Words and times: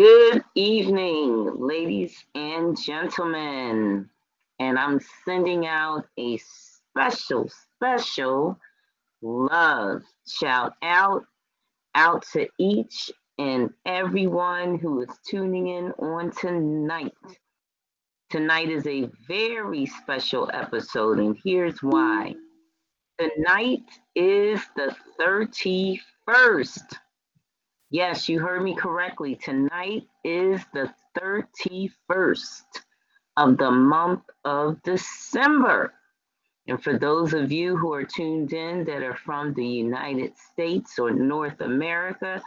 Good 0.00 0.42
evening, 0.54 1.56
ladies 1.58 2.24
and 2.34 2.74
gentlemen. 2.74 4.08
And 4.58 4.78
I'm 4.78 4.98
sending 5.26 5.66
out 5.66 6.06
a 6.18 6.38
special, 6.38 7.50
special 7.76 8.58
love 9.20 10.00
shout 10.26 10.72
out 10.80 11.26
out 11.94 12.24
to 12.32 12.48
each 12.58 13.10
and 13.38 13.74
everyone 13.84 14.78
who 14.78 15.02
is 15.02 15.10
tuning 15.28 15.66
in 15.66 15.92
on 15.98 16.30
tonight. 16.30 17.12
Tonight 18.30 18.70
is 18.70 18.86
a 18.86 19.10
very 19.28 19.84
special 19.84 20.50
episode, 20.54 21.18
and 21.18 21.36
here's 21.44 21.82
why. 21.82 22.34
Tonight 23.18 23.84
is 24.14 24.62
the 24.76 24.96
31st. 25.20 26.96
Yes, 27.92 28.28
you 28.28 28.38
heard 28.38 28.62
me 28.62 28.76
correctly. 28.76 29.34
Tonight 29.34 30.06
is 30.22 30.60
the 30.72 30.94
31st 31.18 32.62
of 33.36 33.58
the 33.58 33.72
month 33.72 34.22
of 34.44 34.80
December. 34.84 35.92
And 36.68 36.80
for 36.80 36.96
those 36.96 37.34
of 37.34 37.50
you 37.50 37.76
who 37.76 37.92
are 37.92 38.04
tuned 38.04 38.52
in 38.52 38.84
that 38.84 39.02
are 39.02 39.16
from 39.16 39.54
the 39.54 39.66
United 39.66 40.38
States 40.38 41.00
or 41.00 41.10
North 41.10 41.60
America, 41.60 42.40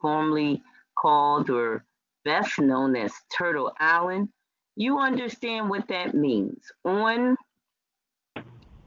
formerly 0.00 0.60
called 0.98 1.50
or 1.50 1.84
best 2.24 2.58
known 2.58 2.96
as 2.96 3.12
Turtle 3.32 3.72
Island, 3.78 4.28
you 4.74 4.98
understand 4.98 5.70
what 5.70 5.86
that 5.86 6.14
means. 6.14 6.64
On 6.84 7.36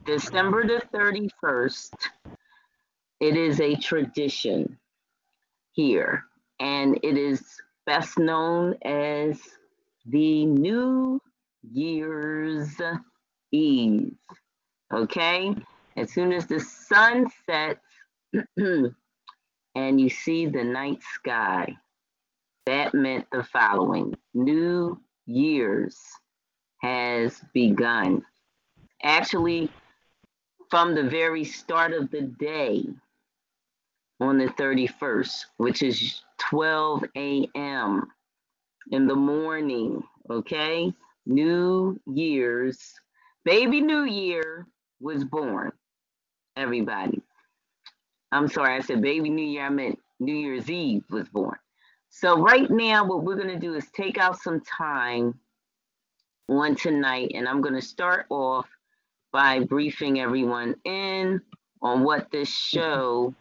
December 0.05 0.67
the 0.67 0.81
31st, 0.93 1.93
it 3.21 3.37
is 3.37 3.61
a 3.61 3.75
tradition 3.75 4.77
here, 5.73 6.23
and 6.59 6.99
it 7.03 7.17
is 7.17 7.43
best 7.85 8.17
known 8.17 8.75
as 8.83 9.39
the 10.05 10.45
New 10.45 11.19
Year's 11.71 12.79
Eve. 13.51 14.15
Okay? 14.93 15.55
As 15.95 16.11
soon 16.11 16.31
as 16.31 16.47
the 16.47 16.59
sun 16.59 17.27
sets 17.45 17.85
and 18.57 20.01
you 20.01 20.09
see 20.09 20.45
the 20.45 20.63
night 20.63 21.01
sky, 21.13 21.75
that 22.65 22.93
meant 22.93 23.27
the 23.31 23.43
following 23.43 24.15
New 24.33 24.99
Year's 25.25 25.99
has 26.81 27.41
begun. 27.53 28.23
Actually, 29.01 29.69
from 30.69 30.95
the 30.95 31.03
very 31.03 31.43
start 31.43 31.93
of 31.93 32.09
the 32.11 32.21
day, 32.21 32.85
on 34.19 34.37
the 34.37 34.47
31st, 34.47 35.45
which 35.57 35.83
is 35.83 36.21
12 36.39 37.03
a.m. 37.15 38.07
in 38.91 39.07
the 39.07 39.15
morning. 39.15 40.03
Okay. 40.29 40.93
New 41.25 41.99
Year's, 42.05 42.93
baby 43.45 43.81
New 43.81 44.03
Year 44.03 44.67
was 44.99 45.23
born. 45.23 45.71
Everybody. 46.55 47.21
I'm 48.31 48.47
sorry, 48.47 48.75
I 48.75 48.81
said 48.81 49.01
baby 49.01 49.29
New 49.29 49.45
Year, 49.45 49.65
I 49.65 49.69
meant 49.69 49.99
New 50.19 50.35
Year's 50.35 50.69
Eve 50.69 51.03
was 51.09 51.27
born. 51.29 51.57
So, 52.09 52.39
right 52.39 52.69
now, 52.69 53.05
what 53.05 53.23
we're 53.23 53.35
going 53.35 53.47
to 53.47 53.59
do 53.59 53.73
is 53.73 53.89
take 53.95 54.17
out 54.17 54.39
some 54.39 54.61
time 54.61 55.39
on 56.47 56.75
tonight, 56.75 57.31
and 57.33 57.47
I'm 57.47 57.61
going 57.61 57.73
to 57.73 57.81
start 57.81 58.27
off 58.29 58.67
by 59.31 59.61
briefing 59.61 60.19
everyone 60.19 60.75
in 60.85 61.41
on 61.81 62.03
what 62.03 62.31
this 62.31 62.49
show 62.49 63.33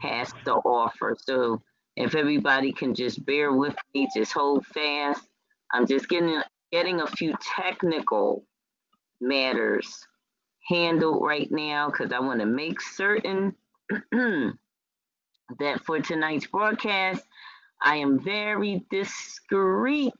has 0.00 0.32
to 0.44 0.54
offer. 0.54 1.16
So 1.18 1.62
if 1.96 2.14
everybody 2.14 2.72
can 2.72 2.94
just 2.94 3.24
bear 3.24 3.52
with 3.52 3.74
me, 3.94 4.08
just 4.14 4.32
hold 4.32 4.66
fast. 4.66 5.22
I'm 5.72 5.86
just 5.86 6.08
getting 6.08 6.40
getting 6.72 7.00
a 7.00 7.06
few 7.06 7.34
technical 7.56 8.44
matters 9.20 10.06
handled 10.68 11.24
right 11.24 11.50
now 11.50 11.88
because 11.90 12.12
I 12.12 12.18
want 12.20 12.40
to 12.40 12.46
make 12.46 12.80
certain 12.80 13.54
that 14.12 14.56
for 15.84 16.00
tonight's 16.00 16.46
broadcast, 16.46 17.22
I 17.82 17.96
am 17.96 18.18
very 18.18 18.84
discreet 18.90 20.12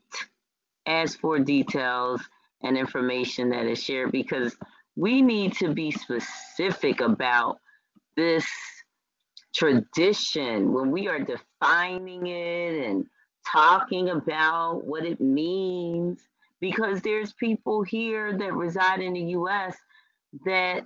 as 0.86 1.16
for 1.16 1.38
details 1.38 2.22
and 2.62 2.78
information 2.78 3.50
that 3.50 3.66
is 3.66 3.82
shared 3.82 4.12
because 4.12 4.56
we 4.94 5.20
need 5.20 5.54
to 5.54 5.74
be 5.74 5.90
specific 5.90 7.00
about 7.00 7.58
this 8.16 8.46
tradition, 9.56 10.72
when 10.72 10.90
we 10.90 11.08
are 11.08 11.18
defining 11.18 12.26
it 12.26 12.86
and 12.86 13.06
talking 13.50 14.10
about 14.10 14.84
what 14.84 15.04
it 15.04 15.20
means, 15.20 16.20
because 16.60 17.00
there's 17.00 17.32
people 17.32 17.82
here 17.82 18.36
that 18.36 18.52
reside 18.52 19.00
in 19.00 19.14
the 19.14 19.20
US 19.20 19.76
that 20.44 20.82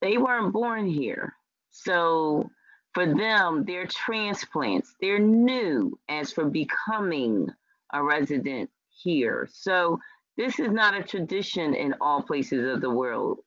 they 0.00 0.18
weren't 0.18 0.52
born 0.52 0.86
here. 0.86 1.34
So 1.70 2.50
for 2.94 3.06
them, 3.06 3.64
they're 3.64 3.86
transplants. 3.86 4.94
They're 5.00 5.18
new 5.18 5.98
as 6.08 6.32
for 6.32 6.46
becoming 6.46 7.48
a 7.92 8.02
resident 8.02 8.70
here. 8.88 9.48
So 9.52 9.98
this 10.36 10.58
is 10.58 10.70
not 10.70 10.94
a 10.94 11.02
tradition 11.02 11.74
in 11.74 11.94
all 12.00 12.22
places 12.22 12.72
of 12.72 12.80
the 12.80 12.90
world. 12.90 13.38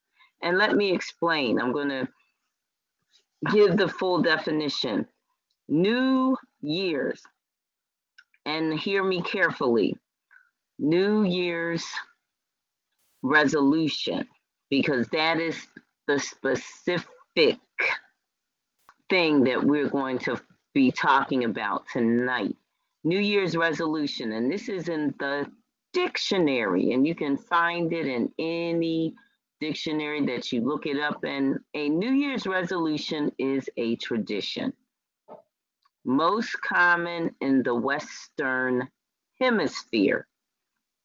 And 0.41 0.57
let 0.57 0.75
me 0.75 0.93
explain. 0.93 1.59
I'm 1.59 1.73
going 1.73 1.89
to 1.89 2.07
give 3.51 3.77
the 3.77 3.87
full 3.87 4.21
definition. 4.21 5.07
New 5.69 6.37
Year's, 6.61 7.21
and 8.45 8.79
hear 8.79 9.03
me 9.03 9.21
carefully 9.21 9.97
New 10.79 11.23
Year's 11.23 11.85
resolution, 13.21 14.27
because 14.69 15.07
that 15.09 15.39
is 15.39 15.67
the 16.07 16.19
specific 16.19 17.59
thing 19.09 19.43
that 19.43 19.63
we're 19.63 19.89
going 19.89 20.19
to 20.19 20.39
be 20.73 20.91
talking 20.91 21.43
about 21.43 21.83
tonight. 21.91 22.55
New 23.03 23.19
Year's 23.19 23.57
resolution, 23.57 24.33
and 24.33 24.51
this 24.51 24.69
is 24.69 24.89
in 24.89 25.13
the 25.19 25.49
dictionary, 25.93 26.93
and 26.93 27.07
you 27.07 27.15
can 27.15 27.37
find 27.37 27.91
it 27.91 28.07
in 28.07 28.31
any 28.39 29.15
dictionary 29.59 30.25
that 30.25 30.51
you 30.51 30.61
look 30.61 30.85
it 30.85 30.99
up 30.99 31.23
in. 31.25 31.59
A 31.73 31.89
New 31.89 32.11
Year's 32.11 32.47
resolution 32.47 33.31
is 33.37 33.69
a 33.77 33.95
tradition, 33.97 34.73
most 36.05 36.61
common 36.61 37.35
in 37.41 37.63
the 37.63 37.75
Western 37.75 38.87
Hemisphere, 39.39 40.27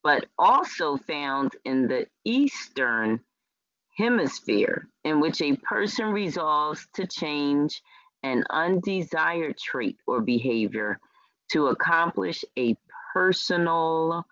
but 0.02 0.26
also 0.38 0.96
found 0.96 1.52
in 1.64 1.88
the 1.88 2.06
Eastern 2.24 3.20
Hemisphere, 3.96 4.88
in 5.04 5.20
which 5.20 5.42
a 5.42 5.56
person 5.56 6.06
resolves 6.06 6.86
to 6.94 7.06
change 7.06 7.82
an 8.22 8.44
undesired 8.50 9.58
trait 9.58 9.98
or 10.06 10.20
behavior 10.20 10.98
to 11.50 11.66
accomplish 11.66 12.44
a 12.58 12.76
personal 13.12 14.24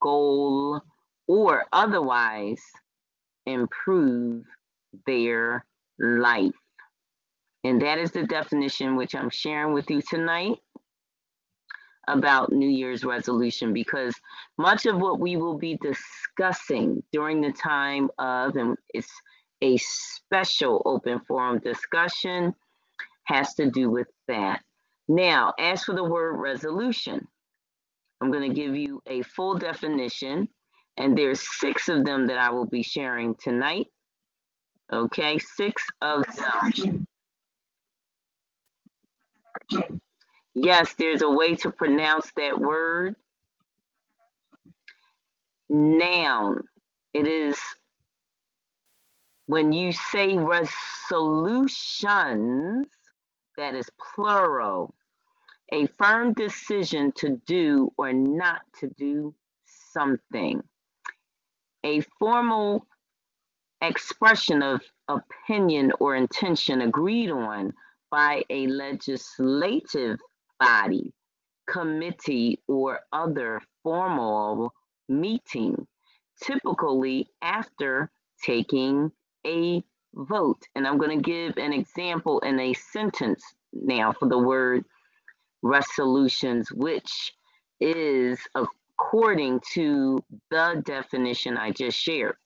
goal 0.00 0.80
or 1.26 1.64
otherwise 1.72 2.62
improve 3.46 4.44
their 5.06 5.64
life. 5.98 6.52
And 7.64 7.80
that 7.82 7.98
is 7.98 8.12
the 8.12 8.24
definition 8.24 8.96
which 8.96 9.14
I'm 9.14 9.30
sharing 9.30 9.72
with 9.74 9.90
you 9.90 10.00
tonight 10.02 10.58
about 12.08 12.52
New 12.52 12.68
Year's 12.68 13.04
resolution 13.04 13.72
because 13.72 14.14
much 14.58 14.86
of 14.86 15.00
what 15.00 15.18
we 15.18 15.36
will 15.36 15.58
be 15.58 15.78
discussing 15.78 17.02
during 17.12 17.40
the 17.40 17.52
time 17.52 18.08
of, 18.18 18.56
and 18.56 18.76
it's 18.94 19.10
a 19.62 19.76
special 19.78 20.82
open 20.84 21.20
forum 21.26 21.58
discussion, 21.58 22.54
has 23.24 23.54
to 23.54 23.70
do 23.70 23.90
with 23.90 24.06
that. 24.28 24.60
Now, 25.08 25.52
as 25.58 25.82
for 25.82 25.94
the 25.94 26.04
word 26.04 26.36
resolution, 26.36 27.26
I'm 28.20 28.30
going 28.30 28.48
to 28.48 28.54
give 28.54 28.76
you 28.76 29.02
a 29.06 29.22
full 29.22 29.58
definition 29.58 30.48
and 30.96 31.16
there's 31.16 31.40
six 31.58 31.88
of 31.88 32.04
them 32.04 32.26
that 32.28 32.38
I 32.38 32.50
will 32.50 32.66
be 32.66 32.82
sharing 32.82 33.34
tonight. 33.36 33.86
Okay, 34.92 35.38
six 35.38 35.82
of 36.02 36.24
them. 36.36 37.06
Yes, 40.54 40.94
there's 40.98 41.22
a 41.22 41.30
way 41.30 41.54
to 41.56 41.70
pronounce 41.70 42.30
that 42.36 42.58
word. 42.58 43.14
Noun. 45.68 46.62
It 47.12 47.26
is 47.26 47.58
when 49.46 49.72
you 49.72 49.92
say 49.92 50.36
resolutions, 50.38 52.86
that 53.56 53.74
is 53.74 53.88
plural, 54.14 54.94
a 55.72 55.86
firm 55.98 56.32
decision 56.34 57.12
to 57.16 57.40
do 57.46 57.90
or 57.98 58.12
not 58.12 58.60
to 58.80 58.88
do 58.98 59.34
something, 59.92 60.62
a 61.86 62.00
formal 62.18 62.84
expression 63.80 64.60
of 64.60 64.80
opinion 65.08 65.92
or 66.00 66.16
intention 66.16 66.80
agreed 66.80 67.30
on 67.30 67.72
by 68.10 68.42
a 68.50 68.66
legislative 68.66 70.18
body, 70.58 71.12
committee, 71.68 72.60
or 72.66 73.00
other 73.12 73.60
formal 73.84 74.72
meeting, 75.08 75.86
typically 76.42 77.28
after 77.40 78.10
taking 78.42 79.12
a 79.46 79.82
vote. 80.14 80.62
And 80.74 80.86
I'm 80.86 80.98
going 80.98 81.16
to 81.16 81.22
give 81.22 81.56
an 81.56 81.72
example 81.72 82.40
in 82.40 82.58
a 82.58 82.74
sentence 82.74 83.44
now 83.72 84.12
for 84.12 84.28
the 84.28 84.38
word 84.38 84.84
resolutions, 85.62 86.72
which 86.72 87.32
is 87.80 88.40
according 88.98 89.60
to 89.74 90.22
the 90.50 90.82
definition 90.84 91.56
I 91.56 91.70
just 91.70 91.98
shared. 91.98 92.36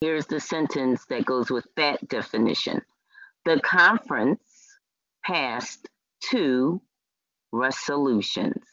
Here's 0.00 0.26
the 0.26 0.40
sentence 0.40 1.04
that 1.08 1.24
goes 1.24 1.50
with 1.50 1.66
that 1.76 2.06
definition. 2.08 2.82
The 3.44 3.60
conference 3.60 4.42
passed 5.24 5.88
two 6.20 6.82
resolutions. 7.52 8.64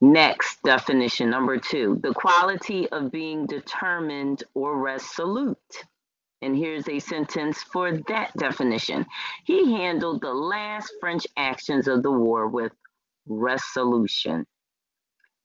Next 0.00 0.62
definition, 0.62 1.28
number 1.28 1.58
two, 1.58 2.00
the 2.02 2.14
quality 2.14 2.88
of 2.88 3.10
being 3.10 3.46
determined 3.46 4.44
or 4.54 4.78
resolute. 4.78 5.58
And 6.40 6.56
here's 6.56 6.88
a 6.88 7.00
sentence 7.00 7.62
for 7.62 7.92
that 8.08 8.34
definition. 8.38 9.04
He 9.44 9.74
handled 9.74 10.22
the 10.22 10.32
last 10.32 10.90
French 11.00 11.26
actions 11.36 11.86
of 11.86 12.02
the 12.02 12.10
war 12.10 12.48
with 12.48 12.72
resolution. 13.30 14.46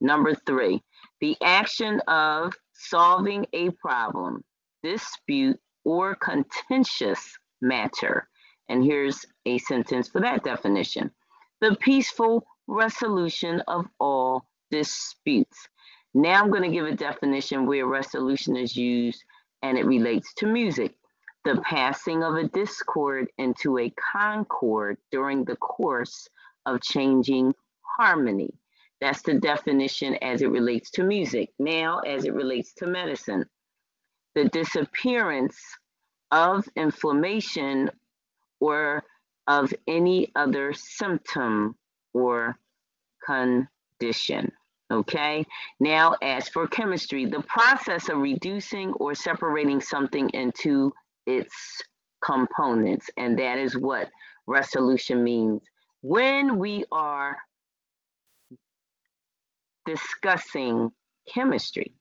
Number 0.01 0.35
three, 0.35 0.83
the 1.21 1.37
action 1.41 2.01
of 2.07 2.53
solving 2.73 3.45
a 3.53 3.69
problem, 3.71 4.43
dispute, 4.83 5.59
or 5.85 6.15
contentious 6.15 7.37
matter. 7.61 8.27
And 8.67 8.83
here's 8.83 9.25
a 9.45 9.57
sentence 9.59 10.09
for 10.09 10.19
that 10.21 10.43
definition 10.43 11.11
the 11.61 11.75
peaceful 11.77 12.45
resolution 12.67 13.61
of 13.67 13.85
all 13.99 14.45
disputes. 14.71 15.67
Now 16.13 16.41
I'm 16.41 16.49
going 16.49 16.63
to 16.63 16.75
give 16.75 16.85
a 16.85 16.95
definition 16.95 17.65
where 17.65 17.85
resolution 17.87 18.57
is 18.57 18.75
used 18.75 19.23
and 19.61 19.77
it 19.77 19.85
relates 19.85 20.33
to 20.35 20.47
music. 20.47 20.95
The 21.45 21.61
passing 21.61 22.23
of 22.23 22.35
a 22.35 22.47
discord 22.47 23.29
into 23.37 23.77
a 23.77 23.91
concord 23.91 24.97
during 25.11 25.45
the 25.45 25.55
course 25.57 26.27
of 26.65 26.81
changing 26.81 27.53
harmony. 27.97 28.53
That's 29.01 29.21
the 29.21 29.35
definition 29.35 30.15
as 30.15 30.41
it 30.41 30.49
relates 30.49 30.89
to 30.91 31.03
music. 31.03 31.51
Now, 31.59 31.99
as 31.99 32.25
it 32.25 32.33
relates 32.33 32.73
to 32.75 32.87
medicine, 32.87 33.45
the 34.35 34.45
disappearance 34.45 35.57
of 36.31 36.67
inflammation 36.75 37.89
or 38.59 39.03
of 39.47 39.73
any 39.87 40.31
other 40.35 40.73
symptom 40.73 41.75
or 42.13 42.57
condition. 43.25 44.51
Okay, 44.91 45.45
now 45.79 46.15
as 46.21 46.47
for 46.49 46.67
chemistry, 46.67 47.25
the 47.25 47.41
process 47.41 48.07
of 48.09 48.19
reducing 48.19 48.93
or 48.93 49.15
separating 49.15 49.81
something 49.81 50.29
into 50.29 50.93
its 51.25 51.81
components, 52.23 53.09
and 53.17 53.37
that 53.39 53.57
is 53.57 53.75
what 53.75 54.09
resolution 54.47 55.23
means. 55.23 55.61
When 56.01 56.59
we 56.59 56.85
are 56.91 57.37
discussing 59.85 60.91
chemistry, 61.31 61.93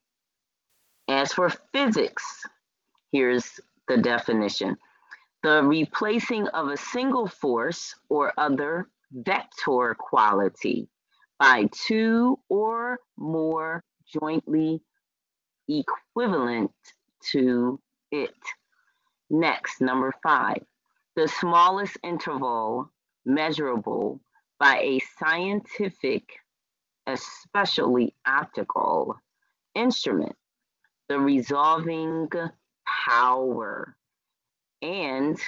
as 1.08 1.32
for 1.32 1.50
physics, 1.72 2.24
here's 3.12 3.60
the 3.88 3.98
definition 3.98 4.76
the 5.42 5.62
replacing 5.62 6.48
of 6.48 6.68
a 6.68 6.76
single 6.76 7.28
force 7.28 7.94
or 8.08 8.32
other 8.38 8.88
vector 9.12 9.94
quality 9.98 10.88
by 11.38 11.68
two 11.70 12.38
or 12.48 12.98
more 13.18 13.84
jointly 14.06 14.80
equivalent 15.68 16.72
to 17.30 17.78
it. 18.10 18.34
Next, 19.28 19.82
number 19.82 20.14
five, 20.22 20.62
the 21.16 21.28
smallest 21.28 21.98
interval 22.02 22.90
measurable 23.26 24.20
by 24.58 24.78
a 24.78 25.00
scientific, 25.18 26.24
especially 27.06 28.14
optical 28.26 29.16
instrument, 29.74 30.36
the 31.08 31.18
resolving 31.18 32.28
power, 32.86 33.96
and 34.82 35.38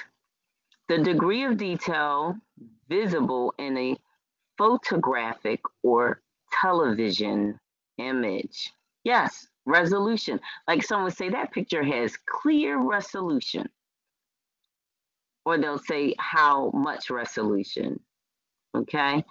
the 0.88 0.98
degree 0.98 1.44
of 1.44 1.56
detail 1.56 2.36
visible 2.88 3.54
in 3.58 3.76
a 3.76 3.96
photographic 4.58 5.60
or 5.82 6.20
television 6.52 7.58
image. 7.98 8.72
Yes, 9.04 9.48
resolution. 9.66 10.40
Like 10.66 10.82
someone 10.82 11.04
would 11.04 11.16
say 11.16 11.28
that 11.30 11.52
picture 11.52 11.82
has 11.82 12.16
clear 12.26 12.78
resolution. 12.78 13.68
Or 15.44 15.58
they'll 15.58 15.78
say 15.78 16.14
how 16.18 16.70
much 16.72 17.10
resolution. 17.10 18.00
Okay. 18.76 19.24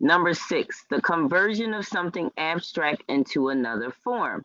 Number 0.00 0.32
six, 0.32 0.84
the 0.90 1.00
conversion 1.02 1.74
of 1.74 1.86
something 1.86 2.30
abstract 2.36 3.02
into 3.08 3.48
another 3.48 3.90
form. 3.90 4.44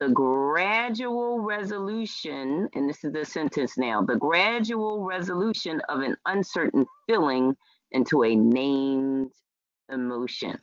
The 0.00 0.08
gradual 0.08 1.40
resolution, 1.40 2.68
and 2.74 2.88
this 2.88 3.02
is 3.04 3.12
the 3.12 3.24
sentence 3.24 3.76
now, 3.76 4.02
the 4.02 4.16
gradual 4.16 5.02
resolution 5.04 5.80
of 5.88 6.00
an 6.00 6.16
uncertain 6.26 6.86
feeling 7.06 7.56
into 7.90 8.24
a 8.24 8.34
named 8.34 9.32
emotion. 9.90 10.58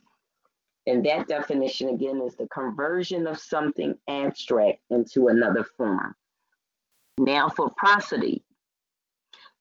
And 0.86 1.04
that 1.06 1.28
definition 1.28 1.90
again 1.90 2.20
is 2.20 2.34
the 2.34 2.48
conversion 2.48 3.26
of 3.26 3.38
something 3.38 3.96
abstract 4.08 4.80
into 4.90 5.28
another 5.28 5.64
form. 5.64 6.14
Now 7.18 7.48
for 7.48 7.70
prosody, 7.76 8.42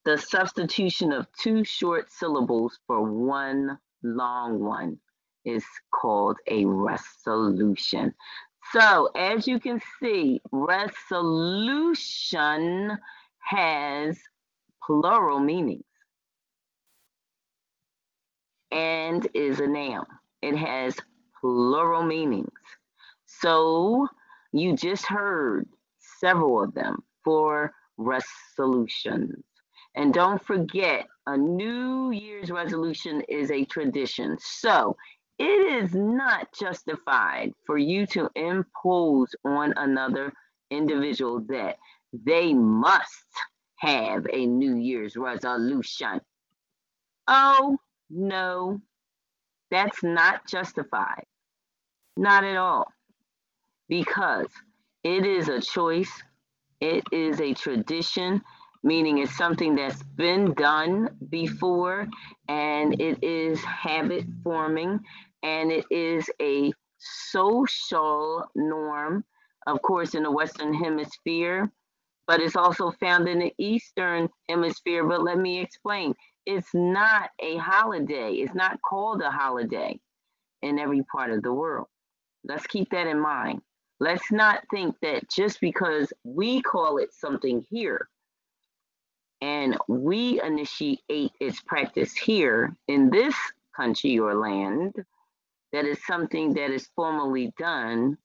the 0.05 0.17
substitution 0.17 1.11
of 1.11 1.27
two 1.39 1.63
short 1.63 2.11
syllables 2.11 2.79
for 2.87 3.01
one 3.03 3.77
long 4.03 4.59
one 4.59 4.99
is 5.45 5.65
called 5.93 6.37
a 6.47 6.65
resolution. 6.65 8.13
So 8.73 9.07
as 9.15 9.47
you 9.47 9.59
can 9.59 9.81
see, 9.99 10.41
resolution 10.51 11.97
has 13.39 14.17
plural 14.83 15.39
meanings 15.39 15.83
and 18.71 19.27
is 19.33 19.59
a 19.59 19.67
noun. 19.67 20.05
It 20.41 20.55
has 20.55 20.97
plural 21.39 22.03
meanings. 22.03 22.49
So 23.25 24.07
you 24.53 24.75
just 24.75 25.05
heard 25.05 25.67
several 26.19 26.63
of 26.63 26.73
them 26.73 27.03
for 27.23 27.73
resolutions. 27.97 29.43
And 29.95 30.13
don't 30.13 30.43
forget, 30.43 31.07
a 31.31 31.37
New 31.37 32.11
Year's 32.11 32.51
resolution 32.51 33.21
is 33.29 33.51
a 33.51 33.63
tradition. 33.63 34.37
So 34.41 34.97
it 35.39 35.83
is 35.83 35.93
not 35.93 36.49
justified 36.59 37.53
for 37.65 37.77
you 37.77 38.05
to 38.07 38.29
impose 38.35 39.33
on 39.45 39.73
another 39.77 40.33
individual 40.71 41.39
that 41.47 41.77
they 42.13 42.53
must 42.53 43.25
have 43.77 44.27
a 44.31 44.45
New 44.45 44.75
Year's 44.75 45.15
resolution. 45.15 46.19
Oh, 47.27 47.77
no, 48.09 48.81
that's 49.69 50.03
not 50.03 50.45
justified. 50.47 51.23
Not 52.17 52.43
at 52.43 52.57
all. 52.57 52.91
Because 53.87 54.47
it 55.05 55.25
is 55.25 55.47
a 55.47 55.61
choice, 55.61 56.11
it 56.81 57.05
is 57.13 57.39
a 57.39 57.53
tradition, 57.53 58.41
meaning 58.83 59.19
it's 59.19 59.35
something 59.37 59.75
that's 59.75 60.01
been 60.15 60.53
done 60.53 61.09
before, 61.29 62.07
and 62.47 62.99
it 62.99 63.23
is 63.23 63.61
habit 63.63 64.25
forming, 64.43 64.99
and 65.43 65.71
it 65.71 65.85
is 65.91 66.29
a 66.41 66.71
social 66.97 68.45
norm, 68.55 69.23
of 69.67 69.81
course, 69.81 70.15
in 70.15 70.23
the 70.23 70.31
Western 70.31 70.73
Hemisphere, 70.73 71.71
but 72.27 72.39
it's 72.39 72.55
also 72.55 72.91
found 72.91 73.27
in 73.27 73.39
the 73.39 73.53
Eastern 73.57 74.29
Hemisphere. 74.49 75.05
But 75.07 75.23
let 75.23 75.37
me 75.37 75.59
explain 75.59 76.13
it's 76.45 76.69
not 76.73 77.29
a 77.39 77.57
holiday. 77.57 78.33
It's 78.33 78.55
not 78.55 78.79
called 78.81 79.21
a 79.21 79.31
holiday 79.31 79.99
in 80.61 80.79
every 80.79 81.03
part 81.13 81.31
of 81.31 81.43
the 81.43 81.53
world. 81.53 81.87
Let's 82.43 82.67
keep 82.67 82.89
that 82.91 83.07
in 83.07 83.19
mind. 83.19 83.61
Let's 83.99 84.31
not 84.31 84.63
think 84.71 84.95
that 85.01 85.29
just 85.29 85.61
because 85.61 86.11
we 86.23 86.61
call 86.61 86.97
it 86.97 87.13
something 87.13 87.65
here 87.69 88.07
and 89.41 89.77
we 89.87 90.41
initiate 90.41 91.01
its 91.09 91.59
practice 91.61 92.13
here 92.13 92.75
in 92.87 93.09
this 93.09 93.35
country 93.75 94.19
or 94.19 94.35
land, 94.35 94.93
that 95.73 95.85
is 95.85 95.97
something 96.05 96.53
that 96.53 96.71
is 96.71 96.87
formally 96.95 97.51
done 97.57 98.17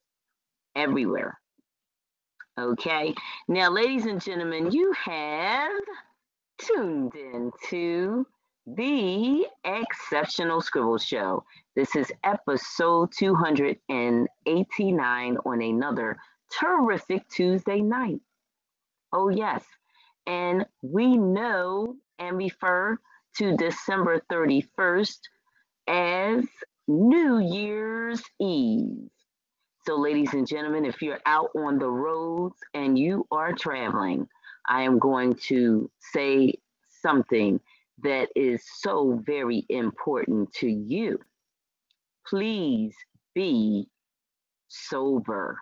everywhere. 0.74 1.38
Okay, 2.58 3.14
now, 3.48 3.70
ladies 3.70 4.06
and 4.06 4.20
gentlemen, 4.20 4.70
you 4.70 4.92
have 4.92 5.72
tuned 6.58 7.14
in 7.14 7.52
to 7.68 8.26
the 8.66 9.46
Exceptional 9.64 10.60
Scribble 10.60 10.98
Show. 10.98 11.44
This 11.76 11.94
is 11.94 12.12
episode 12.24 13.12
289 13.12 15.36
on 15.44 15.62
another 15.62 16.16
terrific 16.58 17.28
Tuesday 17.28 17.80
night. 17.80 18.20
Oh, 19.12 19.28
yes. 19.28 19.62
And 20.26 20.66
we 20.82 21.16
know 21.16 21.96
and 22.18 22.36
refer 22.36 22.98
to 23.38 23.56
December 23.56 24.22
31st 24.30 25.18
as 25.88 26.44
New 26.88 27.38
Year's 27.38 28.22
Eve. 28.40 29.08
So, 29.86 29.96
ladies 29.96 30.32
and 30.32 30.46
gentlemen, 30.46 30.84
if 30.84 31.00
you're 31.00 31.20
out 31.26 31.50
on 31.56 31.78
the 31.78 31.88
roads 31.88 32.56
and 32.74 32.98
you 32.98 33.26
are 33.30 33.52
traveling, 33.52 34.26
I 34.68 34.82
am 34.82 34.98
going 34.98 35.34
to 35.46 35.90
say 36.12 36.54
something 37.02 37.60
that 38.02 38.28
is 38.34 38.64
so 38.80 39.22
very 39.24 39.64
important 39.68 40.52
to 40.54 40.68
you. 40.68 41.20
Please 42.26 42.94
be 43.34 43.88
sober. 44.68 45.58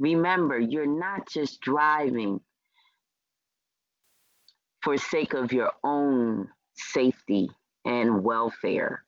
Remember, 0.00 0.58
you're 0.58 0.86
not 0.86 1.28
just 1.28 1.60
driving 1.60 2.40
for 4.84 4.98
sake 4.98 5.32
of 5.32 5.50
your 5.50 5.72
own 5.82 6.46
safety 6.74 7.48
and 7.86 8.22
welfare. 8.22 9.02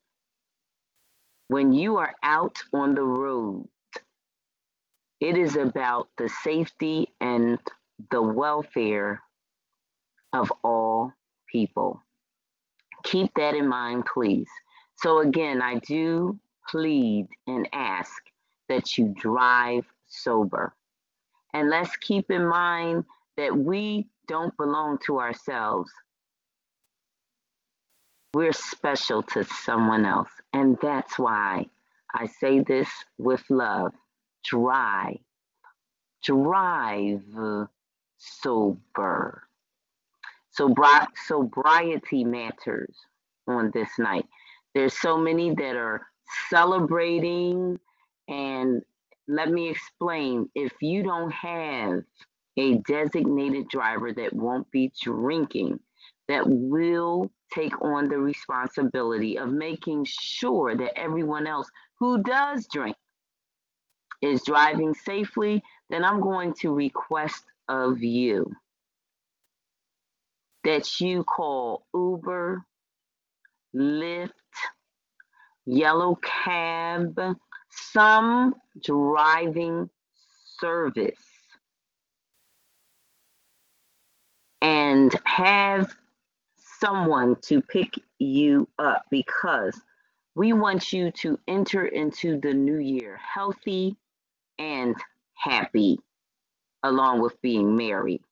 When 1.48 1.72
you 1.72 1.98
are 1.98 2.14
out 2.22 2.56
on 2.72 2.94
the 2.94 3.02
road, 3.04 3.68
it 5.20 5.36
is 5.36 5.56
about 5.56 6.08
the 6.16 6.30
safety 6.42 7.08
and 7.20 7.58
the 8.10 8.22
welfare 8.22 9.20
of 10.32 10.50
all 10.64 11.12
people. 11.52 12.02
Keep 13.04 13.34
that 13.36 13.54
in 13.54 13.68
mind, 13.68 14.04
please. 14.12 14.48
So, 14.96 15.18
again, 15.20 15.60
I 15.60 15.78
do 15.80 16.38
plead 16.70 17.28
and 17.46 17.68
ask 17.72 18.12
that 18.70 18.96
you 18.96 19.14
drive 19.18 19.84
sober. 20.08 20.74
And 21.52 21.68
let's 21.68 21.94
keep 21.98 22.30
in 22.30 22.46
mind 22.48 23.04
that 23.36 23.56
we 23.56 24.08
don't 24.28 24.56
belong 24.56 24.98
to 25.06 25.18
ourselves. 25.18 25.90
We're 28.34 28.52
special 28.52 29.22
to 29.22 29.44
someone 29.44 30.04
else. 30.04 30.30
And 30.52 30.76
that's 30.82 31.18
why 31.18 31.66
I 32.14 32.26
say 32.26 32.60
this 32.60 32.88
with 33.18 33.42
love 33.48 33.92
drive, 34.44 35.18
drive 36.22 37.22
sober. 38.18 39.42
So 40.50 40.68
bri- 40.68 41.06
sobriety 41.26 42.24
matters 42.24 42.96
on 43.46 43.70
this 43.74 43.90
night. 43.98 44.26
There's 44.74 44.98
so 44.98 45.18
many 45.18 45.54
that 45.54 45.76
are 45.76 46.06
celebrating, 46.48 47.78
and 48.28 48.82
let 49.28 49.50
me 49.50 49.68
explain. 49.68 50.48
If 50.54 50.72
you 50.80 51.02
don't 51.02 51.32
have 51.32 52.02
a 52.56 52.78
designated 52.78 53.68
driver 53.68 54.12
that 54.12 54.32
won't 54.32 54.70
be 54.70 54.92
drinking, 55.00 55.80
that 56.28 56.44
will 56.46 57.30
take 57.54 57.80
on 57.82 58.08
the 58.08 58.18
responsibility 58.18 59.38
of 59.38 59.50
making 59.50 60.04
sure 60.08 60.76
that 60.76 60.98
everyone 60.98 61.46
else 61.46 61.68
who 61.98 62.22
does 62.22 62.66
drink 62.72 62.96
is 64.22 64.42
driving 64.42 64.94
safely, 64.94 65.62
then 65.90 66.04
I'm 66.04 66.20
going 66.20 66.54
to 66.60 66.74
request 66.74 67.44
of 67.68 68.02
you 68.02 68.50
that 70.64 71.00
you 71.00 71.22
call 71.22 71.86
Uber, 71.94 72.64
Lyft, 73.74 74.30
Yellow 75.64 76.18
Cab, 76.22 77.20
some 77.70 78.54
driving 78.82 79.88
service, 80.58 81.14
and 84.66 85.14
have 85.26 85.94
someone 86.80 87.36
to 87.40 87.62
pick 87.62 87.94
you 88.18 88.68
up 88.80 89.04
because 89.12 89.80
we 90.34 90.52
want 90.52 90.92
you 90.92 91.12
to 91.12 91.38
enter 91.46 91.86
into 91.86 92.40
the 92.40 92.52
new 92.52 92.78
year 92.78 93.16
healthy 93.16 93.96
and 94.58 94.96
happy, 95.34 96.00
along 96.82 97.20
with 97.20 97.40
being 97.42 97.76
married. 97.76 98.22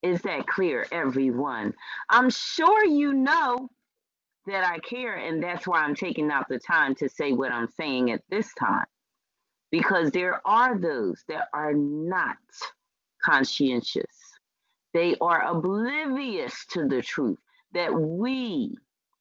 Is 0.00 0.22
that 0.22 0.46
clear, 0.46 0.86
everyone? 0.92 1.74
I'm 2.08 2.30
sure 2.30 2.84
you 2.84 3.12
know 3.12 3.68
that 4.46 4.64
I 4.64 4.78
care, 4.78 5.16
and 5.16 5.42
that's 5.42 5.66
why 5.66 5.80
I'm 5.80 5.96
taking 5.96 6.30
out 6.30 6.48
the 6.48 6.60
time 6.60 6.94
to 6.96 7.08
say 7.08 7.32
what 7.32 7.50
I'm 7.50 7.68
saying 7.76 8.12
at 8.12 8.22
this 8.30 8.54
time. 8.54 8.86
Because 9.72 10.12
there 10.12 10.40
are 10.46 10.78
those 10.78 11.24
that 11.26 11.48
are 11.52 11.74
not 11.74 12.36
conscientious, 13.24 14.06
they 14.92 15.16
are 15.20 15.42
oblivious 15.46 16.66
to 16.70 16.86
the 16.88 17.02
truth 17.02 17.38
that 17.72 17.94
we, 17.94 18.76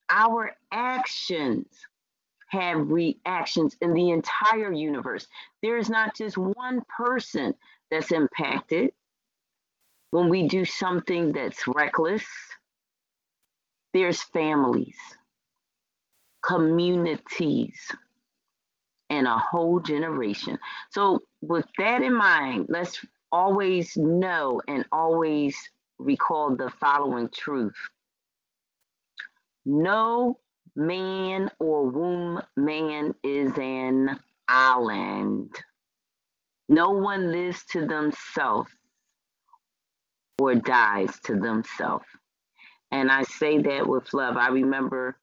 our 0.09 0.55
actions, 0.71 1.67
have 2.47 2.89
reactions 2.89 3.75
in 3.81 3.93
the 3.93 4.09
entire 4.09 4.73
universe. 4.73 5.27
There 5.61 5.77
is 5.77 5.89
not 5.89 6.15
just 6.15 6.37
one 6.37 6.81
person 6.97 7.53
that's 7.91 8.11
impacted 8.11 8.91
when 10.11 10.29
we 10.29 10.47
do 10.47 10.65
something 10.65 11.31
that's 11.31 11.67
reckless. 11.67 12.25
There's 13.93 14.21
families, 14.21 14.97
communities, 16.43 17.79
and 19.09 19.27
a 19.27 19.37
whole 19.37 19.79
generation. 19.79 20.57
So, 20.91 21.21
with 21.41 21.65
that 21.77 22.01
in 22.01 22.13
mind, 22.13 22.67
let's 22.69 23.03
always 23.31 23.95
know 23.97 24.61
and 24.67 24.85
always 24.91 25.55
recall 25.99 26.55
the 26.55 26.69
following 26.79 27.29
truth 27.29 27.75
no 29.65 30.39
man 30.75 31.51
or 31.59 31.85
womb 31.89 32.41
man 32.55 33.13
is 33.23 33.51
an 33.57 34.19
island. 34.47 35.51
No 36.67 36.91
one 36.91 37.31
lives 37.31 37.63
to 37.71 37.85
themselves 37.85 38.71
or 40.39 40.55
dies 40.55 41.19
to 41.25 41.35
themselves. 41.35 42.05
And 42.91 43.11
I 43.11 43.23
say 43.23 43.59
that 43.59 43.87
with 43.87 44.13
love. 44.13 44.37
I 44.37 44.47
remember 44.49 45.17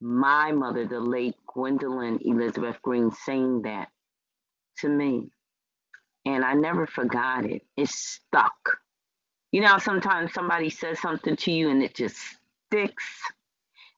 my 0.00 0.52
mother, 0.52 0.86
the 0.86 1.00
late 1.00 1.36
Gwendolyn 1.46 2.18
Elizabeth 2.24 2.80
Green, 2.82 3.12
saying 3.12 3.62
that 3.62 3.88
to 4.78 4.88
me. 4.88 5.30
And 6.26 6.44
I 6.44 6.54
never 6.54 6.86
forgot 6.86 7.44
it. 7.44 7.62
It 7.76 7.88
stuck. 7.88 8.78
You 9.52 9.60
know, 9.60 9.78
sometimes 9.78 10.32
somebody 10.32 10.70
says 10.70 11.00
something 11.00 11.36
to 11.36 11.52
you 11.52 11.70
and 11.70 11.82
it 11.82 11.94
just 11.94 12.16
sticks 12.66 13.04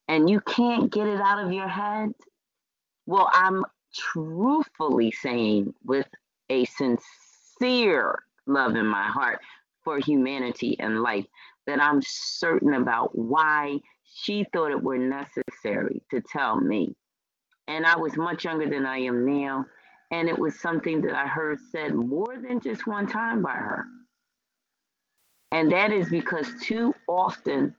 and 0.09 0.31
you 0.31 0.41
can't 0.41 0.91
get 0.91 1.07
it 1.07 1.21
out 1.21 1.45
of 1.45 1.53
your 1.53 1.69
head? 1.69 2.13
Well, 3.07 3.31
I'm 3.33 3.65
truthfully 3.95 5.11
saying 5.11 5.75
with 5.85 6.07
a 6.51 6.65
sincere 6.65 8.23
love 8.47 8.77
in 8.77 8.87
my 8.87 9.05
heart 9.05 9.41
for 9.83 9.99
humanity 9.99 10.77
and 10.79 11.03
life 11.03 11.27
that 11.67 11.81
I'm 11.81 12.01
certain 12.03 12.75
about 12.75 13.17
why 13.17 13.79
she 14.05 14.47
thought 14.53 14.71
it 14.71 14.83
were 14.83 14.99
necessary 14.99 16.03
to 16.11 16.21
tell 16.21 16.61
me. 16.61 16.95
And 17.69 17.85
I 17.85 17.97
was 17.97 18.17
much 18.17 18.45
younger 18.45 18.69
than 18.69 18.87
I 18.87 18.99
am 18.99 19.27
now. 19.27 19.67
And 20.11 20.29
it 20.29 20.39
was 20.39 20.61
something 20.61 21.01
that 21.03 21.15
I 21.15 21.27
heard 21.27 21.59
said 21.73 21.95
more 21.95 22.37
than 22.37 22.61
just 22.61 22.87
one 22.87 23.07
time 23.07 23.43
by 23.43 23.55
her. 23.55 23.87
And 25.53 25.71
that 25.73 25.93
is 25.93 26.09
because 26.09 26.49
too 26.63 26.95
often, 27.09 27.75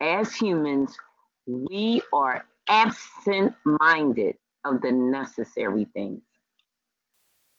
as 0.00 0.34
humans, 0.34 0.96
we 1.46 2.02
are 2.12 2.44
absent 2.68 3.54
minded 3.64 4.36
of 4.64 4.80
the 4.82 4.92
necessary 4.92 5.86
things. 5.94 6.22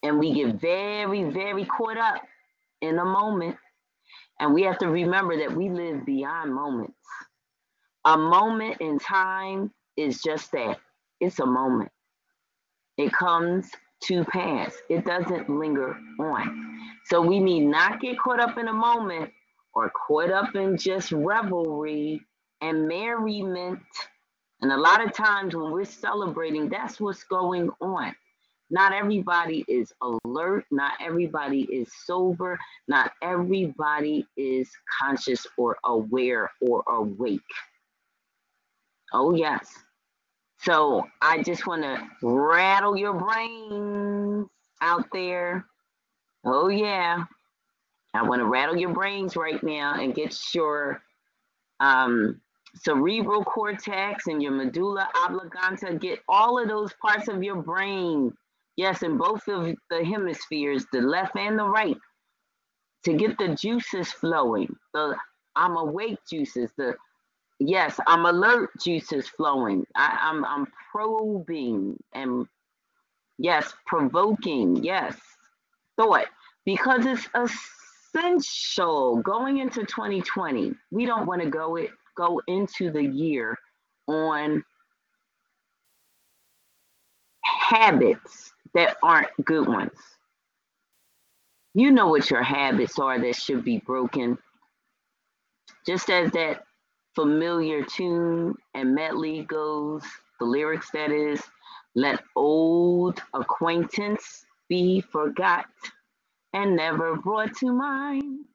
And 0.03 0.19
we 0.19 0.33
get 0.33 0.55
very, 0.55 1.23
very 1.23 1.65
caught 1.65 1.97
up 1.97 2.21
in 2.81 2.99
a 2.99 3.05
moment. 3.05 3.57
And 4.39 4.53
we 4.53 4.63
have 4.63 4.77
to 4.79 4.87
remember 4.87 5.37
that 5.37 5.55
we 5.55 5.69
live 5.69 6.05
beyond 6.05 6.53
moments. 6.53 6.93
A 8.05 8.17
moment 8.17 8.77
in 8.79 8.97
time 8.99 9.71
is 9.97 10.21
just 10.21 10.51
that. 10.53 10.79
It's 11.19 11.39
a 11.39 11.45
moment. 11.45 11.91
It 12.97 13.11
comes 13.11 13.69
to 14.03 14.23
pass. 14.25 14.75
It 14.89 15.05
doesn't 15.05 15.49
linger 15.49 15.97
on. 16.19 16.79
So 17.05 17.21
we 17.21 17.39
need 17.39 17.65
not 17.65 17.99
get 18.01 18.19
caught 18.19 18.39
up 18.39 18.57
in 18.57 18.67
a 18.67 18.73
moment 18.73 19.31
or 19.73 19.91
caught 20.07 20.31
up 20.31 20.55
in 20.55 20.77
just 20.77 21.11
revelry 21.11 22.21
and 22.61 22.87
merriment. 22.87 23.79
And 24.61 24.71
a 24.71 24.77
lot 24.77 25.05
of 25.05 25.13
times 25.13 25.55
when 25.55 25.71
we're 25.71 25.85
celebrating, 25.85 26.69
that's 26.69 26.99
what's 26.99 27.23
going 27.23 27.69
on. 27.81 28.13
Not 28.71 28.93
everybody 28.93 29.65
is 29.67 29.91
alert, 30.01 30.65
not 30.69 30.93
everybody 31.01 31.61
is 31.71 31.89
sober, 32.05 32.59
not 32.87 33.11
everybody 33.23 34.27
is 34.37 34.69
conscious 35.01 35.47
or 35.57 35.77
aware 35.85 36.51
or 36.61 36.83
awake. 36.87 37.41
Oh, 39.11 39.33
yes. 39.33 39.73
So 40.61 41.07
I 41.21 41.41
just 41.41 41.65
want 41.67 41.83
to 41.83 42.07
rattle 42.21 42.97
your 42.97 43.13
brains 43.13 44.47
out 44.81 45.05
there. 45.13 45.65
Oh, 46.43 46.67
yeah. 46.67 47.23
I 48.13 48.23
want 48.23 48.41
to 48.41 48.45
rattle 48.45 48.75
your 48.75 48.93
brains 48.93 49.35
right 49.35 49.61
now 49.63 50.01
and 50.01 50.13
get 50.13 50.35
your 50.53 51.01
um, 51.79 52.41
cerebral 52.75 53.43
cortex 53.43 54.27
and 54.27 54.41
your 54.41 54.51
medulla 54.51 55.07
oblongata, 55.25 55.95
get 55.95 56.19
all 56.27 56.59
of 56.61 56.67
those 56.67 56.93
parts 57.01 57.27
of 57.27 57.43
your 57.43 57.61
brain, 57.61 58.33
yes, 58.75 59.03
in 59.03 59.17
both 59.17 59.47
of 59.47 59.75
the 59.89 60.03
hemispheres, 60.03 60.85
the 60.91 61.01
left 61.01 61.35
and 61.37 61.57
the 61.57 61.65
right, 61.65 61.97
to 63.05 63.13
get 63.13 63.37
the 63.37 63.55
juices 63.55 64.11
flowing. 64.11 64.75
The 64.93 65.15
I'm 65.55 65.77
awake 65.77 66.19
juices, 66.29 66.71
the 66.77 66.95
Yes, 67.59 67.99
I'm 68.07 68.25
alert 68.25 68.71
juices 68.79 69.27
flowing. 69.27 69.85
I, 69.95 70.17
I'm 70.21 70.45
I'm 70.45 70.67
probing 70.91 71.97
and 72.13 72.47
yes, 73.37 73.73
provoking, 73.85 74.83
yes, 74.83 75.17
thought. 75.97 76.27
Because 76.65 77.05
it's 77.05 77.27
essential 78.15 79.17
going 79.23 79.59
into 79.59 79.85
2020. 79.85 80.73
We 80.91 81.05
don't 81.05 81.27
want 81.27 81.41
to 81.41 81.49
go 81.49 81.75
it 81.77 81.91
go 82.15 82.41
into 82.47 82.91
the 82.91 83.03
year 83.03 83.57
on 84.07 84.63
habits 87.43 88.53
that 88.73 88.97
aren't 89.03 89.29
good 89.45 89.67
ones. 89.67 89.91
You 91.73 91.91
know 91.91 92.07
what 92.07 92.29
your 92.29 92.43
habits 92.43 92.99
are 92.99 93.19
that 93.19 93.35
should 93.35 93.63
be 93.63 93.79
broken. 93.79 94.37
Just 95.85 96.09
as 96.09 96.31
that 96.31 96.63
familiar 97.15 97.83
tune 97.83 98.55
and 98.73 98.95
medley 98.95 99.43
goes, 99.43 100.03
the 100.39 100.45
lyrics 100.45 100.89
that 100.91 101.11
is, 101.11 101.41
let 101.95 102.23
old 102.35 103.21
acquaintance 103.33 104.45
be 104.69 105.01
forgot 105.01 105.65
and 106.53 106.75
never 106.75 107.15
brought 107.17 107.55
to 107.57 107.71
mind. 107.73 108.45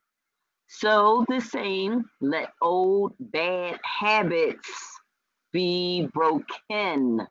So 0.69 1.25
the 1.29 1.41
same, 1.41 2.05
let 2.21 2.53
old 2.63 3.15
bad 3.21 3.81
habits 3.85 4.71
be 5.53 6.09
broken 6.13 7.27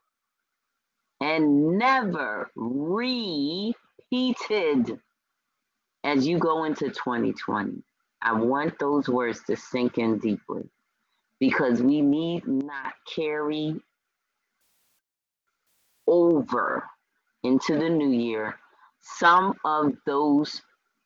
and 1.21 1.77
never 1.77 2.51
repeated 2.55 3.75
as 6.03 6.27
you 6.27 6.37
go 6.39 6.65
into 6.65 6.89
2020. 6.89 7.83
I 8.21 8.33
want 8.33 8.79
those 8.79 9.09
words 9.09 9.43
to 9.47 9.55
sink 9.57 9.97
in 9.97 10.19
deeply 10.19 10.63
because 11.43 11.81
we 11.81 11.99
need 11.99 12.47
not 12.47 12.93
carry 13.13 13.75
over 16.07 16.85
into 17.43 17.77
the 17.77 17.89
new 17.89 18.11
year 18.11 18.55
some 19.01 19.53
of 19.65 19.91
those 20.05 20.61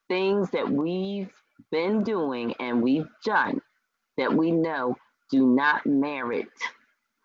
things 0.10 0.52
that 0.52 0.70
we've 0.70 1.34
been 1.72 2.04
doing 2.04 2.54
and 2.60 2.84
we've 2.84 3.10
done 3.26 3.60
that 4.18 4.32
we 4.32 4.52
know 4.52 4.96
do 5.32 5.48
not 5.48 5.84
merit 5.88 6.46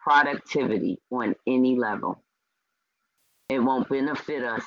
productivity 0.02 0.98
on 1.10 1.34
any 1.46 1.76
level. 1.76 2.18
It 3.50 3.58
won't 3.58 3.90
benefit 3.90 4.42
us 4.42 4.64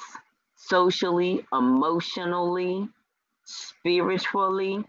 socially, 0.56 1.44
emotionally, 1.52 2.88
spiritually, 3.44 4.86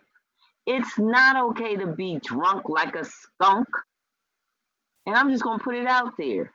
it's 0.67 0.99
not 0.99 1.51
okay 1.51 1.77
to 1.77 1.87
be 1.87 2.19
drunk 2.23 2.69
like 2.69 2.95
a 2.97 3.05
skunk. 3.05 3.69
And 5.07 5.15
I'm 5.15 5.31
just 5.31 5.45
going 5.45 5.59
to 5.59 5.65
put 5.65 5.77
it 5.77 5.87
out 5.87 6.15
there. 6.19 6.53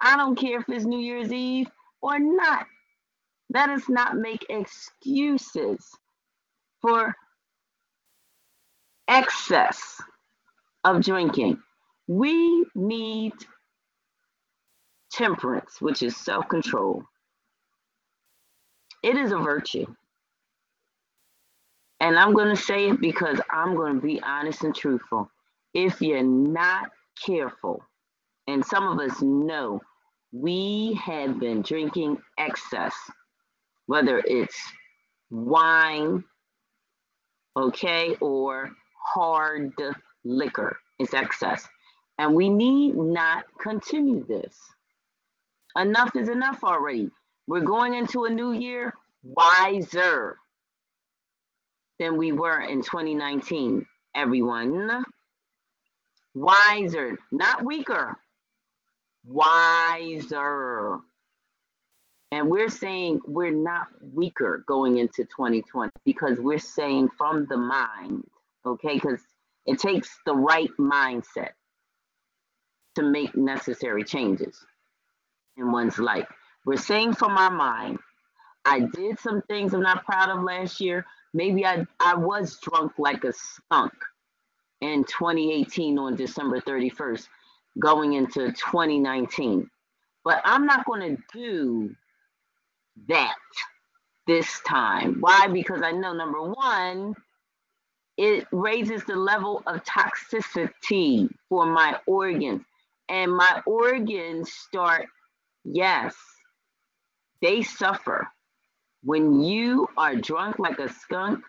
I 0.00 0.16
don't 0.16 0.36
care 0.36 0.60
if 0.60 0.68
it's 0.68 0.84
New 0.84 0.98
Year's 0.98 1.32
Eve 1.32 1.68
or 2.02 2.18
not. 2.18 2.66
Let 3.52 3.70
us 3.70 3.88
not 3.88 4.16
make 4.16 4.46
excuses 4.48 5.90
for 6.82 7.14
excess 9.08 10.00
of 10.84 11.02
drinking. 11.02 11.60
We 12.06 12.64
need 12.74 13.32
temperance, 15.12 15.80
which 15.80 16.02
is 16.02 16.16
self 16.16 16.48
control. 16.48 17.04
It 19.02 19.16
is 19.16 19.32
a 19.32 19.38
virtue. 19.38 19.86
And 22.00 22.18
I'm 22.18 22.32
going 22.32 22.54
to 22.54 22.60
say 22.60 22.88
it 22.88 23.00
because 23.00 23.40
I'm 23.50 23.76
going 23.76 23.94
to 23.96 24.00
be 24.00 24.20
honest 24.22 24.64
and 24.64 24.74
truthful. 24.74 25.30
If 25.74 26.00
you're 26.00 26.22
not 26.22 26.90
careful, 27.24 27.82
and 28.46 28.64
some 28.64 28.88
of 28.88 28.98
us 28.98 29.20
know 29.20 29.80
we 30.32 30.98
have 31.04 31.38
been 31.38 31.62
drinking 31.62 32.18
excess, 32.38 32.94
whether 33.86 34.22
it's 34.24 34.58
wine, 35.30 36.24
okay, 37.56 38.16
or 38.20 38.70
hard 39.14 39.72
liquor, 40.24 40.78
it's 40.98 41.14
excess. 41.14 41.68
And 42.18 42.34
we 42.34 42.48
need 42.48 42.96
not 42.96 43.44
continue 43.60 44.24
this. 44.26 44.56
Enough 45.76 46.16
is 46.16 46.28
enough 46.28 46.64
already. 46.64 47.10
We're 47.46 47.60
going 47.60 47.94
into 47.94 48.24
a 48.24 48.30
new 48.30 48.52
year 48.52 48.94
wiser 49.22 50.36
than 52.00 52.16
we 52.16 52.32
were 52.32 52.62
in 52.62 52.82
2019, 52.82 53.86
everyone. 54.16 55.04
Wiser, 56.34 57.18
not 57.30 57.62
weaker, 57.62 58.16
wiser. 59.26 60.98
And 62.32 62.48
we're 62.48 62.70
saying 62.70 63.20
we're 63.26 63.52
not 63.52 63.88
weaker 64.14 64.64
going 64.66 64.96
into 64.96 65.24
2020 65.24 65.90
because 66.04 66.38
we're 66.38 66.58
saying 66.58 67.10
from 67.18 67.46
the 67.50 67.56
mind, 67.58 68.24
okay? 68.64 68.94
Because 68.94 69.20
it 69.66 69.78
takes 69.78 70.08
the 70.24 70.34
right 70.34 70.70
mindset 70.78 71.50
to 72.94 73.02
make 73.02 73.36
necessary 73.36 74.04
changes 74.04 74.64
in 75.58 75.70
one's 75.70 75.98
life. 75.98 76.28
We're 76.64 76.76
saying 76.78 77.14
from 77.14 77.36
our 77.36 77.50
mind, 77.50 77.98
I 78.64 78.80
did 78.80 79.18
some 79.18 79.42
things 79.42 79.74
I'm 79.74 79.82
not 79.82 80.04
proud 80.04 80.30
of 80.30 80.42
last 80.42 80.80
year, 80.80 81.04
Maybe 81.32 81.64
I, 81.64 81.86
I 82.00 82.14
was 82.14 82.58
drunk 82.60 82.92
like 82.98 83.24
a 83.24 83.32
skunk 83.32 83.92
in 84.80 85.04
2018 85.04 85.98
on 85.98 86.16
December 86.16 86.60
31st, 86.60 87.28
going 87.78 88.14
into 88.14 88.52
2019. 88.52 89.70
But 90.24 90.42
I'm 90.44 90.66
not 90.66 90.84
going 90.84 91.16
to 91.16 91.22
do 91.32 91.94
that 93.08 93.36
this 94.26 94.60
time. 94.66 95.16
Why? 95.20 95.46
Because 95.46 95.82
I 95.82 95.92
know 95.92 96.12
number 96.12 96.42
one, 96.42 97.14
it 98.16 98.46
raises 98.52 99.04
the 99.04 99.16
level 99.16 99.62
of 99.66 99.82
toxicity 99.84 101.28
for 101.48 101.66
my 101.66 101.98
organs. 102.06 102.62
And 103.08 103.32
my 103.32 103.62
organs 103.66 104.52
start, 104.52 105.06
yes, 105.64 106.14
they 107.40 107.62
suffer 107.62 108.28
when 109.02 109.40
you 109.42 109.88
are 109.96 110.16
drunk 110.16 110.58
like 110.58 110.78
a 110.78 110.88
skunk, 110.88 111.42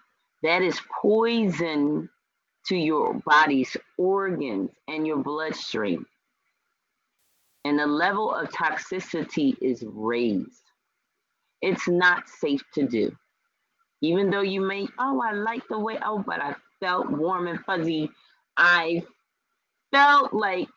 that 0.44 0.62
is 0.62 0.80
poison 1.02 2.10
to 2.68 2.76
your 2.76 3.22
body's 3.26 3.76
organs 3.98 4.72
and 4.88 5.06
your 5.06 5.18
bloodstream. 5.18 6.06
And 7.66 7.78
the 7.78 7.86
level 7.86 8.34
of 8.34 8.50
toxicity 8.50 9.56
is 9.62 9.84
raised. 9.86 10.64
It's 11.62 11.88
not 11.88 12.28
safe 12.28 12.64
to 12.74 12.88
do. 12.88 13.16
Even 14.02 14.32
though 14.32 14.42
you 14.42 14.62
may, 14.62 14.88
oh, 14.98 15.22
I 15.22 15.34
like 15.34 15.62
the 15.70 15.78
way, 15.78 16.00
oh, 16.04 16.24
but 16.26 16.42
I 16.42 16.56
felt 16.80 17.12
warm 17.12 17.48
and 17.48 17.60
fuzzy. 17.66 18.10
I 18.58 19.04
felt 19.92 20.34
like 20.34 20.68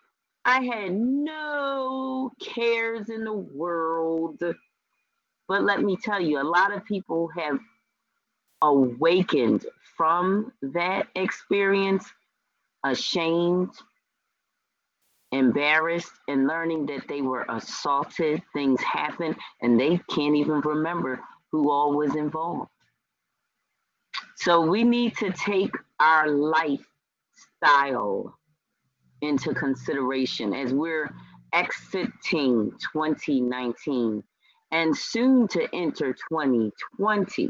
I 0.45 0.63
had 0.63 0.93
no 0.93 2.33
cares 2.39 3.09
in 3.09 3.25
the 3.25 3.33
world. 3.33 4.43
But 5.49 5.63
let 5.65 5.83
me 5.83 5.97
tell 5.97 6.21
you, 6.21 6.41
a 6.41 6.43
lot 6.43 6.73
of 6.73 6.85
people 6.85 7.29
have 7.37 7.59
awakened 8.63 9.67
from 9.97 10.53
that 10.63 11.07
experience 11.15 12.05
ashamed, 12.85 13.71
embarrassed 15.33 16.13
and 16.29 16.47
learning 16.47 16.87
that 16.87 17.07
they 17.09 17.21
were 17.21 17.45
assaulted, 17.49 18.43
things 18.53 18.81
happen, 18.83 19.37
and 19.63 19.79
they 19.79 20.01
can't 20.11 20.37
even 20.37 20.61
remember 20.61 21.21
who 21.51 21.71
all 21.71 21.95
was 21.95 22.15
involved. 22.17 22.71
So 24.37 24.61
we 24.61 24.85
need 24.85 25.17
to 25.19 25.31
take 25.33 25.73
our 26.01 26.29
lifestyle 26.29 26.81
into 29.23 29.55
consideration 29.55 30.53
as 30.55 30.73
we're 30.73 31.15
exiting 31.53 32.73
2019 32.93 34.23
and 34.75 34.95
soon 34.97 35.47
to 35.47 35.69
enter 35.73 36.13
2020. 36.13 37.49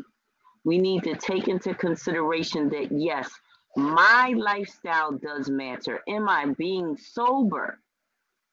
We 0.65 0.79
need 0.79 1.05
to 1.05 1.17
take 1.17 1.49
into 1.49 1.75
consideration 1.75 2.69
that 2.69 2.93
yes, 2.93 3.31
my 3.77 4.35
lifestyle 4.37 5.13
does 5.13 5.49
matter. 5.49 6.03
Am 6.07 6.29
I 6.29 6.55
being 6.59 6.99
sober? 6.99 7.79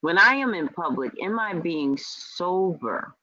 When 0.00 0.18
I 0.18 0.36
am 0.36 0.54
in 0.54 0.68
public, 0.68 1.12
am 1.22 1.38
I 1.38 1.52
being 1.52 1.98
sober? 1.98 3.14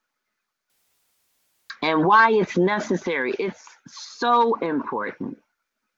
And 1.82 2.04
why 2.04 2.30
it's 2.30 2.56
necessary. 2.56 3.34
It's 3.36 3.66
so 3.88 4.54
important 4.60 5.36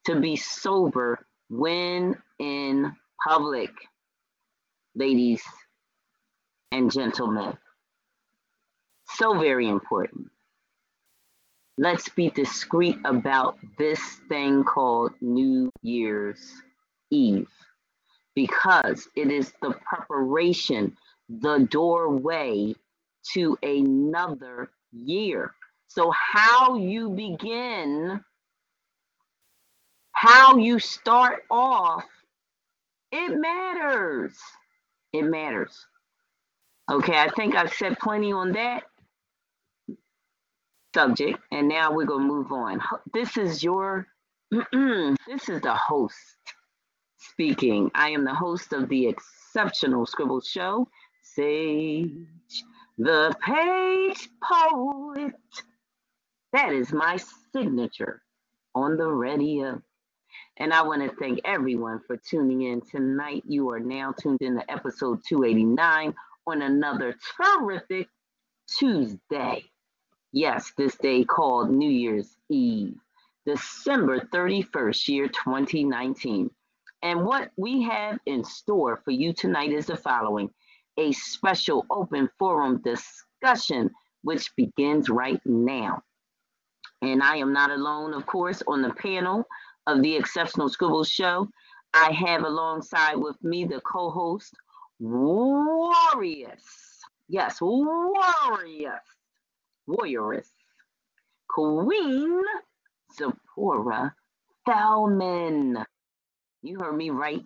to 0.07 0.19
be 0.19 0.37
sober 0.37 1.27
when 1.51 2.17
in 2.39 2.97
public, 3.29 3.71
ladies 4.95 5.43
and 6.71 6.91
gentlemen. 6.91 7.59
So 9.17 9.39
very 9.39 9.69
important. 9.69 10.29
Let's 11.79 12.09
be 12.09 12.31
discreet 12.31 12.97
about 13.05 13.59
this 13.79 14.01
thing 14.29 14.65
called 14.65 15.13
New 15.21 15.71
Year's 15.83 16.53
Eve 17.11 17.49
because 18.35 19.09
it 19.17 19.31
is 19.31 19.53
the 19.61 19.73
preparation, 19.85 20.97
the 21.29 21.67
doorway 21.71 22.75
to 23.35 23.59
another 23.63 24.71
year. 24.93 25.55
So, 25.89 26.11
how 26.11 26.77
you 26.77 27.11
begin, 27.11 28.23
how 30.13 30.57
you 30.57 30.79
start 30.79 31.43
off, 31.51 32.05
it 33.11 33.39
matters. 33.39 34.39
It 35.13 35.23
matters. 35.25 35.87
Okay, 36.91 37.19
I 37.19 37.29
think 37.31 37.55
I've 37.55 37.75
said 37.75 37.99
plenty 37.99 38.33
on 38.33 38.53
that 38.53 38.85
subject, 40.95 41.39
and 41.51 41.69
now 41.69 41.93
we're 41.93 42.05
going 42.05 42.27
to 42.27 42.33
move 42.33 42.53
on. 42.53 42.81
This 43.13 43.37
is 43.37 43.63
your, 43.63 44.07
this 44.51 45.49
is 45.49 45.61
the 45.61 45.75
host 45.75 46.17
speaking. 47.19 47.91
I 47.95 48.11
am 48.11 48.25
the 48.25 48.35
host 48.35 48.73
of 48.73 48.89
the 48.89 49.09
Exceptional 49.09 50.07
Scribble 50.07 50.41
Show, 50.41 50.89
Sage, 51.23 52.13
the 52.99 53.35
page 53.45 54.29
poet. 54.43 55.35
That 56.53 56.73
is 56.73 56.93
my 56.93 57.19
signature 57.53 58.23
on 58.75 58.97
the 58.97 59.09
radio. 59.09 59.81
And 60.59 60.73
I 60.73 60.83
want 60.83 61.03
to 61.03 61.17
thank 61.17 61.41
everyone 61.45 62.01
for 62.07 62.17
tuning 62.17 62.63
in 62.63 62.83
tonight. 62.83 63.43
You 63.47 63.71
are 63.71 63.81
now 63.81 64.13
tuned 64.13 64.43
in 64.43 64.57
to 64.57 64.71
episode 64.71 65.21
289 65.27 66.15
on 66.47 66.63
another 66.63 67.17
terrific 67.37 68.09
Tuesday. 68.79 69.65
Yes, 70.35 70.73
this 70.79 70.97
day 70.97 71.25
called 71.25 71.71
New 71.71 71.91
Year's 71.91 72.39
Eve, 72.49 72.99
December 73.45 74.19
31st, 74.33 75.09
year 75.09 75.29
2019. 75.29 76.49
And 77.03 77.27
what 77.27 77.51
we 77.59 77.83
have 77.83 78.19
in 78.25 78.43
store 78.43 79.03
for 79.05 79.11
you 79.11 79.35
tonight 79.35 79.73
is 79.73 79.87
the 79.87 79.97
following 79.97 80.49
a 80.97 81.13
special 81.13 81.85
open 81.91 82.31
forum 82.39 82.81
discussion, 82.83 83.91
which 84.23 84.57
begins 84.57 85.11
right 85.11 85.41
now. 85.45 86.03
And 87.03 87.23
I 87.23 87.37
am 87.37 87.53
not 87.53 87.71
alone, 87.71 88.15
of 88.15 88.25
course, 88.25 88.63
on 88.67 88.81
the 88.81 88.95
panel 88.95 89.45
of 89.87 90.01
the 90.01 90.17
Exceptional 90.17 90.71
Scribble 90.71 91.05
Show. 91.05 91.47
I 91.93 92.11
have 92.11 92.45
alongside 92.45 93.17
with 93.17 93.37
me 93.45 93.67
the 93.67 93.83
co 93.83 94.09
host, 94.09 94.55
Warriors. 94.99 96.65
Yes, 97.29 97.61
Warriors 97.61 99.01
warrioress, 99.89 100.49
Queen 101.49 102.43
Zipporah 103.17 104.15
Thelmon. 104.67 105.85
You 106.63 106.79
heard 106.79 106.97
me 106.97 107.11
right. 107.11 107.43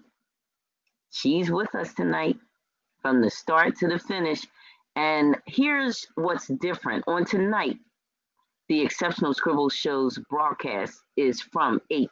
She's 1.10 1.50
with 1.50 1.74
us 1.74 1.94
tonight 1.94 2.36
from 3.02 3.20
the 3.20 3.30
start 3.30 3.76
to 3.78 3.88
the 3.88 3.98
finish. 3.98 4.46
And 4.96 5.36
here's 5.46 6.06
what's 6.14 6.48
different. 6.48 7.04
On 7.06 7.24
tonight, 7.24 7.78
the 8.68 8.80
Exceptional 8.80 9.34
Scribble 9.34 9.68
Show's 9.68 10.18
broadcast 10.30 11.00
is 11.16 11.40
from 11.40 11.80
8 11.90 12.08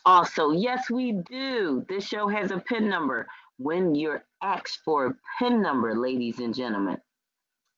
Also, 0.06 0.52
yes, 0.52 0.90
we 0.90 1.12
do. 1.30 1.86
This 1.90 2.08
show 2.08 2.30
has 2.30 2.52
a 2.52 2.60
PIN 2.60 2.88
number. 2.88 3.28
When 3.58 3.96
you're 3.96 4.24
asked 4.42 4.80
for 4.86 5.08
a 5.08 5.16
PIN 5.40 5.62
number, 5.62 5.94
ladies 5.94 6.40
and 6.40 6.56
gentlemen, 6.56 7.00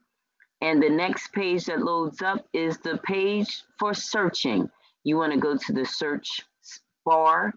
And 0.62 0.84
the 0.84 0.90
next 0.92 1.34
page 1.34 1.66
that 1.66 1.82
loads 1.82 2.22
up 2.22 2.46
is 2.54 2.78
the 2.78 3.00
page 3.00 3.64
for 3.80 3.96
searching. 3.96 4.70
you 5.04 5.18
want 5.18 5.34
to 5.34 5.40
go 5.40 5.58
to 5.58 5.74
the 5.74 5.84
search 5.84 6.42
bar 7.06 7.56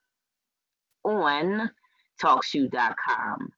on 1.03 1.69
TalkShoe.com. 2.21 3.49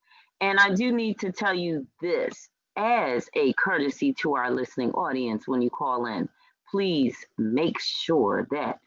And 0.42 0.60
I 0.60 0.74
do 0.74 0.92
need 0.92 1.20
to 1.20 1.32
tell 1.32 1.54
you 1.54 1.86
this 2.02 2.50
as 2.76 3.30
a 3.36 3.54
courtesy 3.54 4.14
to 4.22 4.36
our 4.36 4.52
listening 4.52 4.92
audience 4.92 5.48
when 5.48 5.62
you 5.62 5.70
call 5.70 6.08
in. 6.08 6.28
Please 6.72 7.16
make 7.38 7.80
sure 7.80 8.48
that 8.52 8.80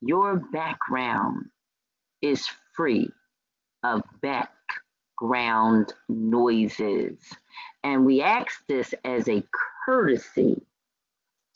your 0.00 0.36
background 0.52 1.46
is 2.22 2.48
free 2.74 3.10
of 3.82 4.02
background 4.22 5.92
noises. 6.08 7.18
And 7.82 8.04
we 8.04 8.22
ask 8.22 8.66
this 8.66 8.94
as 9.04 9.28
a 9.28 9.42
courtesy 9.86 10.60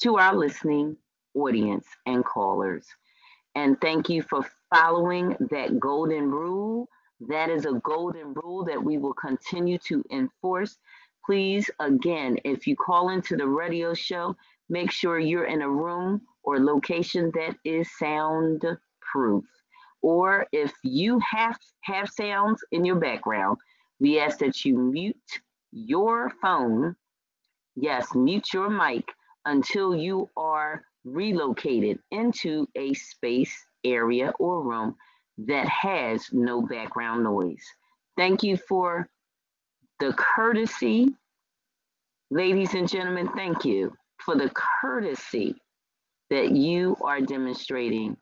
to 0.02 0.16
our 0.16 0.34
listening 0.34 0.96
audience 1.34 1.86
and 2.06 2.24
callers. 2.24 2.86
And 3.54 3.80
thank 3.80 4.08
you 4.08 4.22
for 4.22 4.44
following 4.72 5.36
that 5.50 5.78
golden 5.78 6.30
rule. 6.30 6.88
That 7.28 7.50
is 7.50 7.66
a 7.66 7.80
golden 7.84 8.34
rule 8.34 8.64
that 8.64 8.82
we 8.82 8.98
will 8.98 9.14
continue 9.14 9.78
to 9.86 10.04
enforce. 10.10 10.76
Please, 11.24 11.70
again, 11.80 12.38
if 12.44 12.66
you 12.66 12.76
call 12.76 13.10
into 13.10 13.36
the 13.36 13.46
radio 13.46 13.94
show, 13.94 14.36
make 14.68 14.90
sure 14.90 15.18
you're 15.18 15.46
in 15.46 15.62
a 15.62 15.70
room 15.70 16.22
or 16.42 16.58
location 16.58 17.30
that 17.34 17.56
is 17.64 17.88
soundproof. 17.98 19.44
Or 20.02 20.46
if 20.52 20.72
you 20.82 21.18
have 21.20 21.58
have 21.82 22.10
sounds 22.10 22.62
in 22.72 22.84
your 22.84 22.96
background, 22.96 23.58
we 24.00 24.18
ask 24.18 24.38
that 24.38 24.64
you 24.64 24.76
mute 24.76 25.16
your 25.74 26.32
phone. 26.40 26.94
Yes, 27.74 28.14
mute 28.14 28.52
your 28.52 28.70
mic 28.70 29.04
until 29.44 29.94
you 29.94 30.30
are 30.36 30.84
relocated 31.04 31.98
into 32.12 32.66
a 32.76 32.94
space, 32.94 33.54
area, 33.84 34.32
or 34.38 34.62
room 34.62 34.94
that 35.36 35.68
has 35.68 36.28
no 36.32 36.62
background 36.62 37.24
noise. 37.24 37.64
Thank 38.16 38.42
you 38.42 38.56
for 38.56 39.08
the 39.98 40.12
courtesy. 40.12 41.14
Ladies 42.30 42.74
and 42.74 42.88
gentlemen, 42.88 43.28
thank 43.34 43.64
you 43.64 43.92
for 44.18 44.36
the 44.36 44.50
courtesy 44.80 45.56
that 46.30 46.52
you 46.52 46.96
are 47.02 47.20
demonstrating 47.20 48.16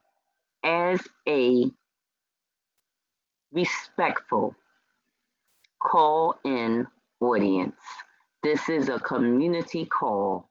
as 0.65 1.01
a 1.29 1.71
respectful 3.53 4.57
call 5.81 6.38
in 6.45 6.87
audience. 7.23 7.77
This 8.43 8.69
is 8.69 8.89
a 8.89 8.99
community 8.99 9.87
call 9.87 10.49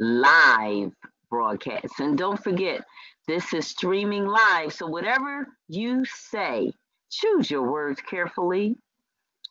live 0.00 0.92
broadcast. 1.30 2.00
And 2.00 2.16
don't 2.16 2.42
forget, 2.42 2.84
this 3.28 3.52
is 3.52 3.66
streaming 3.66 4.26
live. 4.26 4.72
So 4.72 4.86
whatever 4.86 5.46
you 5.68 6.04
say, 6.04 6.72
choose 7.10 7.50
your 7.50 7.70
words 7.70 8.00
carefully. 8.00 8.76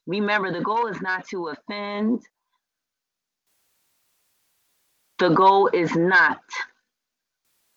Remember, 0.08 0.52
the 0.52 0.62
goal 0.62 0.88
is 0.88 1.02
not 1.02 1.28
to 1.30 1.48
offend. 1.48 2.22
The 5.20 5.30
goal 5.30 5.70
is 5.74 5.96
not 5.96 6.42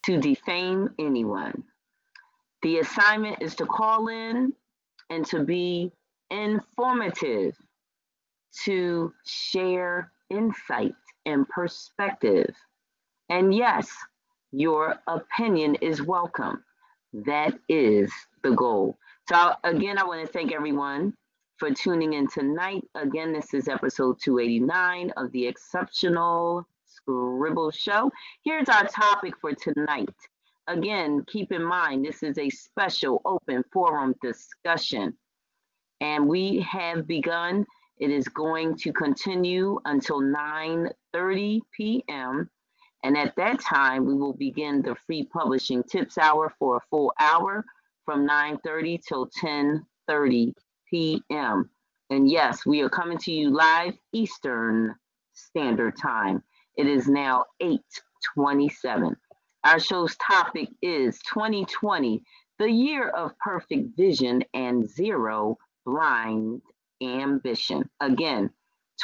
to 0.05 0.19
defame 0.19 0.91
anyone. 0.99 1.63
The 2.63 2.79
assignment 2.79 3.43
is 3.43 3.55
to 3.57 3.67
call 3.67 4.09
in 4.09 4.53
and 5.11 5.27
to 5.27 5.45
be 5.45 5.93
informative, 6.31 7.57
to 8.64 9.12
share 9.25 10.12
insight 10.31 10.95
and 11.25 11.49
perspective. 11.49 12.55
And 13.29 13.55
yes, 13.55 13.90
your 14.53 14.97
opinion 15.07 15.77
is 15.77 16.03
welcome. 16.03 16.62
That 17.12 17.55
is 17.69 18.12
the 18.42 18.53
goal. 18.53 18.97
So, 19.29 19.53
again, 19.64 19.99
I 19.99 20.05
want 20.05 20.25
to 20.25 20.33
thank 20.33 20.53
everyone 20.53 21.14
for 21.59 21.71
tuning 21.71 22.12
in 22.12 22.29
tonight. 22.29 22.85
Again, 22.95 23.33
this 23.33 23.55
is 23.55 23.69
episode 23.69 24.21
289 24.23 25.11
of 25.16 25.33
the 25.33 25.47
Exceptional 25.47 26.66
Scribble 26.85 27.71
Show. 27.71 28.11
Here's 28.45 28.69
our 28.69 28.87
topic 28.87 29.35
for 29.40 29.53
tonight. 29.55 30.14
Again, 30.69 31.25
keep 31.27 31.53
in 31.53 31.62
mind, 31.62 32.05
this 32.05 32.23
is 32.23 32.38
a 32.38 32.51
special 32.51 33.23
open 33.25 33.64
forum 33.73 34.14
discussion. 34.23 35.16
And 36.01 36.29
we 36.29 36.61
have 36.61 37.07
begun. 37.07 37.66
It 37.99 38.11
is 38.11 38.29
going 38.29 38.77
to 38.79 38.93
continue 38.93 39.81
until 39.87 40.21
9:30 40.21 41.61
p.m. 41.75 42.51
And 43.05 43.17
at 43.17 43.35
that 43.37 43.61
time, 43.61 44.05
we 44.05 44.15
will 44.15 44.35
begin 44.35 44.83
the 44.83 44.97
free 45.07 45.25
publishing 45.25 45.83
tips 45.85 46.19
hour 46.19 46.53
for 46.59 46.77
a 46.77 46.87
full 46.91 47.13
hour 47.19 47.65
from 48.05 48.27
9:30 48.27 49.03
till 49.03 49.29
10:30 49.29 50.53
p.m. 50.91 51.71
And 52.11 52.31
yes, 52.31 52.67
we 52.67 52.83
are 52.83 52.91
coming 52.91 53.19
to 53.19 53.33
you 53.33 53.51
live 53.51 53.95
Eastern 54.13 54.95
Standard 55.33 55.97
Time. 55.97 56.43
It 56.77 56.87
is 56.87 57.09
now 57.09 57.47
8:27. 57.63 59.17
Our 59.65 59.81
show's 59.81 60.17
topic 60.17 60.69
is 60.83 61.19
2020, 61.33 62.23
the 62.59 62.71
year 62.71 63.09
of 63.09 63.37
perfect 63.39 63.97
vision 63.97 64.45
and 64.55 64.89
zero 64.89 65.57
blind 65.85 66.63
ambition. 67.03 67.89
Again, 68.01 68.51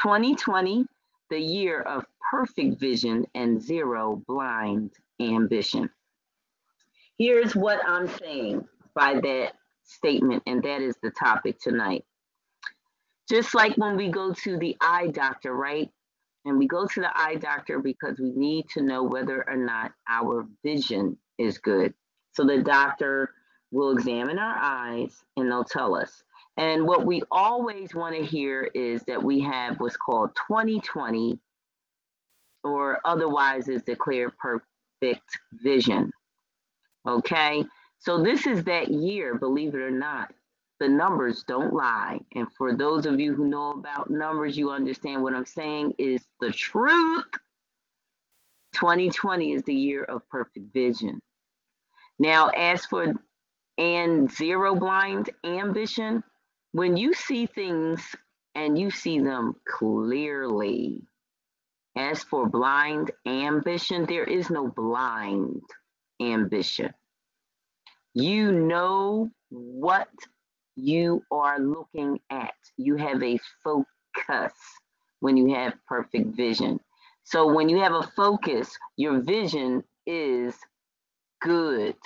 2020, 0.03 0.85
the 1.31 1.39
year 1.39 1.81
of 1.83 2.05
perfect 2.31 2.79
vision 2.79 3.27
and 3.35 3.61
zero 3.61 4.23
blind 4.27 4.93
ambition. 5.21 5.91
Here's 7.19 7.55
what 7.55 7.81
I'm 7.87 8.09
saying 8.09 8.67
by 8.95 9.15
that 9.15 9.53
statement, 9.85 10.43
and 10.47 10.63
that 10.63 10.81
is 10.83 10.97
the 11.03 11.11
topic 11.11 11.59
tonight. 11.61 12.05
Just 13.31 13.55
like 13.55 13.77
when 13.77 13.97
we 13.97 14.09
go 14.09 14.33
to 14.33 14.59
the 14.59 14.77
eye 14.81 15.09
doctor, 15.09 15.55
right? 15.55 15.91
And 16.45 16.59
we 16.59 16.67
go 16.67 16.87
to 16.87 17.01
the 17.01 17.11
eye 17.15 17.37
doctor 17.37 17.79
because 17.79 18.19
we 18.19 18.33
need 18.33 18.69
to 18.71 18.83
know 18.83 19.05
whether 19.05 19.49
or 19.49 19.57
not 19.57 19.93
our 20.09 20.47
vision 20.65 21.17
is 21.39 21.59
good. 21.59 21.95
So 22.33 22.45
the 22.45 22.63
doctor 22.63 23.31
will 23.71 23.93
examine 23.93 24.39
our 24.39 24.57
eyes 24.61 25.23
and 25.37 25.51
they'll 25.51 25.65
tell 25.65 25.95
us. 25.95 26.23
And 26.57 26.87
what 26.87 27.07
we 27.07 27.23
always 27.31 27.95
want 27.95 28.15
to 28.17 28.25
hear 28.25 28.69
is 28.75 29.03
that 29.05 29.23
we 29.23 29.41
have 29.41 29.81
what's 29.81 29.97
called 29.97 30.31
2020 30.49 31.38
or 32.65 33.01
otherwise 33.05 33.69
is 33.69 33.83
declared 33.83 34.33
perfect 34.38 35.38
vision. 35.53 36.12
Okay, 37.09 37.65
so 37.99 38.23
this 38.23 38.47
is 38.47 38.65
that 38.65 38.88
year, 38.88 39.35
believe 39.35 39.75
it 39.75 39.81
or 39.81 39.91
not. 39.91 40.33
The 40.79 40.88
numbers 40.88 41.45
don't 41.47 41.73
lie. 41.73 42.21
And 42.35 42.47
for 42.59 42.75
those 42.77 43.07
of 43.07 43.19
you 43.21 43.35
who 43.35 43.47
know 43.47 43.73
about 43.73 44.11
numbers, 44.11 44.57
you 44.57 44.71
understand 44.71 45.23
what 45.23 45.35
I'm 45.35 45.47
saying 45.47 45.95
is 45.99 46.23
the 46.41 46.51
truth. 46.53 47.25
2020 48.75 49.53
is 49.53 49.62
the 49.62 49.75
year 49.75 50.05
of 50.05 50.29
perfect 50.29 50.73
vision. 50.73 51.21
Now, 52.19 52.49
as 52.49 52.85
for 52.87 53.15
and 53.79 54.31
zero 54.31 54.75
blind 54.75 55.31
ambition, 55.45 56.23
when 56.73 56.97
you 56.97 57.13
see 57.13 57.47
things 57.47 58.03
and 58.55 58.79
you 58.79 58.91
see 58.91 59.21
them 59.21 59.55
clearly, 59.67 61.03
as 61.97 62.23
for 62.23 62.49
blind 62.49 63.11
ambition, 63.27 64.07
there 64.07 64.25
is 64.25 64.51
no 64.51 64.69
blind 64.69 65.63
ambition. 66.21 66.93
You 68.15 68.53
know 68.53 69.31
what 69.51 70.09
you 70.77 71.23
are 71.31 71.59
looking 71.59 72.21
at. 72.31 72.55
You 72.79 72.97
have 72.97 73.23
a 73.23 73.39
focus 73.63 74.53
when 75.21 75.37
you 75.37 75.55
have 75.55 75.75
perfect 75.87 76.35
vision. 76.35 76.81
So 77.25 77.53
when 77.53 77.69
you 77.69 77.81
have 77.81 77.93
a 77.93 78.11
focus, 78.17 78.77
your 78.97 79.21
vision 79.21 79.85
is 80.07 80.55
good. 81.41 81.97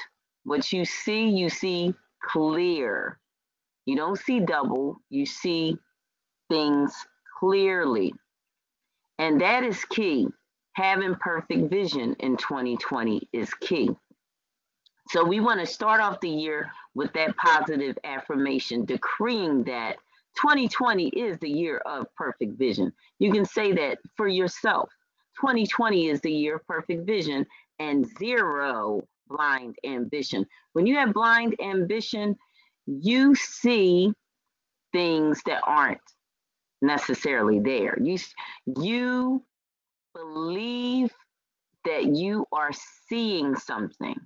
What 0.45 0.73
you 0.73 0.85
see, 0.85 1.29
you 1.29 1.49
see 1.49 1.95
clear. 2.23 3.19
You 3.87 3.97
don't 3.97 4.19
see 4.19 4.41
double, 4.41 5.01
you 5.09 5.27
see 5.27 5.79
things 6.51 6.93
clearly. 7.39 8.13
And 9.19 9.41
that 9.41 9.65
is 9.65 9.85
key. 9.87 10.29
Having 10.75 11.15
perfect 11.17 11.71
vision 11.71 12.15
in 12.21 12.37
2020 12.37 13.29
is 13.33 13.53
key. 13.55 13.89
So 15.09 15.25
we 15.25 15.41
want 15.41 15.61
to 15.61 15.67
start 15.67 16.01
off 16.01 16.21
the 16.21 16.29
year 16.29 16.71
with 16.95 17.13
that 17.15 17.37
positive 17.37 17.97
affirmation, 18.05 18.85
decreeing 18.85 19.63
that 19.65 19.97
2020 20.37 21.09
is 21.09 21.39
the 21.39 21.49
year 21.49 21.79
of 21.79 22.07
perfect 22.15 22.59
vision. 22.59 22.93
You 23.19 23.33
can 23.33 23.45
say 23.45 23.73
that 23.73 23.99
for 24.17 24.29
yourself. 24.29 24.91
2020 25.41 26.09
is 26.09 26.21
the 26.21 26.33
year 26.33 26.57
of 26.57 26.67
perfect 26.67 27.07
vision 27.07 27.47
and 27.79 28.07
zero 28.19 29.03
blind 29.29 29.77
ambition. 29.85 30.47
When 30.73 30.87
you 30.87 30.97
have 30.97 31.15
blind 31.15 31.57
ambition, 31.61 32.37
you 32.87 33.35
see 33.35 34.13
things 34.93 35.43
that 35.47 35.63
aren't 35.67 36.01
necessarily 36.83 37.61
there. 37.61 37.99
You 38.01 38.19
you 38.79 39.43
believe 40.15 41.11
that 41.85 42.05
you 42.05 42.47
are 42.53 42.71
seeing 43.09 43.55
something. 43.57 44.17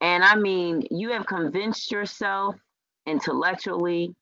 And 0.00 0.24
I 0.24 0.34
mean, 0.36 0.86
you 0.90 1.10
have 1.10 1.26
convinced 1.26 1.90
yourself 1.90 2.56
intellectually, 3.06 4.14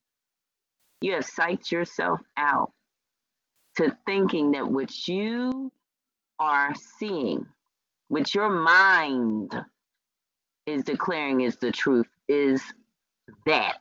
you 1.01 1.13
have 1.15 1.25
psyched 1.25 1.71
yourself 1.71 2.21
out 2.37 2.73
to 3.77 3.97
thinking 4.07 4.53
that 4.53 4.69
what 4.69 5.07
you 5.07 5.71
are 6.41 6.75
seeing, 6.99 7.47
what 8.09 8.35
your 8.35 8.49
mind 8.49 9.55
is 10.67 10.83
declaring 10.83 11.43
is 11.43 11.57
the 11.57 11.71
truth, 11.71 12.07
is 12.29 12.63
that. 13.47 13.81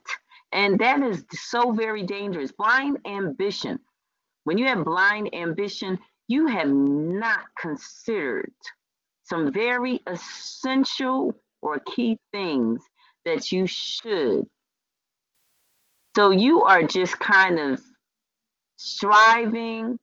And 0.51 0.79
that 0.79 1.01
is 1.01 1.25
so 1.31 1.71
very 1.71 2.03
dangerous. 2.03 2.51
Blind 2.51 2.99
ambition. 3.05 3.79
When 4.45 4.57
you 4.57 4.65
have 4.67 4.85
blind 4.85 5.33
ambition, 5.33 5.99
you 6.27 6.47
have 6.47 6.69
not 6.69 7.39
considered 7.59 8.53
some 9.23 9.51
very 9.51 10.01
essential 10.07 11.33
or 11.61 11.79
key 11.79 12.17
things 12.31 12.81
that 13.25 13.51
you 13.51 13.67
should. 13.67 14.45
So 16.15 16.31
you 16.31 16.63
are 16.63 16.83
just 16.83 17.19
kind 17.19 17.59
of 17.59 17.81
striving 18.77 19.99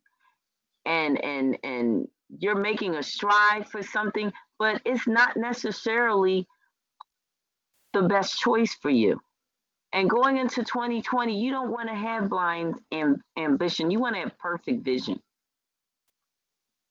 and 0.84 1.24
and 1.24 1.58
and 1.64 2.08
you're 2.38 2.60
making 2.60 2.96
a 2.96 3.02
strive 3.02 3.68
for 3.68 3.82
something, 3.82 4.32
but 4.58 4.80
it's 4.84 5.06
not 5.06 5.36
necessarily 5.36 6.46
the 7.94 8.02
best 8.02 8.38
choice 8.38 8.74
for 8.74 8.90
you. 8.90 9.20
And 9.94 10.10
going 10.10 10.38
into 10.38 10.64
2020, 10.64 11.40
you 11.40 11.52
don't 11.52 11.70
want 11.70 11.88
to 11.88 11.94
have 11.94 12.28
blind 12.28 12.74
am- 12.92 13.22
ambition. 13.38 13.92
You 13.92 14.00
want 14.00 14.16
to 14.16 14.22
have 14.22 14.38
perfect 14.38 14.84
vision. 14.84 15.20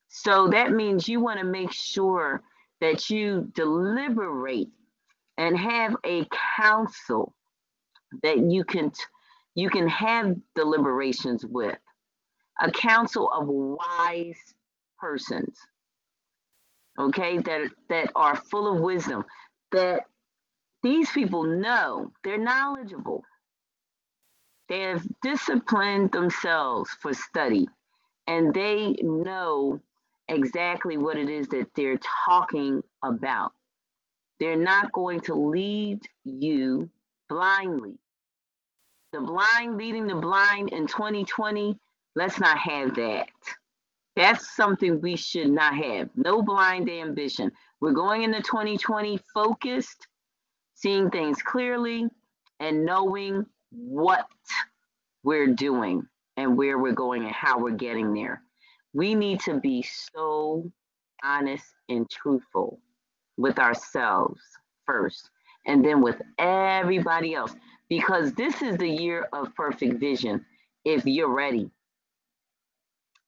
So 0.07 0.47
that 0.49 0.71
means 0.71 1.07
you 1.07 1.19
want 1.19 1.39
to 1.39 1.45
make 1.45 1.73
sure 1.73 2.41
that 2.79 3.09
you 3.09 3.51
deliberate 3.55 4.69
and 5.37 5.57
have 5.57 5.95
a 6.05 6.25
council 6.57 7.33
that 8.21 8.39
you 8.39 8.63
can 8.63 8.91
you 9.55 9.69
can 9.69 9.87
have 9.87 10.35
deliberations 10.55 11.45
with 11.45 11.77
a 12.61 12.71
council 12.71 13.31
of 13.31 13.47
wise 13.47 14.39
persons 14.99 15.57
okay 16.99 17.39
that 17.39 17.61
that 17.89 18.11
are 18.15 18.35
full 18.35 18.71
of 18.71 18.81
wisdom 18.81 19.25
that 19.71 20.03
these 20.83 21.09
people 21.11 21.43
know. 21.43 22.11
They're 22.23 22.37
knowledgeable. 22.37 23.23
They 24.69 24.81
have 24.81 25.05
disciplined 25.21 26.11
themselves 26.11 26.89
for 27.01 27.13
study 27.13 27.67
and 28.27 28.53
they 28.53 28.95
know 29.01 29.79
exactly 30.27 30.97
what 30.97 31.17
it 31.17 31.29
is 31.29 31.47
that 31.49 31.67
they're 31.75 31.99
talking 32.25 32.81
about. 33.03 33.53
They're 34.39 34.55
not 34.55 34.91
going 34.91 35.21
to 35.21 35.35
lead 35.35 36.01
you 36.23 36.89
blindly. 37.29 37.97
The 39.11 39.21
blind 39.21 39.77
leading 39.77 40.07
the 40.07 40.15
blind 40.15 40.69
in 40.69 40.87
2020 40.87 41.77
let's 42.15 42.39
not 42.39 42.57
have 42.57 42.95
that. 42.95 43.29
That's 44.15 44.55
something 44.55 45.01
we 45.01 45.15
should 45.15 45.49
not 45.49 45.75
have. 45.75 46.09
No 46.15 46.41
blind 46.41 46.89
ambition. 46.89 47.51
We're 47.79 47.93
going 47.93 48.23
into 48.23 48.41
2020 48.41 49.19
focused 49.33 50.07
seeing 50.83 51.09
things 51.09 51.41
clearly 51.41 52.09
and 52.59 52.85
knowing 52.85 53.45
what 53.71 54.27
we're 55.23 55.47
doing 55.47 56.05
and 56.35 56.57
where 56.57 56.77
we're 56.77 56.91
going 56.91 57.23
and 57.23 57.31
how 57.31 57.57
we're 57.57 57.71
getting 57.71 58.13
there. 58.13 58.41
We 58.93 59.15
need 59.15 59.39
to 59.41 59.61
be 59.61 59.81
so 59.81 60.69
honest 61.23 61.63
and 61.87 62.09
truthful 62.09 62.81
with 63.37 63.59
ourselves 63.59 64.41
first 64.85 65.29
and 65.65 65.85
then 65.85 66.01
with 66.01 66.21
everybody 66.37 67.33
else 67.33 67.55
because 67.87 68.33
this 68.33 68.61
is 68.61 68.75
the 68.77 68.89
year 68.89 69.29
of 69.31 69.55
perfect 69.55 70.01
vision 70.01 70.45
if 70.83 71.05
you're 71.05 71.33
ready. 71.33 71.71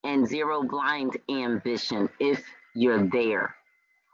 And 0.04 0.28
zero 0.28 0.62
blind 0.62 1.16
ambition 1.30 2.10
if 2.20 2.44
you're 2.74 3.08
there 3.08 3.56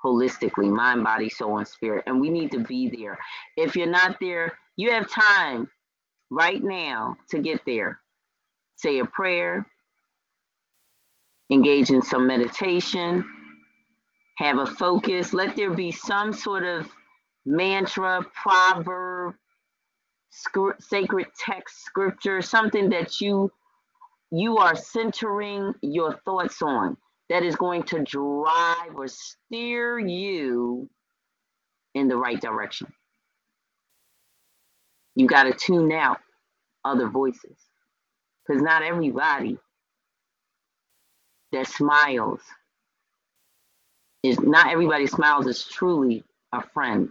holistically 0.05 0.71
mind 0.71 1.05
body 1.05 1.29
soul 1.29 1.59
and 1.59 1.69
spirit. 1.69 2.05
And 2.07 2.21
we 2.21 2.31
need 2.31 2.51
to 2.53 2.61
be 2.61 2.89
there. 2.89 3.19
If 3.57 3.77
you're 3.77 3.87
not 3.87 4.19
there 4.21 4.59
you 4.77 4.91
have 4.91 5.09
time 5.11 5.69
right 6.31 6.63
now 6.63 7.17
to 7.31 7.39
get 7.39 7.61
there. 7.67 8.01
Say 8.77 8.99
a 8.99 9.05
prayer 9.05 9.67
engage 11.51 11.91
in 11.91 12.01
some 12.01 12.27
meditation 12.27 13.25
have 14.39 14.59
a 14.59 14.67
focus. 14.67 15.35
Let 15.35 15.55
there 15.55 15.71
be 15.71 15.93
some 15.93 16.33
sort 16.33 16.65
of 16.65 16.89
mantra 17.45 18.25
proverb 18.43 19.35
sacred 20.81 21.27
text 21.39 21.85
scripture 21.85 22.41
something 22.41 22.89
that 22.89 23.21
you 23.21 23.53
you 24.31 24.57
are 24.57 24.75
centering 24.75 25.75
your 25.83 26.19
thoughts 26.25 26.63
on 26.63 26.97
that 27.33 27.45
is 27.45 27.57
going 27.57 27.85
to 27.85 28.01
drive 28.05 28.97
or 28.97 29.09
steer 29.09 29.99
you 30.01 30.91
in 31.95 32.09
the 32.09 32.17
right 32.17 32.41
direction 32.41 32.89
you 35.17 35.27
got 35.27 35.45
to 35.45 35.55
tune 35.55 35.93
out 35.93 36.21
other 36.85 37.09
voices 37.09 37.57
because 38.47 38.63
not 38.63 38.83
everybody 38.83 39.59
that 41.53 41.67
smiles 41.67 42.41
is 44.23 44.41
not 44.41 44.71
everybody 44.71 45.07
smiles 45.07 45.47
is 45.47 45.65
truly 45.65 46.25
a 46.53 46.63
friend 46.75 47.11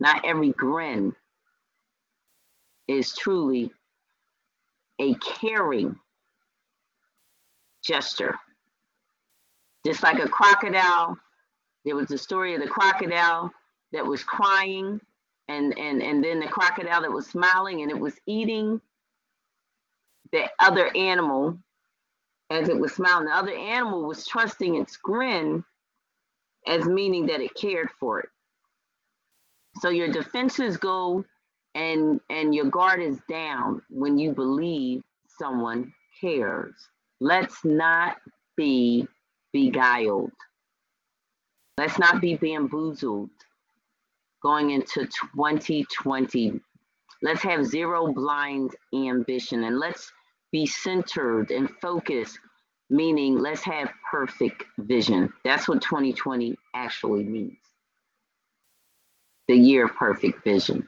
not 0.00 0.24
every 0.24 0.50
grin 0.50 1.14
is 2.88 3.14
truly 3.16 3.70
a 5.00 5.14
caring 5.16 5.96
gesture. 7.84 8.36
Just 9.86 10.02
like 10.02 10.18
a 10.18 10.28
crocodile, 10.28 11.16
there 11.84 11.96
was 11.96 12.08
the 12.08 12.18
story 12.18 12.54
of 12.54 12.60
the 12.60 12.68
crocodile 12.68 13.50
that 13.92 14.04
was 14.04 14.22
crying, 14.24 15.00
and, 15.48 15.76
and, 15.78 16.02
and 16.02 16.22
then 16.22 16.40
the 16.40 16.46
crocodile 16.46 17.02
that 17.02 17.12
was 17.12 17.26
smiling 17.26 17.82
and 17.82 17.90
it 17.90 17.98
was 17.98 18.14
eating 18.26 18.80
the 20.32 20.44
other 20.58 20.94
animal 20.94 21.58
as 22.50 22.68
it 22.68 22.78
was 22.78 22.92
smiling. 22.94 23.26
The 23.26 23.34
other 23.34 23.56
animal 23.56 24.06
was 24.06 24.26
trusting 24.26 24.76
its 24.76 24.96
grin 24.96 25.64
as 26.66 26.84
meaning 26.84 27.26
that 27.26 27.40
it 27.40 27.54
cared 27.54 27.88
for 27.98 28.20
it. 28.20 28.28
So 29.80 29.90
your 29.90 30.10
defenses 30.10 30.76
go 30.76 31.24
and 31.74 32.20
and 32.30 32.54
your 32.54 32.66
guard 32.66 33.00
is 33.00 33.18
down 33.28 33.82
when 33.90 34.18
you 34.18 34.32
believe 34.32 35.02
someone 35.38 35.92
cares. 36.20 36.74
Let's 37.20 37.64
not 37.64 38.16
be 38.56 39.06
beguiled. 39.52 40.32
Let's 41.76 41.98
not 41.98 42.20
be 42.20 42.34
bamboozled 42.36 43.30
going 44.42 44.70
into 44.70 45.06
2020. 45.34 46.60
Let's 47.22 47.42
have 47.42 47.66
zero 47.66 48.12
blind 48.12 48.74
ambition 48.94 49.64
and 49.64 49.78
let's 49.78 50.10
be 50.52 50.66
centered 50.66 51.50
and 51.50 51.68
focused, 51.80 52.38
meaning 52.90 53.38
let's 53.38 53.62
have 53.62 53.90
perfect 54.10 54.64
vision. 54.78 55.32
That's 55.44 55.68
what 55.68 55.82
2020 55.82 56.56
actually 56.74 57.24
means 57.24 57.58
the 59.48 59.56
year 59.56 59.86
of 59.86 59.96
perfect 59.96 60.44
vision. 60.44 60.86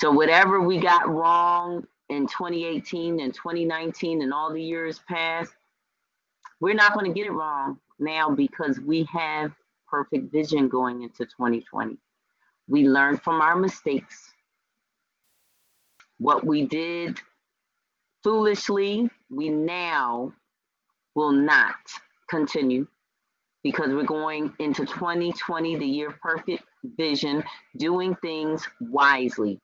So 0.00 0.10
whatever 0.10 0.60
we 0.60 0.78
got 0.78 1.08
wrong 1.08 1.86
in 2.08 2.26
2018 2.26 3.20
and 3.20 3.32
2019 3.32 4.22
and 4.22 4.34
all 4.34 4.52
the 4.52 4.62
years 4.62 5.00
past, 5.08 5.52
we're 6.60 6.74
not 6.74 6.94
going 6.94 7.06
to 7.06 7.12
get 7.12 7.26
it 7.26 7.32
wrong 7.32 7.78
now 7.98 8.30
because 8.30 8.80
we 8.80 9.04
have 9.12 9.52
perfect 9.88 10.32
vision 10.32 10.68
going 10.68 11.02
into 11.02 11.24
2020. 11.24 11.96
We 12.68 12.88
learned 12.88 13.22
from 13.22 13.40
our 13.40 13.56
mistakes. 13.56 14.32
What 16.18 16.46
we 16.46 16.66
did 16.66 17.18
foolishly, 18.22 19.10
we 19.30 19.48
now 19.48 20.32
will 21.14 21.32
not 21.32 21.76
continue 22.28 22.86
because 23.62 23.90
we're 23.90 24.04
going 24.04 24.52
into 24.58 24.86
2020, 24.86 25.76
the 25.76 25.86
year 25.86 26.14
perfect 26.22 26.62
vision, 26.96 27.42
doing 27.76 28.14
things 28.16 28.66
wisely. 28.80 29.60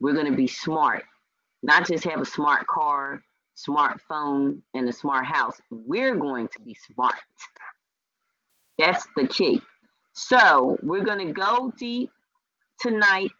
We're 0.00 0.14
going 0.14 0.30
to 0.30 0.36
be 0.36 0.46
smart 0.46 1.04
not 1.62 1.86
just 1.86 2.04
have 2.04 2.20
a 2.20 2.24
smart 2.26 2.66
car, 2.68 3.22
smartphone, 3.56 4.60
and 4.74 4.88
a 4.88 4.92
smart 4.92 5.26
house. 5.26 5.60
We're 5.70 6.16
going 6.16 6.48
to 6.48 6.60
be 6.60 6.74
smart. 6.74 7.14
That's 8.78 9.06
the 9.16 9.26
key. 9.26 9.62
So 10.12 10.78
we're 10.82 11.04
going 11.04 11.26
to 11.26 11.32
go 11.32 11.72
deep 11.78 12.10
tonight. 12.80 13.30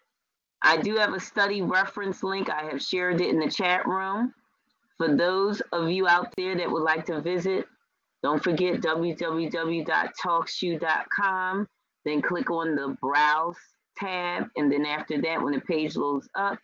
I 0.63 0.79
do 0.79 0.97
have 0.97 1.13
a 1.13 1.21
study 1.21 1.61
reference 1.63 2.23
link. 2.23 2.49
I 2.51 2.65
have 2.65 2.83
shared 2.83 3.21
it 3.21 3.29
in 3.29 3.39
the 3.39 3.51
chat 3.51 3.87
room. 3.87 4.33
For 4.97 5.15
those 5.15 5.61
of 5.73 5.91
you 5.91 6.09
out 6.09 6.33
there 6.37 6.57
that 6.57 6.71
would 6.71 6.83
like 6.83 7.05
to 7.07 7.21
visit, 7.21 7.67
don't 8.23 8.43
forget 8.43 8.81
www.talkshoe.com. 8.81 11.69
Then 12.05 12.23
click 12.23 12.51
on 12.51 12.75
the 12.75 12.97
browse 13.01 13.57
tab. 13.97 14.49
And 14.57 14.73
then 14.73 14.87
after 14.87 15.21
that, 15.21 15.43
when 15.43 15.53
the 15.53 15.61
page 15.61 15.97
loads 15.97 16.31
up, 16.35 16.59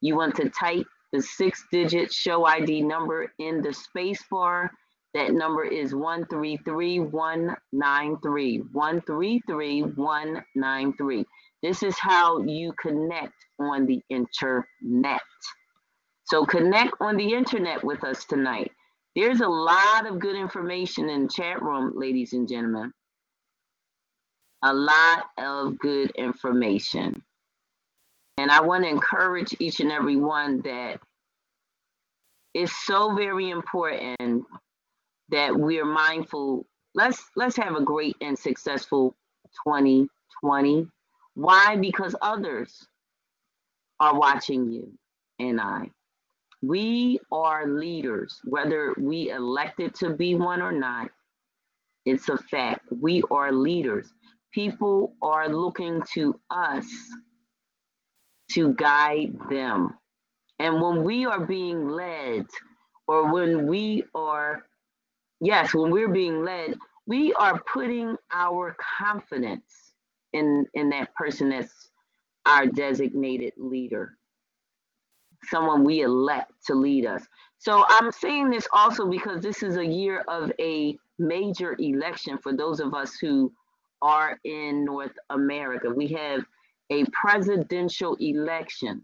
you 0.00 0.16
want 0.16 0.34
to 0.36 0.48
type 0.50 0.86
the 1.12 1.22
six 1.22 1.64
digit 1.72 2.12
show 2.12 2.44
ID 2.46 2.82
number 2.82 3.32
in 3.38 3.62
the 3.62 3.72
space 3.72 4.22
bar. 4.30 4.70
That 5.14 5.32
number 5.32 5.64
is 5.64 5.94
133193. 5.94 8.58
133193. 8.72 11.24
This 11.62 11.82
is 11.82 11.98
how 11.98 12.42
you 12.42 12.74
connect 12.80 13.32
on 13.58 13.86
the 13.86 14.02
internet. 14.10 15.22
So 16.24 16.44
connect 16.44 16.92
on 17.00 17.16
the 17.16 17.32
internet 17.32 17.82
with 17.82 18.04
us 18.04 18.26
tonight. 18.26 18.70
There's 19.16 19.40
a 19.40 19.48
lot 19.48 20.06
of 20.06 20.20
good 20.20 20.36
information 20.36 21.08
in 21.08 21.26
chat 21.28 21.62
room, 21.62 21.94
ladies 21.96 22.34
and 22.34 22.46
gentlemen. 22.46 22.92
A 24.62 24.74
lot 24.74 25.24
of 25.38 25.78
good 25.78 26.10
information. 26.12 27.22
And 28.38 28.52
I 28.52 28.60
want 28.60 28.84
to 28.84 28.90
encourage 28.90 29.54
each 29.58 29.80
and 29.80 29.90
every 29.90 30.16
one 30.16 30.60
that 30.62 31.00
it's 32.54 32.86
so 32.86 33.14
very 33.14 33.50
important 33.50 34.44
that 35.30 35.54
we're 35.54 35.84
mindful. 35.84 36.64
Let's 36.94 37.22
let's 37.36 37.56
have 37.56 37.74
a 37.74 37.82
great 37.82 38.16
and 38.20 38.38
successful 38.38 39.16
2020. 39.66 40.86
Why? 41.34 41.76
Because 41.76 42.14
others 42.22 42.86
are 43.98 44.18
watching 44.18 44.70
you 44.70 44.92
and 45.40 45.60
I. 45.60 45.90
We 46.62 47.18
are 47.32 47.68
leaders, 47.68 48.40
whether 48.44 48.94
we 48.98 49.30
elected 49.30 49.94
to 49.96 50.10
be 50.10 50.36
one 50.36 50.62
or 50.62 50.72
not. 50.72 51.10
It's 52.04 52.28
a 52.28 52.38
fact. 52.38 52.86
We 52.90 53.22
are 53.30 53.52
leaders. 53.52 54.12
People 54.52 55.14
are 55.22 55.48
looking 55.48 56.02
to 56.14 56.40
us 56.50 56.86
to 58.52 58.74
guide 58.74 59.34
them. 59.50 59.94
And 60.58 60.80
when 60.80 61.04
we 61.04 61.26
are 61.26 61.44
being 61.46 61.88
led, 61.88 62.46
or 63.06 63.32
when 63.32 63.66
we 63.66 64.04
are, 64.14 64.64
yes, 65.40 65.74
when 65.74 65.90
we're 65.90 66.08
being 66.08 66.44
led, 66.44 66.74
we 67.06 67.32
are 67.34 67.60
putting 67.72 68.16
our 68.32 68.76
confidence 68.98 69.92
in, 70.32 70.66
in 70.74 70.90
that 70.90 71.14
person 71.14 71.50
that's 71.50 71.90
our 72.46 72.66
designated 72.66 73.52
leader, 73.56 74.16
someone 75.44 75.84
we 75.84 76.02
elect 76.02 76.52
to 76.66 76.74
lead 76.74 77.06
us. 77.06 77.22
So 77.58 77.84
I'm 77.88 78.12
saying 78.12 78.50
this 78.50 78.68
also 78.72 79.08
because 79.08 79.42
this 79.42 79.62
is 79.62 79.76
a 79.76 79.84
year 79.86 80.24
of 80.28 80.52
a 80.60 80.98
major 81.18 81.76
election 81.78 82.38
for 82.38 82.52
those 82.54 82.80
of 82.80 82.94
us 82.94 83.14
who 83.20 83.52
are 84.02 84.38
in 84.44 84.84
North 84.84 85.12
America. 85.30 85.90
We 85.90 86.08
have 86.08 86.44
a 86.90 87.04
presidential 87.06 88.16
election 88.20 89.02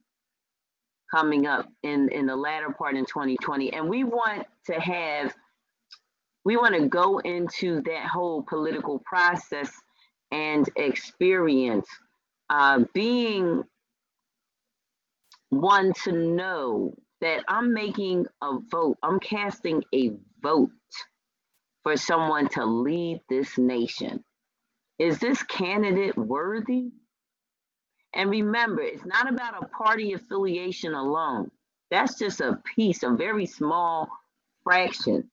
coming 1.15 1.47
up 1.47 1.69
in 1.83 2.09
in 2.11 2.27
the 2.27 2.37
latter 2.37 2.71
part 2.77 2.97
in 2.97 3.05
2020 3.05 3.73
and 3.73 3.89
we 3.89 4.05
want 4.05 4.47
to 4.67 4.75
have 4.75 5.35
we 6.45 6.57
want 6.57 6.75
to 6.75 6.89
go 6.89 7.19
into 7.21 7.81
that 7.83 8.07
whole 8.07 8.43
political 8.43 8.99
process 9.01 9.71
and 10.33 10.69
experience 10.77 11.87
uh, 12.51 12.81
being 12.93 13.63
one 15.51 15.93
to 15.93 16.13
know 16.13 16.95
that 17.21 17.45
i'm 17.49 17.73
making 17.73 18.27
a 18.43 18.59
vote 18.71 18.97
i'm 19.03 19.21
casting 19.21 19.83
a 19.95 20.11
vote 20.43 20.71
for 21.85 21.97
someone 21.97 22.49
to 22.49 22.65
lead 22.65 23.21
this 23.29 23.57
nation. 23.57 24.25
Is 24.99 25.19
this 25.19 25.43
candidate 25.45 26.17
worthy 26.17 26.91
and 28.15 28.31
remember, 28.31 28.83
it's 28.83 29.05
not 29.05 29.29
about 29.31 29.63
a 29.63 29.67
party 29.67 30.13
affiliation 30.13 30.95
alone. 30.95 31.51
That's 31.91 32.19
just 32.19 32.41
a 32.41 32.61
piece, 32.75 33.03
a 33.03 33.11
very 33.11 33.47
small 33.47 34.09
fraction 34.63 35.31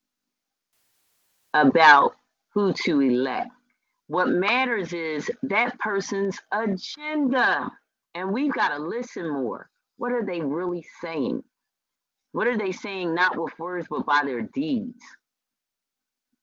about 1.53 2.15
who 2.53 2.73
to 2.85 3.01
elect. 3.01 3.51
What 4.07 4.29
matters 4.29 4.93
is 4.93 5.31
that 5.43 5.79
person's 5.79 6.37
agenda. 6.51 7.71
And 8.13 8.31
we've 8.33 8.53
got 8.53 8.69
to 8.69 8.77
listen 8.77 9.29
more. 9.29 9.69
What 9.97 10.11
are 10.11 10.25
they 10.25 10.41
really 10.41 10.85
saying? 11.01 11.43
What 12.33 12.47
are 12.47 12.57
they 12.57 12.71
saying, 12.71 13.13
not 13.15 13.37
with 13.37 13.57
words, 13.59 13.87
but 13.89 14.05
by 14.05 14.23
their 14.25 14.41
deeds, 14.41 15.03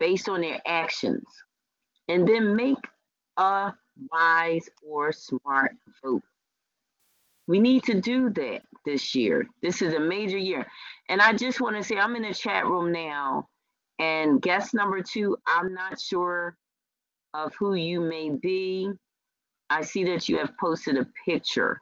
based 0.00 0.28
on 0.28 0.40
their 0.40 0.60
actions? 0.66 1.24
And 2.08 2.26
then 2.26 2.56
make 2.56 2.78
a 3.36 3.72
wise 4.12 4.68
or 4.86 5.12
smart 5.12 5.72
vote. 6.02 6.22
We 7.46 7.60
need 7.60 7.84
to 7.84 8.00
do 8.00 8.30
that 8.30 8.60
this 8.84 9.14
year. 9.14 9.46
This 9.62 9.80
is 9.80 9.94
a 9.94 10.00
major 10.00 10.38
year. 10.38 10.66
And 11.08 11.20
I 11.20 11.32
just 11.32 11.60
want 11.60 11.76
to 11.76 11.82
say, 11.82 11.96
I'm 11.96 12.14
in 12.16 12.22
the 12.22 12.34
chat 12.34 12.66
room 12.66 12.92
now, 12.92 13.48
and 13.98 14.40
guest 14.40 14.74
number 14.74 15.02
two, 15.02 15.36
I'm 15.46 15.72
not 15.74 16.00
sure 16.00 16.56
of 17.34 17.54
who 17.58 17.74
you 17.74 18.00
may 18.00 18.30
be. 18.30 18.90
I 19.70 19.82
see 19.82 20.04
that 20.04 20.28
you 20.28 20.38
have 20.38 20.56
posted 20.58 20.96
a 20.96 21.06
picture. 21.24 21.80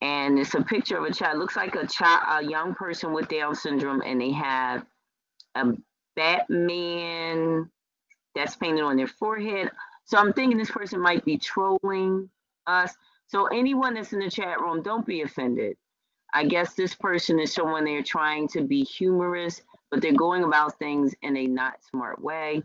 And 0.00 0.38
it's 0.38 0.54
a 0.54 0.62
picture 0.62 0.98
of 0.98 1.04
a 1.04 1.12
child. 1.12 1.36
It 1.36 1.38
looks 1.38 1.56
like 1.56 1.74
a 1.76 1.86
child, 1.86 2.44
a 2.44 2.48
young 2.48 2.74
person 2.74 3.12
with 3.12 3.28
Down 3.28 3.54
syndrome, 3.54 4.02
and 4.04 4.20
they 4.20 4.32
have 4.32 4.84
a 5.54 5.72
Batman 6.16 7.70
that's 8.34 8.56
painted 8.56 8.82
on 8.82 8.96
their 8.96 9.06
forehead. 9.06 9.70
So 10.12 10.18
I'm 10.18 10.34
thinking 10.34 10.58
this 10.58 10.70
person 10.70 11.00
might 11.00 11.24
be 11.24 11.38
trolling 11.38 12.28
us. 12.66 12.94
So 13.28 13.46
anyone 13.46 13.94
that's 13.94 14.12
in 14.12 14.18
the 14.18 14.28
chat 14.28 14.60
room, 14.60 14.82
don't 14.82 15.06
be 15.06 15.22
offended. 15.22 15.78
I 16.34 16.44
guess 16.44 16.74
this 16.74 16.94
person 16.94 17.40
is 17.40 17.54
someone 17.54 17.86
they're 17.86 18.02
trying 18.02 18.46
to 18.48 18.60
be 18.60 18.84
humorous, 18.84 19.62
but 19.90 20.02
they're 20.02 20.12
going 20.12 20.44
about 20.44 20.78
things 20.78 21.14
in 21.22 21.34
a 21.38 21.46
not 21.46 21.82
smart 21.88 22.20
way. 22.22 22.62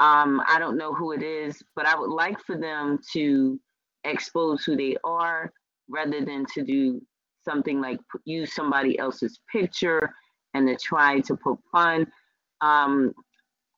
Um, 0.00 0.42
I 0.48 0.58
don't 0.58 0.76
know 0.76 0.92
who 0.92 1.12
it 1.12 1.22
is, 1.22 1.62
but 1.76 1.86
I 1.86 1.96
would 1.96 2.10
like 2.10 2.40
for 2.40 2.58
them 2.58 2.98
to 3.12 3.60
expose 4.02 4.64
who 4.64 4.76
they 4.76 4.96
are 5.04 5.52
rather 5.88 6.24
than 6.24 6.46
to 6.46 6.64
do 6.64 7.00
something 7.44 7.80
like 7.80 8.00
use 8.24 8.56
somebody 8.56 8.98
else's 8.98 9.38
picture 9.52 10.12
and 10.54 10.66
to 10.66 10.74
try 10.74 11.20
to 11.20 11.36
poke 11.36 11.62
fun. 11.70 12.08
Um, 12.60 13.12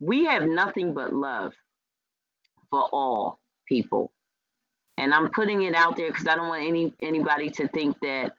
we 0.00 0.24
have 0.24 0.44
nothing 0.44 0.94
but 0.94 1.12
love 1.12 1.52
for 2.70 2.82
all 2.92 3.38
people. 3.68 4.12
And 4.96 5.12
I'm 5.12 5.30
putting 5.30 5.62
it 5.62 5.74
out 5.74 5.96
there 5.96 6.08
because 6.08 6.26
I 6.26 6.36
don't 6.36 6.48
want 6.48 6.66
any 6.66 6.94
anybody 7.02 7.50
to 7.50 7.68
think 7.68 7.98
that 8.00 8.34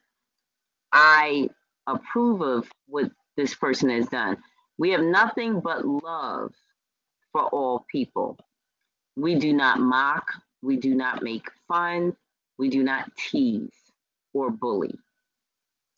I 0.91 1.49
approve 1.87 2.41
of 2.41 2.69
what 2.87 3.11
this 3.35 3.53
person 3.53 3.89
has 3.89 4.07
done. 4.07 4.37
We 4.77 4.91
have 4.91 5.01
nothing 5.01 5.59
but 5.59 5.85
love 5.85 6.53
for 7.31 7.43
all 7.43 7.85
people. 7.91 8.37
We 9.15 9.35
do 9.35 9.53
not 9.53 9.79
mock, 9.79 10.27
we 10.61 10.77
do 10.77 10.95
not 10.95 11.23
make 11.23 11.45
fun, 11.67 12.15
we 12.57 12.69
do 12.69 12.83
not 12.83 13.11
tease 13.17 13.71
or 14.33 14.49
bully. 14.49 14.95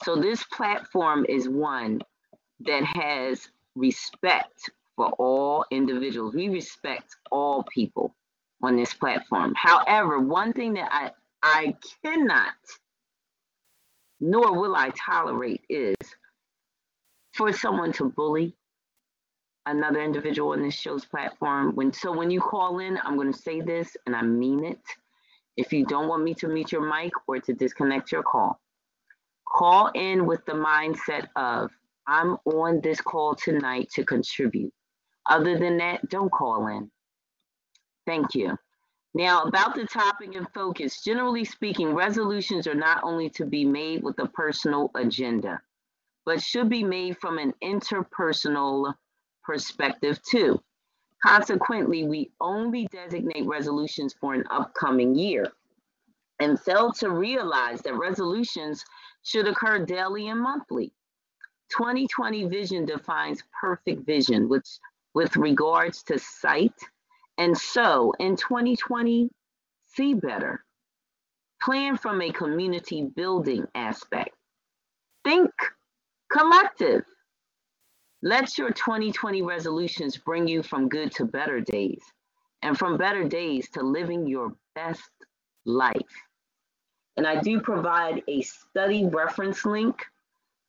So 0.03 0.15
this 0.15 0.43
platform 0.43 1.25
is 1.27 1.49
one 1.49 2.01
that 2.61 2.83
has 2.83 3.49
respect 3.75 4.69
for 4.97 5.11
all 5.11 5.63
individuals. 5.71 6.35
We 6.35 6.49
respect 6.49 7.15
all 7.31 7.63
people 7.73 8.13
on 8.61 8.75
this 8.75 8.93
platform. 8.93 9.53
However, 9.55 10.19
one 10.19 10.51
thing 10.51 10.73
that 10.73 10.89
I, 10.91 11.11
I 11.43 11.75
cannot, 12.03 12.55
nor 14.19 14.59
will 14.59 14.75
I 14.75 14.89
tolerate, 14.89 15.63
is 15.69 15.95
for 17.33 17.53
someone 17.53 17.93
to 17.93 18.09
bully 18.09 18.55
another 19.67 20.01
individual 20.01 20.53
on 20.53 20.63
this 20.63 20.73
show's 20.73 21.05
platform. 21.05 21.75
When 21.75 21.93
so 21.93 22.11
when 22.11 22.31
you 22.31 22.41
call 22.41 22.79
in, 22.79 22.99
I'm 23.03 23.15
going 23.15 23.31
to 23.31 23.39
say 23.39 23.61
this 23.61 23.95
and 24.05 24.15
I 24.15 24.23
mean 24.23 24.65
it. 24.65 24.81
If 25.55 25.71
you 25.71 25.85
don't 25.85 26.07
want 26.07 26.23
me 26.23 26.33
to 26.35 26.47
mute 26.47 26.71
your 26.71 26.87
mic 26.87 27.11
or 27.27 27.39
to 27.39 27.53
disconnect 27.53 28.11
your 28.11 28.23
call, 28.23 28.59
call 29.47 29.91
in 29.93 30.25
with 30.25 30.43
the 30.45 30.53
mindset 30.53 31.27
of 31.35 31.71
I'm 32.07 32.37
on 32.45 32.79
this 32.81 33.01
call 33.01 33.35
tonight 33.35 33.89
to 33.95 34.05
contribute. 34.05 34.73
Other 35.29 35.57
than 35.57 35.77
that, 35.77 36.07
don't 36.09 36.31
call 36.31 36.67
in. 36.67 36.89
Thank 38.05 38.35
you. 38.35 38.57
Now, 39.13 39.43
about 39.43 39.75
the 39.75 39.85
topic 39.85 40.35
and 40.35 40.47
focus, 40.53 41.03
generally 41.03 41.43
speaking, 41.43 41.93
resolutions 41.93 42.67
are 42.67 42.75
not 42.75 43.03
only 43.03 43.29
to 43.31 43.45
be 43.45 43.65
made 43.65 44.03
with 44.03 44.19
a 44.19 44.27
personal 44.27 44.91
agenda, 44.95 45.59
but 46.25 46.41
should 46.41 46.69
be 46.69 46.83
made 46.83 47.17
from 47.17 47.37
an 47.37 47.53
interpersonal 47.63 48.93
perspective 49.43 50.19
too. 50.29 50.61
Consequently, 51.25 52.03
we 52.03 52.31
only 52.39 52.87
designate 52.91 53.47
resolutions 53.47 54.13
for 54.13 54.33
an 54.33 54.43
upcoming 54.51 55.15
year 55.15 55.51
and 56.39 56.59
fail 56.59 56.91
to 56.91 57.09
realize 57.09 57.81
that 57.81 57.97
resolutions 57.97 58.85
should 59.23 59.47
occur 59.47 59.83
daily 59.83 60.27
and 60.27 60.39
monthly. 60.39 60.93
2020 61.69 62.47
vision 62.47 62.85
defines 62.85 63.43
perfect 63.59 64.05
vision, 64.05 64.47
which 64.47 64.67
with 65.17 65.35
regards 65.35 66.03
to 66.03 66.19
sight. 66.19 66.79
And 67.39 67.57
so 67.57 68.13
in 68.19 68.35
2020, 68.35 69.31
see 69.87 70.13
better. 70.13 70.63
Plan 71.59 71.97
from 71.97 72.21
a 72.21 72.31
community 72.31 73.09
building 73.15 73.65
aspect. 73.73 74.35
Think 75.23 75.49
collective. 76.31 77.01
Let 78.21 78.59
your 78.59 78.69
2020 78.69 79.41
resolutions 79.41 80.17
bring 80.17 80.47
you 80.47 80.61
from 80.61 80.87
good 80.87 81.11
to 81.13 81.25
better 81.25 81.61
days 81.61 82.03
and 82.61 82.77
from 82.77 82.95
better 82.95 83.27
days 83.27 83.71
to 83.71 83.81
living 83.81 84.27
your 84.27 84.53
best 84.75 85.09
life. 85.65 86.15
And 87.17 87.25
I 87.25 87.41
do 87.41 87.59
provide 87.59 88.21
a 88.27 88.43
study 88.43 89.07
reference 89.07 89.65
link 89.65 89.95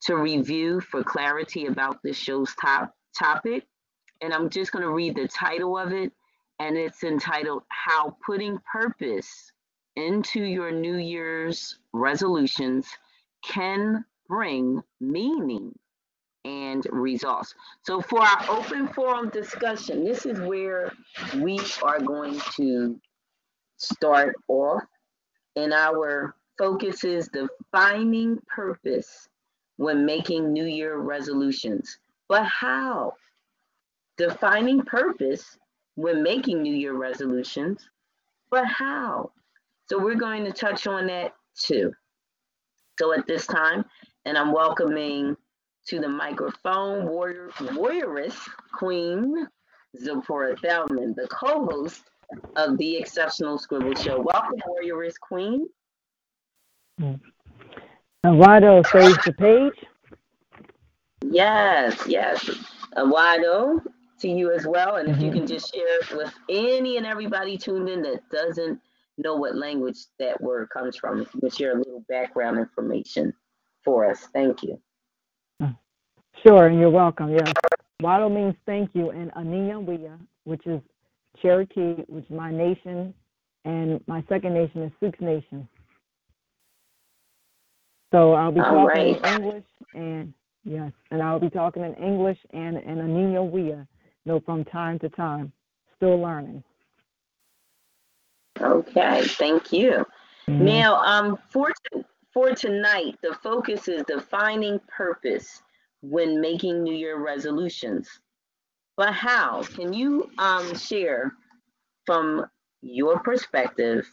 to 0.04 0.16
review 0.16 0.80
for 0.80 1.04
clarity 1.04 1.66
about 1.66 2.02
this 2.02 2.16
show's 2.16 2.54
top 2.54 2.94
topic. 3.14 3.66
And 4.20 4.34
I'm 4.34 4.50
just 4.50 4.72
going 4.72 4.82
to 4.82 4.90
read 4.90 5.14
the 5.14 5.28
title 5.28 5.78
of 5.78 5.92
it, 5.92 6.12
and 6.58 6.76
it's 6.76 7.04
entitled 7.04 7.62
How 7.68 8.16
Putting 8.24 8.58
Purpose 8.70 9.52
into 9.96 10.42
Your 10.42 10.70
New 10.72 10.96
Year's 10.96 11.78
Resolutions 11.92 12.88
Can 13.44 14.04
Bring 14.28 14.82
Meaning 15.00 15.74
and 16.44 16.86
Results. 16.90 17.54
So, 17.82 18.00
for 18.00 18.20
our 18.20 18.50
open 18.50 18.88
forum 18.88 19.28
discussion, 19.30 20.04
this 20.04 20.26
is 20.26 20.40
where 20.40 20.92
we 21.36 21.60
are 21.82 22.00
going 22.00 22.40
to 22.56 23.00
start 23.76 24.34
off. 24.48 24.82
And 25.56 25.72
our 25.72 26.34
focus 26.56 27.04
is 27.04 27.28
defining 27.28 28.40
purpose 28.46 29.28
when 29.76 30.06
making 30.06 30.52
New 30.52 30.66
Year 30.66 30.98
resolutions. 30.98 31.98
But 32.28 32.44
how? 32.44 33.14
Defining 34.18 34.82
purpose 34.82 35.56
when 35.94 36.22
making 36.22 36.62
New 36.62 36.74
Year 36.74 36.94
resolutions, 36.94 37.88
but 38.50 38.66
how? 38.66 39.30
So 39.88 39.98
we're 39.98 40.16
going 40.16 40.44
to 40.44 40.52
touch 40.52 40.86
on 40.86 41.06
that 41.06 41.34
too. 41.56 41.92
So 42.98 43.12
at 43.12 43.26
this 43.26 43.46
time, 43.46 43.84
and 44.24 44.36
I'm 44.36 44.52
welcoming 44.52 45.36
to 45.86 46.00
the 46.00 46.08
microphone 46.08 47.06
warrior 47.06 47.50
warrioress 47.58 48.36
Queen 48.72 49.46
Zipporah 49.96 50.56
Thelmon, 50.56 51.14
the 51.14 51.26
co-host 51.28 52.02
of 52.56 52.76
the 52.76 52.96
Exceptional 52.96 53.58
Scribble 53.58 53.94
Show. 53.94 54.20
Welcome, 54.20 54.60
warrioress 54.66 55.14
Queen. 55.18 55.68
Awado 58.26 58.86
saves 58.86 59.18
the 59.24 59.32
page. 59.32 59.86
Yes, 61.22 61.96
yes. 62.06 62.50
Awado 62.96 63.80
to 64.20 64.28
you 64.28 64.52
as 64.52 64.66
well. 64.66 64.96
And 64.96 65.08
if 65.08 65.20
you 65.20 65.30
can 65.30 65.40
mm-hmm. 65.40 65.46
just 65.46 65.74
share 65.74 66.16
with 66.16 66.32
any 66.48 66.96
and 66.96 67.06
everybody 67.06 67.56
tuned 67.56 67.88
in 67.88 68.02
that 68.02 68.28
doesn't 68.30 68.80
know 69.16 69.36
what 69.36 69.56
language 69.56 69.98
that 70.18 70.40
word 70.40 70.68
comes 70.70 70.96
from, 70.96 71.20
if 71.20 71.34
you 71.34 71.40
can 71.40 71.50
share 71.50 71.72
a 71.72 71.78
little 71.78 72.04
background 72.08 72.58
information 72.58 73.32
for 73.84 74.08
us. 74.10 74.28
Thank 74.32 74.62
you. 74.62 74.80
Mm. 75.62 75.76
Sure, 76.46 76.66
and 76.66 76.78
you're 76.78 76.90
welcome. 76.90 77.32
Yes. 77.32 77.52
Wado 78.02 78.32
means 78.32 78.54
thank 78.64 78.90
you, 78.94 79.10
and 79.10 79.32
Aniya 79.32 80.18
which 80.44 80.66
is 80.66 80.80
Cherokee, 81.42 82.04
which 82.06 82.24
is 82.24 82.30
my 82.30 82.52
nation, 82.52 83.12
and 83.64 84.00
my 84.06 84.24
second 84.28 84.54
nation 84.54 84.82
is 84.82 84.92
Sioux 85.00 85.12
Nation. 85.20 85.68
So 88.12 88.32
I'll 88.32 88.52
be 88.52 88.60
All 88.60 88.86
talking 88.86 88.86
right. 88.86 89.16
in 89.16 89.42
English 89.42 89.64
and 89.94 90.34
yes, 90.64 90.92
and 91.10 91.22
I'll 91.22 91.40
be 91.40 91.50
talking 91.50 91.84
in 91.84 91.94
English 91.94 92.38
and 92.52 92.78
in 92.78 92.96
you 93.16 93.86
know, 94.28 94.40
from 94.40 94.64
time 94.64 94.98
to 95.00 95.08
time. 95.08 95.52
Still 95.96 96.20
learning. 96.20 96.62
Okay, 98.60 99.22
thank 99.24 99.72
you. 99.72 100.06
Mhm. 100.48 100.60
Now, 100.60 100.96
um, 101.02 101.38
for 101.50 101.72
for 102.32 102.52
tonight, 102.52 103.18
the 103.22 103.34
focus 103.34 103.88
is 103.88 104.04
defining 104.04 104.78
purpose 104.80 105.62
when 106.02 106.40
making 106.40 106.82
New 106.82 106.94
Year 106.94 107.18
resolutions. 107.18 108.20
But 108.96 109.12
how? 109.12 109.62
Can 109.62 109.92
you 109.92 110.30
um 110.38 110.74
share 110.74 111.32
from 112.06 112.46
your 112.82 113.18
perspective? 113.20 114.06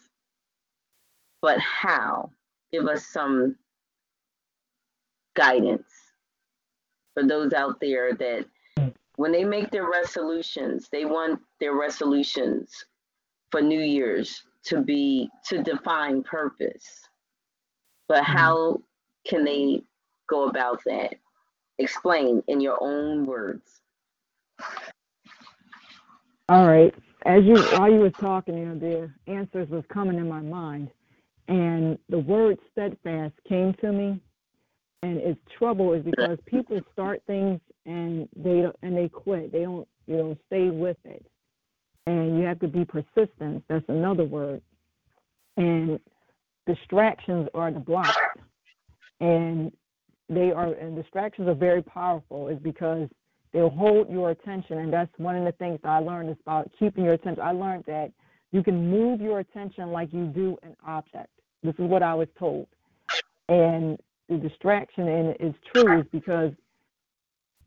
But 1.42 1.60
how? 1.60 2.32
Give 2.72 2.88
us 2.88 3.06
some 3.06 3.58
guidance 5.36 5.90
for 7.14 7.24
those 7.24 7.54
out 7.54 7.80
there 7.80 8.14
that 8.14 8.46
when 9.18 9.32
they 9.32 9.44
make 9.44 9.72
their 9.72 9.90
resolutions, 9.90 10.90
they 10.92 11.06
want 11.06 11.40
their 11.60 11.76
resolutions 11.76 12.86
for 13.52 13.62
New 13.62 13.82
Year's 13.82 14.44
to 14.66 14.82
be 14.82 15.30
to 15.46 15.64
define 15.64 16.24
purpose. 16.24 17.08
But 18.08 18.24
mm-hmm. 18.24 18.38
how 18.38 18.82
can 19.28 19.44
they 19.44 19.84
go 20.28 20.48
about 20.50 20.82
that? 20.86 21.16
Explain 21.78 22.42
in 22.48 22.62
your 22.62 22.78
own 22.82 23.26
words. 23.26 23.82
All 26.50 26.68
right. 26.68 26.94
As 27.26 27.44
you 27.44 27.60
while 27.78 27.92
you 27.92 28.00
were 28.00 28.12
talking, 28.12 28.58
you 28.58 28.66
know, 28.66 28.80
the 28.80 29.32
answers 29.32 29.70
was 29.70 29.84
coming 29.92 30.18
in 30.18 30.30
my 30.30 30.42
mind, 30.42 30.90
and 31.48 31.98
the 32.10 32.20
word 32.20 32.58
steadfast 32.72 33.34
came 33.48 33.74
to 33.82 33.92
me, 33.92 34.22
and 35.02 35.18
its 35.18 35.40
trouble 35.58 35.94
is 35.94 36.04
because 36.04 36.38
people 36.46 36.80
start 36.94 37.22
things 37.26 37.60
and 37.86 38.28
they 38.36 38.62
don't, 38.62 38.76
and 38.82 38.96
they 38.96 39.10
quit. 39.10 39.52
They 39.52 39.64
don't 39.64 39.88
you 40.08 40.18
know 40.18 40.38
stay 40.48 40.70
with 40.70 40.98
it, 41.06 41.26
and 42.06 42.38
you 42.38 42.46
have 42.46 42.60
to 42.60 42.68
be 42.68 42.86
persistent. 42.86 43.64
That's 43.68 43.86
another 43.88 44.26
word, 44.26 44.62
and 45.58 46.00
distractions 46.66 47.48
are 47.54 47.72
the 47.72 47.80
block, 47.80 48.16
and 49.20 49.72
they 50.30 50.52
are 50.52 50.74
and 50.74 50.96
distractions 50.96 51.48
are 51.48 51.56
very 51.56 51.82
powerful. 51.82 52.48
Is 52.48 52.60
because 52.60 53.10
they'll 53.56 53.70
hold 53.70 54.10
your 54.10 54.32
attention. 54.32 54.80
And 54.80 54.92
that's 54.92 55.12
one 55.18 55.36
of 55.38 55.46
the 55.46 55.54
things 55.54 55.80
i 55.84 56.00
learned 56.00 56.30
is 56.30 56.38
about 56.42 56.70
keeping 56.78 57.06
your 57.06 57.14
attention. 57.14 57.42
I 57.42 57.52
learned 57.52 57.86
that 57.88 58.12
you 58.52 58.62
can 58.62 58.92
move 58.92 59.22
your 59.22 59.40
attention 59.40 59.92
like 59.92 60.12
you 60.12 60.26
do 60.26 60.58
an 60.62 60.76
object. 60.86 61.30
This 61.64 61.74
is 61.76 61.86
what 61.86 62.04
i 62.04 62.14
was 62.14 62.28
told. 62.38 62.68
And 63.48 63.98
the 64.28 64.38
distraction 64.38 65.08
and 65.08 65.30
it 65.30 65.38
is 65.40 65.54
true 65.74 66.02
is 66.02 66.06
because 66.12 66.52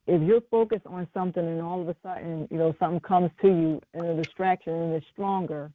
if 0.08 0.22
you're 0.22 0.42
focused 0.50 0.86
on 0.86 1.08
something 1.14 1.46
and 1.46 1.62
all 1.62 1.82
of 1.82 1.88
a 1.88 1.96
sudden 2.02 2.48
you 2.50 2.58
know 2.58 2.74
something 2.80 3.00
comes 3.00 3.30
to 3.42 3.48
you 3.48 3.82
and 3.94 4.06
a 4.06 4.24
distraction 4.24 4.74
and 4.74 4.94
it's 4.94 5.06
stronger 5.12 5.72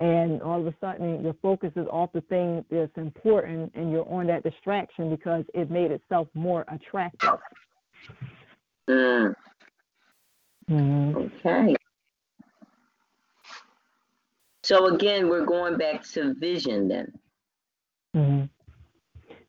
and 0.00 0.42
all 0.42 0.60
of 0.60 0.66
a 0.66 0.74
sudden 0.80 1.22
your 1.24 1.34
focus 1.42 1.72
is 1.76 1.86
off 1.90 2.10
the 2.12 2.22
thing 2.22 2.64
that's 2.70 2.96
important 2.96 3.72
and 3.74 3.92
you're 3.92 4.08
on 4.12 4.26
that 4.28 4.44
distraction 4.44 5.10
because 5.10 5.44
it 5.54 5.70
made 5.70 5.92
itself 5.92 6.28
more 6.34 6.64
attractive 6.68 7.30
Mm, 8.90 9.34
mm-hmm. 10.70 11.18
okay. 11.18 11.74
So 14.64 14.94
again, 14.94 15.28
we're 15.28 15.46
going 15.46 15.78
back 15.78 16.04
to 16.14 16.34
vision 16.34 16.88
then, 16.88 17.12
hmm 18.14 18.44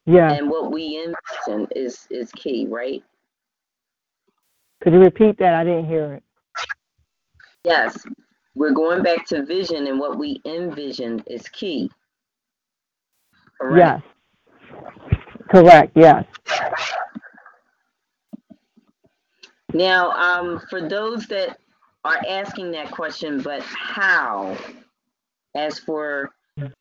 Yeah. 0.06 0.38
and 0.38 0.50
what 0.50 0.72
we 0.72 1.04
envision 1.48 1.68
is 1.76 2.08
is 2.12 2.32
key, 2.34 2.68
right? 2.70 3.04
Could 4.82 4.94
you 4.94 5.00
repeat 5.00 5.38
that? 5.40 5.54
I 5.54 5.64
didn't 5.64 5.88
hear 5.88 6.14
it. 6.14 6.24
Yes, 7.64 8.06
we're 8.54 8.74
going 8.74 9.02
back 9.04 9.26
to 9.28 9.46
vision, 9.46 9.88
and 9.88 10.00
what 10.00 10.18
we 10.18 10.42
envision 10.46 11.24
is 11.28 11.48
key. 11.50 11.90
Correct. 13.60 14.04
Yes. 14.04 14.76
Correct. 15.50 15.92
Yes. 15.96 16.26
Now, 19.74 20.12
um, 20.12 20.62
for 20.70 20.88
those 20.88 21.26
that 21.28 21.58
are 22.04 22.20
asking 22.30 22.72
that 22.72 22.92
question, 22.92 23.42
but 23.42 23.62
how? 23.64 24.58
As 25.56 25.80
for 25.80 26.30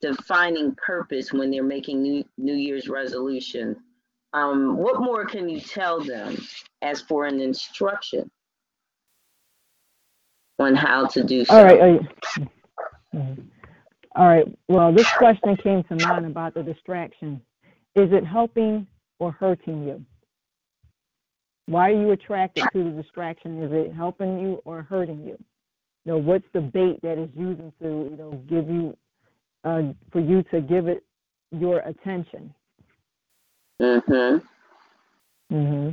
defining 0.01 0.75
purpose 0.77 1.33
when 1.33 1.51
they're 1.51 1.63
making 1.63 2.03
New 2.03 2.25
New 2.39 2.55
Year's 2.55 2.89
resolution, 2.89 3.77
um, 4.35 4.76
what 4.76 5.01
more 5.01 5.24
can 5.24 5.49
you 5.49 5.61
tell 5.61 6.03
them 6.03 6.37
as 6.82 7.01
for 7.01 7.24
an 7.24 7.41
instruction 7.41 8.30
on 10.59 10.74
how 10.74 11.07
to 11.07 11.22
do 11.22 11.45
so? 11.45 11.55
All 11.57 11.64
right. 11.64 12.01
All 14.16 14.28
right. 14.28 14.45
Well, 14.68 14.93
this 14.93 15.11
question 15.12 15.57
came 15.57 15.85
to 15.85 16.07
mind 16.07 16.26
about 16.26 16.55
the 16.55 16.62
distraction. 16.62 17.41
Is 17.95 18.12
it 18.12 18.24
helping 18.26 18.87
or 19.20 19.30
hurting 19.32 19.87
you? 19.87 20.05
Why 21.66 21.91
are 21.91 22.01
you 22.01 22.11
attracted 22.11 22.64
to 22.72 22.85
the 22.85 22.91
distraction? 22.91 23.62
Is 23.62 23.70
it 23.72 23.95
helping 23.95 24.41
you 24.41 24.61
or 24.64 24.82
hurting 24.82 25.20
you? 25.20 25.39
You 26.05 26.12
know, 26.12 26.18
what's 26.18 26.45
the 26.53 26.61
bait 26.61 27.01
that 27.03 27.18
is 27.18 27.30
using 27.35 27.72
to, 27.80 27.89
you 28.11 28.16
know, 28.18 28.43
give 28.49 28.68
you, 28.68 28.97
uh, 29.64 29.95
for 30.12 30.20
you 30.20 30.43
to 30.51 30.61
give 30.61 30.89
it 30.89 31.03
your 31.53 31.78
attention? 31.80 32.53
Mm-hmm. 33.81 34.39
hmm 35.51 35.91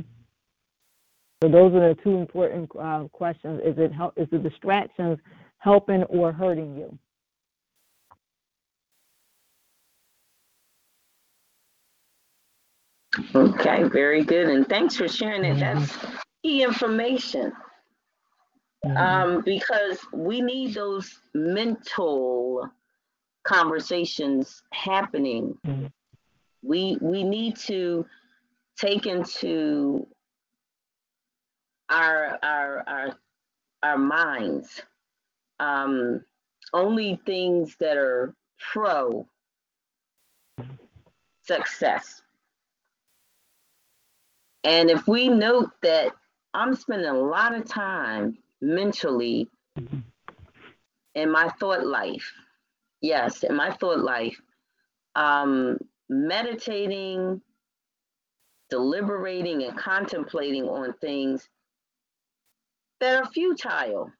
So 1.42 1.48
those 1.48 1.74
are 1.74 1.94
the 1.94 1.98
two 2.02 2.16
important 2.16 2.70
uh, 2.78 3.04
questions. 3.12 3.60
Is 3.64 3.74
it 3.78 3.92
help? 3.92 4.14
Is 4.16 4.28
the 4.30 4.38
distractions 4.38 5.18
helping 5.58 6.04
or 6.04 6.32
hurting 6.32 6.76
you? 6.76 6.98
Okay, 13.34 13.84
very 13.84 14.24
good. 14.24 14.48
And 14.48 14.66
thanks 14.68 14.96
for 14.96 15.06
sharing 15.08 15.44
it. 15.44 15.56
Mhm. 15.56 15.60
That's 15.60 16.16
key 16.42 16.62
information. 16.62 17.52
Mhm. 18.84 18.96
Um, 18.96 19.40
because 19.42 20.00
we 20.12 20.40
need 20.40 20.74
those 20.74 21.20
mental 21.34 22.68
conversations 23.44 24.62
happening. 24.72 25.58
Mhm. 25.66 25.92
We 26.62 26.96
we 27.00 27.24
need 27.24 27.56
to 27.68 28.06
take 28.78 29.06
into 29.06 30.06
our 31.88 32.38
our 32.42 32.84
our 32.86 33.18
our 33.82 33.98
minds 33.98 34.82
um, 35.62 36.24
only 36.72 37.20
things 37.24 37.76
that 37.78 37.96
are 37.96 38.34
pro 38.72 39.26
success. 41.44 42.22
And 44.64 44.90
if 44.90 45.06
we 45.06 45.28
note 45.28 45.70
that 45.82 46.12
I'm 46.54 46.74
spending 46.74 47.08
a 47.08 47.18
lot 47.18 47.54
of 47.54 47.64
time 47.66 48.38
mentally 48.60 49.48
in 51.14 51.30
my 51.30 51.48
thought 51.60 51.84
life, 51.84 52.32
yes, 53.00 53.42
in 53.42 53.54
my 53.56 53.72
thought 53.72 54.00
life, 54.00 54.40
um, 55.14 55.78
meditating, 56.12 57.40
deliberating, 58.68 59.62
and 59.64 59.76
contemplating 59.76 60.68
on 60.68 60.92
things 61.00 61.48
that 63.00 63.16
are 63.16 63.30
futile. 63.30 64.12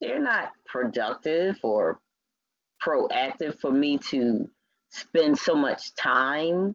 They're 0.00 0.20
not 0.20 0.52
productive 0.66 1.56
or 1.62 1.98
proactive 2.84 3.58
for 3.58 3.72
me 3.72 3.98
to 4.10 4.48
spend 4.90 5.38
so 5.38 5.54
much 5.54 5.94
time 5.94 6.74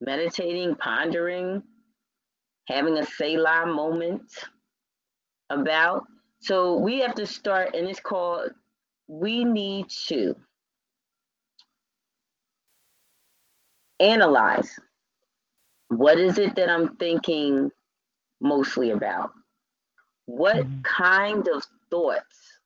meditating, 0.00 0.74
pondering, 0.76 1.62
having 2.68 2.96
a 2.98 3.04
Selah 3.04 3.66
moment 3.66 4.22
about. 5.50 6.04
So 6.40 6.78
we 6.78 7.00
have 7.00 7.14
to 7.16 7.26
start, 7.26 7.74
and 7.74 7.86
it's 7.86 8.00
called 8.00 8.50
we 9.08 9.44
need 9.44 9.90
to 10.08 10.34
analyze 14.02 14.78
what 15.88 16.18
is 16.18 16.38
it 16.38 16.54
that 16.56 16.70
I'm 16.70 16.96
thinking 16.96 17.70
mostly 18.40 18.90
about? 18.90 19.32
What 20.24 20.64
Mhm. 20.64 20.82
kind 20.84 21.48
of 21.48 21.64
thoughts 21.90 22.60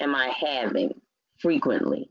am 0.00 0.14
I 0.14 0.28
having 0.28 1.00
frequently? 1.38 2.10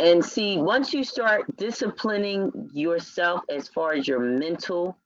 And 0.00 0.24
see, 0.24 0.58
once 0.58 0.94
you 0.94 1.04
start 1.04 1.56
disciplining 1.56 2.70
yourself 2.72 3.44
as 3.48 3.68
far 3.68 3.92
as 3.94 4.08
your 4.08 4.20
mental 4.20 4.96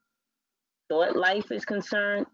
thought 0.87 1.15
life 1.15 1.51
is 1.51 1.65
concerned, 1.65 2.27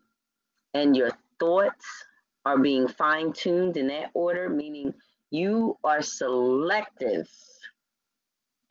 and 0.74 0.96
your 0.96 1.12
thoughts 1.40 2.06
are 2.46 2.60
being 2.60 2.88
fine 2.88 3.34
tuned 3.34 3.78
in 3.78 3.88
that 3.88 4.12
order, 4.14 4.50
meaning 4.50 4.94
you 5.32 5.78
are 5.84 6.02
selective 6.02 7.28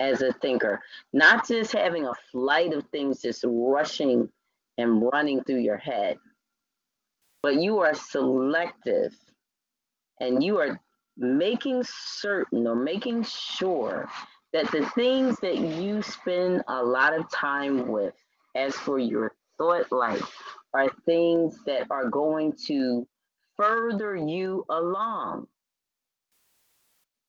as 0.01 0.22
a 0.22 0.32
thinker, 0.34 0.80
not 1.12 1.46
just 1.46 1.72
having 1.72 2.07
a 2.07 2.14
flight 2.30 2.72
of 2.72 2.84
things 2.88 3.22
just 3.22 3.44
rushing 3.46 4.28
and 4.76 5.03
running 5.12 5.42
through 5.44 5.61
your 5.61 5.76
head, 5.76 6.18
but 7.42 7.57
you 7.57 7.78
are 7.78 7.94
selective 7.94 9.12
and 10.20 10.42
you 10.42 10.59
are 10.59 10.80
making 11.16 11.82
certain 11.84 12.66
or 12.66 12.76
making 12.76 13.24
sure 13.24 14.09
that 14.53 14.70
the 14.70 14.86
things 14.94 15.38
that 15.40 15.59
you 15.59 16.01
spend 16.03 16.62
a 16.68 16.82
lot 16.82 17.12
of 17.12 17.30
time 17.30 17.88
with, 17.88 18.14
as 18.55 18.74
for 18.74 18.99
your 18.99 19.34
thought 19.59 19.90
life, 19.92 20.32
are 20.74 20.90
things 21.05 21.59
that 21.66 21.86
are 21.90 22.09
going 22.09 22.53
to 22.66 23.07
further 23.57 24.16
you 24.16 24.64
along 24.70 25.46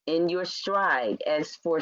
in 0.07 0.29
your 0.29 0.45
stride. 0.45 1.21
As 1.27 1.55
for 1.55 1.79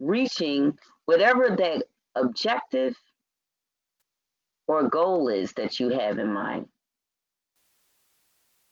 reaching 0.00 0.78
whatever 1.06 1.56
that 1.56 1.84
objective 2.16 2.96
or 4.68 4.88
goal 4.88 5.28
is 5.28 5.52
that 5.54 5.80
you 5.80 5.90
have 5.90 6.18
in 6.18 6.32
mind. 6.32 6.66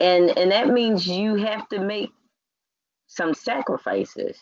And 0.00 0.36
and 0.38 0.52
that 0.52 0.68
means 0.68 1.06
you 1.06 1.36
have 1.36 1.68
to 1.70 1.80
make 1.80 2.10
some 3.08 3.34
sacrifices, 3.34 4.38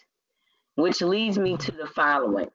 which 0.76 1.03
leads 1.03 1.39
me 1.39 1.57
to 1.59 1.72
the 1.72 1.87
following. 1.89 2.49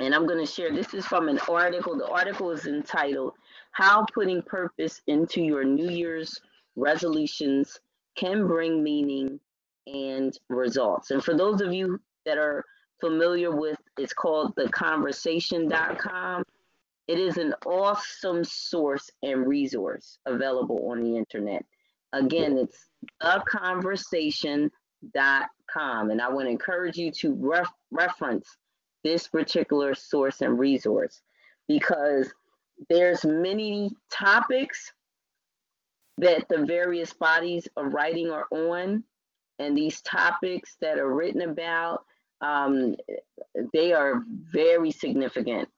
And 0.00 0.14
I'm 0.14 0.26
going 0.28 0.44
to 0.44 0.52
share 0.52 0.72
this 0.74 0.94
is 0.94 1.06
from 1.06 1.30
an 1.30 1.40
article. 1.48 1.98
The 1.98 2.08
article 2.08 2.52
is 2.52 2.66
entitled 2.66 3.34
How 3.72 4.06
Putting 4.14 4.42
Purpose 4.42 5.02
into 5.08 5.42
Your 5.42 5.64
New 5.64 5.90
Year's 5.90 6.40
Resolutions 6.76 7.80
Can 8.16 8.46
Bring 8.46 8.84
Meaning 8.84 9.40
and 9.88 10.38
Results. 10.50 11.12
And 11.12 11.24
for 11.24 11.36
those 11.36 11.62
of 11.62 11.72
you 11.72 12.00
that 12.26 12.38
are 12.38 12.64
familiar 13.00 13.54
with, 13.54 13.78
it's 13.96 14.12
called 14.12 14.54
theconversation.com. 14.56 16.44
It 17.06 17.18
is 17.18 17.38
an 17.38 17.54
awesome 17.64 18.44
source 18.44 19.10
and 19.22 19.46
resource 19.46 20.18
available 20.26 20.90
on 20.90 21.02
the 21.02 21.16
internet. 21.16 21.64
Again, 22.12 22.58
it's 22.58 22.86
theconversation.com. 23.22 26.10
And 26.10 26.20
I 26.20 26.28
would 26.28 26.46
encourage 26.46 26.96
you 26.96 27.10
to 27.12 27.34
ref- 27.34 27.72
reference 27.90 28.56
this 29.04 29.28
particular 29.28 29.94
source 29.94 30.42
and 30.42 30.58
resource 30.58 31.22
because 31.66 32.32
there's 32.88 33.24
many 33.24 33.90
topics 34.10 34.92
that 36.18 36.48
the 36.48 36.64
various 36.64 37.12
bodies 37.12 37.68
of 37.76 37.94
writing 37.94 38.30
are 38.30 38.46
on 38.50 39.04
and 39.58 39.76
these 39.76 40.00
topics 40.02 40.76
that 40.80 40.98
are 40.98 41.12
written 41.12 41.42
about 41.42 42.04
um, 42.40 42.94
they 43.72 43.92
are 43.92 44.22
very 44.52 44.90
significant 44.90 45.68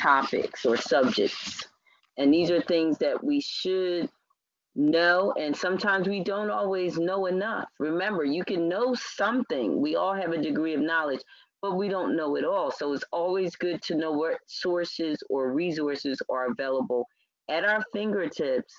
topics 0.00 0.64
or 0.64 0.76
subjects. 0.76 1.66
And 2.18 2.32
these 2.32 2.50
are 2.50 2.60
things 2.62 2.98
that 2.98 3.22
we 3.22 3.40
should 3.40 4.08
know 4.76 5.34
and 5.36 5.56
sometimes 5.56 6.06
we 6.06 6.22
don't 6.22 6.50
always 6.50 6.96
know 6.98 7.26
enough. 7.26 7.68
Remember 7.78 8.24
you 8.24 8.44
can 8.44 8.68
know 8.68 8.94
something. 8.94 9.80
We 9.80 9.96
all 9.96 10.14
have 10.14 10.32
a 10.32 10.40
degree 10.40 10.74
of 10.74 10.80
knowledge 10.80 11.20
but 11.62 11.76
we 11.76 11.88
don't 11.88 12.16
know 12.16 12.36
it 12.36 12.44
all. 12.44 12.70
So 12.70 12.92
it's 12.94 13.04
always 13.12 13.54
good 13.56 13.82
to 13.82 13.94
know 13.94 14.12
what 14.12 14.38
sources 14.46 15.18
or 15.28 15.52
resources 15.52 16.18
are 16.30 16.50
available 16.50 17.06
at 17.50 17.64
our 17.64 17.82
fingertips 17.92 18.72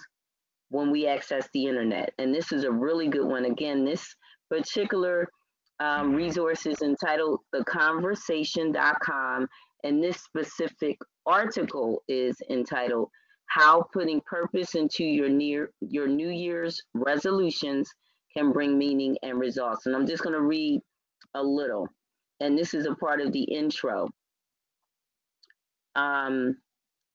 when 0.70 0.90
we 0.90 1.06
access 1.06 1.48
the 1.54 1.66
internet. 1.66 2.12
And 2.18 2.34
this 2.34 2.52
is 2.52 2.64
a 2.64 2.72
really 2.72 3.08
good 3.08 3.28
one. 3.28 3.46
Again 3.46 3.86
this 3.86 4.16
particular 4.50 5.28
um, 5.82 6.14
resource 6.14 6.66
is 6.68 6.82
entitled 6.82 7.40
theconversation.com 7.56 9.48
and 9.84 10.04
this 10.04 10.22
specific 10.22 10.98
article 11.26 12.04
is 12.08 12.38
entitled 12.52 13.10
how 13.48 13.84
putting 13.92 14.22
purpose 14.22 14.76
into 14.76 15.04
your 15.04 15.28
near 15.28 15.72
your 15.82 16.08
new 16.08 16.30
year's 16.30 16.80
resolutions 16.94 17.90
can 18.38 18.52
bring 18.52 18.78
meaning 18.78 19.18
and 19.24 19.40
results. 19.40 19.88
And 19.88 19.96
i'm 19.96 20.06
just 20.06 20.24
going 20.24 20.36
to 20.36 20.42
read 20.42 20.82
a 21.34 21.42
little. 21.44 21.88
And 22.40 22.58
this 22.58 22.74
is 22.74 22.86
a 22.86 22.96
part 22.96 23.20
of 23.22 23.32
the 23.32 23.44
intro. 23.44 24.08
Um, 25.96 26.58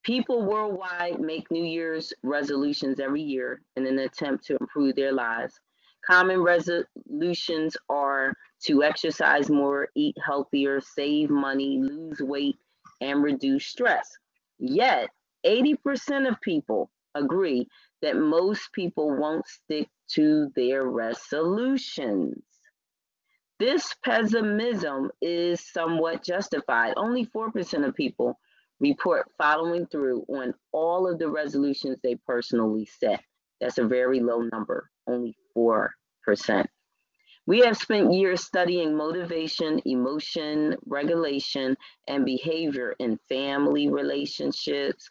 people 0.02 0.44
worldwide 0.44 1.20
make 1.20 1.50
new 1.50 1.64
year's 1.64 2.12
resolutions 2.22 3.00
every 3.00 3.22
year 3.22 3.60
in 3.76 3.86
an 3.86 4.00
attempt 4.00 4.44
to 4.46 4.56
improve 4.60 4.94
their 4.96 5.12
lives 5.12 5.58
common 6.06 6.40
resolutions 6.40 7.76
are 7.88 8.34
to 8.62 8.82
exercise 8.82 9.50
more 9.50 9.88
eat 9.94 10.16
healthier 10.24 10.80
save 10.80 11.30
money 11.30 11.78
lose 11.80 12.20
weight 12.20 12.56
and 13.00 13.22
reduce 13.22 13.66
stress 13.66 14.16
yet 14.58 15.08
80% 15.46 16.28
of 16.28 16.40
people 16.40 16.90
agree 17.14 17.68
that 18.02 18.16
most 18.16 18.72
people 18.72 19.16
won't 19.16 19.46
stick 19.46 19.88
to 20.12 20.50
their 20.54 20.84
resolutions. 20.84 22.42
This 23.58 23.94
pessimism 24.04 25.10
is 25.22 25.60
somewhat 25.72 26.22
justified. 26.22 26.94
Only 26.96 27.26
4% 27.26 27.86
of 27.86 27.94
people 27.94 28.38
report 28.80 29.30
following 29.38 29.86
through 29.86 30.26
on 30.28 30.52
all 30.72 31.10
of 31.10 31.18
the 31.18 31.28
resolutions 31.28 31.96
they 32.02 32.16
personally 32.26 32.86
set. 33.00 33.22
That's 33.60 33.78
a 33.78 33.86
very 33.86 34.20
low 34.20 34.42
number, 34.52 34.90
only 35.06 35.36
4%. 35.56 35.90
We 37.46 37.60
have 37.60 37.76
spent 37.76 38.12
years 38.12 38.44
studying 38.44 38.96
motivation, 38.96 39.80
emotion, 39.84 40.76
regulation, 40.84 41.76
and 42.08 42.24
behavior 42.24 42.96
in 42.98 43.20
family 43.28 43.88
relationships, 43.88 45.08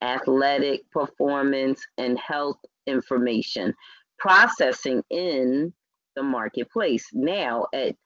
athletic 0.00 0.88
performance, 0.92 1.84
and 1.98 2.16
health 2.18 2.58
information, 2.86 3.74
processing 4.18 5.02
in 5.10 5.72
the 6.14 6.22
marketplace. 6.22 7.08
Now, 7.12 7.66
at 7.74 7.96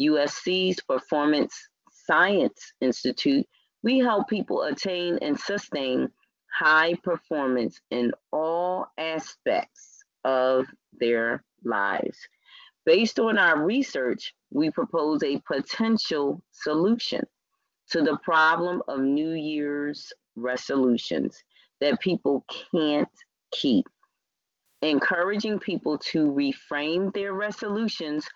USC's 0.00 0.80
Performance 0.80 1.54
Science 1.90 2.72
Institute, 2.80 3.44
we 3.82 3.98
help 3.98 4.28
people 4.28 4.62
attain 4.62 5.18
and 5.20 5.38
sustain 5.38 6.08
high 6.50 6.94
performance 7.04 7.78
in 7.90 8.12
all 8.32 8.86
aspects 8.96 9.87
of 10.24 10.66
their 10.98 11.42
lives. 11.64 12.18
Based 12.84 13.18
on 13.18 13.38
our 13.38 13.64
research, 13.64 14.34
we 14.50 14.70
propose 14.70 15.22
a 15.22 15.42
potential 15.46 16.42
solution 16.52 17.22
to 17.90 18.02
the 18.02 18.18
problem 18.24 18.82
of 18.88 19.00
New 19.00 19.32
Year's 19.32 20.12
resolutions 20.36 21.36
that 21.80 22.00
people 22.00 22.44
can't 22.72 23.08
keep 23.52 23.86
encouraging 24.82 25.58
people 25.58 25.98
to 25.98 26.30
reframe 26.30 27.12
their 27.12 27.32
resolutions 27.32 28.26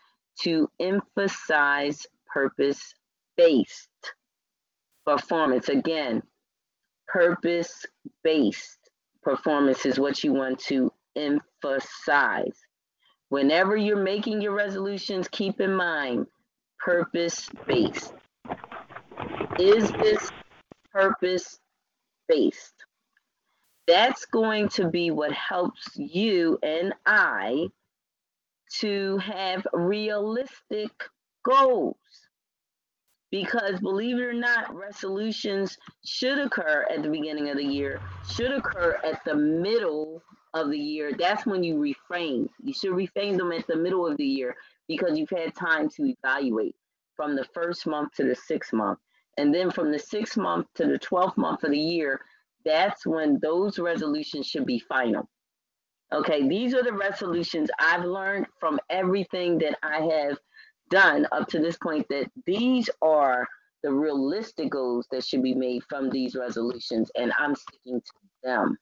to 0.41 0.69
emphasize 0.81 2.07
purpose 2.33 2.95
based 3.37 3.89
performance. 5.07 5.69
Again, 5.69 6.23
purpose 7.07 7.85
based 8.25 8.79
performance 9.23 9.87
is 9.87 9.99
what 9.99 10.25
you 10.25 10.33
want 10.33 10.59
to 10.59 10.93
emphasize. 11.17 12.57
Whenever 13.29 13.77
you're 13.77 14.03
making 14.03 14.41
your 14.41 14.55
resolutions, 14.55 15.29
keep 15.29 15.61
in 15.61 15.75
mind 15.75 16.27
purpose 16.79 17.49
based. 17.67 18.13
Is 19.59 19.91
this 19.93 20.31
purpose 20.93 21.59
based? 22.29 22.85
that's 23.87 24.25
going 24.27 24.69
to 24.69 24.89
be 24.89 25.11
what 25.11 25.33
helps 25.33 25.97
you 25.97 26.59
and 26.63 26.95
I 27.05 27.69
to 28.81 29.19
have 29.19 29.67
realistic 29.73 30.91
goals. 31.45 31.97
Because 33.31 33.81
believe 33.81 34.19
it 34.19 34.23
or 34.23 34.35
not, 34.35 34.75
resolutions 34.75 35.77
should 36.05 36.39
occur 36.39 36.87
at 36.91 37.03
the 37.03 37.09
beginning 37.09 37.49
of 37.49 37.57
the 37.57 37.65
year, 37.65 38.01
should 38.31 38.53
occur 38.53 38.99
at 39.05 39.25
the 39.25 39.35
middle 39.35 40.23
of 40.55 40.71
the 40.71 40.79
year. 40.79 41.13
That's 41.19 41.47
when 41.47 41.63
you 41.63 41.77
reframe. 41.77 42.49
You 42.63 42.73
should 42.73 42.93
reframe 42.93 43.37
them 43.37 43.53
at 43.53 43.67
the 43.67 43.77
middle 43.77 44.07
of 44.07 44.17
the 44.17 44.27
year 44.27 44.55
because 44.89 45.19
you've 45.19 45.31
had 45.31 45.55
time 45.55 45.89
to 45.91 46.05
evaluate 46.05 46.77
from 47.17 47.37
the 47.37 47.47
first 47.55 47.87
month 47.87 48.13
to 48.15 48.25
the 48.25 48.35
sixth 48.35 48.73
month. 48.73 48.99
And 49.39 49.55
then 49.55 49.71
from 49.71 49.91
the 49.91 49.99
sixth 49.99 50.37
month 50.37 50.67
to 50.75 50.87
the 50.87 50.99
12th 50.99 51.37
month 51.37 51.65
of 51.65 51.71
the 51.71 51.79
year, 51.79 52.21
that's 52.65 53.07
when 53.07 53.39
those 53.41 53.79
resolutions 53.79 54.47
should 54.47 54.67
be 54.67 54.79
final. 54.79 55.29
Okay, 56.13 56.47
these 56.47 56.75
are 56.75 56.83
the 56.83 56.93
resolutions 56.93 57.71
I've 57.79 58.05
learned 58.05 58.47
from 58.61 58.79
everything 58.91 59.59
that 59.59 59.79
I 59.83 60.01
have 60.01 60.39
done 60.91 61.27
up 61.33 61.49
to 61.49 61.59
this 61.59 61.79
point 61.79 62.07
that 62.11 62.31
these 62.45 62.91
are 63.01 63.47
the 63.83 63.93
realistic 63.93 64.71
goals 64.71 65.07
that 65.11 65.25
should 65.25 65.43
be 65.43 65.55
made 65.55 65.83
from 65.89 66.11
these 66.11 66.37
resolutions, 66.37 67.11
and 67.17 67.33
I'm 67.39 67.55
sticking 67.55 68.01
to 68.01 68.13
them. 68.45 68.77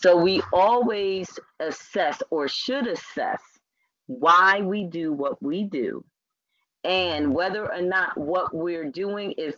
So 0.00 0.16
we 0.16 0.42
always 0.52 1.28
assess 1.60 2.22
or 2.30 2.48
should 2.48 2.86
assess 2.86 3.40
why 4.06 4.62
we 4.62 4.84
do 4.84 5.12
what 5.12 5.42
we 5.42 5.64
do 5.64 6.04
and 6.84 7.34
whether 7.34 7.70
or 7.70 7.82
not 7.82 8.16
what 8.16 8.54
we're 8.54 8.90
doing 8.90 9.32
is 9.32 9.54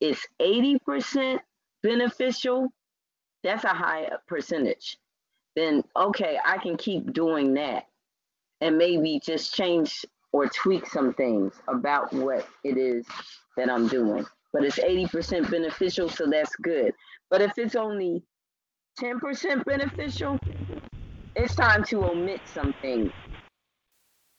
is 0.00 0.18
80% 0.40 1.40
beneficial, 1.82 2.68
that's 3.42 3.64
a 3.64 3.68
high 3.68 4.08
percentage. 4.26 4.96
Then, 5.56 5.84
okay, 5.94 6.38
I 6.44 6.56
can 6.58 6.76
keep 6.76 7.12
doing 7.12 7.54
that 7.54 7.84
and 8.62 8.78
maybe 8.78 9.20
just 9.22 9.54
change 9.54 10.06
or 10.32 10.46
tweak 10.48 10.86
some 10.86 11.12
things 11.12 11.52
about 11.68 12.12
what 12.12 12.46
it 12.64 12.78
is 12.78 13.04
that 13.56 13.68
I'm 13.68 13.88
doing. 13.88 14.24
But 14.52 14.64
it's 14.64 14.78
80% 14.78 15.50
beneficial, 15.50 16.08
so 16.08 16.26
that's 16.26 16.54
good. 16.56 16.94
But 17.28 17.42
if 17.42 17.58
it's 17.58 17.76
only 17.76 18.22
10% 19.00 19.64
beneficial, 19.64 20.38
it's 21.34 21.54
time 21.54 21.84
to 21.84 22.04
omit 22.04 22.40
something. 22.52 23.12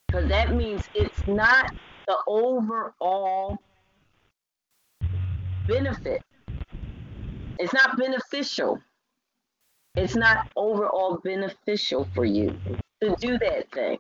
Because 0.08 0.30
that 0.30 0.56
means 0.56 0.84
it's 0.94 1.28
not 1.28 1.74
the 2.08 2.18
overall 2.28 3.58
benefit 5.68 6.22
it's 7.62 7.74
not 7.74 7.96
beneficial. 7.96 8.82
It's 9.96 10.16
not 10.16 10.50
overall 10.56 11.20
beneficial 11.24 12.08
for 12.16 12.26
you 12.26 12.58
to 13.02 13.16
do 13.20 13.38
that 13.38 13.72
thing. 13.72 14.00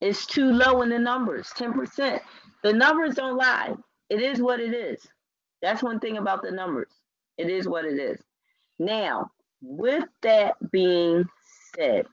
It's 0.00 0.26
too 0.26 0.50
low 0.50 0.82
in 0.82 0.88
the 0.88 0.98
numbers, 0.98 1.48
10%. 1.56 2.20
The 2.64 2.72
numbers 2.72 3.14
don't 3.14 3.36
lie. 3.36 3.74
It 4.10 4.20
is 4.20 4.42
what 4.42 4.58
it 4.58 4.74
is. 4.74 5.06
That's 5.62 5.80
one 5.80 6.00
thing 6.00 6.16
about 6.16 6.42
the 6.42 6.50
numbers. 6.50 6.90
It 7.36 7.48
is 7.48 7.68
what 7.68 7.84
it 7.84 8.00
is. 8.00 8.18
Now, 8.80 9.30
with 9.60 10.04
that 10.22 10.54
being 10.70 11.24
said, 11.76 12.06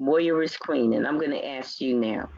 Warrioress 0.00 0.58
Queen, 0.58 0.94
and 0.94 1.06
I'm 1.06 1.18
going 1.18 1.30
to 1.30 1.46
ask 1.46 1.80
you 1.80 1.98
now, 1.98 2.28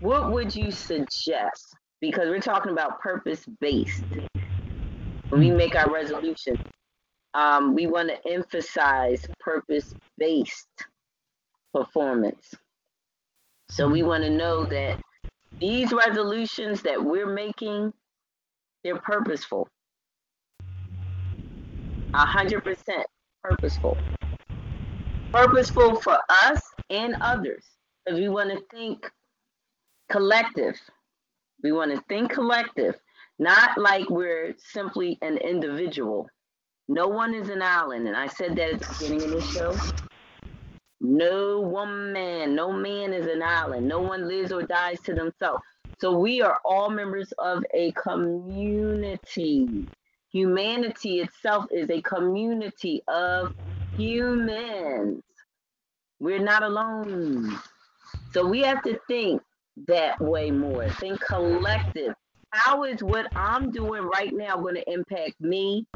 what 0.00 0.32
would 0.32 0.54
you 0.54 0.70
suggest? 0.70 1.74
Because 2.00 2.28
we're 2.28 2.40
talking 2.40 2.72
about 2.72 3.00
purpose 3.00 3.44
based 3.60 4.04
when 5.30 5.40
we 5.40 5.50
make 5.50 5.76
our 5.76 5.90
resolution, 5.90 6.58
um, 7.34 7.74
we 7.74 7.86
want 7.86 8.08
to 8.08 8.32
emphasize 8.32 9.24
purpose 9.38 9.94
based 10.18 10.68
performance. 11.72 12.52
So 13.70 13.88
we 13.88 14.02
want 14.02 14.24
to 14.24 14.30
know 14.30 14.64
that 14.64 15.00
these 15.60 15.92
resolutions 15.92 16.82
that 16.82 17.02
we're 17.02 17.32
making, 17.32 17.92
they're 18.82 18.98
purposeful. 18.98 19.68
A 22.12 22.26
hundred 22.26 22.64
percent 22.64 23.06
purposeful. 23.42 23.96
Purposeful 25.32 26.00
for 26.00 26.18
us 26.28 26.60
and 26.90 27.16
others. 27.20 27.64
Because 28.04 28.18
we 28.18 28.28
want 28.28 28.50
to 28.50 28.60
think 28.76 29.08
collective. 30.10 30.76
We 31.62 31.70
want 31.70 31.94
to 31.94 32.02
think 32.08 32.32
collective. 32.32 32.96
Not 33.38 33.78
like 33.78 34.10
we're 34.10 34.54
simply 34.58 35.18
an 35.22 35.36
individual. 35.38 36.28
No 36.88 37.06
one 37.06 37.32
is 37.32 37.48
an 37.48 37.62
island. 37.62 38.08
And 38.08 38.16
I 38.16 38.26
said 38.26 38.56
that 38.56 38.74
at 38.74 38.80
the 38.80 38.96
beginning 38.98 39.22
of 39.22 39.30
the 39.30 39.40
show. 39.42 39.76
No 41.00 41.60
one 41.60 42.12
man, 42.12 42.54
no 42.54 42.72
man 42.72 43.12
is 43.12 43.26
an 43.26 43.42
island. 43.42 43.86
No 43.86 44.00
one 44.00 44.26
lives 44.26 44.50
or 44.52 44.62
dies 44.62 45.00
to 45.02 45.14
themselves. 45.14 45.62
So 46.00 46.18
we 46.18 46.42
are 46.42 46.58
all 46.64 46.90
members 46.90 47.32
of 47.38 47.64
a 47.72 47.92
community. 47.92 49.86
Humanity 50.32 51.20
itself 51.20 51.66
is 51.70 51.90
a 51.90 52.00
community 52.02 53.02
of 53.08 53.54
humans. 53.96 55.22
We're 56.20 56.42
not 56.42 56.62
alone. 56.62 57.58
So 58.32 58.46
we 58.46 58.60
have 58.62 58.82
to 58.82 58.98
think 59.08 59.42
that 59.88 60.20
way 60.20 60.50
more. 60.50 60.88
Think 60.88 61.20
collective 61.20 62.14
how 62.52 62.82
is 62.82 63.02
what 63.02 63.26
I'm 63.36 63.70
doing 63.70 64.02
right 64.02 64.32
now 64.32 64.56
going 64.56 64.74
to 64.74 64.92
impact 64.92 65.40
me 65.40 65.86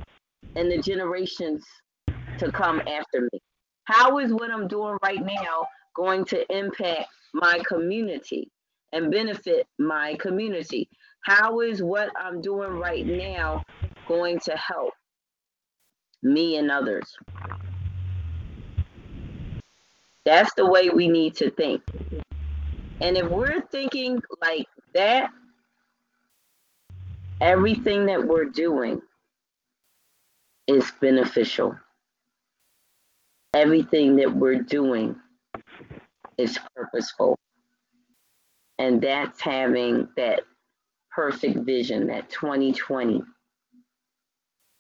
and 0.55 0.71
the 0.71 0.79
generations 0.79 1.65
to 2.39 2.53
come 2.53 2.81
after 2.81 3.29
me? 3.33 3.41
How 3.85 4.19
is 4.19 4.33
what 4.33 4.51
I'm 4.51 4.69
doing 4.69 4.97
right 5.03 5.21
now 5.21 5.67
going 5.97 6.25
to 6.27 6.57
impact 6.57 7.09
my 7.33 7.61
community 7.67 8.49
and 8.93 9.11
benefit 9.11 9.67
my 9.79 10.17
community? 10.21 10.89
How 11.25 11.61
is 11.61 11.83
what 11.83 12.11
I'm 12.17 12.41
doing 12.41 12.71
right 12.71 13.05
now 13.05 13.63
going 14.07 14.39
to 14.41 14.57
help 14.57 14.95
me 16.23 16.57
and 16.57 16.71
others? 16.71 17.17
That's 20.25 20.53
the 20.55 20.67
way 20.67 20.89
we 20.89 21.09
need 21.09 21.37
to 21.37 21.51
think. 21.51 21.83
And 23.01 23.17
if 23.17 23.29
we're 23.29 23.61
thinking 23.61 24.23
like 24.41 24.67
that, 24.95 25.31
everything 27.41 28.07
that 28.07 28.25
we're 28.27 28.47
doing 28.47 29.03
is 30.67 30.91
beneficial. 31.01 31.77
Everything 33.53 34.17
that 34.17 34.35
we're 34.35 34.63
doing 34.63 35.17
is 36.39 36.59
purposeful. 36.75 37.39
And 38.79 39.01
that's 39.01 39.41
having 39.41 40.09
that 40.17 40.43
perfect 41.11 41.59
vision, 41.59 42.07
that 42.09 42.31
2020 42.31 43.23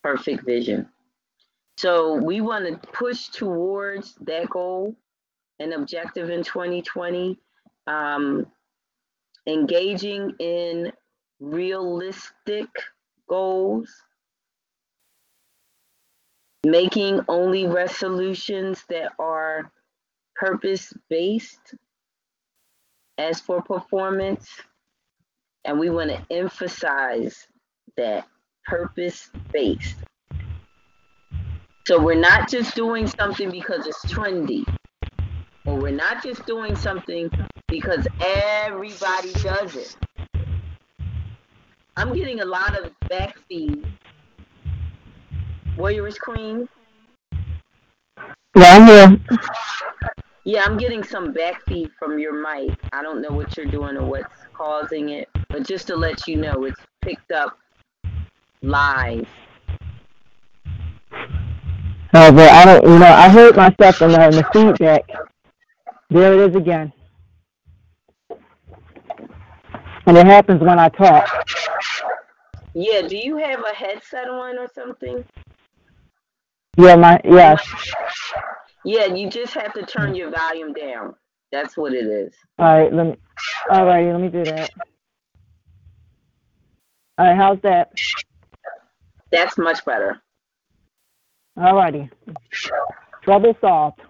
perfect 0.04 0.44
vision. 0.44 0.86
So 1.78 2.14
we 2.14 2.42
want 2.42 2.66
to 2.66 2.88
push 2.88 3.28
towards 3.28 4.14
that 4.26 4.50
goal 4.50 4.94
and 5.58 5.72
objective 5.72 6.28
in 6.28 6.44
2020. 6.44 7.40
Um, 7.86 8.46
engaging 9.46 10.34
in 10.38 10.92
realistic 11.40 12.68
goals, 13.28 13.90
making 16.64 17.20
only 17.28 17.66
resolutions 17.66 18.84
that 18.88 19.12
are 19.18 19.72
purpose 20.36 20.92
based 21.08 21.74
as 23.18 23.40
for 23.40 23.62
performance. 23.62 24.48
And 25.64 25.78
we 25.78 25.88
want 25.88 26.10
to 26.10 26.26
emphasize 26.30 27.46
that 27.96 28.26
purpose 28.64 29.30
based. 29.52 29.96
So 31.86 32.00
we're 32.00 32.14
not 32.14 32.48
just 32.48 32.74
doing 32.74 33.06
something 33.06 33.50
because 33.50 33.86
it's 33.86 34.04
trendy, 34.06 34.64
or 35.66 35.76
we're 35.76 35.90
not 35.90 36.22
just 36.22 36.46
doing 36.46 36.74
something 36.76 37.30
because 37.68 38.06
everybody 38.24 39.32
does 39.34 39.76
it. 39.76 39.96
I'm 41.96 42.14
getting 42.14 42.40
a 42.40 42.44
lot 42.44 42.78
of 42.78 42.90
back 43.08 43.36
feed. 43.48 43.84
Warrioress 45.76 46.18
Queen. 46.18 46.68
Yeah, 48.56 48.76
I'm 48.76 48.86
here. 48.86 49.38
Yeah, 50.44 50.62
I'm 50.64 50.76
getting 50.76 51.02
some 51.02 51.32
back 51.32 51.64
feed 51.66 51.90
from 51.98 52.18
your 52.18 52.32
mic. 52.32 52.78
I 52.92 53.02
don't 53.02 53.20
know 53.20 53.30
what 53.30 53.56
you're 53.56 53.66
doing 53.66 53.96
or 53.96 54.06
what's 54.06 54.34
causing 54.52 55.08
it, 55.10 55.28
but 55.48 55.66
just 55.66 55.86
to 55.88 55.96
let 55.96 56.26
you 56.26 56.36
know, 56.36 56.64
it's 56.64 56.80
picked 57.02 57.32
up 57.32 57.58
live. 58.64 59.28
Oh, 62.16 62.32
but 62.32 62.48
I 62.50 62.64
don't, 62.64 62.84
you 62.86 62.98
know, 62.98 63.06
I 63.06 63.28
heard 63.28 63.56
myself 63.56 64.00
in 64.02 64.12
the, 64.12 64.24
in 64.24 64.30
the 64.30 64.44
feedback. 64.52 65.02
There 66.10 66.32
it 66.32 66.50
is 66.50 66.56
again. 66.56 66.92
And 70.06 70.16
it 70.16 70.26
happens 70.26 70.60
when 70.60 70.78
I 70.78 70.88
talk. 70.90 71.28
Yeah, 72.74 73.02
do 73.02 73.16
you 73.16 73.36
have 73.36 73.60
a 73.60 73.74
headset 73.74 74.28
on 74.28 74.58
or 74.58 74.68
something? 74.74 75.24
Yeah, 76.76 76.96
my, 76.96 77.20
yes. 77.24 77.66
Yeah, 78.84 79.06
you 79.06 79.30
just 79.30 79.54
have 79.54 79.72
to 79.74 79.86
turn 79.86 80.14
your 80.14 80.30
volume 80.30 80.72
down. 80.72 81.14
That's 81.52 81.76
what 81.76 81.94
it 81.94 82.06
is. 82.06 82.34
All 82.58 82.66
right, 82.66 82.92
let 82.92 83.06
me, 83.06 83.16
all 83.70 83.86
righty, 83.86 84.12
let 84.12 84.20
me 84.20 84.28
do 84.28 84.44
that. 84.44 84.70
All 87.16 87.26
right, 87.26 87.36
how's 87.36 87.60
that? 87.62 87.92
That's 89.34 89.58
much 89.58 89.84
better. 89.84 90.22
All 91.56 91.74
righty. 91.74 92.08
Trouble 93.22 93.56
solved. 93.60 94.00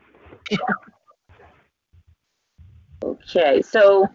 Okay, 3.03 3.63
so 3.63 4.07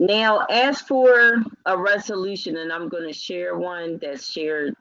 now 0.00 0.44
as 0.50 0.80
for 0.80 1.44
a 1.64 1.78
resolution, 1.78 2.56
and 2.56 2.72
I'm 2.72 2.88
going 2.88 3.06
to 3.06 3.12
share 3.12 3.56
one 3.56 3.98
that's 3.98 4.28
shared 4.28 4.74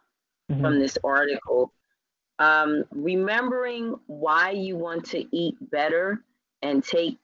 Mhm. 0.49 0.61
from 0.61 0.79
this 0.79 0.97
article. 1.03 1.71
Um, 2.39 2.83
remembering 2.91 3.99
why 4.07 4.51
you 4.51 4.77
want 4.77 5.05
to 5.11 5.25
eat 5.35 5.55
better 5.61 6.23
and 6.63 6.83
take 6.83 7.19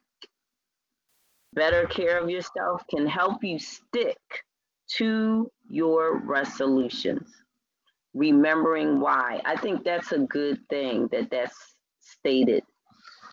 better 1.53 1.87
care 1.87 2.19
of 2.19 2.29
yourself 2.29 2.83
can 2.87 3.07
help 3.07 3.43
you 3.43 3.57
stick 3.57 4.19
to 4.97 5.51
your 5.67 6.17
resolutions. 6.17 7.42
Remembering 8.13 8.99
why. 8.99 9.41
I 9.45 9.55
think 9.55 9.83
that's 9.83 10.11
a 10.11 10.19
good 10.19 10.59
thing 10.69 11.07
that 11.11 11.29
that's 11.31 11.55
stated 11.99 12.63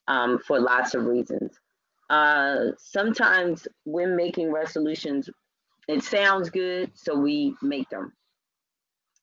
um, 0.08 0.38
for 0.46 0.60
lots 0.60 0.94
of 0.94 1.04
reasons. 1.04 1.58
Uh, 2.08 2.72
sometimes 2.78 3.68
when 3.84 4.16
making 4.16 4.52
resolutions, 4.52 5.28
it 5.86 6.02
sounds 6.02 6.50
good, 6.50 6.90
so 6.94 7.16
we 7.16 7.54
make 7.62 7.88
them. 7.90 8.12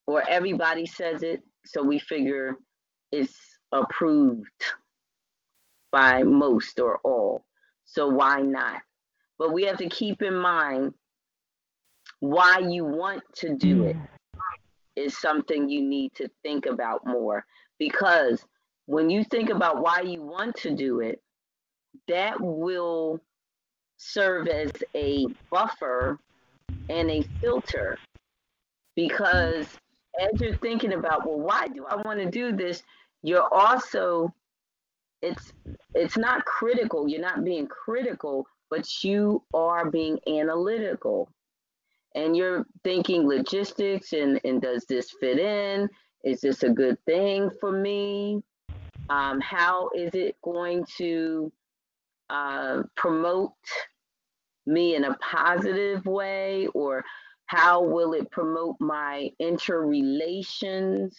Or 0.06 0.24
everybody 0.30 0.86
says 0.86 1.24
it, 1.24 1.42
so 1.66 1.84
we 1.84 2.00
figure 2.00 2.56
it's 3.12 3.36
approved 3.72 4.64
by 5.92 6.24
most 6.24 6.80
or 6.80 7.00
all. 7.04 7.46
So 7.86 8.08
why 8.08 8.42
not? 8.42 8.82
But 9.40 9.54
we 9.54 9.64
have 9.64 9.78
to 9.78 9.90
keep 9.90 10.22
in 10.22 10.36
mind 10.36 10.94
why 12.20 12.60
you 12.60 12.86
want 12.86 13.24
to 13.36 13.56
do 13.56 13.84
it 13.84 13.98
is 14.98 15.18
something 15.18 15.70
you 15.70 15.82
need 15.82 16.14
to 16.16 16.30
think 16.44 16.66
about 16.66 17.06
more. 17.06 17.46
Because 17.80 18.44
when 18.88 19.10
you 19.10 19.24
think 19.24 19.50
about 19.50 19.82
why 19.82 20.02
you 20.02 20.24
want 20.24 20.56
to 20.58 20.76
do 20.76 21.02
it, 21.02 21.22
that 22.08 22.40
will 22.40 23.20
serve 23.98 24.48
as 24.48 24.72
a 24.96 25.28
buffer 25.52 26.20
and 26.90 27.10
a 27.12 27.24
filter. 27.42 27.98
Because 28.96 29.68
as 30.20 30.42
you're 30.42 30.58
thinking 30.58 30.94
about 30.94 31.28
well 31.28 31.40
why 31.40 31.68
do 31.68 31.86
i 31.86 31.96
want 31.96 32.20
to 32.20 32.30
do 32.30 32.52
this? 32.52 32.84
You're 33.22 33.54
also 33.54 34.34
it's 35.22 35.52
it's 35.94 36.18
not 36.18 36.46
critical. 36.46 37.08
You're 37.08 37.22
not 37.22 37.44
being 37.44 37.68
critical 37.68 38.48
but 38.70 38.86
you 39.04 39.44
are 39.54 39.90
being 39.90 40.20
analytical 40.28 41.30
and 42.18 42.36
you're 42.36 42.66
thinking 42.84 43.28
logistics 43.28 44.12
and 44.12 44.42
and 44.44 44.60
does 44.62 44.86
this 44.90 45.12
fit 45.20 45.38
in? 45.38 45.88
Is 46.24 46.42
this 46.42 46.64
a 46.64 46.70
good 46.70 46.98
thing 47.06 47.52
for 47.60 47.72
me? 47.72 48.42
Um, 49.10 49.40
how 49.40 49.90
is 49.96 50.14
it 50.16 50.36
going 50.42 50.86
to 50.98 51.52
uh, 52.30 52.82
promote 52.96 53.54
me 54.66 54.96
in 54.96 55.06
a 55.06 55.16
positive 55.20 56.06
way? 56.06 56.68
Or 56.74 57.06
how 57.46 57.84
will 57.84 58.14
it 58.14 58.30
promote 58.32 58.76
my 58.80 59.30
interrelations 59.40 61.16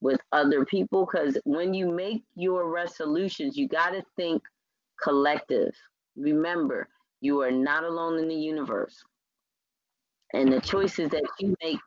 with 0.00 0.18
other 0.32 0.64
people? 0.64 1.06
Because 1.06 1.36
when 1.44 1.74
you 1.74 1.90
make 1.92 2.24
your 2.34 2.72
resolutions 2.72 3.56
you 3.56 3.68
got 3.68 3.90
to 3.90 4.02
think 4.16 4.42
collective. 5.00 5.74
Remember 6.16 6.88
you 7.20 7.42
are 7.42 7.52
not 7.52 7.84
alone 7.84 8.18
in 8.18 8.28
the 8.28 8.34
universe 8.34 9.04
and 10.34 10.52
the 10.52 10.60
choices 10.60 11.10
that 11.10 11.24
you 11.40 11.54
make 11.62 11.78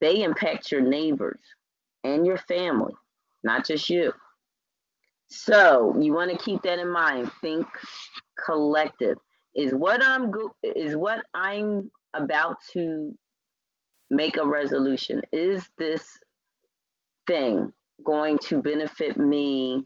they 0.00 0.22
impact 0.22 0.70
your 0.70 0.82
neighbors 0.82 1.40
and 2.04 2.26
your 2.26 2.36
family 2.36 2.92
not 3.46 3.64
just 3.64 3.88
you. 3.88 4.12
So 5.28 5.96
you 6.00 6.12
want 6.12 6.30
to 6.30 6.36
keep 6.44 6.62
that 6.62 6.78
in 6.78 6.90
mind. 6.90 7.30
Think 7.40 7.66
collective. 8.44 9.18
Is 9.54 9.72
what 9.72 10.02
i'm 10.04 10.30
go- 10.30 10.54
is 10.62 10.96
what 10.96 11.24
i'm 11.32 11.90
about 12.12 12.56
to 12.72 13.16
make 14.10 14.36
a 14.36 14.46
resolution. 14.46 15.22
Is 15.32 15.66
this 15.78 16.18
thing 17.26 17.72
going 18.04 18.38
to 18.38 18.60
benefit 18.60 19.16
me 19.16 19.84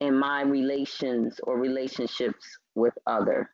in 0.00 0.18
my 0.18 0.42
relations 0.42 1.38
or 1.44 1.58
relationships 1.58 2.44
with 2.74 2.94
other? 3.06 3.50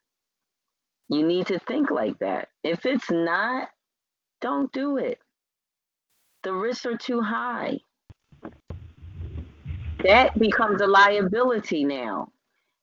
You 1.11 1.27
need 1.27 1.47
to 1.49 1.59
think 1.61 1.91
like 1.91 2.19
that. 2.21 2.49
If 2.65 2.87
it's 2.87 3.11
not 3.11 3.69
don't 4.41 4.73
do 4.73 4.97
it. 4.97 5.19
The 6.43 6.53
risks 6.53 6.87
are 6.87 6.97
too 6.97 7.21
high. 7.21 7.79
That 10.05 10.39
becomes 10.39 10.81
a 10.81 10.87
liability 10.87 11.85
now. 11.85 12.33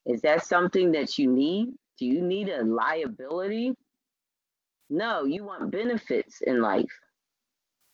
Is 0.06 0.22
that 0.22 0.46
something 0.46 0.92
that 0.92 1.18
you 1.18 1.32
need? 1.32 1.74
Do 1.98 2.06
you 2.06 2.22
need 2.22 2.50
a 2.50 2.64
liability? 2.64 3.74
No 4.90 5.26
you 5.26 5.44
want 5.44 5.72
benefits 5.72 6.42
in 6.42 6.62
life 6.62 6.86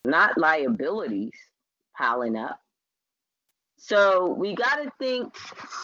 not 0.05 0.37
liabilities 0.37 1.31
piling 1.97 2.35
up. 2.37 2.59
So 3.77 4.27
we 4.27 4.55
got 4.55 4.75
to 4.75 4.91
think 4.99 5.35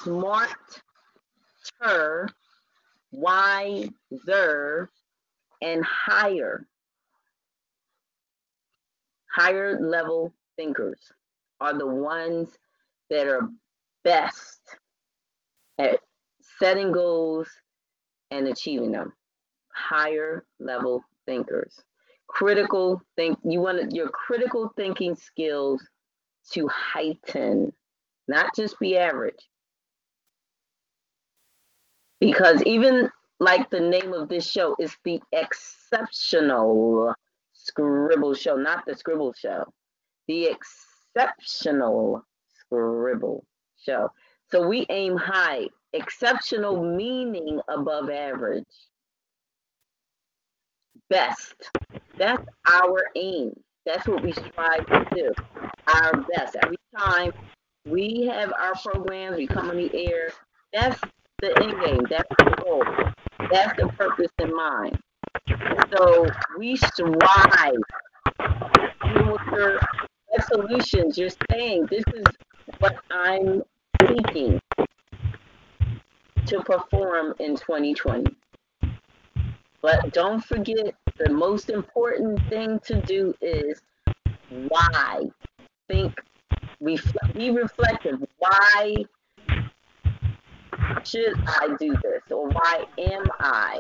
smarter, 0.03 0.53
wiser, 3.11 4.89
and 5.61 5.83
higher. 5.83 6.65
Higher 9.31 9.79
level 9.79 10.33
thinkers 10.57 10.99
are 11.59 11.77
the 11.77 11.87
ones 11.87 12.49
that 13.09 13.27
are 13.27 13.49
best 14.03 14.59
at 15.77 15.99
setting 16.59 16.91
goals 16.91 17.47
and 18.31 18.47
achieving 18.47 18.91
them. 18.91 19.13
Higher 19.73 20.45
level 20.59 21.03
thinkers. 21.25 21.79
Critical 22.27 23.01
think 23.15 23.37
you 23.43 23.61
want 23.61 23.93
your 23.93 24.09
critical 24.09 24.71
thinking 24.75 25.15
skills 25.15 25.81
to 26.51 26.67
heighten 26.67 27.71
not 28.29 28.55
just 28.55 28.79
be 28.79 28.95
average. 28.95 29.49
Because 32.19 32.61
even 32.63 33.09
like 33.39 33.69
the 33.69 33.79
name 33.79 34.13
of 34.13 34.29
this 34.29 34.49
show, 34.49 34.75
is 34.79 34.95
the 35.03 35.19
exceptional 35.31 37.15
scribble 37.69 38.33
show, 38.33 38.55
not 38.55 38.85
the 38.85 38.95
scribble 38.95 39.33
show. 39.33 39.63
The 40.27 40.47
exceptional 40.47 42.25
scribble 42.59 43.45
show. 43.77 44.09
So 44.51 44.67
we 44.67 44.85
aim 44.89 45.15
high, 45.15 45.67
exceptional 45.93 46.83
meaning 46.83 47.59
above 47.67 48.09
average. 48.09 48.65
Best. 51.09 51.69
That's 52.17 52.43
our 52.67 53.05
aim. 53.15 53.53
That's 53.85 54.07
what 54.07 54.23
we 54.23 54.31
strive 54.33 54.85
to 54.87 55.05
do. 55.15 55.31
Our 55.93 56.25
best. 56.33 56.55
Every 56.63 56.77
time 56.97 57.31
we 57.85 58.29
have 58.31 58.51
our 58.59 58.75
programs, 58.75 59.37
we 59.37 59.47
come 59.47 59.69
on 59.69 59.77
the 59.77 59.89
air. 59.93 60.31
That's 60.73 60.99
the 61.41 61.57
end 61.63 61.73
game. 61.83 62.05
That's 62.09 62.29
the 62.37 62.63
goal. 62.63 62.83
That's 63.51 63.79
the 63.79 63.87
purpose 63.97 64.31
in 64.39 64.55
mind. 64.55 64.99
So 65.95 66.27
we 66.57 66.75
strive. 66.75 67.73
With 68.39 69.41
your 69.51 69.79
resolutions, 70.37 71.17
you're 71.17 71.29
saying 71.51 71.87
this 71.89 72.03
is 72.13 72.25
what 72.79 72.95
I'm 73.11 73.63
seeking 74.07 74.59
to 76.45 76.59
perform 76.61 77.33
in 77.39 77.55
2020. 77.55 78.25
But 79.81 80.13
don't 80.13 80.43
forget 80.43 80.95
the 81.17 81.29
most 81.29 81.69
important 81.69 82.39
thing 82.49 82.79
to 82.85 83.01
do 83.01 83.33
is 83.41 83.81
why. 84.67 85.29
Think, 85.87 86.13
reflect, 86.81 87.33
be 87.33 87.49
reflective. 87.49 88.23
Why 88.37 88.95
should 91.03 91.33
I 91.47 91.75
do 91.79 91.95
this? 92.03 92.21
Or 92.29 92.49
why 92.49 92.85
am 92.97 93.25
I 93.39 93.79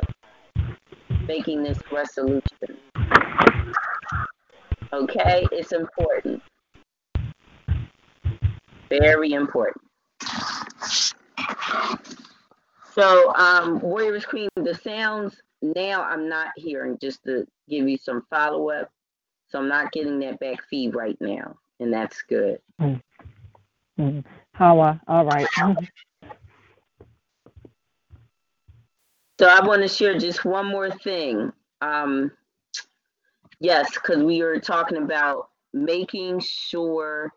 making 1.29 1.61
this 1.61 1.77
resolution? 1.91 2.41
Okay, 4.91 5.45
it's 5.51 5.71
important. 5.71 6.41
Very 8.89 9.33
important. 9.33 9.85
So, 12.93 13.33
um, 13.35 13.79
Warrioress 13.79 14.25
Queen, 14.27 14.49
the 14.55 14.73
sounds 14.73 15.39
now 15.61 16.01
I'm 16.01 16.27
not 16.27 16.47
hearing 16.57 16.97
just 16.99 17.23
to 17.25 17.45
give 17.69 17.87
you 17.87 17.97
some 17.97 18.25
follow 18.31 18.71
up. 18.71 18.89
So 19.49 19.59
I'm 19.59 19.69
not 19.69 19.91
getting 19.91 20.19
that 20.21 20.39
back 20.39 20.63
feed 20.67 20.95
right 20.95 21.17
now, 21.21 21.55
and 21.79 21.93
that's 21.93 22.23
good. 22.23 22.59
Mm. 22.81 24.23
Hawa, 24.55 24.99
all 25.07 25.25
right. 25.25 25.47
So 29.39 29.45
I 29.45 29.65
want 29.65 29.81
to 29.83 29.87
share 29.87 30.19
just 30.19 30.43
one 30.43 30.65
more 30.65 30.91
thing. 30.91 31.53
Um, 31.79 32.29
yes, 33.61 33.89
because 33.93 34.21
we 34.21 34.43
were 34.43 34.59
talking 34.59 34.97
about 34.97 35.47
making 35.71 36.41
sure 36.41 37.31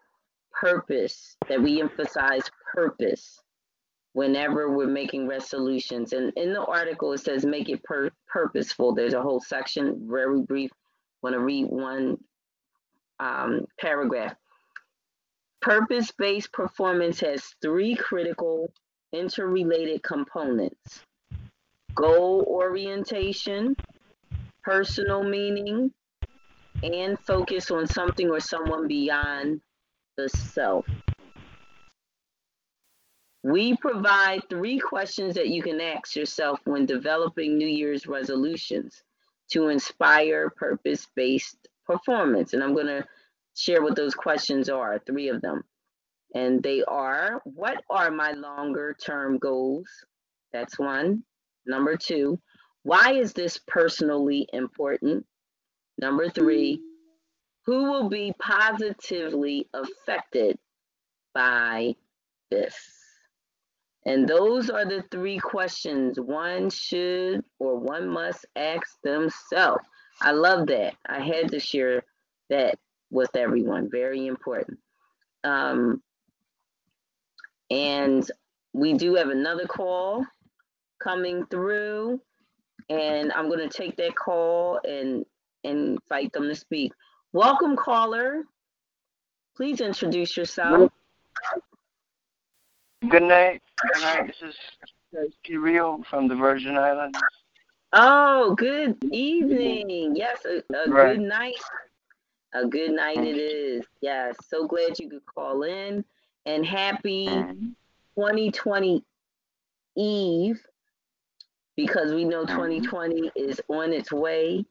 purpose, 0.50 1.36
that 1.48 1.62
we 1.62 1.80
emphasize 1.80 2.50
purpose 2.74 3.40
whenever 4.14 4.76
we're 4.76 4.88
making 4.88 5.28
resolutions. 5.28 6.12
And 6.12 6.32
in 6.34 6.52
the 6.52 6.64
article, 6.64 7.12
it 7.12 7.18
says 7.18 7.46
make 7.46 7.68
it 7.68 7.84
pur- 7.84 8.10
purposeful. 8.26 8.92
There's 8.92 9.14
a 9.14 9.22
whole 9.22 9.40
section, 9.40 10.08
very 10.10 10.40
brief. 10.40 10.72
Want 11.22 11.34
to 11.34 11.40
read 11.40 11.66
one 11.66 12.18
um, 13.20 13.64
paragraph. 13.78 14.34
Purpose 15.60 16.10
based 16.10 16.52
performance 16.52 17.20
has 17.20 17.54
three 17.62 17.94
critical 17.94 18.72
interrelated 19.12 20.02
components 20.02 21.04
goal 21.94 22.44
orientation, 22.48 23.76
personal 24.62 25.22
meaning, 25.22 25.92
and 26.82 27.18
focus 27.20 27.70
on 27.70 27.86
something 27.86 28.30
or 28.30 28.40
someone 28.40 28.88
beyond 28.88 29.60
the 30.16 30.28
self. 30.28 30.86
We 33.44 33.76
provide 33.76 34.42
three 34.48 34.78
questions 34.78 35.34
that 35.34 35.48
you 35.48 35.62
can 35.62 35.80
ask 35.80 36.14
yourself 36.14 36.60
when 36.64 36.86
developing 36.86 37.58
New 37.58 37.66
Year's 37.66 38.06
resolutions 38.06 39.02
to 39.50 39.68
inspire 39.68 40.50
purpose 40.50 41.08
based 41.16 41.68
performance. 41.84 42.52
And 42.52 42.62
I'm 42.62 42.74
going 42.74 42.86
to 42.86 43.04
share 43.56 43.82
what 43.82 43.96
those 43.96 44.14
questions 44.14 44.68
are, 44.68 45.00
three 45.00 45.28
of 45.28 45.42
them. 45.42 45.62
And 46.34 46.62
they 46.62 46.82
are 46.84 47.42
What 47.44 47.82
are 47.90 48.10
my 48.10 48.32
longer 48.32 48.96
term 49.04 49.38
goals? 49.38 49.88
That's 50.52 50.78
one. 50.78 51.24
Number 51.66 51.96
two, 51.96 52.38
why 52.82 53.12
is 53.12 53.32
this 53.32 53.58
personally 53.66 54.48
important? 54.52 55.24
Number 55.98 56.28
three, 56.28 56.80
who 57.64 57.84
will 57.90 58.08
be 58.08 58.34
positively 58.40 59.68
affected 59.72 60.58
by 61.34 61.94
this? 62.50 62.74
And 64.04 64.28
those 64.28 64.68
are 64.68 64.84
the 64.84 65.04
three 65.12 65.38
questions 65.38 66.18
one 66.18 66.70
should 66.70 67.44
or 67.60 67.78
one 67.78 68.08
must 68.08 68.46
ask 68.56 69.00
themselves. 69.04 69.84
I 70.20 70.32
love 70.32 70.66
that. 70.66 70.94
I 71.06 71.20
had 71.20 71.50
to 71.52 71.60
share 71.60 72.02
that 72.50 72.78
with 73.10 73.34
everyone. 73.36 73.88
Very 73.90 74.26
important. 74.26 74.78
Um, 75.44 76.02
and 77.70 78.28
we 78.72 78.94
do 78.94 79.14
have 79.14 79.28
another 79.28 79.66
call 79.66 80.24
coming 81.02 81.46
through, 81.46 82.20
and 82.88 83.32
I'm 83.32 83.48
going 83.48 83.66
to 83.66 83.68
take 83.68 83.96
that 83.96 84.14
call 84.14 84.80
and, 84.84 85.24
and 85.64 85.98
invite 85.98 86.32
them 86.32 86.48
to 86.48 86.54
speak. 86.54 86.92
Welcome, 87.32 87.76
caller. 87.76 88.42
Please 89.56 89.80
introduce 89.80 90.36
yourself. 90.36 90.90
Good 93.08 93.22
night. 93.22 93.62
Good 93.80 94.02
night. 94.02 94.26
This 94.40 94.54
is 94.54 94.56
Rio 95.50 96.02
from 96.08 96.28
the 96.28 96.34
Virgin 96.34 96.76
Islands. 96.78 97.18
Oh, 97.92 98.54
good 98.54 98.96
evening. 99.12 100.16
Yes, 100.16 100.44
a, 100.46 100.62
a 100.74 100.90
Right. 100.90 101.16
good 101.16 101.20
night. 101.20 101.54
A 102.54 102.66
good 102.66 102.92
night 102.92 103.18
it 103.18 103.36
is. 103.36 103.84
Yes, 104.00 104.36
so 104.48 104.66
glad 104.66 104.98
you 104.98 105.08
could 105.08 105.26
call 105.26 105.62
in. 105.62 106.04
And 106.46 106.64
happy 106.66 107.26
2020 107.26 109.04
Eve 109.96 110.60
because 111.76 112.12
we 112.12 112.24
know 112.24 112.44
2020 112.44 113.30
is 113.36 113.60
on 113.68 113.92
its 113.92 114.12
way 114.12 114.64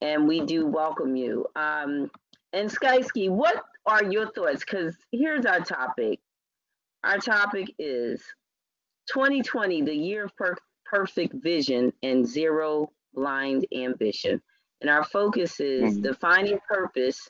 and 0.00 0.26
we 0.28 0.40
do 0.40 0.66
welcome 0.66 1.16
you. 1.16 1.46
Um, 1.56 2.10
and 2.52 2.70
Skysky, 2.70 3.30
what 3.30 3.62
are 3.86 4.04
your 4.04 4.30
thoughts? 4.32 4.64
Because 4.64 4.96
here's 5.12 5.46
our 5.46 5.60
topic. 5.60 6.20
Our 7.04 7.18
topic 7.18 7.72
is 7.78 8.22
2020, 9.12 9.82
the 9.82 9.94
year 9.94 10.24
of 10.24 10.36
per- 10.36 10.56
perfect 10.86 11.34
vision 11.42 11.92
and 12.02 12.26
zero 12.26 12.90
blind 13.14 13.66
ambition. 13.74 14.40
And 14.80 14.90
our 14.90 15.04
focus 15.04 15.60
is 15.60 15.98
Mhm. 15.98 16.02
defining 16.02 16.58
purpose 16.68 17.28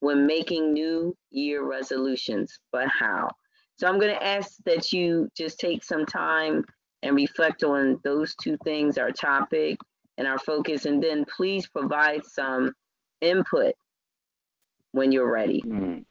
when 0.00 0.26
making 0.26 0.72
new 0.72 1.16
year 1.30 1.64
resolutions, 1.64 2.58
but 2.72 2.88
how? 2.88 3.30
So 3.76 3.86
I'm 3.88 3.98
going 3.98 4.14
to 4.14 4.24
ask 4.26 4.56
that 4.64 4.92
you 4.92 5.28
just 5.36 5.58
take 5.58 5.84
some 5.84 6.06
time 6.06 6.64
and 7.02 7.14
reflect 7.16 7.62
on 7.64 8.00
those 8.04 8.34
two 8.36 8.56
things, 8.64 8.98
our 8.98 9.10
topic 9.10 9.78
and 10.16 10.26
our 10.26 10.38
focus, 10.38 10.84
and 10.84 11.02
then 11.02 11.24
please 11.24 11.66
provide 11.66 12.24
some 12.24 12.72
input 13.20 13.74
when 14.92 15.12
you're 15.12 15.30
ready. 15.30 15.62
Mm. 15.62 16.04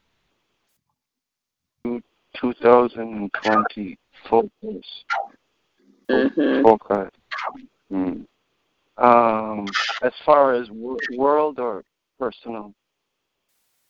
Two- 1.83 2.03
2020 2.39 3.97
focus. 4.29 5.03
hmm 6.09 6.61
Focus. 6.61 7.11
Mm. 7.91 8.25
Um, 8.97 9.65
as 10.01 10.13
far 10.25 10.53
as 10.53 10.69
wor- 10.71 10.97
world 11.15 11.59
or 11.59 11.83
personal? 12.19 12.73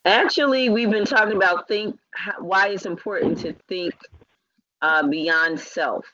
Actually, 0.06 0.70
we've 0.70 0.90
been 0.90 1.06
talking 1.06 1.36
about 1.36 1.68
think 1.68 1.98
why 2.40 2.70
it's 2.70 2.86
important 2.86 3.38
to 3.40 3.54
think 3.68 3.94
uh, 4.82 5.06
beyond 5.08 5.60
self. 5.60 6.06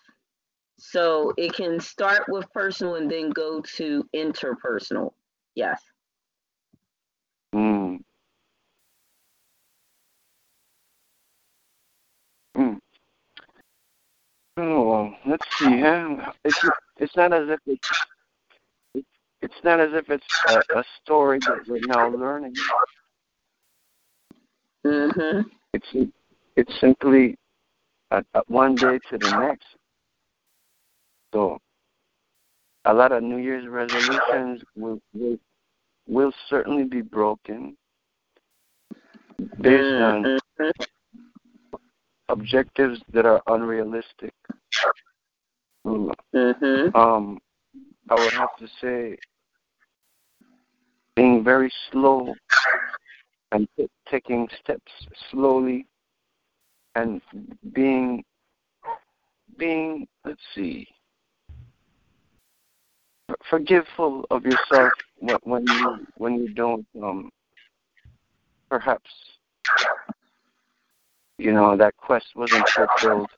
So 0.92 1.34
it 1.38 1.54
can 1.54 1.80
start 1.80 2.24
with 2.28 2.46
personal 2.52 2.96
and 2.96 3.10
then 3.10 3.30
go 3.30 3.62
to 3.78 4.06
interpersonal. 4.14 5.14
Yes. 5.56 5.82
Mm. 7.56 8.00
Mm. 12.58 12.80
Oh, 14.58 15.16
let's 15.26 15.46
see. 15.58 15.80
Huh? 15.80 16.32
It's 16.44 16.60
it's 16.98 17.16
not 17.16 17.32
as 17.34 17.50
if 17.50 17.60
it's 17.66 17.90
it, 18.94 19.06
it's 19.42 19.64
not 19.64 19.80
as 19.80 19.94
if 19.94 20.10
it's 20.10 20.28
a, 20.50 20.80
a 20.80 20.84
story 21.02 21.40
that 21.40 21.66
we're 21.68 21.80
now 21.88 22.10
learning. 22.10 22.54
hmm 24.86 25.42
It's 25.74 26.12
it's 26.58 26.80
simply 26.82 27.38
a, 28.12 28.24
a 28.34 28.42
one 28.48 28.76
day 28.76 29.00
to 29.10 29.18
the 29.18 29.32
next. 29.40 29.66
So 31.34 31.60
a 32.86 32.94
lot 32.94 33.12
of 33.12 33.24
New 33.24 33.38
Year's 33.38 33.68
resolutions 33.68 34.62
will 34.76 35.02
will, 35.14 35.38
will 36.08 36.32
certainly 36.48 36.84
be 36.84 37.02
broken 37.02 37.76
based 39.60 40.00
on 40.00 40.40
Mhm. 40.60 40.72
objectives 42.30 43.02
that 43.14 43.26
are 43.26 43.42
unrealistic. 43.48 44.34
Mm, 45.86 46.14
Mhm. 46.34 46.96
Um, 46.96 47.42
I 48.10 48.16
would 48.16 48.34
have 48.34 48.56
to 48.58 48.68
say 48.80 49.18
being 51.16 51.44
very 51.44 51.72
slow 51.92 52.36
and 53.52 53.68
t- 53.76 53.90
taking 54.06 54.48
steps 54.62 54.92
slowly 55.32 55.88
and 56.96 57.22
being 57.74 58.24
being 59.58 60.08
let's 60.26 60.42
see 60.56 60.88
forgiveful 63.50 64.26
of 64.32 64.44
yourself 64.46 64.92
when, 65.20 65.38
when 65.44 65.68
you 65.68 66.08
when 66.18 66.36
you 66.36 66.54
don't 66.54 66.86
um 67.02 67.30
perhaps 68.70 69.10
you 71.38 71.52
know 71.52 71.76
that 71.78 71.96
quest 71.98 72.28
wasn't 72.36 72.68
fulfilled 72.70 73.30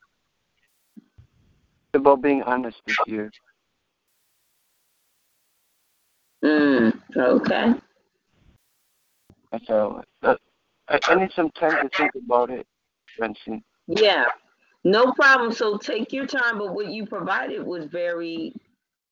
it's 1.94 2.00
about 2.00 2.22
being 2.22 2.42
honest 2.42 2.76
this 2.86 2.96
year 3.06 3.30
Mm. 6.44 6.92
Okay. 7.16 7.74
all 9.70 10.02
that, 10.22 10.38
I, 10.88 10.98
I 11.08 11.14
need 11.16 11.32
some 11.34 11.50
time 11.52 11.88
to 11.88 11.96
think 11.96 12.12
about 12.14 12.50
it 12.50 12.66
Francine. 13.16 13.64
Yeah. 13.86 14.26
No 14.84 15.12
problem. 15.12 15.52
So 15.52 15.76
take 15.76 16.12
your 16.12 16.26
time, 16.26 16.58
but 16.58 16.74
what 16.74 16.88
you 16.88 17.06
provided 17.06 17.64
was 17.66 17.86
very 17.86 18.54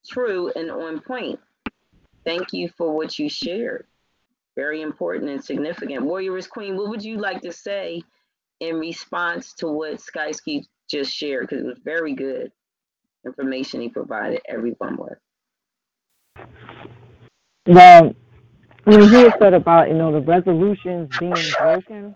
true 0.08 0.50
and 0.54 0.70
on 0.70 1.00
point. 1.00 1.40
Thank 2.24 2.52
you 2.52 2.68
for 2.76 2.94
what 2.94 3.18
you 3.18 3.28
shared. 3.28 3.86
Very 4.56 4.82
important 4.82 5.30
and 5.30 5.44
significant. 5.44 6.04
Warrioress 6.04 6.48
Queen, 6.48 6.76
what 6.76 6.88
would 6.88 7.04
you 7.04 7.18
like 7.18 7.42
to 7.42 7.52
say 7.52 8.02
in 8.60 8.76
response 8.76 9.52
to 9.54 9.68
what 9.68 9.98
Skysky 9.98 10.64
just 10.88 11.12
shared? 11.12 11.48
Because 11.48 11.64
it 11.64 11.66
was 11.66 11.78
very 11.84 12.14
good 12.14 12.52
information 13.26 13.80
he 13.80 13.88
provided 13.88 14.40
everyone 14.48 14.96
with. 14.96 15.18
Well, 17.66 18.14
when 18.84 19.00
he 19.08 19.14
had 19.14 19.34
said 19.38 19.54
about, 19.54 19.88
you 19.88 19.94
know, 19.94 20.12
the 20.12 20.20
resolutions 20.20 21.10
being 21.18 21.34
broken, 21.58 22.14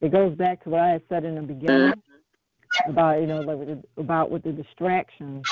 it 0.00 0.10
goes 0.10 0.34
back 0.34 0.64
to 0.64 0.70
what 0.70 0.80
I 0.80 0.88
had 0.88 1.02
said 1.08 1.24
in 1.24 1.34
the 1.34 1.42
beginning 1.42 1.92
mm-hmm. 1.92 2.90
about, 2.90 3.20
you 3.20 3.26
know, 3.26 3.40
like 3.40 3.78
about 3.98 4.30
with 4.30 4.42
the 4.42 4.52
distractions. 4.52 5.46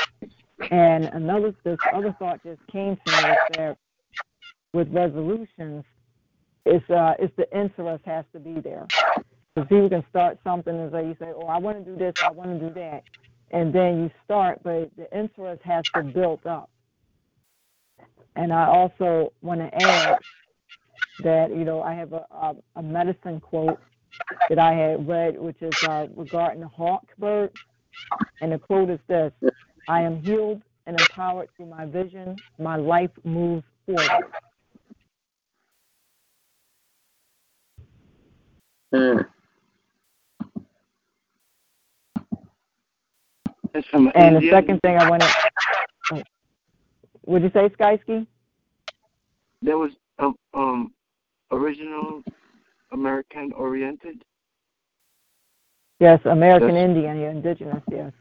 And 0.70 1.04
another, 1.06 1.54
this 1.64 1.78
other 1.92 2.14
thought 2.18 2.42
just 2.44 2.60
came 2.70 2.96
to 3.06 3.12
me 3.12 3.30
is 3.30 3.36
that 3.56 3.78
with 4.72 4.88
resolutions, 4.92 5.84
it's 6.66 6.88
uh, 6.90 7.14
it's 7.18 7.34
the 7.36 7.50
interest 7.56 8.04
has 8.06 8.24
to 8.32 8.40
be 8.40 8.60
there. 8.60 8.86
Because 9.54 9.68
people 9.68 9.88
can 9.88 10.04
start 10.10 10.38
something 10.42 10.74
and 10.74 10.90
say, 10.92 11.06
you 11.06 11.16
say, 11.20 11.32
oh, 11.34 11.46
I 11.46 11.58
want 11.58 11.84
to 11.84 11.90
do 11.90 11.96
this, 11.96 12.14
I 12.24 12.30
want 12.30 12.58
to 12.58 12.68
do 12.68 12.74
that, 12.74 13.02
and 13.52 13.72
then 13.72 14.02
you 14.02 14.10
start, 14.24 14.60
but 14.64 14.90
the 14.96 15.08
interest 15.16 15.62
has 15.64 15.84
to 15.94 16.02
build 16.02 16.44
up. 16.46 16.70
And 18.36 18.52
I 18.52 18.66
also 18.66 19.32
want 19.42 19.60
to 19.60 19.84
add 19.84 20.18
that 21.22 21.50
you 21.50 21.64
know 21.64 21.82
I 21.82 21.94
have 21.94 22.12
a, 22.12 22.26
a, 22.32 22.56
a 22.76 22.82
medicine 22.82 23.40
quote 23.40 23.78
that 24.48 24.58
I 24.58 24.72
had 24.72 25.08
read, 25.08 25.38
which 25.38 25.60
is 25.62 25.74
uh, 25.84 26.06
regarding 26.16 26.60
the 26.60 26.68
hawk 26.68 27.06
bird, 27.18 27.52
and 28.40 28.52
the 28.52 28.58
quote 28.58 28.90
is 28.90 29.00
this: 29.08 29.32
"I 29.88 30.02
am 30.02 30.22
healed 30.22 30.62
and 30.86 30.98
empowered 31.00 31.48
through 31.56 31.66
my 31.66 31.86
vision. 31.86 32.36
My 32.58 32.76
life 32.76 33.10
moves 33.24 33.64
forward." 33.86 34.24
Mm. 38.92 39.26
And 44.14 44.36
the 44.36 44.48
second 44.50 44.80
thing 44.82 44.98
I 44.98 45.10
want 45.10 45.22
to, 45.22 46.22
would 47.26 47.42
you 47.42 47.50
say, 47.52 47.68
Skysky? 47.70 48.26
That 49.62 49.76
was 49.76 49.90
um, 50.18 50.36
um 50.52 50.92
original 51.50 52.22
American 52.92 53.52
oriented. 53.52 54.22
Yes, 55.98 56.20
American 56.24 56.74
Yes. 56.74 56.84
Indian, 56.84 57.16
indigenous, 57.18 57.82
yes. 57.90 58.12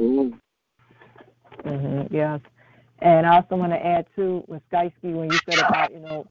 Ooh. 0.00 0.34
hmm 1.64 2.02
yes. 2.10 2.40
And 3.00 3.26
I 3.26 3.36
also 3.36 3.56
want 3.56 3.72
to 3.72 3.84
add 3.84 4.06
too 4.16 4.42
with 4.48 4.62
Skysky 4.72 5.14
when 5.14 5.30
you 5.30 5.40
said 5.46 5.58
about 5.58 5.92
you 5.92 6.00
know, 6.00 6.26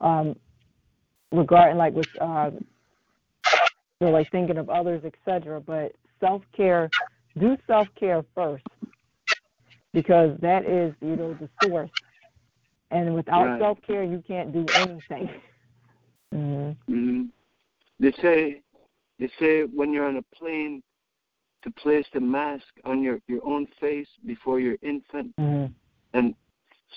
um, 0.00 0.36
regarding 1.32 1.76
like 1.76 1.94
with 1.94 2.08
uh, 2.20 2.50
so 4.02 4.06
like 4.06 4.30
thinking 4.30 4.58
of 4.58 4.68
others, 4.70 5.02
etc. 5.04 5.60
But 5.60 5.92
self 6.20 6.42
care, 6.56 6.90
do 7.38 7.56
self 7.66 7.88
care 7.98 8.24
first 8.34 8.64
because 9.92 10.36
that 10.40 10.66
is 10.66 10.94
you 11.00 11.16
know 11.16 11.34
the 11.34 11.48
source. 11.60 11.90
And 12.90 13.14
without 13.14 13.46
Right. 13.46 13.60
self 13.60 13.78
care, 13.86 14.04
you 14.04 14.22
can't 14.26 14.52
do 14.52 14.68
anything. 14.74 15.30
hmm 16.32 16.70
hmm 16.86 17.22
They 18.00 18.12
say 18.20 18.62
they 19.18 19.30
say 19.38 19.62
when 19.62 19.92
you're 19.92 20.06
on 20.06 20.16
a 20.16 20.36
plane 20.36 20.82
to 21.64 21.70
place 21.72 22.06
the 22.12 22.20
mask 22.20 22.66
on 22.84 23.02
your 23.02 23.20
your 23.28 23.44
own 23.46 23.66
face 23.80 24.08
before 24.26 24.60
your 24.60 24.76
infant, 24.82 25.32
hmm 25.38 25.66
and 26.14 26.34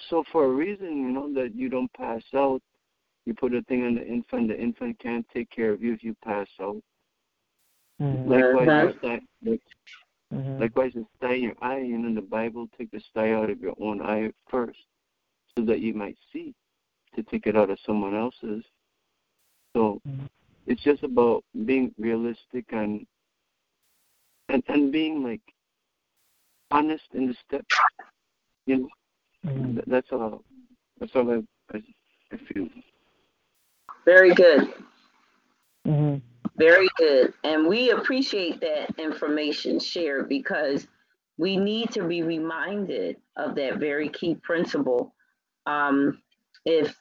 so 0.09 0.23
for 0.31 0.45
a 0.45 0.49
reason, 0.49 0.97
you 0.97 1.09
know 1.09 1.33
that 1.33 1.55
you 1.55 1.69
don't 1.69 1.91
pass 1.93 2.23
out. 2.35 2.61
You 3.25 3.33
put 3.33 3.53
a 3.55 3.61
thing 3.63 3.85
on 3.85 3.95
the 3.95 4.05
infant. 4.07 4.49
The 4.49 4.59
infant 4.59 4.99
can't 4.99 5.25
take 5.33 5.49
care 5.49 5.71
of 5.71 5.81
you 5.81 5.93
if 5.93 6.03
you 6.03 6.15
pass 6.23 6.47
out. 6.61 6.81
hmm 7.99 8.29
Likewise, 8.29 8.69
the 8.77 8.93
sty- 8.99 9.21
like, 9.43 9.61
hmm 10.31 10.59
likewise, 10.59 10.93
the 10.93 11.05
sty 11.17 11.33
in 11.35 11.43
your 11.43 11.55
eye. 11.61 11.79
You 11.79 11.97
know, 11.97 12.07
in 12.09 12.15
the 12.15 12.21
Bible, 12.21 12.67
take 12.77 12.91
the 12.91 13.01
sty 13.09 13.31
out 13.33 13.49
of 13.49 13.59
your 13.59 13.75
own 13.81 14.01
eye 14.01 14.31
first, 14.49 14.79
so 15.57 15.65
that 15.65 15.79
you 15.79 15.93
might 15.93 16.17
see. 16.31 16.53
To 17.15 17.23
take 17.23 17.47
it 17.47 17.55
out 17.57 17.69
of 17.71 17.79
someone 17.85 18.15
else's. 18.15 18.63
So 19.75 20.01
Mhm. 20.07 20.27
it's 20.67 20.83
just 20.83 21.03
about 21.03 21.43
being 21.65 21.93
realistic 21.97 22.65
and 22.71 23.05
and 24.49 24.63
and 24.67 24.91
being 24.91 25.23
like 25.23 25.41
honest 26.71 27.05
in 27.13 27.27
the 27.27 27.33
steps. 27.33 27.75
You 28.65 28.77
know, 28.77 28.89
hmm 29.51 29.79
that's 29.87 30.11
all. 30.11 30.43
That's 30.99 31.15
all 31.15 31.31
I 31.31 31.43
I, 31.75 31.81
I 32.33 32.37
feel. 32.37 32.67
Very 34.05 34.33
good. 34.33 34.73
hmm 35.85 36.15
Very 36.57 36.87
good. 36.97 37.33
And 37.43 37.67
we 37.67 37.91
appreciate 37.91 38.59
that 38.61 38.97
information 38.97 39.79
shared 39.79 40.27
because 40.29 40.87
we 41.37 41.55
need 41.55 41.91
to 41.91 42.03
be 42.07 42.23
reminded 42.23 43.17
of 43.35 43.55
that 43.55 43.77
very 43.77 44.09
key 44.09 44.35
principle. 44.35 45.13
Um, 45.65 46.21
if 46.65 46.95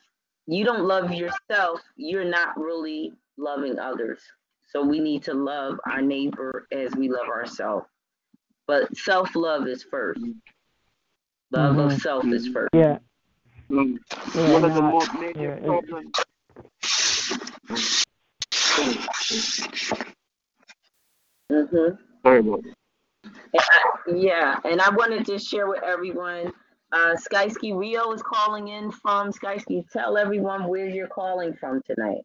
you 0.47 0.65
don't 0.65 0.87
love 0.87 1.13
yourself, 1.13 1.81
you're 1.97 2.25
not 2.25 2.59
really 2.59 3.13
loving 3.39 3.79
others. 3.79 4.21
So 4.69 4.85
we 4.85 5.01
need 5.01 5.23
to 5.25 5.35
love 5.35 5.81
our 5.87 6.03
neighbor 6.03 6.67
as 6.73 6.95
we 6.95 7.09
love 7.09 7.29
ourselves. 7.29 7.87
But 8.67 8.97
self 8.97 9.35
love 9.37 9.69
is 9.69 9.85
first. 9.85 10.21
Love 11.53 11.79
of 11.79 11.93
Mhm. 11.93 12.01
self 12.01 12.25
is 12.27 12.49
first. 12.49 12.71
Yeah. 12.75 12.99
Yeah, 13.69 14.53
one 14.53 14.65
of 14.65 14.75
the 14.75 14.83
most 14.83 15.13
major 15.15 15.59
yeah, 15.61 15.67
problems. 15.67 16.13
hmm 21.49 21.89
Sorry 22.23 22.41
about. 22.41 22.65
Yeah, 24.09 24.59
and 24.65 24.81
I 24.81 24.91
wanted 24.91 25.27
to 25.27 25.39
share 25.39 25.69
with 25.69 25.83
everyone. 25.83 26.53
Uh, 26.93 27.17
Skysky 27.17 27.77
Rio 27.77 28.13
is 28.13 28.23
calling 28.23 28.69
in 28.69 28.91
from 28.91 29.33
Skysky. 29.33 29.89
Tell 29.91 30.17
everyone 30.17 30.69
where 30.69 30.87
you're 30.89 31.09
calling 31.09 31.55
from 31.55 31.83
tonight. 31.83 32.25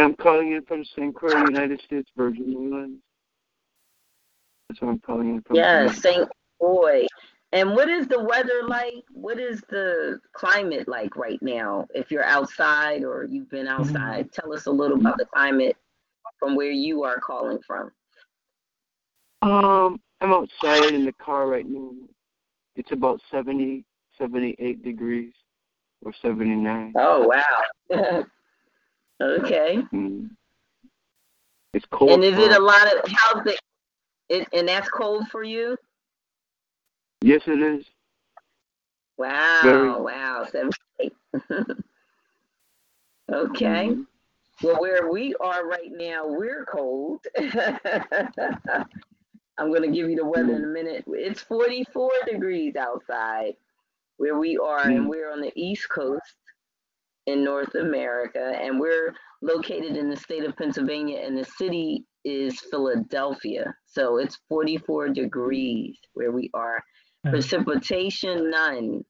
I'm 0.00 0.14
calling 0.14 0.52
in 0.52 0.64
from 0.64 0.84
St. 0.84 1.14
Croix, 1.14 1.38
United 1.44 1.80
States 1.82 2.10
Virgin 2.16 2.54
Islands. 2.56 3.02
That's 4.68 4.80
where 4.80 4.90
I'm 4.90 5.00
calling 5.00 5.28
in 5.30 5.42
from. 5.42 5.56
Yes. 5.56 6.00
St. 6.00 6.28
Croix. 6.58 7.06
And 7.52 7.72
what 7.72 7.90
is 7.90 8.06
the 8.06 8.22
weather 8.22 8.62
like? 8.66 9.04
What 9.12 9.38
is 9.38 9.60
the 9.68 10.18
climate 10.32 10.88
like 10.88 11.16
right 11.16 11.40
now? 11.42 11.86
If 11.94 12.10
you're 12.10 12.24
outside 12.24 13.04
or 13.04 13.24
you've 13.24 13.50
been 13.50 13.68
outside, 13.68 14.32
tell 14.32 14.54
us 14.54 14.64
a 14.64 14.70
little 14.70 14.98
about 14.98 15.18
the 15.18 15.26
climate 15.26 15.76
from 16.38 16.56
where 16.56 16.70
you 16.70 17.04
are 17.04 17.20
calling 17.20 17.58
from. 17.66 17.92
Um, 19.42 20.00
I'm 20.22 20.32
outside 20.32 20.94
in 20.94 21.04
the 21.04 21.12
car 21.12 21.46
right 21.46 21.68
now. 21.68 21.90
It's 22.76 22.92
about 22.92 23.20
70, 23.30 23.84
78 24.16 24.82
degrees 24.82 25.34
or 26.02 26.14
79. 26.22 26.94
Oh, 26.96 27.28
wow. 27.28 28.24
okay. 29.22 29.82
Mm. 29.92 30.30
It's 31.74 31.86
cold. 31.90 32.10
And 32.10 32.24
is 32.24 32.38
it 32.38 32.52
a 32.52 32.60
lot 32.60 32.86
of, 32.86 33.00
how's 33.10 33.44
the, 33.44 33.56
it, 34.28 34.46
and 34.52 34.68
that's 34.68 34.88
cold 34.88 35.28
for 35.28 35.42
you? 35.42 35.76
Yes, 37.22 37.42
it 37.46 37.60
is. 37.60 37.84
Wow, 39.16 39.60
Very. 39.62 39.88
wow, 39.90 40.46
78. 40.50 41.12
okay. 43.32 43.88
Mhm. 43.90 44.06
Well, 44.62 44.80
where 44.80 45.10
we 45.10 45.34
are 45.40 45.66
right 45.66 45.90
now, 45.90 46.26
we're 46.26 46.64
cold. 46.66 47.20
I'm 49.58 49.68
going 49.70 49.82
to 49.82 49.88
give 49.88 50.08
you 50.08 50.16
the 50.16 50.24
weather 50.24 50.54
in 50.54 50.64
a 50.64 50.68
minute. 50.68 51.04
It's 51.08 51.42
44 51.42 52.10
degrees 52.26 52.76
outside 52.76 53.54
where 54.18 54.38
we 54.38 54.56
are, 54.58 54.88
and 54.88 55.06
Mm. 55.06 55.08
we're 55.08 55.30
on 55.32 55.40
the 55.40 55.52
East 55.56 55.88
Coast 55.88 56.34
in 57.26 57.44
North 57.44 57.74
America, 57.74 58.58
and 58.60 58.80
we're 58.80 59.14
located 59.42 59.96
in 59.96 60.10
the 60.10 60.16
state 60.16 60.44
of 60.44 60.56
Pennsylvania, 60.56 61.20
and 61.24 61.36
the 61.36 61.44
city 61.44 62.04
is 62.24 62.58
Philadelphia. 62.70 63.74
So 63.86 64.18
it's 64.18 64.38
44 64.48 65.08
degrees 65.10 65.96
where 66.14 66.32
we 66.32 66.50
are. 66.54 66.82
Precipitation, 67.24 68.50
none. 68.50 69.04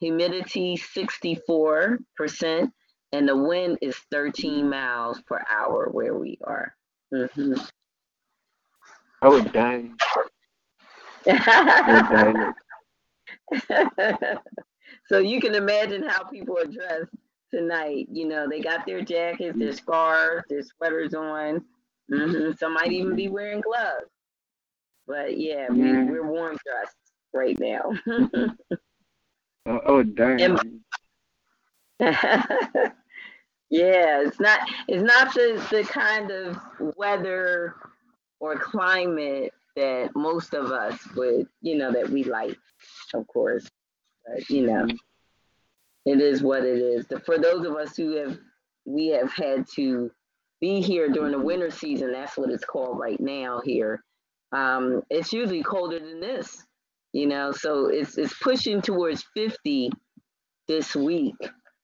Humidity, 0.00 0.76
64%, 0.76 2.72
and 3.12 3.28
the 3.28 3.36
wind 3.36 3.78
is 3.80 3.96
13 4.10 4.68
miles 4.68 5.20
per 5.22 5.40
hour 5.50 5.88
where 5.90 6.14
we 6.14 6.38
are. 6.44 6.74
Mhm. 7.12 7.68
I 9.20 9.28
would 9.28 9.52
die. 9.52 9.90
I 11.26 12.52
so 15.06 15.18
you 15.18 15.40
can 15.40 15.54
imagine 15.54 16.02
how 16.02 16.24
people 16.24 16.58
are 16.58 16.64
dressed 16.64 17.14
tonight. 17.52 18.08
You 18.10 18.26
know, 18.28 18.48
they 18.48 18.60
got 18.60 18.86
their 18.86 19.02
jackets, 19.02 19.58
their 19.58 19.72
scarves, 19.72 20.44
their 20.48 20.62
sweaters 20.62 21.14
on. 21.14 21.64
hmm 22.10 22.50
Some 22.58 22.74
might 22.74 22.92
even 22.92 23.14
be 23.16 23.28
wearing 23.28 23.60
gloves. 23.60 24.10
But 25.06 25.38
yeah, 25.38 25.68
we, 25.68 25.78
we're 26.10 26.26
warm 26.26 26.56
dressed 26.64 26.96
right 27.32 27.58
now. 27.58 27.92
oh. 29.66 29.98
And- 30.40 30.80
yeah, 33.70 34.20
it's 34.22 34.40
not 34.40 34.60
it's 34.88 35.02
not 35.02 35.32
the, 35.34 35.64
the 35.70 35.84
kind 35.84 36.30
of 36.30 36.58
weather 36.96 37.76
or 38.40 38.56
climate 38.58 39.52
that 39.76 40.10
most 40.16 40.52
of 40.54 40.72
us 40.72 40.98
would, 41.14 41.46
you 41.60 41.76
know, 41.76 41.92
that 41.92 42.08
we 42.08 42.24
like, 42.24 42.56
of 43.14 43.26
course. 43.28 43.68
But 44.26 44.48
you 44.50 44.66
know, 44.66 44.88
it 46.04 46.20
is 46.20 46.42
what 46.42 46.64
it 46.64 46.78
is. 46.78 47.06
For 47.24 47.38
those 47.38 47.66
of 47.66 47.76
us 47.76 47.96
who 47.96 48.16
have 48.16 48.38
we 48.84 49.08
have 49.08 49.32
had 49.32 49.66
to 49.76 50.10
be 50.60 50.80
here 50.80 51.08
during 51.08 51.32
the 51.32 51.38
winter 51.38 51.70
season, 51.70 52.12
that's 52.12 52.36
what 52.36 52.50
it's 52.50 52.64
called 52.64 52.98
right 52.98 53.20
now 53.20 53.60
here. 53.64 54.02
Um, 54.52 55.02
it's 55.10 55.32
usually 55.32 55.62
colder 55.62 55.98
than 55.98 56.20
this, 56.20 56.64
you 57.12 57.26
know, 57.26 57.52
so 57.52 57.86
it's 57.86 58.18
it's 58.18 58.34
pushing 58.38 58.82
towards 58.82 59.24
50 59.34 59.90
this 60.68 60.94
week. 60.94 61.36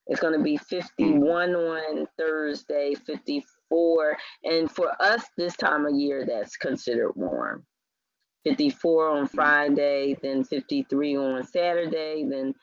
It's 0.07 0.21
going 0.21 0.37
to 0.37 0.43
be 0.43 0.57
51 0.57 1.55
on 1.55 2.07
Thursday, 2.19 2.95
54. 2.95 4.17
And 4.45 4.71
for 4.71 4.91
us 5.03 5.23
this 5.37 5.55
time 5.57 5.85
of 5.85 5.95
year, 5.95 6.25
that's 6.27 6.57
considered 6.57 7.13
warm. 7.15 7.65
54 8.45 9.09
on 9.09 9.27
Friday, 9.27 10.17
then 10.23 10.45
53 10.45 11.17
on 11.19 11.45
Saturday, 11.45 12.25
then 12.27 12.55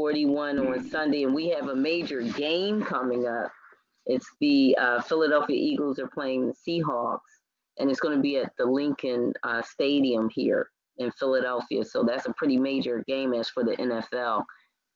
41 0.00 0.58
on 0.58 0.88
Sunday. 0.88 1.24
And 1.24 1.34
we 1.34 1.50
have 1.50 1.68
a 1.68 1.76
major 1.76 2.22
game 2.22 2.82
coming 2.82 3.26
up. 3.26 3.52
It's 4.06 4.26
the 4.40 4.74
uh, 4.80 5.02
Philadelphia 5.02 5.56
Eagles 5.56 5.98
are 5.98 6.08
playing 6.08 6.46
the 6.46 6.54
Seahawks, 6.54 7.18
and 7.78 7.90
it's 7.90 8.00
going 8.00 8.16
to 8.16 8.22
be 8.22 8.38
at 8.38 8.52
the 8.56 8.64
Lincoln 8.64 9.34
uh, 9.42 9.60
Stadium 9.60 10.30
here 10.30 10.70
in 10.96 11.12
Philadelphia. 11.12 11.84
So 11.84 12.02
that's 12.02 12.24
a 12.24 12.32
pretty 12.32 12.56
major 12.56 13.04
game 13.06 13.34
as 13.34 13.50
for 13.50 13.62
the 13.62 13.76
NFL 13.76 14.44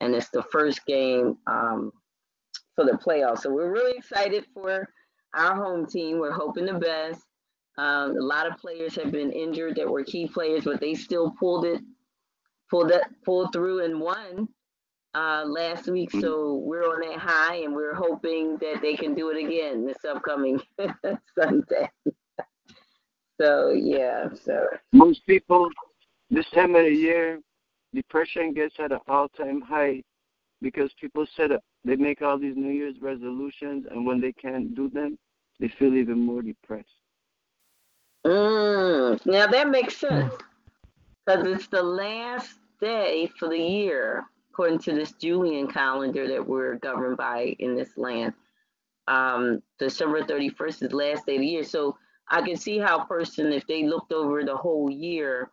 and 0.01 0.14
it's 0.14 0.31
the 0.31 0.43
first 0.51 0.85
game 0.86 1.36
um, 1.47 1.93
for 2.74 2.85
the 2.85 2.93
playoffs. 2.93 3.40
So 3.40 3.52
we're 3.52 3.70
really 3.70 3.97
excited 3.97 4.44
for 4.52 4.89
our 5.35 5.55
home 5.55 5.86
team. 5.86 6.18
We're 6.18 6.32
hoping 6.32 6.66
the 6.66 6.74
best. 6.74 7.20
Um, 7.76 8.16
a 8.16 8.22
lot 8.22 8.47
of 8.47 8.59
players 8.59 8.94
have 8.97 9.10
been 9.10 9.32
injured 9.32 9.76
that 9.76 9.89
were 9.89 10.05
key 10.05 10.28
players, 10.28 10.64
but 10.64 10.81
they 10.81 10.94
still 10.94 11.32
pulled 11.39 11.64
it, 11.64 11.81
pulled 12.70 12.90
it, 12.90 13.02
pulled 13.24 13.52
through 13.52 13.85
and 13.85 14.01
won 14.01 14.48
uh, 15.15 15.45
last 15.47 15.89
week. 15.89 16.11
So 16.11 16.55
we're 16.55 16.85
on 16.85 17.01
that 17.01 17.19
high, 17.19 17.57
and 17.57 17.74
we're 17.74 17.95
hoping 17.95 18.57
that 18.59 18.81
they 18.82 18.95
can 18.97 19.15
do 19.15 19.31
it 19.31 19.45
again 19.45 19.86
this 19.86 20.05
upcoming 20.09 20.61
Sunday. 21.39 21.91
so 23.41 23.70
yeah, 23.70 24.28
so 24.45 24.66
Most 24.93 25.27
people, 25.27 25.69
this 26.31 26.49
time 26.51 26.74
of 26.74 26.85
the 26.85 26.95
year, 26.95 27.41
depression 27.95 28.53
gets 28.53 28.74
at 28.81 28.93
an 28.93 29.01
all-time 29.09 29.61
high 29.61 30.03
because 30.61 30.93
people 31.01 31.27
set 31.36 31.53
up, 31.53 31.62
they 31.85 31.97
make 31.97 32.23
all 32.23 32.39
these 32.39 32.57
New 32.57 32.73
Year's 32.73 33.01
resolutions, 33.01 33.86
and 33.91 34.07
when 34.07 34.20
they 34.20 34.32
can't 34.32 34.74
do 34.74 34.89
them, 34.89 35.19
they 35.61 35.69
feel 35.69 35.95
even 35.95 36.19
more 36.20 36.43
depressed. 36.43 36.89
Mm, 38.27 39.24
now 39.27 39.47
that 39.47 39.69
makes 39.69 39.99
sense 39.99 40.32
because 41.27 41.47
it's 41.47 41.66
the 41.69 41.82
last 41.82 42.59
day 42.81 43.31
for 43.39 43.49
the 43.49 43.59
year, 43.59 44.24
according 44.55 44.78
to 44.78 44.94
this 44.94 45.10
Julian 45.14 45.66
calendar 45.66 46.28
that 46.28 46.47
we're 46.47 46.76
governed 46.76 47.16
by 47.16 47.56
in 47.59 47.74
this 47.74 47.90
land. 47.97 48.32
Um, 49.09 49.60
December 49.81 50.22
31st 50.22 50.68
is 50.85 50.90
the 50.90 50.97
last 50.97 51.26
day 51.26 51.35
of 51.35 51.40
the 51.40 51.47
year. 51.47 51.64
So 51.64 51.97
I 52.31 52.40
can 52.40 52.55
see 52.56 52.78
how 52.78 53.01
a 53.01 53.06
person, 53.06 53.52
if 53.52 53.66
they 53.66 53.82
looked 53.85 54.12
over 54.12 54.44
the 54.44 54.56
whole 54.56 54.89
year 54.89 55.51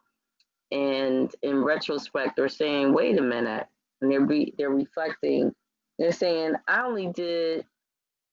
and 0.70 1.34
in 1.42 1.64
retrospect, 1.64 2.36
they're 2.36 2.48
saying, 2.48 2.94
wait 2.94 3.18
a 3.18 3.24
minute, 3.24 3.66
and 4.02 4.12
they're, 4.12 4.22
re- 4.22 4.54
they're 4.60 4.70
reflecting, 4.70 5.52
they're 5.98 6.12
saying, 6.12 6.54
I 6.68 6.84
only 6.84 7.08
did 7.08 7.66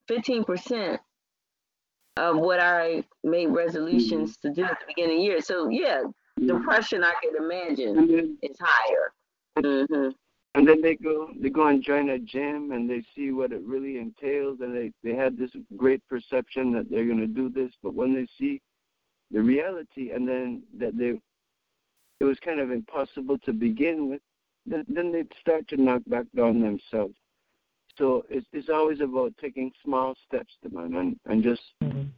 15% 0.07 0.99
of 2.17 2.37
what 2.37 2.59
I 2.59 3.03
made 3.23 3.47
resolutions 3.47 4.37
to 4.37 4.51
do 4.51 4.63
at 4.65 4.79
the 4.79 4.85
beginning 4.87 5.15
of 5.17 5.21
the 5.21 5.25
year. 5.25 5.41
So 5.41 5.69
yeah, 5.69 6.03
depression 6.45 7.03
I 7.03 7.13
can 7.23 7.43
imagine 7.43 8.37
is 8.43 8.57
higher. 8.61 9.13
hmm 9.57 10.09
and 10.55 10.67
then 10.67 10.81
they 10.81 10.95
go, 10.95 11.29
they 11.39 11.49
go 11.49 11.67
and 11.67 11.83
join 11.83 12.09
a 12.09 12.19
gym, 12.19 12.71
and 12.71 12.89
they 12.89 13.03
see 13.15 13.31
what 13.31 13.51
it 13.51 13.61
really 13.61 13.97
entails, 13.97 14.59
and 14.61 14.75
they 14.75 14.91
they 15.03 15.15
had 15.15 15.37
this 15.37 15.51
great 15.77 16.01
perception 16.07 16.71
that 16.73 16.89
they're 16.89 17.05
going 17.05 17.19
to 17.19 17.27
do 17.27 17.49
this, 17.49 17.71
but 17.83 17.93
when 17.93 18.13
they 18.13 18.27
see 18.37 18.61
the 19.31 19.41
reality, 19.41 20.11
and 20.11 20.27
then 20.27 20.63
that 20.79 20.97
they, 20.97 21.19
it 22.19 22.23
was 22.23 22.37
kind 22.43 22.59
of 22.59 22.71
impossible 22.71 23.37
to 23.39 23.53
begin 23.53 24.09
with, 24.09 24.21
then, 24.65 24.85
then 24.89 25.11
they 25.11 25.23
start 25.39 25.67
to 25.69 25.77
knock 25.77 26.01
back 26.07 26.25
down 26.35 26.61
themselves. 26.61 27.15
So 27.97 28.25
it's 28.29 28.47
it's 28.53 28.69
always 28.69 29.01
about 29.01 29.33
taking 29.41 29.71
small 29.83 30.15
steps 30.27 30.53
to 30.63 30.69
man, 30.73 30.95
and 30.95 31.19
and 31.25 31.43
just 31.43 31.61
mhm 31.83 32.09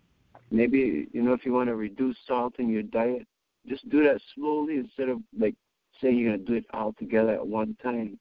maybe 0.52 1.08
you 1.14 1.22
know 1.24 1.34
if 1.34 1.46
you 1.46 1.54
want 1.54 1.70
to 1.70 1.76
reduce 1.76 2.18
salt 2.28 2.54
in 2.60 2.70
your 2.70 2.84
diet, 2.84 3.26
just 3.68 3.88
do 3.90 4.04
that 4.04 4.22
slowly 4.36 4.76
instead 4.76 5.10
of 5.10 5.20
like 5.40 5.56
saying 6.00 6.18
you're 6.18 6.32
gonna 6.34 6.44
do 6.44 6.54
it 6.54 6.66
all 6.74 6.94
together 6.94 7.32
at 7.34 7.46
one 7.46 7.76
time. 7.82 8.20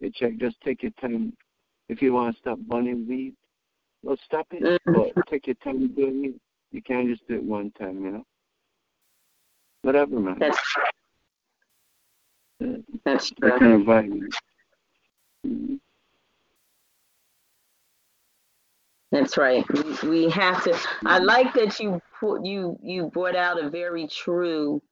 You 0.00 0.10
check, 0.10 0.36
just 0.38 0.60
take 0.60 0.82
your 0.82 0.92
time. 1.00 1.32
If 1.88 2.02
you 2.02 2.12
want 2.12 2.34
to 2.34 2.40
stop 2.40 2.58
burning 2.58 3.06
weed, 3.08 3.34
well, 4.02 4.16
stop 4.24 4.46
it, 4.52 4.62
Mhm. 4.86 5.14
but 5.14 5.26
take 5.26 5.46
your 5.46 5.56
time 5.56 5.88
doing 5.94 6.24
it. 6.26 6.40
You 6.72 6.82
can't 6.82 7.08
just 7.08 7.26
do 7.28 7.34
it 7.36 7.42
one 7.42 7.70
time, 7.72 8.04
you 8.04 8.10
know. 8.10 8.26
Whatever, 9.82 10.18
man. 10.18 10.38
That's 10.38 10.58
that's 13.04 13.30
that 13.38 13.58
kind 13.58 13.72
of 13.74 13.80
vibe. 13.82 14.08
man. 14.08 14.28
Mhm. 15.46 15.80
That's 19.12 19.38
right. 19.38 19.64
We, 20.02 20.08
we 20.08 20.30
have 20.30 20.64
to. 20.64 20.76
I 21.06 21.18
like 21.18 21.54
that 21.54 21.78
you 21.78 22.00
put 22.18 22.44
you 22.44 22.76
you 22.82 23.06
brought 23.06 23.36
out 23.36 23.62
a 23.62 23.70
very 23.70 24.08
true 24.08 24.82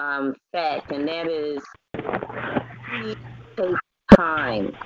um, 0.00 0.34
fact, 0.50 0.90
and 0.92 1.06
that 1.06 1.28
is 1.28 1.62
you 2.92 3.06
need 3.06 3.18
to 3.56 3.62
take 3.62 4.16
time. 4.16 4.76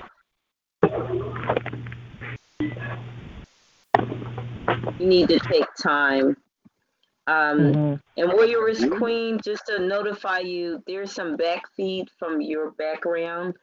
You 4.99 5.07
need 5.07 5.29
to 5.29 5.39
take 5.39 5.67
time. 5.81 6.37
Um, 7.27 7.59
Mhm. 7.59 8.01
And 8.17 8.31
Warrioress 8.31 8.99
Queen, 8.99 9.41
just 9.43 9.67
to 9.67 9.79
notify 9.79 10.41
you, 10.41 10.83
there's 10.87 11.13
some 11.13 11.37
backfeed 11.37 12.09
from 12.19 12.41
your 12.41 12.73
background. 12.73 13.55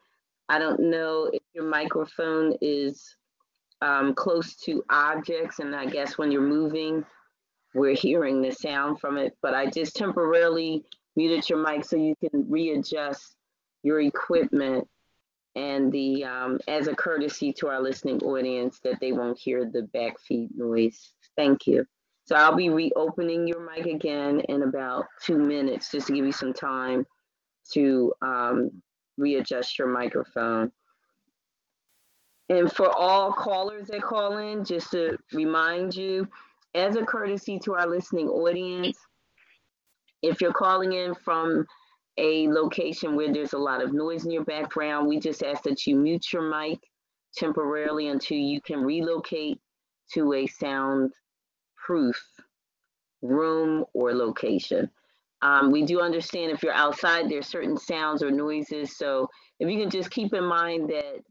I 0.49 0.57
don't 0.57 0.79
know 0.79 1.29
if 1.31 1.41
your 1.53 1.65
microphone 1.65 2.57
is 2.61 3.15
um, 3.81 4.13
close 4.13 4.55
to 4.57 4.83
objects, 4.89 5.59
and 5.59 5.75
I 5.75 5.85
guess 5.85 6.17
when 6.17 6.31
you're 6.31 6.41
moving, 6.41 7.05
we're 7.73 7.95
hearing 7.95 8.41
the 8.41 8.51
sound 8.51 8.99
from 8.99 9.17
it. 9.17 9.35
But 9.41 9.53
I 9.53 9.67
just 9.67 9.95
temporarily 9.95 10.83
muted 11.15 11.49
your 11.49 11.59
mic 11.59 11.85
so 11.85 11.95
you 11.95 12.15
can 12.15 12.49
readjust 12.49 13.35
your 13.83 13.99
equipment 13.99 14.87
and 15.55 15.91
the 15.91 16.23
um, 16.23 16.59
as 16.67 16.87
a 16.87 16.95
courtesy 16.95 17.51
to 17.51 17.67
our 17.67 17.81
listening 17.81 18.21
audience 18.23 18.79
that 18.83 18.99
they 19.01 19.11
won't 19.11 19.37
hear 19.37 19.65
the 19.65 19.81
back 19.81 20.19
feed 20.19 20.49
noise. 20.55 21.13
Thank 21.35 21.67
you. 21.67 21.85
So 22.25 22.35
I'll 22.35 22.55
be 22.55 22.69
reopening 22.69 23.47
your 23.47 23.59
mic 23.59 23.85
again 23.85 24.41
in 24.47 24.63
about 24.63 25.05
two 25.21 25.37
minutes 25.37 25.91
just 25.91 26.07
to 26.07 26.13
give 26.13 26.25
you 26.25 26.31
some 26.31 26.53
time 26.53 27.05
to 27.73 28.13
um, 28.21 28.81
readjust 29.17 29.77
your 29.77 29.87
microphone. 29.87 30.71
And 32.49 32.71
for 32.71 32.89
all 32.89 33.31
callers 33.31 33.87
that 33.87 34.01
call 34.01 34.37
in, 34.37 34.63
just 34.63 34.91
to 34.91 35.17
remind 35.33 35.95
you, 35.95 36.27
as 36.75 36.95
a 36.95 37.05
courtesy 37.05 37.59
to 37.59 37.75
our 37.75 37.87
listening 37.87 38.27
audience, 38.27 38.97
if 40.21 40.41
you're 40.41 40.53
calling 40.53 40.93
in 40.93 41.15
from 41.15 41.65
a 42.17 42.47
location 42.47 43.15
where 43.15 43.31
there's 43.31 43.53
a 43.53 43.57
lot 43.57 43.83
of 43.83 43.93
noise 43.93 44.25
in 44.25 44.31
your 44.31 44.43
background, 44.43 45.07
we 45.07 45.19
just 45.19 45.43
ask 45.43 45.63
that 45.63 45.87
you 45.87 45.95
mute 45.95 46.31
your 46.31 46.43
mic 46.43 46.79
temporarily 47.35 48.09
until 48.09 48.37
you 48.37 48.61
can 48.61 48.81
relocate 48.81 49.59
to 50.13 50.33
a 50.33 50.45
soundproof 50.47 52.21
room 53.21 53.85
or 53.93 54.13
location. 54.13 54.89
Um, 55.41 55.71
we 55.71 55.83
do 55.83 56.01
understand 56.01 56.51
if 56.51 56.61
you're 56.61 56.73
outside, 56.73 57.29
there's 57.29 57.47
certain 57.47 57.77
sounds 57.77 58.21
or 58.21 58.29
noises. 58.29 58.97
So 58.97 59.27
if 59.59 59.69
you 59.69 59.79
can 59.79 59.89
just 59.89 60.11
keep 60.11 60.33
in 60.33 60.43
mind 60.43 60.89
that 60.89 61.21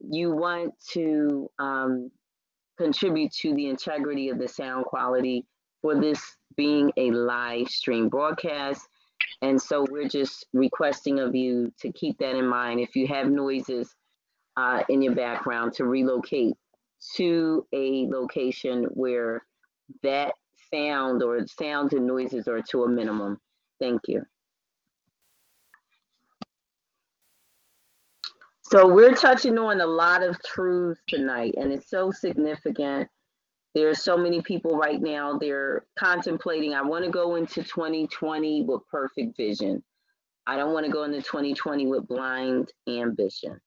you 0.00 0.32
want 0.32 0.74
to 0.92 1.50
um, 1.58 2.10
contribute 2.76 3.32
to 3.32 3.54
the 3.54 3.68
integrity 3.68 4.28
of 4.28 4.38
the 4.38 4.48
sound 4.48 4.84
quality 4.84 5.46
for 5.80 5.98
this 5.98 6.20
being 6.56 6.92
a 6.96 7.10
live 7.10 7.68
stream 7.68 8.08
broadcast. 8.08 8.86
And 9.42 9.60
so 9.60 9.86
we're 9.90 10.08
just 10.08 10.46
requesting 10.52 11.20
of 11.20 11.34
you 11.34 11.72
to 11.80 11.92
keep 11.92 12.18
that 12.18 12.36
in 12.36 12.46
mind. 12.46 12.80
If 12.80 12.96
you 12.96 13.06
have 13.08 13.30
noises 13.30 13.94
uh, 14.56 14.82
in 14.88 15.02
your 15.02 15.14
background, 15.14 15.74
to 15.74 15.84
relocate 15.84 16.54
to 17.16 17.66
a 17.72 18.06
location 18.08 18.84
where 18.90 19.44
that 20.02 20.34
sound 20.72 21.22
or 21.22 21.46
sounds 21.46 21.92
and 21.92 22.06
noises 22.06 22.48
are 22.48 22.62
to 22.62 22.84
a 22.84 22.88
minimum. 22.88 23.40
Thank 23.78 24.02
you. 24.08 24.24
So 28.62 28.86
we're 28.86 29.16
touching 29.16 29.58
on 29.58 29.80
a 29.80 29.86
lot 29.86 30.22
of 30.22 30.40
truths 30.44 31.00
tonight, 31.08 31.54
and 31.56 31.72
it's 31.72 31.90
so 31.90 32.12
significant. 32.12 33.08
There 33.74 33.88
are 33.88 33.94
so 33.94 34.16
many 34.16 34.42
people 34.42 34.76
right 34.76 35.00
now, 35.00 35.38
they're 35.38 35.84
contemplating, 35.98 36.74
I 36.74 36.82
want 36.82 37.04
to 37.04 37.10
go 37.10 37.36
into 37.36 37.62
2020 37.62 38.62
with 38.62 38.80
perfect 38.90 39.36
vision. 39.36 39.82
I 40.46 40.56
don't 40.56 40.72
want 40.72 40.86
to 40.86 40.92
go 40.92 41.04
into 41.04 41.22
2020 41.22 41.86
with 41.86 42.08
blind 42.08 42.72
ambition. 42.88 43.60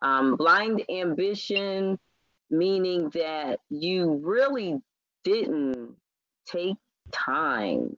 Um, 0.00 0.36
blind 0.36 0.82
ambition, 0.88 1.98
meaning 2.50 3.10
that 3.10 3.60
you 3.68 4.20
really 4.24 4.80
didn't 5.24 5.94
take 6.46 6.76
time 7.12 7.96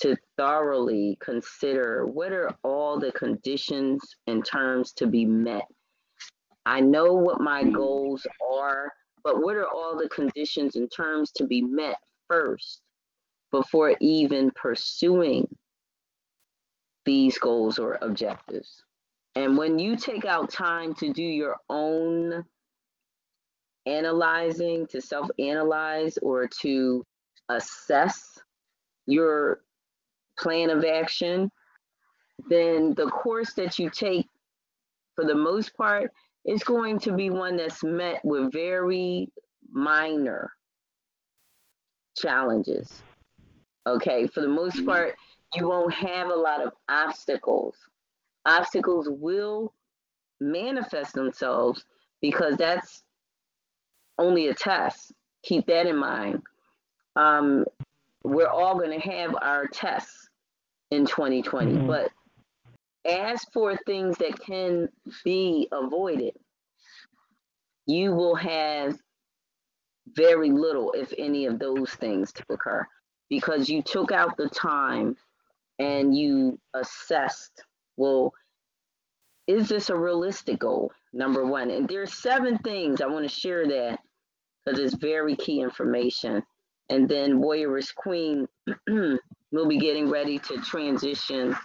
to 0.00 0.16
thoroughly 0.36 1.16
consider 1.20 2.06
what 2.06 2.32
are 2.32 2.50
all 2.64 2.98
the 2.98 3.12
conditions 3.12 4.00
and 4.26 4.44
terms 4.44 4.92
to 4.94 5.06
be 5.06 5.24
met. 5.24 5.66
I 6.66 6.80
know 6.80 7.12
what 7.12 7.40
my 7.40 7.62
goals 7.62 8.26
are, 8.52 8.92
but 9.24 9.42
what 9.42 9.56
are 9.56 9.68
all 9.68 9.96
the 9.96 10.08
conditions 10.08 10.76
and 10.76 10.90
terms 10.90 11.30
to 11.32 11.46
be 11.46 11.62
met 11.62 11.98
first 12.28 12.80
before 13.50 13.94
even 14.00 14.50
pursuing 14.52 15.46
these 17.04 17.38
goals 17.38 17.78
or 17.78 17.98
objectives? 18.02 18.82
And 19.34 19.56
when 19.56 19.78
you 19.78 19.96
take 19.96 20.24
out 20.24 20.50
time 20.50 20.94
to 20.96 21.12
do 21.12 21.22
your 21.22 21.56
own 21.70 22.44
analyzing, 23.86 24.86
to 24.88 25.00
self 25.00 25.30
analyze, 25.38 26.18
or 26.18 26.48
to 26.60 27.04
assess 27.48 28.38
your 29.06 29.60
plan 30.38 30.70
of 30.70 30.84
action, 30.84 31.50
then 32.48 32.94
the 32.94 33.06
course 33.06 33.54
that 33.54 33.78
you 33.78 33.90
take, 33.90 34.26
for 35.14 35.24
the 35.24 35.34
most 35.34 35.76
part, 35.76 36.12
is 36.44 36.62
going 36.64 36.98
to 37.00 37.12
be 37.12 37.30
one 37.30 37.56
that's 37.56 37.82
met 37.84 38.24
with 38.24 38.52
very 38.52 39.30
minor 39.70 40.52
challenges. 42.16 43.02
Okay, 43.86 44.26
for 44.26 44.40
the 44.40 44.48
most 44.48 44.84
part, 44.86 45.16
you 45.54 45.68
won't 45.68 45.92
have 45.92 46.28
a 46.28 46.34
lot 46.34 46.64
of 46.64 46.72
obstacles. 46.88 47.76
Obstacles 48.46 49.08
will 49.08 49.72
manifest 50.40 51.14
themselves 51.14 51.84
because 52.20 52.56
that's 52.56 53.02
only 54.18 54.48
a 54.48 54.54
test. 54.54 55.12
Keep 55.42 55.66
that 55.66 55.86
in 55.86 55.96
mind. 55.96 56.42
Um, 57.16 57.64
we're 58.24 58.48
all 58.48 58.78
going 58.78 58.98
to 58.98 59.10
have 59.10 59.34
our 59.42 59.66
tests 59.66 60.28
in 60.90 61.04
2020, 61.06 61.72
Mhm. 61.72 61.86
but 61.86 62.12
as 63.06 63.44
for 63.52 63.76
things 63.86 64.16
that 64.18 64.38
can 64.40 64.88
be 65.24 65.68
avoided, 65.72 66.34
you 67.86 68.12
will 68.12 68.36
have 68.36 68.96
very 70.14 70.50
little, 70.50 70.92
if 70.92 71.12
any, 71.18 71.46
of 71.46 71.58
those 71.58 71.90
things 71.90 72.32
to 72.32 72.44
occur 72.50 72.86
because 73.28 73.68
you 73.68 73.82
took 73.82 74.12
out 74.12 74.36
the 74.36 74.48
time 74.50 75.16
and 75.78 76.14
you 76.14 76.58
assessed, 76.74 77.62
well, 77.96 78.32
is 79.46 79.68
this 79.68 79.88
a 79.88 79.96
realistic 79.96 80.58
goal? 80.58 80.92
Number 81.14 81.46
one. 81.46 81.70
And 81.70 81.88
there 81.88 82.02
are 82.02 82.06
seven 82.06 82.58
things 82.58 83.00
I 83.00 83.06
want 83.06 83.28
to 83.28 83.34
share 83.34 83.66
that 83.66 84.00
because 84.64 84.78
it's 84.78 84.94
very 84.94 85.34
key 85.34 85.60
information. 85.60 86.42
And 86.90 87.08
then 87.08 87.40
Warrioress 87.40 87.94
Queen 87.94 88.46
will 88.88 89.66
be 89.66 89.78
getting 89.78 90.10
ready 90.10 90.38
to 90.38 90.60
transition 90.60 91.56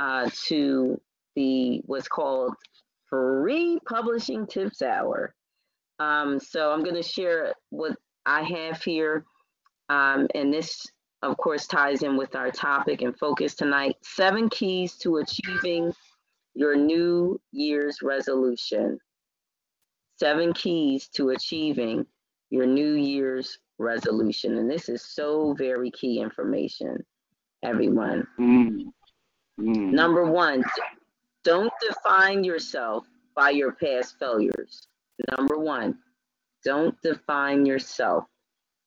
uh, 0.00 0.28
to 0.48 1.00
the 1.36 1.82
what's 1.86 2.08
called 2.08 2.54
free 3.08 3.78
publishing 3.86 4.46
tips 4.46 4.82
hour. 4.82 5.34
Um, 5.98 6.40
so 6.40 6.72
I'm 6.72 6.82
going 6.82 6.96
to 6.96 7.02
share 7.02 7.52
what 7.68 7.96
I 8.24 8.42
have 8.42 8.82
here. 8.82 9.24
Um, 9.90 10.26
and 10.34 10.52
this, 10.52 10.86
of 11.22 11.36
course, 11.36 11.66
ties 11.66 12.02
in 12.02 12.16
with 12.16 12.34
our 12.34 12.50
topic 12.50 13.02
and 13.02 13.16
focus 13.18 13.54
tonight 13.54 13.96
seven 14.02 14.48
keys 14.48 14.96
to 14.98 15.18
achieving 15.18 15.92
your 16.54 16.76
New 16.76 17.38
Year's 17.52 17.98
resolution. 18.02 18.98
Seven 20.16 20.52
keys 20.54 21.08
to 21.16 21.30
achieving 21.30 22.06
your 22.48 22.66
New 22.66 22.94
Year's 22.94 23.58
resolution. 23.78 24.56
And 24.56 24.70
this 24.70 24.88
is 24.88 25.04
so 25.04 25.54
very 25.58 25.90
key 25.90 26.20
information, 26.20 27.04
everyone. 27.62 28.26
Mm. 28.38 28.84
Mm. 29.60 29.92
Number 29.92 30.24
one, 30.24 30.64
don't 31.44 31.72
define 31.86 32.44
yourself 32.44 33.06
by 33.34 33.50
your 33.50 33.72
past 33.72 34.16
failures. 34.18 34.88
Number 35.36 35.58
one, 35.58 35.98
don't 36.64 36.94
define 37.02 37.66
yourself 37.66 38.24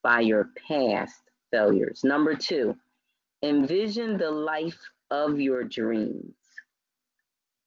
by 0.04 0.22
your 0.22 0.50
past 0.68 1.22
failures. 1.52 2.04
Number 2.04 2.36
two, 2.36 2.76
envision 3.44 4.18
the 4.18 4.32
life 4.32 4.80
of 5.12 5.40
your 5.40 5.64
dreams. 5.64 6.34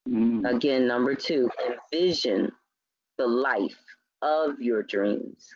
Mm. 0.09 0.49
Again, 0.49 0.87
number 0.87 1.15
two, 1.15 1.51
envision 1.95 2.51
the 3.19 3.27
life 3.27 3.79
of 4.23 4.61
your 4.61 4.83
dreams. 4.83 5.49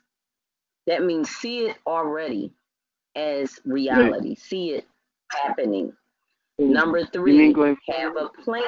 That 0.86 1.02
means 1.04 1.30
see 1.30 1.66
it 1.66 1.76
already 1.86 2.52
as 3.14 3.58
reality, 3.64 4.34
see 4.34 4.70
it 4.70 4.86
happening. 5.30 5.92
Number 6.60 7.04
three, 7.06 7.54
have 7.88 8.16
a 8.16 8.28
plan. 8.44 8.62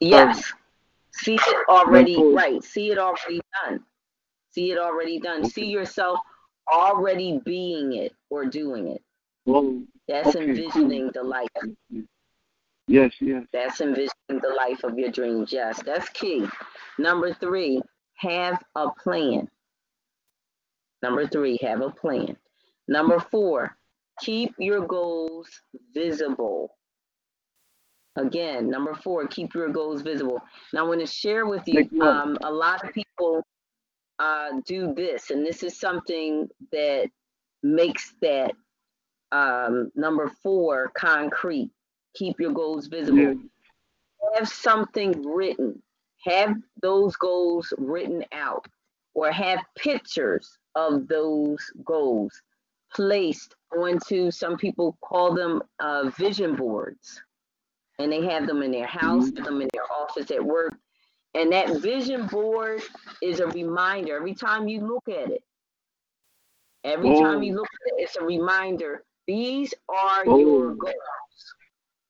Yes. 0.00 0.52
See 1.12 1.34
it 1.34 1.66
already, 1.68 2.16
right. 2.34 2.62
See 2.64 2.90
it 2.90 2.98
already 2.98 3.40
done. 3.64 3.80
See 4.50 4.72
it 4.72 4.78
already 4.78 5.20
done. 5.20 5.48
See 5.48 5.66
yourself 5.66 6.18
already 6.72 7.40
being 7.44 7.92
it 7.94 8.12
or 8.30 8.44
doing 8.46 8.88
it. 8.88 9.02
Well, 9.46 9.82
That's 10.08 10.28
Okay, 10.28 10.40
cool. 10.40 10.48
envisioning 10.48 11.10
the 11.14 11.22
life. 11.22 11.48
yes, 12.88 13.12
yes. 13.20 13.44
That's 13.52 13.80
envisioning 13.80 14.10
the 14.28 14.54
life 14.56 14.82
of 14.84 14.98
your 14.98 15.10
dreams. 15.10 15.52
Yes, 15.52 15.80
that's 15.84 16.08
key. 16.10 16.46
Number 16.98 17.32
three, 17.34 17.80
have 18.16 18.60
a 18.74 18.90
plan. 19.02 19.48
Number 21.02 21.26
three, 21.26 21.56
have 21.62 21.82
a 21.82 21.90
plan. 21.90 22.36
Number 22.88 23.20
four, 23.20 23.76
keep 24.20 24.54
your 24.58 24.86
goals 24.86 25.48
visible. 25.94 26.76
Again, 28.16 28.68
number 28.68 28.94
four, 28.94 29.26
keep 29.28 29.54
your 29.54 29.68
goals 29.68 30.02
visible. 30.02 30.40
Now, 30.72 30.84
I 30.84 30.88
want 30.88 31.00
to 31.00 31.06
share 31.06 31.46
with 31.46 31.68
you 31.68 31.88
um, 32.00 32.36
a 32.42 32.50
lot 32.50 32.84
of 32.84 32.92
people 32.92 33.44
uh, 34.18 34.60
do 34.66 34.92
this, 34.94 35.30
and 35.30 35.46
this 35.46 35.62
is 35.62 35.78
something 35.78 36.48
that 36.72 37.08
makes 37.62 38.14
that 38.22 38.52
um, 39.30 39.92
number 39.94 40.32
four 40.42 40.90
concrete. 40.96 41.70
Keep 42.14 42.40
your 42.40 42.52
goals 42.52 42.88
visible 42.88 43.18
Yeah. 43.18 43.34
have 44.34 44.48
something 44.48 45.22
written, 45.26 45.80
have 46.24 46.56
those 46.82 47.16
goals 47.16 47.72
written 47.78 48.24
out, 48.32 48.66
or 49.14 49.30
have 49.30 49.60
pictures 49.76 50.58
of 50.74 51.08
those 51.08 51.60
goals 51.84 52.42
placed 52.94 53.54
onto 53.76 54.30
some 54.30 54.56
people 54.56 54.96
call 55.02 55.34
them 55.34 55.62
uh, 55.80 56.10
vision 56.18 56.56
boards. 56.56 57.22
And 57.98 58.12
they 58.12 58.22
have 58.26 58.46
them 58.46 58.62
in 58.62 58.70
their 58.70 58.86
house 58.86 59.30
have 59.36 59.44
them 59.44 59.60
in 59.60 59.68
their 59.72 59.90
office 59.92 60.30
at 60.30 60.44
work. 60.44 60.74
And 61.34 61.52
that 61.52 61.80
vision 61.80 62.26
board 62.26 62.82
is 63.22 63.40
a 63.40 63.46
reminder. 63.48 64.16
Every 64.16 64.34
time 64.34 64.68
you 64.68 64.80
look 64.80 65.08
at 65.08 65.30
it 65.30 65.42
every 66.84 67.10
time 67.14 67.42
you 67.42 67.52
Oh. 67.54 67.56
look 67.56 67.68
at 67.74 67.98
it 67.98 68.02
it's 68.02 68.16
a 68.16 68.24
reminder. 68.24 69.04
These 69.26 69.74
are 69.88 70.24
Oh. 70.26 70.38
your 70.38 70.74
goals. 70.74 70.94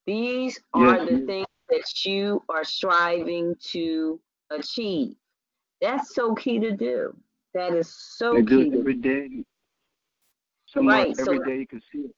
These 0.07 0.61
are 0.73 0.99
Yes, 0.99 1.09
the 1.09 1.27
things 1.27 1.47
that 1.69 2.05
you 2.05 2.43
are 2.49 2.65
striving 2.65 3.55
to 3.73 4.21
achieve. 4.51 5.15
That's 5.81 6.15
so 6.15 6.35
key 6.35 6.59
to 6.61 6.73
do. 6.77 7.15
That 7.55 7.75
is 7.75 7.89
so 8.17 8.37
I 8.37 8.41
do 8.43 8.63
key 8.63 8.69
it 8.69 8.73
to 8.73 8.79
every 8.81 8.95
day. 8.95 9.45
Right, 10.87 11.17
so- 11.17 11.33
every 11.33 11.39
day 11.41 11.59
you 11.59 11.67
can 11.67 11.81
see 11.93 11.99
it. 11.99 12.15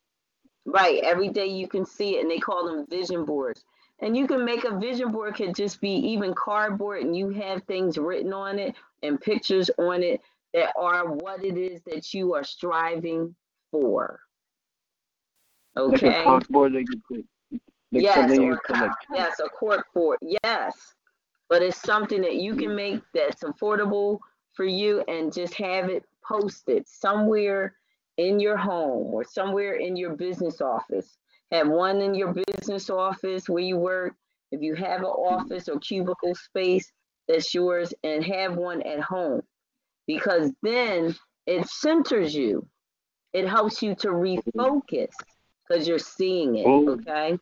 Right. 0.66 1.02
Every 1.02 1.28
day 1.30 1.46
you 1.46 1.66
can 1.66 1.84
see 1.86 2.16
it, 2.16 2.20
and 2.22 2.30
they 2.30 2.38
call 2.38 2.66
them 2.66 2.86
vision 2.86 3.24
boards. 3.24 3.64
And 4.00 4.16
you 4.16 4.26
can 4.26 4.44
make 4.44 4.64
a 4.64 4.78
vision 4.78 5.10
board 5.10 5.34
could 5.34 5.54
just 5.54 5.80
be 5.80 5.90
even 5.90 6.34
cardboard, 6.34 7.02
and 7.02 7.16
you 7.16 7.30
have 7.30 7.64
things 7.64 7.98
written 7.98 8.32
on 8.32 8.58
it 8.58 8.74
and 9.02 9.20
pictures 9.20 9.70
on 9.78 10.02
it 10.02 10.20
that 10.54 10.72
are 10.76 11.12
what 11.12 11.44
it 11.44 11.56
is 11.56 11.82
that 11.86 12.12
you 12.14 12.34
are 12.34 12.44
striving 12.44 13.34
for. 13.70 14.20
Like 15.74 16.02
a 16.02 16.06
Okay. 16.06 16.24
corkboard 16.24 16.72
that 16.74 16.82
you 16.82 17.00
could 17.08 17.28
like 17.92 18.02
yes, 18.02 18.30
or 18.38 18.42
you 18.42 18.52
a 18.52 18.60
could 18.60 18.76
co- 18.76 18.88
yes, 19.14 19.40
a 19.40 19.48
cork 19.48 19.86
board. 19.94 20.18
Yes, 20.44 20.94
but 21.48 21.62
it's 21.62 21.80
something 21.80 22.20
that 22.22 22.36
you 22.36 22.54
can 22.54 22.74
make 22.74 23.02
that's 23.14 23.42
affordable 23.42 24.18
for 24.52 24.64
you, 24.64 25.00
and 25.08 25.32
just 25.32 25.54
have 25.54 25.88
it 25.88 26.04
posted 26.22 26.86
somewhere 26.86 27.76
in 28.20 28.38
your 28.38 28.56
home 28.56 29.14
or 29.14 29.24
somewhere 29.24 29.76
in 29.76 29.96
your 29.96 30.14
business 30.14 30.60
office. 30.60 31.16
Have 31.52 31.68
one 31.68 32.02
in 32.02 32.14
your 32.14 32.34
business 32.34 32.90
office 32.90 33.48
where 33.48 33.62
you 33.62 33.76
work. 33.76 34.14
If 34.52 34.60
you 34.60 34.74
have 34.74 35.00
an 35.00 35.06
office 35.06 35.68
or 35.68 35.78
cubicle 35.78 36.34
space 36.34 36.92
that's 37.26 37.54
yours, 37.54 37.94
and 38.02 38.24
have 38.24 38.56
one 38.56 38.82
at 38.82 39.00
home, 39.00 39.42
because 40.06 40.50
then 40.62 41.14
it 41.46 41.68
centers 41.68 42.34
you. 42.34 42.66
It 43.32 43.46
helps 43.46 43.80
you 43.82 43.94
to 43.96 44.08
refocus 44.08 45.12
because 45.68 45.86
you're 45.86 46.00
seeing 46.00 46.56
it. 46.56 46.66
Oh. 46.66 46.90
Okay. 46.90 47.38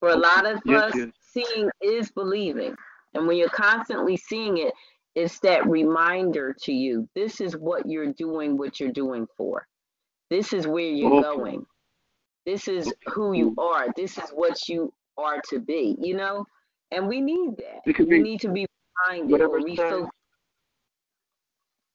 For 0.00 0.10
a 0.10 0.14
oh, 0.14 0.18
lot 0.18 0.44
of 0.44 0.60
Yes, 0.64 0.82
us, 0.82 0.96
yes. 0.96 1.08
seeing 1.32 1.70
is 1.80 2.10
believing. 2.10 2.74
And 3.14 3.26
when 3.26 3.36
you're 3.36 3.48
constantly 3.48 4.16
seeing 4.16 4.58
it, 4.58 4.74
it's 5.14 5.38
that 5.40 5.68
reminder 5.68 6.54
to 6.64 6.72
you 6.72 7.08
this 7.14 7.40
is 7.40 7.56
what 7.56 7.88
you're 7.88 8.12
doing, 8.12 8.58
what 8.58 8.80
you're 8.80 8.92
doing 8.92 9.26
for. 9.36 9.66
This 10.30 10.52
is 10.52 10.66
where 10.66 10.84
you're 10.84 11.24
Okay. 11.24 11.36
going. 11.36 11.66
This 12.44 12.68
is 12.68 12.92
who 13.06 13.32
you 13.32 13.54
are. 13.58 13.88
This 13.96 14.16
is 14.18 14.30
what 14.30 14.68
you 14.68 14.92
are 15.16 15.40
to 15.50 15.58
be, 15.58 15.96
you 16.00 16.16
know? 16.16 16.46
And 16.90 17.06
we 17.06 17.20
need 17.20 17.56
that. 17.58 17.82
It 17.84 17.94
could 17.94 18.08
we 18.08 18.16
be 18.16 18.22
need 18.22 18.40
to 18.40 18.48
be 18.48 18.66
reminded 19.06 19.30
whatever 19.30 19.60
size. 19.76 20.06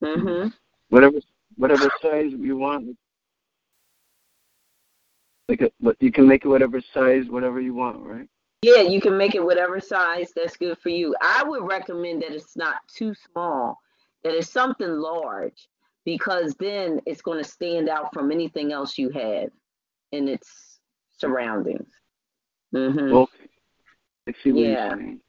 Mm-hmm. 0.04 0.50
whatever 0.90 1.18
whatever 1.56 1.90
size 2.02 2.32
you 2.34 2.58
want. 2.58 2.96
Like 5.50 5.62
a, 5.62 5.72
but 5.82 5.98
you 6.00 6.12
can 6.12 6.28
make 6.28 6.46
it 6.46 6.48
whatever 6.48 6.82
size, 6.82 7.26
whatever 7.30 7.60
you 7.60 7.74
want, 7.74 8.00
right? 8.06 8.28
Yeah, 8.62 8.82
you 8.82 9.02
can 9.02 9.18
make 9.18 9.36
it 9.36 9.44
whatever 9.44 9.80
size 9.80 10.32
that's 10.36 10.56
good 10.56 10.78
for 10.78 10.90
you. 10.90 11.16
I 11.22 11.44
would 11.44 11.64
recommend 11.64 12.22
that 12.22 12.32
it's 12.32 12.56
not 12.56 12.76
too 12.88 13.14
small, 13.14 13.78
that 14.24 14.36
it's 14.36 14.50
something 14.50 14.88
large, 14.88 15.68
because 16.06 16.54
then 16.60 17.00
it's 17.06 17.22
going 17.22 17.42
to 17.44 17.50
stand 17.50 17.90
out 17.90 18.14
from 18.14 18.32
anything 18.32 18.72
else 18.74 18.98
you 18.98 19.10
have 19.10 19.50
in 20.12 20.28
its 20.28 20.80
surroundings. 21.18 21.88
hmm 22.72 22.78
Okay. 23.14 23.50
I 24.28 24.34
see 24.44 24.52
what 24.52 24.62
Yeah. 24.62 24.88
you're 24.90 24.98
saying. 24.98 25.22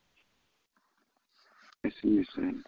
I 1.85 1.89
see 1.91 1.95
what 2.03 2.13
you're 2.15 2.25
saying. 2.37 2.65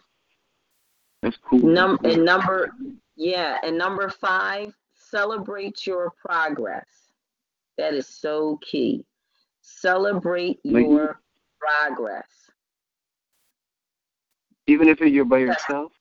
That's 1.23 1.37
cool. 1.37 1.59
Num- 1.59 1.99
and 2.03 2.23
number, 2.23 2.69
yeah, 3.15 3.57
and 3.63 3.77
number 3.77 4.09
five, 4.09 4.73
celebrate 4.93 5.87
your 5.87 6.11
progress. 6.11 6.85
That 7.77 7.93
is 7.93 8.07
so 8.07 8.57
key. 8.61 9.05
Celebrate 9.61 10.59
Like- 10.63 10.85
your 10.85 11.21
progress. 11.59 12.51
Even 14.67 14.87
if 14.89 14.99
you're 14.99 15.25
by 15.25 15.39
yourself, 15.39 15.96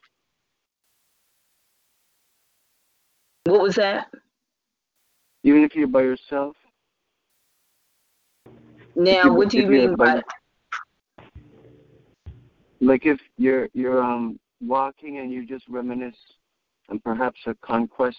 What 3.47 3.63
was 3.63 3.77
that? 3.77 4.09
even 5.45 5.63
if 5.63 5.77
you're 5.77 5.87
by 5.87 6.03
yourself, 6.03 6.57
Now, 8.97 9.33
what 9.33 9.51
do 9.51 9.59
you 9.59 9.69
mean 9.69 9.95
by- 9.95 10.21
like 12.81 13.07
if 13.07 13.21
you're 13.39 13.69
you're 13.73 14.03
um 14.03 14.41
walking 14.61 15.19
and 15.19 15.31
you 15.33 15.47
just 15.47 15.69
reminisce 15.69 16.19
and 16.89 17.03
perhaps 17.05 17.41
a 17.47 17.55
conquest, 17.63 18.19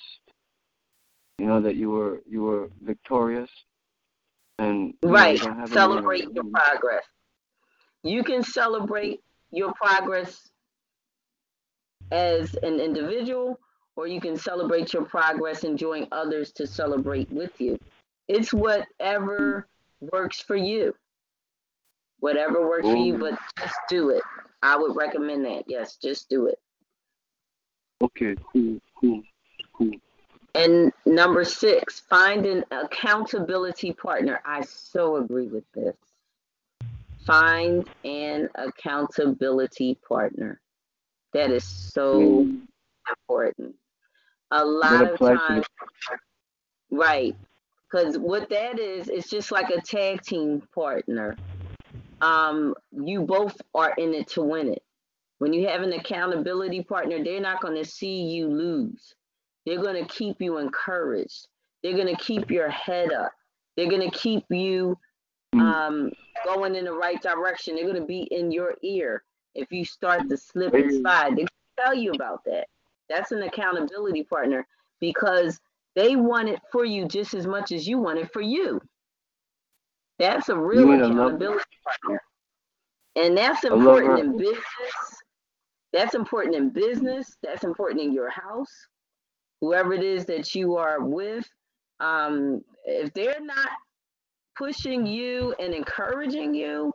you 1.39 1.45
know 1.45 1.59
that 1.59 1.75
you 1.75 1.89
were 1.89 2.21
you 2.25 2.43
were 2.43 2.69
victorious, 2.81 3.51
and 4.59 4.93
know, 5.03 5.11
Right. 5.11 5.43
any, 5.45 5.67
Celebrate 5.67 6.31
your 6.33 6.45
progress. 6.45 7.03
You 8.03 8.23
can 8.23 8.43
celebrate 8.43 9.19
your 9.51 9.73
progress 9.73 10.49
as 12.11 12.53
an 12.63 12.79
individual, 12.79 13.59
or 13.97 14.07
you 14.07 14.21
can 14.21 14.37
celebrate 14.37 14.93
your 14.93 15.03
progress 15.03 15.63
and 15.63 15.77
join 15.77 16.07
others 16.11 16.51
to 16.53 16.67
celebrate 16.67 17.29
with 17.31 17.59
you. 17.59 17.77
It's 18.27 18.53
whatever 18.53 19.67
works 19.99 20.39
for 20.39 20.55
you. 20.55 20.95
Whatever 22.19 22.67
works 22.67 22.87
for 22.87 22.95
you, 22.95 23.17
but 23.17 23.37
just 23.59 23.75
do 23.89 24.11
it. 24.11 24.23
I 24.61 24.77
would 24.77 24.95
recommend 24.95 25.45
that. 25.45 25.63
Yes, 25.67 25.97
just 26.01 26.29
do 26.29 26.47
it. 26.47 26.59
Okay, 28.01 28.35
cool, 28.51 28.79
cool, 28.99 29.23
cool. 29.73 29.91
And 30.55 30.91
number 31.05 31.43
six, 31.43 31.99
find 31.99 32.45
an 32.45 32.65
accountability 32.71 33.93
partner. 33.93 34.41
I 34.45 34.61
so 34.61 35.17
agree 35.17 35.47
with 35.47 35.63
this. 35.73 35.95
Find 37.25 37.87
an 38.03 38.49
accountability 38.55 39.99
partner. 40.07 40.59
That 41.33 41.51
is 41.51 41.63
so 41.63 42.47
important. 43.09 43.75
A 44.51 44.63
lot 44.63 45.05
of 45.05 45.19
times, 45.19 45.65
right? 46.91 47.35
Because 47.91 48.17
what 48.17 48.49
that 48.49 48.79
is, 48.79 49.07
it's 49.09 49.29
just 49.29 49.51
like 49.51 49.69
a 49.69 49.81
tag 49.81 50.21
team 50.21 50.61
partner. 50.73 51.37
Um, 52.21 52.73
you 52.91 53.21
both 53.21 53.59
are 53.75 53.93
in 53.97 54.13
it 54.13 54.27
to 54.29 54.41
win 54.41 54.69
it. 54.69 54.83
When 55.39 55.53
you 55.53 55.67
have 55.67 55.81
an 55.81 55.93
accountability 55.93 56.83
partner, 56.83 57.23
they're 57.23 57.39
not 57.41 57.61
going 57.61 57.75
to 57.75 57.85
see 57.85 58.23
you 58.23 58.47
lose. 58.47 59.13
They're 59.65 59.81
going 59.81 60.03
to 60.03 60.11
keep 60.11 60.41
you 60.41 60.57
encouraged. 60.57 61.47
They're 61.83 61.93
going 61.95 62.13
to 62.13 62.23
keep 62.23 62.49
your 62.49 62.69
head 62.69 63.13
up. 63.13 63.31
They're 63.75 63.89
going 63.89 64.09
to 64.09 64.17
keep 64.17 64.45
you 64.49 64.97
Mm. 65.55 65.61
um, 65.61 66.11
going 66.43 66.75
in 66.75 66.85
the 66.85 66.91
right 66.93 67.21
direction. 67.21 67.75
They're 67.75 67.85
going 67.85 68.01
to 68.01 68.05
be 68.05 68.23
in 68.31 68.51
your 68.51 68.75
ear 68.83 69.23
if 69.55 69.71
you 69.71 69.85
start 69.85 70.27
to 70.29 70.37
slip 70.37 70.73
and 70.73 70.91
slide. 71.01 71.35
They 71.37 71.45
tell 71.79 71.93
you 71.93 72.11
about 72.11 72.43
that. 72.45 72.67
That's 73.09 73.31
an 73.31 73.43
accountability 73.43 74.23
partner 74.23 74.67
because 74.99 75.59
they 75.95 76.15
want 76.15 76.49
it 76.49 76.59
for 76.71 76.85
you 76.85 77.07
just 77.07 77.33
as 77.33 77.47
much 77.47 77.71
as 77.71 77.87
you 77.87 77.97
want 77.97 78.19
it 78.19 78.31
for 78.31 78.41
you. 78.41 78.81
That's 80.19 80.49
a 80.49 80.57
real 80.57 80.91
accountability 80.91 81.63
partner. 81.83 82.21
And 83.15 83.37
that's 83.37 83.63
important 83.63 84.19
in 84.19 84.37
business. 84.37 84.61
That's 85.93 86.13
important 86.13 86.55
in 86.55 86.69
business. 86.69 87.35
That's 87.41 87.63
important 87.63 88.01
in 88.01 88.13
your 88.13 88.29
house. 88.29 88.71
Whoever 89.61 89.93
it 89.93 90.03
is 90.03 90.25
that 90.25 90.53
you 90.53 90.75
are 90.75 91.03
with, 91.03 91.47
um, 91.99 92.61
if 92.85 93.11
they're 93.13 93.41
not 93.41 93.69
pushing 94.55 95.07
you 95.07 95.55
and 95.59 95.73
encouraging 95.73 96.53
you, 96.53 96.93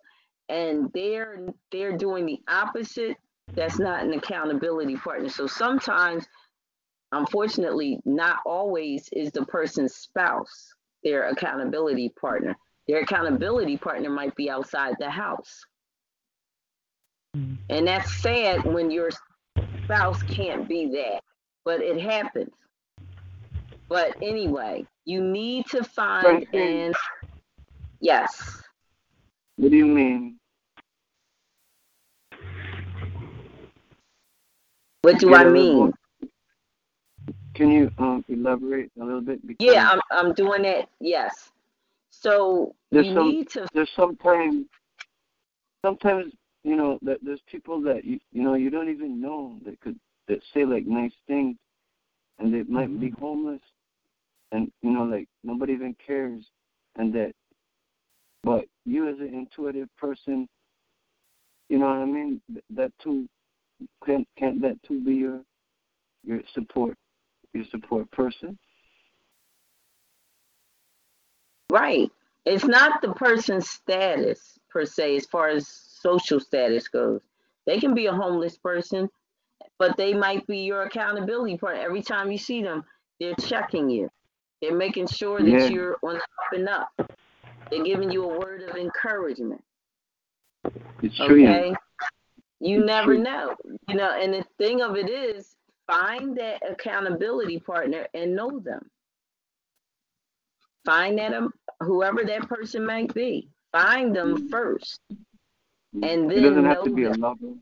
and 0.48 0.90
they're 0.94 1.47
they're 1.72 1.97
doing 1.97 2.26
the 2.26 2.40
opposite, 2.48 3.16
that's 3.55 3.78
not 3.78 4.02
an 4.05 4.12
accountability 4.12 4.97
partner. 4.97 5.28
So 5.28 5.47
sometimes, 5.47 6.27
unfortunately, 7.12 8.01
not 8.05 8.39
always 8.47 9.09
is 9.12 9.31
the 9.32 9.44
person's 9.44 9.94
spouse 9.94 10.74
their 11.02 11.28
accountability 11.28 12.10
partner. 12.20 12.56
Their 12.89 13.01
accountability 13.01 13.77
partner 13.77 14.10
might 14.10 14.35
be 14.35 14.51
outside 14.51 14.94
the 14.98 15.10
house. 15.10 15.64
Mm-hmm. 17.36 17.55
And 17.70 17.86
that's 17.86 18.12
sad 18.23 18.64
when 18.64 18.90
your 18.90 19.10
spouse 19.85 20.23
can't 20.24 20.69
be 20.69 20.86
that, 20.90 21.23
but 21.64 21.81
it 21.81 22.01
happens. 22.01 22.52
But 23.89 24.16
anyway, 24.23 24.86
you 25.05 25.23
need 25.23 25.66
to 25.66 25.85
find 25.85 26.24
Right. 26.24 26.55
an 26.55 26.94
yes. 28.01 28.62
What 29.56 29.70
do 29.70 29.77
you 29.77 29.86
mean? 29.86 30.39
What 35.02 35.18
do 35.18 35.34
I 35.34 35.44
mean? 35.44 35.92
can 37.54 37.70
you 37.70 37.90
um, 37.98 38.24
elaborate 38.28 38.90
a 39.00 39.04
little 39.04 39.20
bit? 39.20 39.46
Because 39.46 39.64
Yeah, 39.74 39.88
I'm 39.90 40.00
I'm 40.10 40.32
doing 40.32 40.64
it. 40.64 40.88
Yes. 41.00 41.50
So 42.10 42.74
There's 42.90 43.12
some- 43.12 43.28
need 43.28 43.50
to 43.50 43.66
there's 43.74 43.90
sometimes, 43.96 44.66
sometimes 45.84 46.32
you 46.64 46.76
know 46.76 46.98
that 47.02 47.18
there's 47.22 47.42
people 47.46 47.80
that 47.82 48.04
you 48.04 48.20
you 48.32 48.42
know 48.42 48.54
you 48.54 48.70
don't 48.70 48.88
even 48.88 49.20
know 49.20 49.58
that 49.64 49.80
could 49.80 49.98
that 50.28 50.40
say 50.54 50.64
like 50.64 50.86
nice 50.86 51.14
things, 51.26 51.56
and 52.38 52.54
they 52.54 52.62
might 52.62 52.98
be 53.00 53.10
homeless, 53.10 53.62
and 54.52 54.70
you 54.82 54.90
know 54.90 55.04
like 55.04 55.28
nobody 55.42 55.72
even 55.72 55.94
cares, 56.04 56.44
and 56.96 57.12
that, 57.14 57.32
but 58.42 58.64
you 58.84 59.08
as 59.08 59.18
an 59.18 59.34
intuitive 59.34 59.88
person, 59.98 60.48
you 61.68 61.78
know 61.78 61.86
what 61.86 61.96
I 61.98 62.04
mean. 62.04 62.40
That 62.70 62.92
too, 63.02 63.28
can't 64.04 64.26
can't 64.36 64.60
that 64.62 64.82
too 64.82 65.00
be 65.04 65.14
your 65.14 65.42
your 66.24 66.40
support 66.52 66.96
your 67.52 67.64
support 67.66 68.10
person? 68.10 68.59
Right. 71.70 72.10
It's 72.44 72.64
not 72.64 73.00
the 73.00 73.12
person's 73.14 73.68
status 73.68 74.59
per 74.68 74.84
se, 74.84 75.16
as 75.16 75.26
far 75.26 75.48
as 75.48 75.68
social 75.68 76.40
status 76.40 76.88
goes. 76.88 77.20
They 77.66 77.78
can 77.78 77.94
be 77.94 78.06
a 78.06 78.12
homeless 78.12 78.56
person, 78.56 79.09
but 79.78 79.96
they 79.96 80.12
might 80.12 80.46
be 80.46 80.59
your 80.59 80.82
accountability 80.82 81.56
partner. 81.56 81.80
Every 81.80 82.02
time 82.02 82.32
you 82.32 82.38
see 82.38 82.62
them, 82.62 82.84
they're 83.20 83.34
checking 83.36 83.88
you. 83.88 84.10
They're 84.60 84.76
making 84.76 85.06
sure 85.06 85.40
that 85.40 85.48
Yeah. 85.48 85.68
you're 85.68 85.98
on 86.02 86.14
the 86.14 86.20
up 86.20 86.52
and 86.52 86.68
up. 86.68 87.10
They're 87.70 87.84
giving 87.84 88.10
you 88.10 88.24
a 88.24 88.38
word 88.38 88.62
of 88.62 88.76
encouragement. 88.76 89.64
It's 91.02 91.16
true. 91.16 91.74
Yeah. 92.62 92.68
Okay. 92.68 92.72
You 92.72 92.78
mm-hmm. 92.78 92.86
never 92.86 93.18
know. 93.18 93.56
You 93.89 93.97
know, 93.97 94.10
and 94.18 94.34
the 94.34 94.44
thing 94.59 94.82
of 94.82 94.97
it 94.97 95.10
is 95.10 95.56
find 95.86 96.36
that 96.39 96.62
accountability 96.68 97.60
partner 97.60 98.06
and 98.14 98.34
know 98.34 98.60
them. 98.60 98.89
Find 100.84 101.18
that 101.18 101.34
um, 101.34 101.52
whoever 101.80 102.24
that 102.24 102.48
person 102.48 102.84
might 102.86 103.12
be. 103.14 103.48
Find 103.72 104.14
them 104.14 104.36
mm-hmm. 104.36 104.48
first. 104.48 105.01
Mm-hmm. 105.10 106.05
And 106.05 106.30
then 106.30 106.39
it 106.39 106.48
doesn't 106.48 106.64
have 106.64 106.84
to 106.84 106.90
know 106.90 106.97
be 106.97 107.05
a 107.05 107.12
lover. 107.12 107.55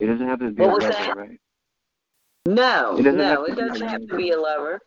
It 0.00 0.06
doesn't 0.06 0.28
have 0.28 0.38
to 0.40 0.50
be 0.50 0.62
What 0.62 0.82
a 0.82 0.86
lover, 0.86 0.92
that? 0.92 1.16
right? 1.16 1.40
No, 2.46 2.96
It 2.98 3.04
doesn't 3.04 3.16
no, 3.16 3.24
have 3.24 3.46
to 3.46 3.52
it 3.52 3.56
doesn't 3.56 3.88
have 3.88 4.06
to 4.06 4.16
be 4.16 4.30
a 4.30 4.40
lover. 4.40 4.80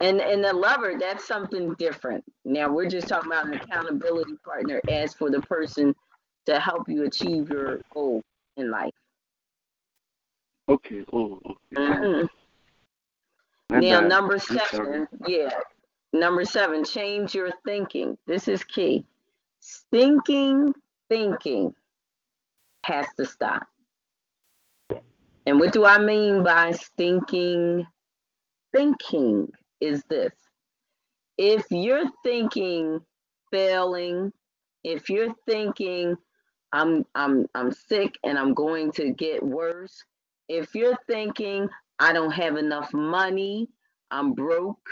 And 0.00 0.20
and 0.20 0.44
the 0.44 0.52
lover, 0.52 0.94
that's 0.98 1.26
something 1.26 1.74
different. 1.74 2.24
Now 2.44 2.72
we're 2.72 2.88
just 2.88 3.08
talking 3.08 3.30
about 3.30 3.46
an 3.46 3.54
accountability 3.54 4.36
partner 4.44 4.80
as 4.88 5.12
for 5.12 5.30
the 5.30 5.40
person 5.42 5.94
to 6.50 6.60
help 6.60 6.88
you 6.88 7.04
achieve 7.04 7.48
your 7.48 7.80
goal 7.92 8.22
in 8.56 8.70
life. 8.70 8.94
Okay. 10.68 11.04
Oh, 11.12 11.40
okay. 11.44 11.76
Mhm. 11.76 12.28
Now, 13.70 14.00
bad. 14.00 14.08
number 14.08 14.38
seven, 14.38 15.06
yeah. 15.26 15.50
Number 16.12 16.44
seven, 16.44 16.84
change 16.84 17.34
your 17.34 17.50
thinking. 17.64 18.18
This 18.26 18.48
is 18.48 18.64
key. 18.64 19.04
Stinking 19.60 20.74
thinking 21.08 21.74
has 22.84 23.06
to 23.16 23.24
stop. 23.24 23.66
And 25.46 25.60
what 25.60 25.72
do 25.72 25.84
I 25.84 25.98
mean 25.98 26.42
by 26.42 26.72
stinking 26.72 27.86
thinking 28.72 29.50
is 29.80 30.02
this. 30.08 30.32
If 31.38 31.64
you're 31.70 32.10
thinking 32.24 33.00
failing, 33.50 34.32
if 34.84 35.08
you're 35.08 35.34
thinking 35.46 36.16
I'm 36.72 37.04
I'm 37.14 37.46
I'm 37.54 37.72
sick 37.72 38.16
and 38.24 38.38
I'm 38.38 38.54
going 38.54 38.92
to 38.92 39.10
get 39.10 39.42
worse, 39.42 40.04
if 40.48 40.74
you're 40.74 40.98
thinking 41.06 41.68
I 41.98 42.12
don't 42.12 42.32
have 42.32 42.56
enough 42.56 42.92
money, 42.92 43.68
I'm 44.10 44.32
broke, 44.32 44.88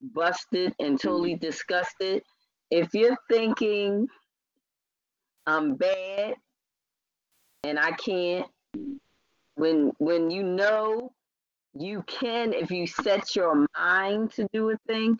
busted, 0.00 0.74
and 0.78 1.00
totally 1.00 1.34
disgusted. 1.34 2.22
If 2.70 2.94
you're 2.94 3.16
thinking 3.30 4.08
I'm 5.46 5.74
bad 5.74 6.34
and 7.64 7.78
I 7.78 7.92
can't, 7.92 8.46
when 9.56 9.92
when 9.98 10.30
you 10.30 10.42
know 10.42 11.12
you 11.74 12.02
can, 12.06 12.52
if 12.52 12.70
you 12.70 12.86
set 12.86 13.34
your 13.34 13.66
mind 13.76 14.32
to 14.32 14.46
do 14.52 14.70
a 14.70 14.76
thing, 14.86 15.18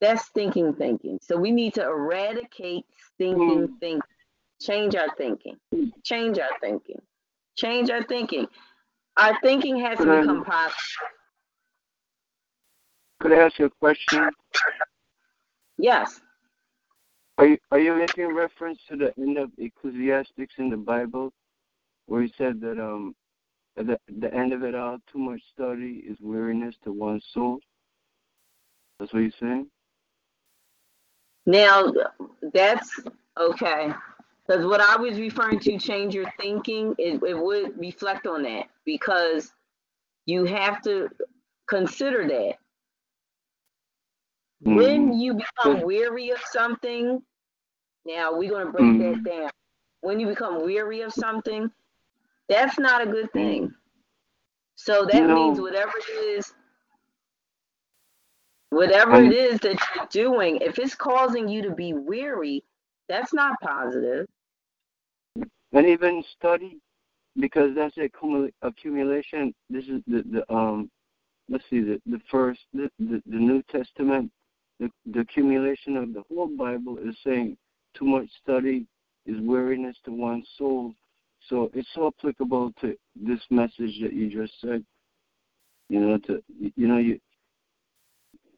that's 0.00 0.28
thinking 0.30 0.74
thinking. 0.74 1.18
So 1.22 1.36
we 1.36 1.50
need 1.50 1.74
to 1.74 1.82
eradicate 1.82 2.84
stinking 3.14 3.76
thinking. 3.80 3.98
Mm. 3.98 4.17
Change 4.60 4.94
our 4.96 5.08
thinking. 5.16 5.56
Change 6.04 6.38
our 6.38 6.50
thinking. 6.60 7.00
Change 7.56 7.90
our 7.90 8.02
thinking. 8.04 8.46
Our 9.16 9.38
thinking 9.40 9.78
has 9.80 9.98
to 9.98 10.04
Could 10.04 10.08
I- 10.12 10.20
become 10.22 10.44
positive. 10.44 10.76
Could 13.20 13.32
I 13.32 13.36
ask 13.38 13.58
you 13.58 13.66
a 13.66 13.70
question? 13.70 14.30
Yes. 15.76 16.20
Are 17.38 17.46
you 17.46 17.58
are 17.70 17.78
you 17.78 17.94
making 17.94 18.34
reference 18.34 18.80
to 18.88 18.96
the 18.96 19.12
end 19.18 19.38
of 19.38 19.50
Ecclesiastics 19.58 20.54
in 20.58 20.70
the 20.70 20.76
Bible, 20.76 21.32
where 22.06 22.22
he 22.22 22.32
said 22.36 22.60
that 22.60 22.78
um 22.80 23.14
at 23.76 23.86
the 23.86 23.98
the 24.18 24.32
end 24.34 24.52
of 24.52 24.62
it 24.64 24.74
all, 24.74 24.98
too 25.12 25.18
much 25.18 25.40
study 25.52 26.02
is 26.08 26.16
weariness 26.20 26.76
to 26.84 26.92
one's 26.92 27.24
soul. 27.32 27.58
That's 28.98 29.12
what 29.12 29.22
he's 29.22 29.34
saying. 29.40 29.68
Now 31.46 31.92
that's 32.52 33.00
okay. 33.36 33.92
Because 34.48 34.66
what 34.66 34.80
I 34.80 34.96
was 34.96 35.20
referring 35.20 35.60
to, 35.60 35.78
change 35.78 36.14
your 36.14 36.30
thinking, 36.40 36.94
it, 36.98 37.22
it 37.24 37.38
would 37.38 37.78
reflect 37.78 38.26
on 38.28 38.44
that 38.44 38.66
because 38.86 39.52
you 40.26 40.44
have 40.46 40.82
to 40.82 41.10
consider 41.68 42.28
that. 42.28 42.54
When 44.62 45.12
you 45.14 45.34
become 45.34 45.82
weary 45.82 46.30
of 46.30 46.40
something, 46.40 47.22
now 48.06 48.32
we're 48.36 48.50
going 48.50 48.66
to 48.66 48.72
break 48.72 48.96
that 48.98 49.16
Mhm. 49.16 49.24
down. 49.24 49.50
When 50.02 50.20
you 50.20 50.28
become 50.28 50.64
weary 50.64 51.02
of 51.02 51.12
something, 51.12 51.70
that's 52.48 52.78
not 52.78 53.02
a 53.02 53.06
good 53.06 53.32
thing. 53.32 53.74
So 54.76 55.06
that 55.06 55.30
means 55.30 55.60
whatever 55.60 55.92
it 55.98 56.10
is, 56.38 56.54
whatever 58.70 59.16
Um, 59.16 59.24
it 59.24 59.32
is 59.32 59.60
that 59.60 59.78
you're 59.96 60.06
doing, 60.32 60.58
if 60.58 60.78
it's 60.78 60.94
causing 60.94 61.48
you 61.48 61.62
to 61.62 61.72
be 61.72 61.94
weary, 61.94 62.64
that's 63.08 63.34
not 63.34 63.60
positive. 63.62 64.26
And 65.72 65.86
even 65.86 66.22
study 66.36 66.78
because 67.38 67.74
that's 67.74 67.96
accumula- 67.96 68.52
accumulation. 68.62 69.54
This 69.70 69.84
is 69.84 70.02
the, 70.06 70.24
the 70.30 70.54
um 70.54 70.90
let's 71.48 71.64
see 71.70 71.80
the 71.80 72.00
the 72.06 72.20
first 72.30 72.60
the, 72.72 72.90
the, 72.98 73.22
the 73.26 73.36
New 73.36 73.62
Testament 73.70 74.30
the, 74.80 74.90
the 75.06 75.20
accumulation 75.20 75.96
of 75.96 76.14
the 76.14 76.22
whole 76.28 76.48
Bible 76.48 76.98
is 76.98 77.16
saying 77.24 77.56
too 77.96 78.04
much 78.04 78.28
study 78.42 78.86
is 79.26 79.36
weariness 79.40 79.96
to 80.04 80.12
one's 80.12 80.48
soul. 80.56 80.94
So 81.48 81.70
it's 81.74 81.88
so 81.94 82.08
applicable 82.08 82.72
to 82.80 82.96
this 83.16 83.40
message 83.50 83.98
that 84.02 84.12
you 84.12 84.28
just 84.30 84.52
said. 84.60 84.84
You 85.88 86.00
know, 86.00 86.18
to 86.26 86.42
you 86.58 86.86
know 86.86 86.98
you 86.98 87.18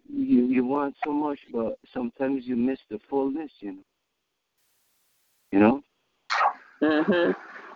you 0.09 0.47
you 0.47 0.65
want 0.65 0.97
so 1.05 1.13
much, 1.13 1.39
but 1.53 1.79
sometimes 1.95 2.45
you 2.45 2.57
miss 2.57 2.79
the 2.91 2.99
fullness. 3.09 3.51
You 3.61 3.73
know. 3.73 3.83
You 5.53 5.59
know 5.61 5.83
hmm 6.81 7.31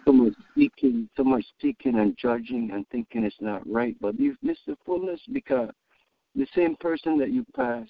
so 0.05 0.13
much 0.13 0.35
speaking, 0.51 1.09
so 1.17 1.25
much 1.25 1.45
speaking 1.59 1.99
and 1.99 2.17
judging 2.17 2.71
and 2.73 2.87
thinking 2.89 3.25
it's 3.25 3.37
not 3.41 3.63
right. 3.71 3.97
But 4.01 4.19
you've 4.19 4.37
missed 4.43 4.67
the 4.67 4.77
fullness 4.85 5.21
because 5.33 5.71
the 6.35 6.47
same 6.55 6.77
person 6.77 7.19
that 7.19 7.31
you 7.31 7.45
pass, 7.55 7.87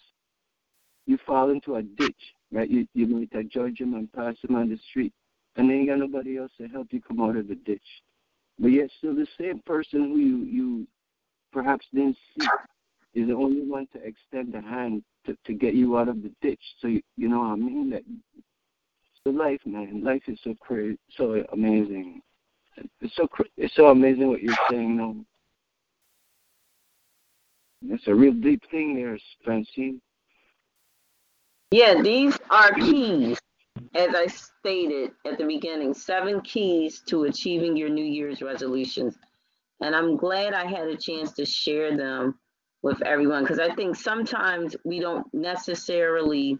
you 1.06 1.18
fall 1.26 1.50
into 1.50 1.76
a 1.76 1.82
ditch, 1.82 2.14
right? 2.52 2.68
You 2.68 2.86
you 2.94 3.06
might 3.06 3.48
judge 3.48 3.80
him 3.80 3.94
and 3.94 4.12
pass 4.12 4.36
him 4.42 4.54
on 4.54 4.68
the 4.68 4.78
street, 4.90 5.12
and 5.56 5.68
then 5.68 5.78
you 5.78 5.86
got 5.86 5.98
nobody 5.98 6.38
else 6.38 6.52
to 6.58 6.68
help 6.68 6.88
you 6.90 7.00
come 7.00 7.20
out 7.20 7.36
of 7.36 7.48
the 7.48 7.56
ditch. 7.56 7.82
But 8.58 8.68
yet, 8.68 8.90
still 8.98 9.14
the 9.14 9.26
same 9.38 9.60
person 9.66 10.02
who 10.04 10.18
you 10.18 10.36
you 10.44 10.86
perhaps 11.52 11.86
didn't 11.92 12.16
see 12.38 12.46
is 13.14 13.28
the 13.28 13.34
only 13.34 13.62
one 13.62 13.86
to 13.92 13.98
extend 14.04 14.54
a 14.54 14.60
hand 14.60 15.02
to 15.26 15.36
to 15.46 15.52
get 15.52 15.74
you 15.74 15.98
out 15.98 16.08
of 16.08 16.22
the 16.22 16.32
ditch. 16.40 16.62
So 16.80 16.88
you, 16.88 17.02
you 17.16 17.28
know 17.28 17.40
what 17.40 17.46
I 17.46 17.56
mean? 17.56 17.90
That 17.90 18.02
the 19.24 19.32
life, 19.32 19.60
man. 19.64 20.02
Life 20.04 20.22
is 20.26 20.38
so 20.44 20.54
crazy, 20.60 20.98
so 21.16 21.44
amazing. 21.52 22.20
It's 23.00 23.14
so 23.16 23.28
it's 23.56 23.74
so 23.74 23.88
amazing 23.88 24.28
what 24.28 24.42
you're 24.42 24.54
saying 24.70 24.96
now. 24.96 25.16
It's 27.88 28.06
a 28.06 28.14
real 28.14 28.32
deep 28.32 28.62
thing 28.70 28.96
there, 28.96 29.18
Francine. 29.44 30.00
Yeah, 31.70 32.00
these 32.02 32.36
are 32.50 32.72
keys, 32.72 33.38
as 33.94 34.14
I 34.14 34.26
stated 34.26 35.12
at 35.24 35.38
the 35.38 35.44
beginning, 35.44 35.94
seven 35.94 36.40
keys 36.42 37.02
to 37.08 37.24
achieving 37.24 37.76
your 37.76 37.88
New 37.88 38.04
Year's 38.04 38.42
resolutions. 38.42 39.16
And 39.80 39.94
I'm 39.94 40.16
glad 40.16 40.54
I 40.54 40.66
had 40.66 40.88
a 40.88 40.96
chance 40.96 41.32
to 41.32 41.44
share 41.44 41.96
them 41.96 42.38
with 42.82 43.02
everyone 43.02 43.42
because 43.42 43.58
I 43.58 43.74
think 43.74 43.96
sometimes 43.96 44.76
we 44.84 45.00
don't 45.00 45.26
necessarily 45.34 46.58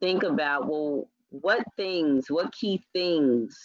think 0.00 0.22
about, 0.22 0.68
well, 0.68 1.08
what 1.32 1.64
things, 1.76 2.30
what 2.30 2.52
key 2.52 2.82
things 2.92 3.56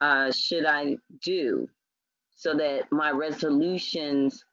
uh, 0.00 0.30
should 0.30 0.66
I 0.66 0.96
do 1.22 1.68
so 2.34 2.54
that 2.54 2.92
my 2.92 3.10
resolutions 3.10 4.44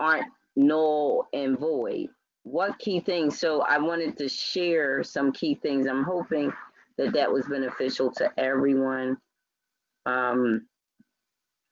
aren't 0.00 0.26
null 0.56 1.28
and 1.32 1.58
void. 1.58 2.08
What 2.42 2.78
key 2.78 3.00
things? 3.00 3.38
So 3.38 3.62
I 3.62 3.78
wanted 3.78 4.18
to 4.18 4.28
share 4.28 5.02
some 5.04 5.32
key 5.32 5.54
things. 5.54 5.86
I'm 5.86 6.02
hoping 6.02 6.52
that 6.98 7.12
that 7.12 7.32
was 7.32 7.46
beneficial 7.46 8.10
to 8.12 8.30
everyone. 8.38 9.16
Um, 10.04 10.66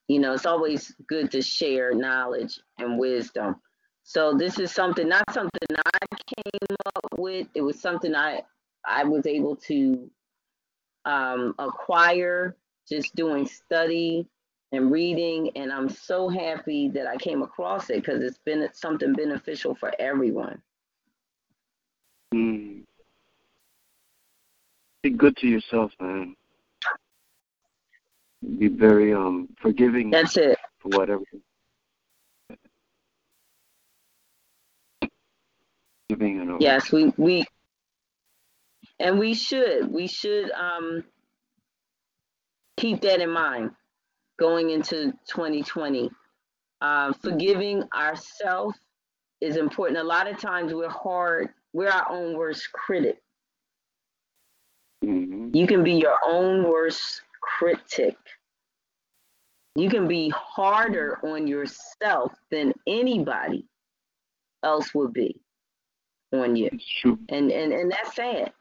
you 0.06 0.20
know, 0.20 0.34
it's 0.34 0.46
always 0.46 0.94
good 1.08 1.32
to 1.32 1.42
share 1.42 1.94
knowledge 1.94 2.60
and 2.78 2.98
wisdom. 2.98 3.56
So 4.04 4.34
this 4.34 4.58
is 4.58 4.70
something, 4.70 5.08
not 5.08 5.24
something 5.32 5.76
I 5.76 6.06
came 6.36 6.76
up 6.86 7.18
with. 7.18 7.48
It 7.54 7.62
was 7.62 7.80
something 7.80 8.14
I 8.14 8.42
I 8.86 9.04
was 9.04 9.26
able 9.26 9.56
to 9.56 10.10
um, 11.04 11.54
acquire 11.58 12.56
just 12.88 13.14
doing 13.14 13.46
study 13.46 14.26
and 14.72 14.90
reading, 14.90 15.50
and 15.56 15.72
I'm 15.72 15.88
so 15.88 16.28
happy 16.28 16.88
that 16.88 17.06
I 17.06 17.16
came 17.16 17.42
across 17.42 17.90
it 17.90 17.96
because 17.96 18.22
it's 18.22 18.38
been 18.38 18.68
something 18.72 19.12
beneficial 19.12 19.74
for 19.74 19.92
everyone. 19.98 20.60
Mm. 22.34 22.82
Be 25.02 25.10
good 25.10 25.36
to 25.38 25.46
yourself, 25.46 25.92
man. 26.00 26.34
Be 28.58 28.68
very 28.68 29.14
um 29.14 29.48
forgiving 29.60 30.10
That's 30.10 30.36
it. 30.36 30.58
for 30.80 30.88
whatever. 30.98 31.22
Giving 36.08 36.40
and. 36.40 36.60
Yes, 36.60 36.90
we 36.90 37.12
we 37.16 37.44
and 38.98 39.18
we 39.18 39.34
should 39.34 39.90
we 39.90 40.06
should 40.06 40.50
um 40.52 41.04
keep 42.76 43.00
that 43.02 43.20
in 43.20 43.30
mind 43.30 43.70
going 44.38 44.70
into 44.70 45.12
2020. 45.28 46.10
Uh, 46.80 47.12
forgiving 47.22 47.82
ourselves 47.94 48.76
is 49.40 49.56
important. 49.56 49.98
A 49.98 50.02
lot 50.04 50.28
of 50.28 50.38
times 50.38 50.74
we're 50.74 50.88
hard, 50.88 51.50
we're 51.72 51.88
our 51.88 52.10
own 52.10 52.36
worst 52.36 52.70
critic. 52.72 53.22
hmm 55.02 55.50
You 55.52 55.66
can 55.66 55.84
be 55.84 55.92
your 55.92 56.18
own 56.26 56.64
worst 56.68 57.22
critic. 57.40 58.16
You 59.76 59.88
can 59.88 60.06
be 60.06 60.28
harder 60.30 61.18
on 61.24 61.46
yourself 61.46 62.32
than 62.50 62.72
anybody 62.86 63.66
else 64.62 64.94
would 64.94 65.12
be 65.12 65.40
on 66.32 66.56
you. 66.56 66.70
True. 67.00 67.18
and 67.28 67.50
and 67.50 67.72
and 67.72 67.90
that's 67.90 68.14
sad 68.14 68.52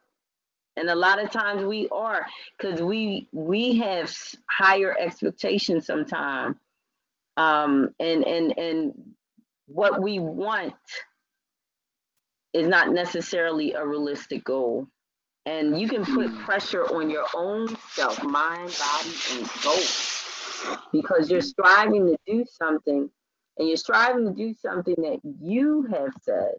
and 0.77 0.89
a 0.89 0.95
lot 0.95 1.23
of 1.23 1.31
times 1.31 1.63
we 1.65 1.87
are 1.89 2.25
because 2.57 2.81
we 2.81 3.27
we 3.31 3.77
have 3.77 4.13
higher 4.49 4.95
expectations 4.99 5.85
sometimes. 5.85 6.57
Um 7.37 7.93
and 7.99 8.23
and 8.25 8.57
and 8.57 9.13
what 9.67 10.01
we 10.01 10.19
want 10.19 10.73
is 12.53 12.67
not 12.67 12.91
necessarily 12.91 13.73
a 13.73 13.85
realistic 13.85 14.43
goal. 14.43 14.87
And 15.45 15.79
you 15.79 15.87
can 15.87 16.05
put 16.05 16.29
Mm. 16.29 16.45
pressure 16.45 16.85
on 16.93 17.09
your 17.09 17.25
own 17.35 17.75
self 17.91 18.23
mind 18.23 18.75
body 18.79 19.15
and 19.33 19.47
soul. 19.47 20.77
Because 20.91 21.29
you're 21.29 21.41
striving 21.41 22.07
to 22.07 22.17
do 22.25 22.45
something 22.47 23.09
and 23.57 23.67
you're 23.67 23.77
striving 23.77 24.25
to 24.25 24.31
do 24.31 24.53
something 24.53 24.95
that 24.97 25.19
you 25.41 25.83
have 25.83 26.13
said 26.21 26.55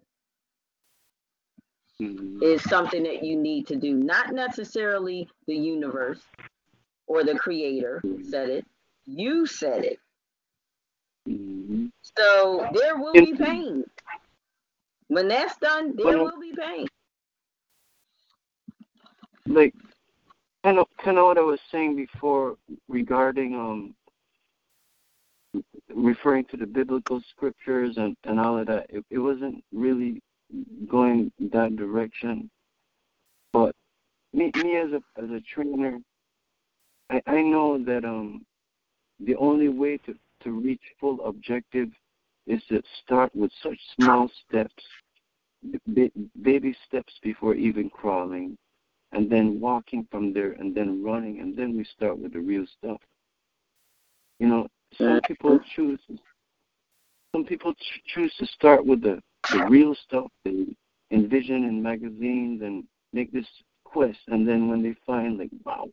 Mhm. 2.00 2.42
is 2.42 2.62
something 2.64 3.02
that 3.04 3.22
you 3.22 3.36
need 3.36 3.66
to 3.68 3.76
do, 3.76 3.94
not 3.94 4.32
necessarily 4.32 5.28
the 5.46 5.54
universe 5.54 6.22
or 7.06 7.22
the 7.22 7.38
creator 7.38 8.02
said 8.28 8.48
it. 8.48 8.66
You 9.06 9.46
said 9.46 9.84
it. 9.84 10.00
Mhm. 11.28 11.92
So 12.18 12.68
there 12.72 12.96
will 12.96 13.12
be 13.12 13.34
pain. 13.34 13.84
When 15.08 15.28
that's 15.28 15.56
done, 15.58 15.94
there 15.96 16.06
Well- 16.06 16.24
will 16.24 16.40
be 16.40 16.54
pain. 16.54 16.88
Like, 19.46 19.74
kind 20.64 20.78
of, 20.78 20.88
kind 20.96 21.18
of 21.18 21.24
what 21.26 21.38
I 21.38 21.42
was 21.42 21.60
saying 21.70 21.96
before 21.96 22.56
regarding 22.88 23.54
um 23.54 23.94
referring 25.88 26.44
to 26.46 26.56
the 26.56 26.66
biblical 26.66 27.20
scriptures 27.20 27.98
and 27.98 28.16
and 28.24 28.40
all 28.40 28.58
of 28.58 28.66
that. 28.66 28.86
It, 28.88 29.04
it 29.10 29.18
wasn't 29.18 29.62
really 29.70 30.20
going 30.88 31.32
that 31.52 31.76
direction, 31.76 32.50
but 33.52 33.74
me 34.32 34.50
me 34.56 34.76
as 34.76 34.92
a 34.92 35.02
as 35.22 35.30
a 35.30 35.40
trainer, 35.54 35.98
I 37.10 37.20
I 37.26 37.42
know 37.42 37.82
that 37.84 38.04
um 38.04 38.44
the 39.20 39.36
only 39.36 39.68
way 39.68 39.98
to 39.98 40.14
to 40.42 40.50
reach 40.50 40.82
full 41.00 41.24
objective 41.24 41.88
is 42.46 42.62
to 42.68 42.82
start 43.02 43.34
with 43.34 43.50
such 43.62 43.78
small 43.98 44.30
steps, 44.46 44.84
ba- 45.86 46.10
baby 46.42 46.76
steps 46.86 47.14
before 47.22 47.54
even 47.54 47.88
crawling, 47.88 48.58
and 49.12 49.30
then 49.30 49.58
walking 49.60 50.06
from 50.10 50.32
there, 50.34 50.52
and 50.52 50.74
then 50.74 51.02
running, 51.02 51.40
and 51.40 51.56
then 51.56 51.76
we 51.76 51.84
start 51.96 52.18
with 52.18 52.32
the 52.34 52.40
real 52.40 52.66
stuff. 52.78 53.00
You 54.38 54.48
know, 54.48 54.68
some 54.98 55.20
people 55.26 55.58
choose. 55.74 56.00
Some 57.34 57.44
people 57.44 57.72
ch- 57.74 58.02
choose 58.14 58.34
to 58.38 58.46
start 58.46 58.84
with 58.84 59.02
the 59.02 59.20
the 59.52 59.64
real 59.66 59.94
stuff 59.94 60.30
they 60.44 60.66
envision 61.10 61.64
in 61.64 61.82
magazines 61.82 62.62
and 62.62 62.84
make 63.12 63.32
this 63.32 63.46
quest, 63.84 64.18
and 64.28 64.46
then 64.46 64.68
when 64.68 64.82
they 64.82 64.94
find 65.06 65.38
like, 65.38 65.50
wow, 65.64 65.88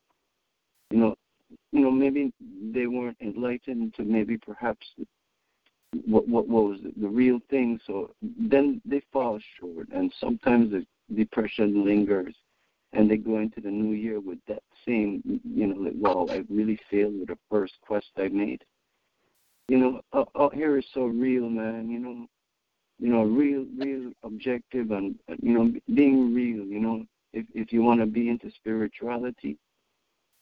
you 0.89 0.97
know, 0.97 1.15
you 1.71 1.81
know, 1.81 1.91
maybe 1.91 2.33
they 2.73 2.87
weren't 2.87 3.17
enlightened 3.21 3.93
to 3.95 4.03
maybe 4.03 4.37
perhaps 4.37 4.87
what 6.05 6.27
what, 6.27 6.47
what 6.47 6.69
was 6.69 6.79
the 6.97 7.07
real 7.07 7.39
thing. 7.49 7.79
So 7.85 8.11
then 8.21 8.81
they 8.85 9.01
fall 9.11 9.39
short, 9.59 9.89
and 9.93 10.13
sometimes 10.19 10.71
the 10.71 10.85
depression 11.13 11.85
lingers, 11.85 12.35
and 12.93 13.09
they 13.09 13.17
go 13.17 13.39
into 13.39 13.61
the 13.61 13.69
new 13.69 13.93
year 13.93 14.19
with 14.19 14.39
that 14.47 14.63
same, 14.85 15.21
you 15.43 15.67
know, 15.67 15.75
like, 15.75 15.93
wow, 15.95 16.27
I 16.29 16.43
really 16.49 16.79
failed 16.89 17.19
with 17.19 17.27
the 17.27 17.37
first 17.49 17.73
quest 17.81 18.07
I 18.17 18.29
made. 18.29 18.63
You 19.67 19.77
know, 19.77 20.01
out, 20.13 20.29
out 20.37 20.53
here 20.53 20.77
is 20.77 20.85
so 20.93 21.05
real, 21.05 21.49
man. 21.49 21.89
You 21.89 21.99
know, 21.99 22.27
you 23.01 23.09
know, 23.09 23.23
real, 23.23 23.65
real 23.77 24.11
objective, 24.23 24.91
and 24.91 25.15
you 25.41 25.53
know, 25.53 25.73
being 25.95 26.33
real. 26.33 26.63
You 26.63 26.79
know, 26.79 27.05
if 27.33 27.45
if 27.55 27.73
you 27.73 27.81
want 27.81 27.99
to 27.99 28.05
be 28.05 28.29
into 28.29 28.51
spirituality, 28.51 29.57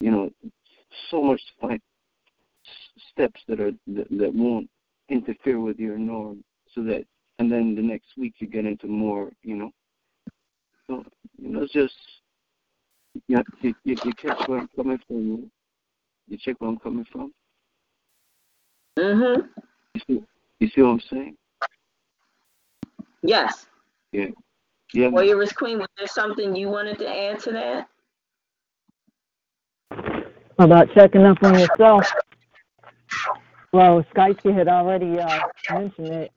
you 0.01 0.11
know, 0.11 0.29
so 1.09 1.23
much 1.23 1.41
s- 1.63 1.79
steps 3.11 3.41
that 3.47 3.61
are 3.61 3.71
that, 3.87 4.07
that 4.11 4.35
won't 4.35 4.69
interfere 5.07 5.61
with 5.61 5.79
your 5.79 5.97
norm, 5.97 6.43
so 6.75 6.83
that 6.83 7.05
and 7.39 7.49
then 7.49 7.75
the 7.75 7.81
next 7.81 8.09
week 8.17 8.35
you 8.39 8.47
get 8.47 8.65
into 8.65 8.87
more, 8.87 9.31
you 9.41 9.55
know. 9.55 9.71
So 10.87 11.05
you 11.41 11.49
know, 11.49 11.63
it's 11.63 11.71
just 11.71 11.95
you, 13.29 13.41
you, 13.61 13.73
you 13.85 14.13
catch 14.15 14.47
where 14.49 14.59
I'm 14.59 14.69
coming 14.75 14.99
from. 15.07 15.49
You 16.27 16.37
check 16.37 16.57
where 16.59 16.69
I'm 16.69 16.77
coming 16.77 17.05
from. 17.09 17.33
Mm-hmm. 18.97 19.41
You 19.93 20.01
see, 20.05 20.23
you 20.59 20.67
see 20.67 20.81
what 20.81 20.89
I'm 20.89 21.01
saying? 21.09 21.37
Yes. 23.21 23.67
Yeah. 24.11 24.27
Yeah. 24.93 25.09
man. 25.09 25.13
Warrioress 25.13 25.53
Queen, 25.55 25.79
was 25.79 25.87
there 25.97 26.07
something 26.07 26.55
you 26.55 26.69
wanted 26.69 26.97
to 26.99 27.07
add 27.09 27.39
to 27.41 27.51
that? 27.51 27.89
about 30.59 30.89
checking 30.93 31.23
up 31.25 31.41
on 31.41 31.57
yourself. 31.57 32.05
Well, 33.71 34.03
Skype 34.13 34.53
had 34.53 34.67
already 34.67 35.19
uh, 35.19 35.39
mentioned 35.71 36.07
it, 36.07 36.31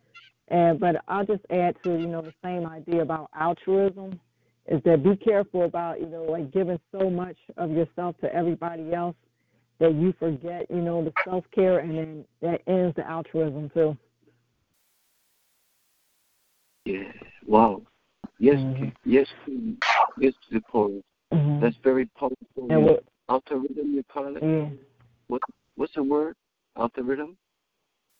and 0.48 0.78
but 0.78 0.96
I'll 1.08 1.26
just 1.26 1.44
add 1.50 1.76
to 1.82 1.90
you 1.90 2.06
know 2.06 2.22
the 2.22 2.34
same 2.42 2.66
idea 2.66 3.02
about 3.02 3.30
altruism 3.38 4.20
is 4.68 4.80
that 4.84 5.02
be 5.02 5.16
careful 5.16 5.64
about 5.64 6.00
you 6.00 6.06
know 6.06 6.22
like 6.22 6.52
giving 6.52 6.78
so 6.92 7.10
much 7.10 7.36
of 7.56 7.70
yourself 7.70 8.16
to 8.20 8.32
everybody 8.32 8.92
else 8.94 9.16
that 9.80 9.94
you 9.94 10.14
forget 10.18 10.70
you 10.70 10.82
know 10.82 11.02
the 11.04 11.12
self 11.24 11.44
care, 11.52 11.80
and 11.80 11.98
then 11.98 12.24
that 12.42 12.60
ends 12.66 12.94
the 12.96 13.08
altruism 13.08 13.70
too. 13.74 13.96
Yeah. 16.84 17.12
Wow. 17.46 17.82
Yes. 18.38 18.56
Mhm. 18.56 18.92
Yes. 19.04 19.28
Yes, 20.18 20.34
the 20.50 20.60
chorus. 20.60 21.02
Mm-hmm. 21.32 21.60
That's 21.60 21.76
very 21.82 22.06
powerful. 22.18 22.36
and 22.70 22.84
what, 22.84 23.04
Algorithm, 23.28 23.94
you 23.94 24.04
call 24.12 24.36
it. 24.36 24.42
yeah, 24.42 24.68
What 25.28 25.42
What's 25.76 25.94
the 25.94 26.02
word? 26.02 26.36
Algorithm. 26.76 27.36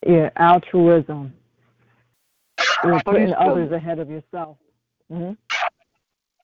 yeah, 0.06 0.30
altruism. 0.36 1.32
Is 2.58 2.66
How 2.80 2.88
do 2.90 2.96
you 2.96 3.02
putting 3.04 3.34
others 3.34 3.72
ahead 3.72 3.98
of 3.98 4.08
yourself. 4.08 4.56
hmm 5.10 5.32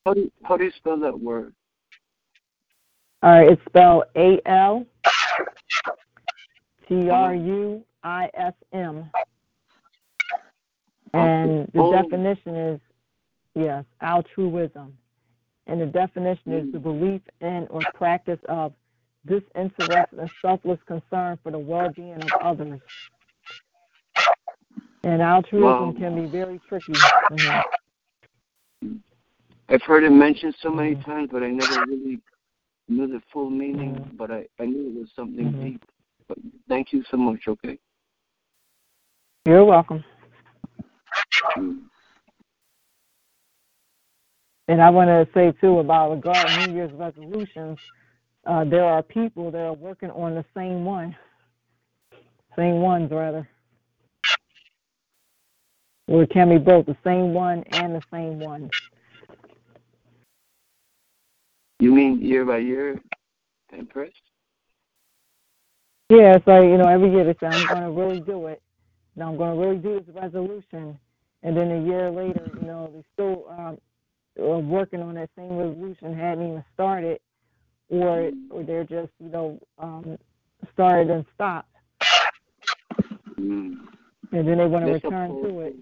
How 0.04 0.14
do 0.14 0.20
you, 0.20 0.32
how 0.44 0.56
do 0.56 0.64
you 0.64 0.72
spell 0.76 0.98
that 1.00 1.18
word? 1.18 1.54
All 3.22 3.30
right, 3.30 3.50
it's 3.52 3.62
spelled 3.66 4.04
A 4.16 4.40
L 4.46 4.86
T 6.88 7.10
R 7.10 7.34
U 7.34 7.82
I 8.04 8.30
S 8.34 8.54
M. 8.72 9.10
And 11.14 11.66
the 11.72 11.80
Oh. 11.80 11.92
definition 11.92 12.54
is, 12.54 12.80
yes, 13.54 13.84
altruism. 14.00 14.96
And 15.66 15.80
the 15.80 15.86
definition 15.86 16.52
is 16.52 16.72
the 16.72 16.78
belief 16.78 17.22
in 17.40 17.66
or 17.70 17.80
practice 17.94 18.40
of 18.48 18.72
disinterested 19.26 20.18
and 20.18 20.30
selfless 20.40 20.82
concern 20.86 21.38
for 21.42 21.50
the 21.50 21.58
well 21.58 21.90
being 21.90 22.22
of 22.22 22.32
others. 22.40 22.80
And 25.04 25.22
altruism 25.22 25.92
Wow. 25.92 25.94
can 25.98 26.14
be 26.14 26.26
very 26.26 26.58
tricky. 26.68 26.92
Mhm. 26.92 27.64
I've 29.68 29.82
heard 29.82 30.04
it 30.04 30.10
mentioned 30.10 30.54
so 30.56 30.70
many 30.70 30.94
Mhm. 30.94 31.04
times, 31.04 31.30
but 31.30 31.42
I 31.42 31.50
never 31.50 31.84
really 31.86 32.20
knew 32.88 33.06
the 33.06 33.20
full 33.30 33.50
meaning. 33.50 33.96
Mhm. 33.96 34.16
But 34.16 34.30
I, 34.30 34.48
I 34.58 34.66
knew 34.66 34.88
it 34.88 35.00
was 35.00 35.12
something 35.12 35.52
Mhm. 35.52 35.62
deep. 35.62 35.84
But 36.26 36.38
thank 36.68 36.92
you 36.92 37.02
so 37.04 37.16
much. 37.18 37.46
Okay. 37.46 37.78
You're 39.46 39.64
welcome. 39.64 40.04
And 44.68 44.82
I 44.82 44.90
want 44.90 45.08
to 45.08 45.26
say 45.32 45.52
too 45.60 45.78
about 45.78 46.10
regarding 46.10 46.66
New 46.66 46.74
Year's 46.76 46.92
resolutions, 46.92 47.78
uh, 48.46 48.64
there 48.64 48.84
are 48.84 49.02
people 49.02 49.50
that 49.50 49.62
are 49.62 49.72
working 49.72 50.10
on 50.10 50.34
the 50.34 50.44
same 50.54 50.84
one, 50.84 51.16
same 52.56 52.80
ones 52.80 53.10
rather. 53.10 53.48
Or 56.06 56.22
it 56.22 56.30
can 56.30 56.50
be 56.50 56.58
both 56.58 56.86
the 56.86 56.96
same 57.04 57.32
one 57.34 57.64
and 57.72 57.94
the 57.94 58.02
same 58.12 58.40
one. 58.40 58.70
You 61.80 61.94
mean 61.94 62.20
year 62.20 62.44
by 62.44 62.58
year, 62.58 63.00
Empress? 63.72 64.12
Yeah, 66.10 66.38
like, 66.46 66.64
you 66.64 66.78
know, 66.78 66.88
every 66.88 67.10
year 67.10 67.24
they 67.24 67.34
say, 67.34 67.46
I'm 67.46 67.66
going 67.66 67.82
to 67.82 67.90
really 67.90 68.20
do 68.20 68.46
it. 68.46 68.62
Now 69.14 69.28
I'm 69.30 69.36
going 69.36 69.54
to 69.54 69.62
really 69.62 69.76
do 69.78 70.00
this 70.00 70.14
resolution. 70.14 70.98
And 71.42 71.56
then 71.56 71.70
a 71.70 71.80
year 71.80 72.10
later, 72.10 72.50
you 72.54 72.66
know, 72.66 72.90
they're 72.92 73.02
still 73.14 73.46
um, 73.50 74.68
working 74.68 75.02
on 75.02 75.14
that 75.14 75.30
same 75.36 75.56
resolution, 75.56 76.16
hadn't 76.16 76.48
even 76.48 76.64
started, 76.74 77.20
or, 77.88 78.30
or 78.50 78.64
they're 78.64 78.84
just, 78.84 79.12
you 79.20 79.28
know, 79.28 79.58
um, 79.78 80.18
started 80.72 81.10
and 81.10 81.24
stopped. 81.34 81.68
Mm. 83.38 83.76
And 84.32 84.48
then 84.48 84.58
they 84.58 84.66
want 84.66 84.84
to 84.84 84.92
That's 84.92 85.04
return 85.04 85.42
to 85.42 85.60
it. 85.60 85.76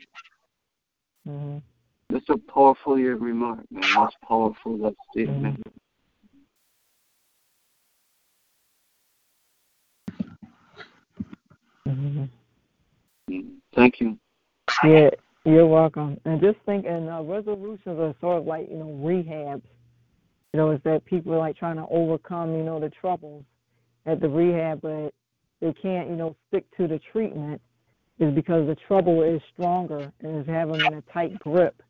hmm 1.24 1.59
That's 2.11 2.28
a 2.28 2.37
powerful 2.37 2.99
your 2.99 3.16
remark, 3.16 3.61
man. 3.70 3.83
That's 3.95 4.15
powerful. 4.27 4.77
That 4.78 4.95
statement. 5.11 5.61
hmm 11.87 12.24
Mm. 13.28 13.57
Thank 13.74 14.01
you. 14.01 14.16
Yeah, 14.85 15.11
you're 15.47 15.66
welcome. 15.66 16.18
And 16.24 16.40
just 16.40 16.59
think, 16.66 16.86
and 16.86 17.09
uh, 17.09 17.23
resolutions 17.23 17.98
are 17.98 18.14
sort 18.20 18.39
of 18.39 18.47
like, 18.47 18.68
you 18.68 18.77
know, 18.77 19.01
rehabs. 19.02 19.62
You 20.52 20.59
know, 20.59 20.70
is 20.70 20.81
that 20.85 21.05
people 21.05 21.35
are 21.35 21.39
like 21.39 21.56
trying 21.56 21.77
to 21.77 21.86
overcome, 21.90 22.56
you 22.56 22.62
know, 22.62 22.81
the 22.81 22.89
troubles 22.89 23.44
at 24.06 24.20
the 24.20 24.28
rehab, 24.28 24.81
but 24.81 25.12
they 25.60 25.73
can't, 25.73 26.09
you 26.09 26.16
know, 26.16 26.35
stick 26.48 26.64
to 26.77 26.86
the 26.86 27.01
treatment 27.12 27.60
is 28.18 28.35
because 28.35 28.66
the 28.66 28.77
trouble 28.86 29.23
is 29.23 29.40
stronger 29.52 30.10
and 30.20 30.40
is 30.40 30.47
having 30.47 30.78
them 30.78 30.93
in 30.93 30.98
a 30.98 31.12
tight 31.12 31.39
grip. 31.39 31.82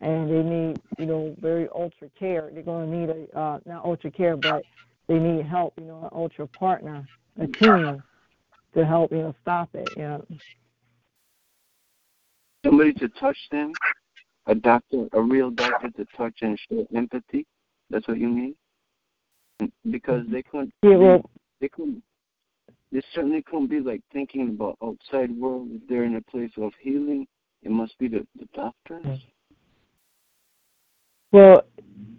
And 0.00 0.30
they 0.30 0.42
need, 0.42 0.80
you 0.98 1.06
know, 1.06 1.34
very 1.40 1.68
ultra 1.74 2.08
care. 2.18 2.50
They're 2.52 2.62
going 2.62 2.90
to 2.90 2.96
need 2.96 3.10
a, 3.10 3.38
uh, 3.38 3.58
not 3.66 3.84
ultra 3.84 4.10
care, 4.10 4.36
but 4.36 4.62
they 5.08 5.18
need 5.18 5.46
help, 5.46 5.74
you 5.78 5.86
know, 5.86 6.02
an 6.02 6.10
ultra 6.12 6.46
partner, 6.46 7.06
a 7.40 7.46
team 7.46 8.02
to 8.74 8.86
help, 8.86 9.10
you 9.12 9.18
know, 9.18 9.34
stop 9.42 9.70
it, 9.74 9.88
you 9.96 10.02
know. 10.02 10.24
Somebody 12.64 12.92
to 12.94 13.08
touch 13.08 13.38
them, 13.50 13.72
a 14.46 14.54
doctor, 14.54 15.08
a 15.12 15.20
real 15.20 15.50
doctor 15.50 15.90
to 15.90 16.06
touch 16.16 16.34
and 16.42 16.58
show 16.68 16.86
empathy. 16.94 17.46
That's 17.90 18.06
what 18.08 18.18
you 18.18 18.28
mean? 18.28 18.54
Mm, 19.60 19.70
Because 19.90 20.24
they 20.30 20.42
couldn't, 20.42 20.72
Yeah, 20.82 20.96
well, 20.96 21.30
they 21.60 21.68
couldn't, 21.68 22.02
they 22.92 23.02
certainly 23.14 23.42
couldn't 23.42 23.68
be 23.68 23.80
like 23.80 24.00
thinking 24.12 24.48
about 24.48 24.76
outside 24.82 25.30
world. 25.36 25.68
If 25.70 25.88
they're 25.88 26.04
in 26.04 26.16
a 26.16 26.22
place 26.22 26.50
of 26.56 26.72
healing, 26.80 27.26
it 27.62 27.70
must 27.70 27.96
be 27.98 28.08
the, 28.08 28.26
the 28.38 28.46
doctors. 28.54 29.20
Well, 31.32 31.62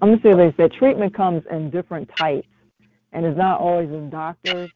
I'm 0.01 0.09
gonna 0.09 0.21
say 0.21 0.33
this: 0.35 0.53
that 0.57 0.73
treatment 0.73 1.13
comes 1.15 1.43
in 1.49 1.69
different 1.71 2.09
types, 2.15 2.47
and 3.11 3.25
it's 3.25 3.37
not 3.37 3.59
always 3.59 3.89
in 3.89 4.09
doctors. 4.09 4.69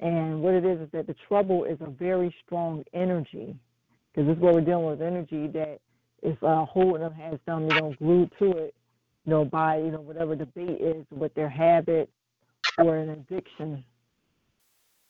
And 0.00 0.42
what 0.42 0.54
it 0.54 0.64
is 0.64 0.80
is 0.80 0.88
that 0.92 1.06
the 1.06 1.14
trouble 1.26 1.64
is 1.64 1.78
a 1.80 1.90
very 1.90 2.34
strong 2.44 2.84
energy, 2.92 3.56
because 4.18 4.30
this 4.30 4.36
is 4.36 4.42
what 4.42 4.54
we're 4.54 4.60
dealing 4.62 4.86
with 4.86 5.00
energy 5.00 5.46
that 5.46 5.78
is 6.24 6.36
uh, 6.42 6.64
holding 6.64 7.02
them, 7.02 7.12
has 7.12 7.38
them, 7.46 7.68
you 7.68 7.72
know, 7.72 7.94
glued 8.00 8.32
to 8.40 8.50
it, 8.50 8.74
you 9.24 9.30
know, 9.30 9.44
by 9.44 9.76
you 9.76 9.92
know 9.92 10.00
whatever 10.00 10.34
the 10.34 10.46
bait 10.46 10.80
is 10.80 11.06
with 11.12 11.32
their 11.34 11.48
habit 11.48 12.10
or 12.78 12.96
an 12.96 13.10
addiction. 13.10 13.84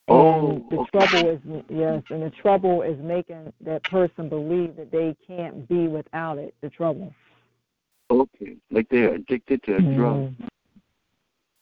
And 0.08 0.62
Oh, 0.62 0.66
the 0.70 0.76
okay. 0.76 0.90
trouble 0.90 1.30
is 1.30 1.38
yes, 1.70 2.02
and 2.10 2.22
the 2.22 2.32
trouble 2.42 2.82
is 2.82 2.98
making 3.02 3.50
that 3.62 3.86
person 3.86 4.28
believe 4.28 4.76
that 4.76 4.92
they 4.92 5.16
can't 5.26 5.66
be 5.68 5.88
without 5.88 6.36
it. 6.36 6.54
The 6.60 6.68
trouble. 6.68 7.14
Okay, 8.10 8.56
like 8.70 8.88
they're 8.90 9.14
addicted 9.14 9.62
to 9.64 9.76
a 9.76 9.80
drug. 9.80 10.34
Mhm. 10.34 10.34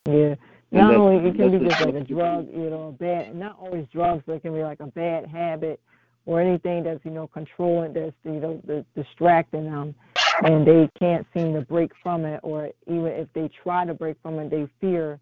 Yeah. 0.06 0.34
And 0.72 0.88
Not 0.88 0.94
only 0.94 1.28
it 1.28 1.36
can 1.36 1.58
be 1.58 1.68
just 1.68 1.80
like 1.80 1.94
a 1.94 2.00
drug, 2.00 2.48
you 2.52 2.70
know, 2.70 2.96
bad 2.98 3.36
not 3.36 3.56
always 3.60 3.86
drugs, 3.92 4.24
but 4.26 4.34
it 4.34 4.42
can 4.42 4.52
be 4.52 4.64
like 4.64 4.80
a 4.80 4.86
bad 4.86 5.26
habit 5.26 5.80
or 6.26 6.40
anything 6.40 6.82
that's, 6.82 7.02
you 7.04 7.10
know, 7.10 7.28
controlling 7.28 7.92
that's 7.92 8.12
you 8.24 8.32
know, 8.32 8.60
the, 8.66 8.84
distracting 8.94 9.64
them 9.64 9.94
and 10.42 10.66
they 10.66 10.88
can't 10.98 11.26
seem 11.34 11.54
to 11.54 11.62
break 11.62 11.92
from 12.02 12.24
it 12.24 12.40
or 12.42 12.70
even 12.86 13.06
if 13.06 13.28
they 13.32 13.48
try 13.62 13.86
to 13.86 13.94
break 13.94 14.16
from 14.22 14.38
it 14.38 14.50
they 14.50 14.68
fear 14.80 15.18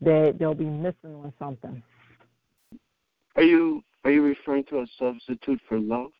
that 0.00 0.36
they'll 0.38 0.54
be 0.54 0.64
missing 0.64 1.14
on 1.14 1.32
something. 1.38 1.82
Are 3.36 3.42
you 3.42 3.82
are 4.04 4.10
you 4.10 4.22
referring 4.22 4.64
to 4.64 4.80
a 4.80 4.86
substitute 4.98 5.60
for 5.68 5.78
love? 5.78 6.10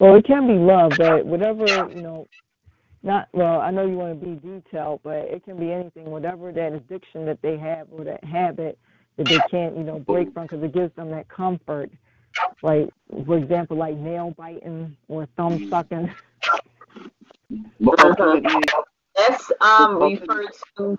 Well, 0.00 0.14
it 0.14 0.24
can 0.24 0.46
be 0.46 0.54
love, 0.54 0.92
but 0.96 1.26
whatever, 1.26 1.66
you 1.90 2.02
know, 2.02 2.26
not 3.02 3.28
well, 3.32 3.60
I 3.60 3.70
know 3.70 3.86
you 3.86 3.96
want 3.96 4.20
to 4.20 4.26
be 4.26 4.34
detailed, 4.36 5.00
but 5.02 5.16
it 5.16 5.44
can 5.44 5.58
be 5.58 5.72
anything, 5.72 6.04
whatever 6.06 6.52
that 6.52 6.72
addiction 6.72 7.24
that 7.26 7.40
they 7.42 7.56
have 7.56 7.88
or 7.90 8.04
that 8.04 8.22
habit 8.24 8.78
that 9.18 9.28
they 9.28 9.40
can't, 9.50 9.76
you 9.76 9.84
know, 9.84 9.98
break 10.00 10.32
from 10.32 10.44
because 10.44 10.62
it 10.62 10.72
gives 10.72 10.94
them 10.96 11.10
that 11.10 11.28
comfort. 11.28 11.90
Like, 12.62 12.90
for 13.26 13.38
example, 13.38 13.76
like 13.76 13.96
nail 13.96 14.34
biting 14.36 14.96
or 15.08 15.26
thumb 15.36 15.68
sucking. 15.70 16.10
That's 19.16 19.52
um 19.60 20.00
referred 20.00 20.50
to 20.78 20.98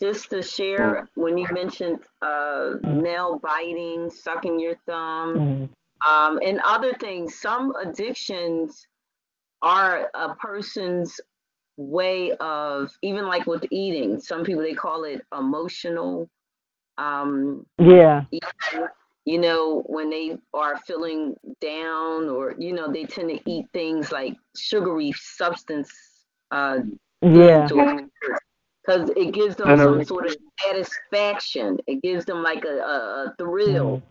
just 0.00 0.30
to 0.30 0.42
share 0.42 1.08
when 1.14 1.38
you 1.38 1.46
mentioned 1.52 2.00
uh 2.22 2.74
nail 2.84 3.38
biting, 3.42 4.10
sucking 4.10 4.60
your 4.60 4.76
thumb, 4.86 5.38
Mhm. 5.38 5.68
um, 6.06 6.40
and 6.44 6.60
other 6.64 6.92
things. 6.94 7.40
Some 7.40 7.74
addictions 7.76 8.86
are 9.62 10.10
a 10.14 10.34
person's 10.36 11.20
way 11.78 12.32
of 12.40 12.90
even 13.02 13.26
like 13.26 13.46
with 13.46 13.66
eating. 13.70 14.20
Some 14.20 14.44
people 14.44 14.62
they 14.62 14.74
call 14.74 15.04
it 15.04 15.22
emotional. 15.36 16.28
Um, 16.98 17.66
Yeah. 17.78 18.24
You 19.24 19.40
know, 19.40 19.82
when 19.86 20.10
they 20.10 20.38
are 20.54 20.76
feeling 20.78 21.34
down, 21.60 22.28
or 22.28 22.54
you 22.58 22.72
know, 22.72 22.90
they 22.92 23.04
tend 23.04 23.28
to 23.30 23.40
eat 23.50 23.66
things 23.72 24.12
like 24.12 24.36
sugary 24.56 25.12
substance 25.12 25.90
uh, 26.50 26.78
Yeah. 27.22 27.66
because 27.68 29.10
it 29.16 29.32
gives 29.32 29.56
them 29.56 29.76
some 29.76 30.02
sort 30.02 30.26
of 30.26 30.36
satisfaction. 30.64 31.78
It 31.86 32.02
gives 32.02 32.24
them 32.24 32.42
like 32.42 32.64
a, 32.64 32.78
a, 32.78 33.24
a 33.26 33.34
thrill. 33.38 34.02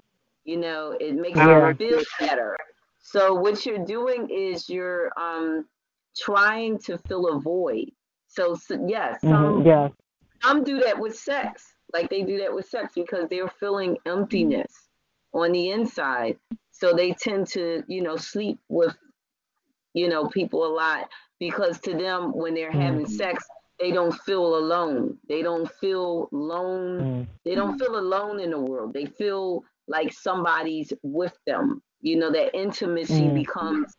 You 0.45 0.57
know, 0.57 0.95
it 0.99 1.16
makes 1.16 1.44
them 1.44 1.74
feel 1.78 2.02
better. 2.20 2.56
So 2.99 3.34
what 3.34 3.66
you're 3.66 3.86
doing 3.86 4.30
is 4.30 4.70
you're 4.70 5.12
um 5.18 5.66
trying 6.18 6.80
to 6.80 6.98
fill 6.98 7.28
a 7.28 7.40
void. 7.40 7.91
So, 8.28 8.56
so 8.56 8.84
yes, 8.88 9.26
some 9.28 9.64
Mhm. 9.64 9.66
Yeah. 9.66 9.90
some 10.44 10.64
do 10.64 10.80
that 10.80 10.99
with 10.99 11.16
sex. 11.16 11.74
Like 11.95 12.11
they 12.11 12.23
do 12.23 12.39
that 12.39 12.55
with 12.55 12.67
sex 12.67 12.93
because 12.95 13.30
they're 13.30 13.49
feeling 13.61 13.97
emptiness 14.05 14.89
on 15.34 15.53
the 15.53 15.72
inside. 15.72 16.39
So 16.72 16.93
they 16.93 17.13
tend 17.13 17.47
to, 17.49 17.84
you 17.88 18.03
know, 18.03 18.17
sleep 18.17 18.59
with, 18.69 18.95
you 19.93 20.09
know, 20.09 20.27
people 20.30 20.65
a 20.65 20.73
lot 20.73 21.09
because 21.39 21.80
to 21.81 21.93
them, 21.93 22.34
when 22.34 22.55
they're 22.55 22.72
having 22.72 23.07
sex, 23.07 23.51
they 23.80 23.91
don't 23.91 24.13
feel 24.13 24.57
alone. 24.57 25.17
They 25.30 25.43
don't 25.43 25.69
feel 25.72 26.30
alone. 26.34 27.07
Mhm. 27.07 27.27
They 27.45 27.55
don't 27.55 27.77
feel 27.77 27.97
alone 27.97 28.39
in 28.39 28.51
the 28.51 28.59
world. 28.59 28.93
They 28.93 29.05
feel 29.05 29.63
like 29.88 30.13
somebody's 30.13 30.93
with 31.03 31.38
them. 31.47 31.81
You 32.01 32.17
know, 32.17 32.31
that 32.31 32.55
intimacy 32.55 33.30
Mm. 33.30 33.31
becomes 33.31 33.95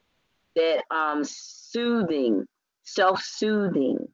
that 0.56 0.84
um 0.90 1.22
soothing, 1.24 2.46
self-soothing 2.84 4.08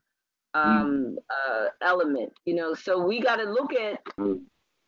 um 0.54 1.16
uh 1.30 1.66
element. 1.82 2.32
You 2.44 2.54
know, 2.54 2.74
so 2.74 3.04
we 3.04 3.20
gotta 3.20 3.44
look 3.44 3.72
at 3.74 4.00
Mm. 4.18 4.42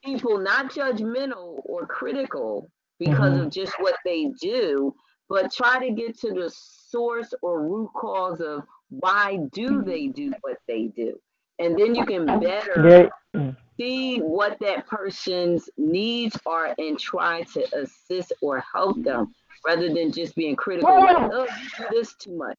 people 0.05 0.39
not 0.39 0.71
judgmental 0.71 1.61
or 1.65 1.87
critical 1.87 2.71
because 2.99 3.39
of 3.41 3.51
just 3.51 3.73
what 3.81 3.97
they 4.05 4.31
do, 4.41 4.95
but 5.29 5.53
try 5.53 5.79
to 5.87 5.93
get 5.95 6.19
to 6.21 6.31
the 6.33 6.51
source 6.55 7.33
or 7.43 7.63
root 7.63 7.91
cause 7.95 8.41
of 8.41 8.63
why 8.91 9.39
do 9.53 9.83
they 9.83 10.07
do 10.09 10.33
what 10.43 10.59
they 10.69 10.89
do. 10.89 11.19
And 11.59 11.79
then 11.79 11.95
you 11.95 12.05
can 12.05 12.27
better 12.27 13.11
mm. 13.35 13.57
see 13.79 14.19
what 14.19 14.59
that 14.61 14.87
person's 14.87 15.69
needs 15.77 16.37
are 16.47 16.75
and 16.79 16.99
try 16.99 17.43
to 17.55 17.77
assist 17.77 18.33
or 18.43 18.63
help 18.73 19.03
them 19.03 19.35
rather 19.67 19.93
than 19.93 20.13
just 20.13 20.35
being 20.35 20.57
critical. 20.57 21.01
Like, 21.01 21.17
oh, 21.33 21.45
you 21.45 21.69
do 21.79 21.85
this 21.91 22.15
too 22.15 22.37
much. 22.37 22.59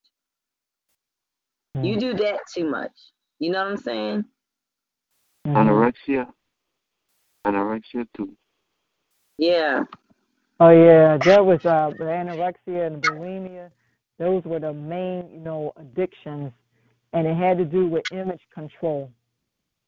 You 1.84 2.00
do 2.00 2.14
that 2.14 2.40
too 2.54 2.70
much. 2.70 2.92
You 3.40 3.52
know 3.52 3.60
what 3.60 3.72
I'm 3.72 3.78
saying? 3.78 4.26
Mm-hmm. 5.46 5.56
Anorexia. 5.58 6.28
Anorexia 7.46 8.08
too. 8.16 8.36
Yeah. 9.38 9.84
Oh 10.60 10.70
yeah, 10.70 11.18
that 11.18 11.46
was 11.46 11.66
uh 11.66 11.92
the 11.98 12.06
anorexia 12.06 12.88
and 12.88 13.02
bulimia. 13.02 13.72
Those 14.18 14.44
were 14.46 14.60
the 14.60 14.72
main, 14.74 15.30
you 15.32 15.40
know, 15.40 15.74
addictions, 15.76 16.54
and 17.12 17.28
it 17.28 17.36
had 17.36 17.58
to 17.58 17.66
do 17.66 17.88
with 17.88 18.04
image 18.14 18.42
control. 18.54 19.12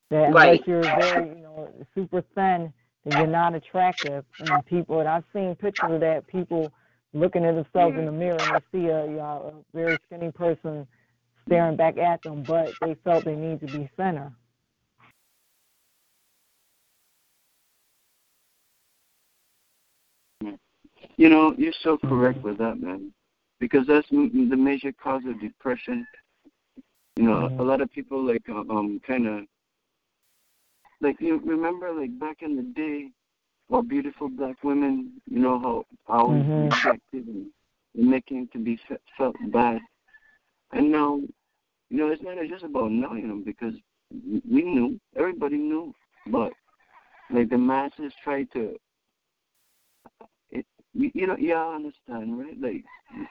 That 0.10 0.34
right. 0.34 0.60
unless 0.60 0.68
you're 0.68 0.82
very, 0.82 1.30
you 1.30 1.44
know, 1.44 1.70
super 1.96 2.22
thin, 2.36 2.74
then 3.06 3.18
you're 3.18 3.28
not 3.28 3.56
attractive. 3.56 4.26
And 4.40 4.66
people, 4.66 5.00
and 5.00 5.08
I've 5.08 5.24
seen 5.34 5.56
pictures 5.56 5.92
of 5.92 6.02
that. 6.02 6.28
People 6.28 6.72
looking 7.14 7.46
at 7.46 7.56
themselves 7.56 7.98
in 7.98 8.06
the 8.06 8.12
mirror 8.12 8.38
and 8.40 8.56
they 8.56 8.80
see 8.80 8.88
a, 8.88 9.06
you 9.06 9.18
know, 9.18 9.64
a 9.74 9.78
very 9.78 9.98
skinny 10.06 10.32
person 10.32 10.86
staring 11.48 11.76
back 11.76 11.98
at 11.98 12.22
them, 12.22 12.44
but 12.44 12.72
they 12.82 12.95
felt 13.03 13.26
they 13.26 13.36
need 13.36 13.60
to 13.61 13.65
be 13.65 13.90
thinner. 13.98 14.32
You 21.15 21.30
know, 21.30 21.56
you're 21.57 21.74
so 21.82 21.98
correct 21.98 22.44
with 22.44 22.60
that, 22.60 22.80
man, 22.80 23.11
because 23.60 23.88
that's 23.88 24.07
the 24.10 24.28
major 24.28 24.91
cause 24.91 25.24
of 25.28 25.41
depression. 25.41 26.06
You 27.15 27.24
know, 27.24 27.48
a 27.60 27.64
lot 27.64 27.82
of 27.82 27.91
people 27.91 28.24
like 28.24 28.48
uh, 28.48 28.60
um 28.60 29.02
kind 29.06 29.28
of 29.28 29.45
like 31.02 31.19
you 31.19 31.41
remember 31.44 31.91
like 31.91 32.18
back 32.19 32.44
in 32.44 32.56
the 32.56 32.61
day, 32.61 33.10
all 33.72 33.82
beautiful 33.82 34.30
black 34.30 34.64
women, 34.64 35.14
you 35.26 35.40
know 35.40 35.60
how 35.60 35.86
always 36.07 36.44
mm-hmm. 36.44 36.65
rejected 36.65 37.26
and 37.26 37.48
making 37.95 38.49
to 38.49 38.60
be 38.60 38.80
felt 39.18 39.36
bad, 39.48 39.82
and 40.72 40.91
now, 40.91 41.22
you 41.90 41.98
know, 41.98 42.10
it's 42.10 42.22
not 42.22 42.38
just 42.50 42.64
about 42.64 42.92
knowing 42.92 43.28
them 43.28 43.44
because 43.44 43.74
we 44.12 44.64
knew, 44.64 45.00
everybody 45.16 45.58
knew, 45.58 45.94
but 46.28 46.52
like 47.30 47.50
the 47.50 47.58
masses 47.58 48.14
try 48.24 48.44
to 48.54 48.78
you, 50.98 51.28
know, 51.28 51.38
yeah, 51.38 51.56
I 51.56 51.76
understand, 51.76 52.40
right? 52.40 52.60
Like, 52.60 52.84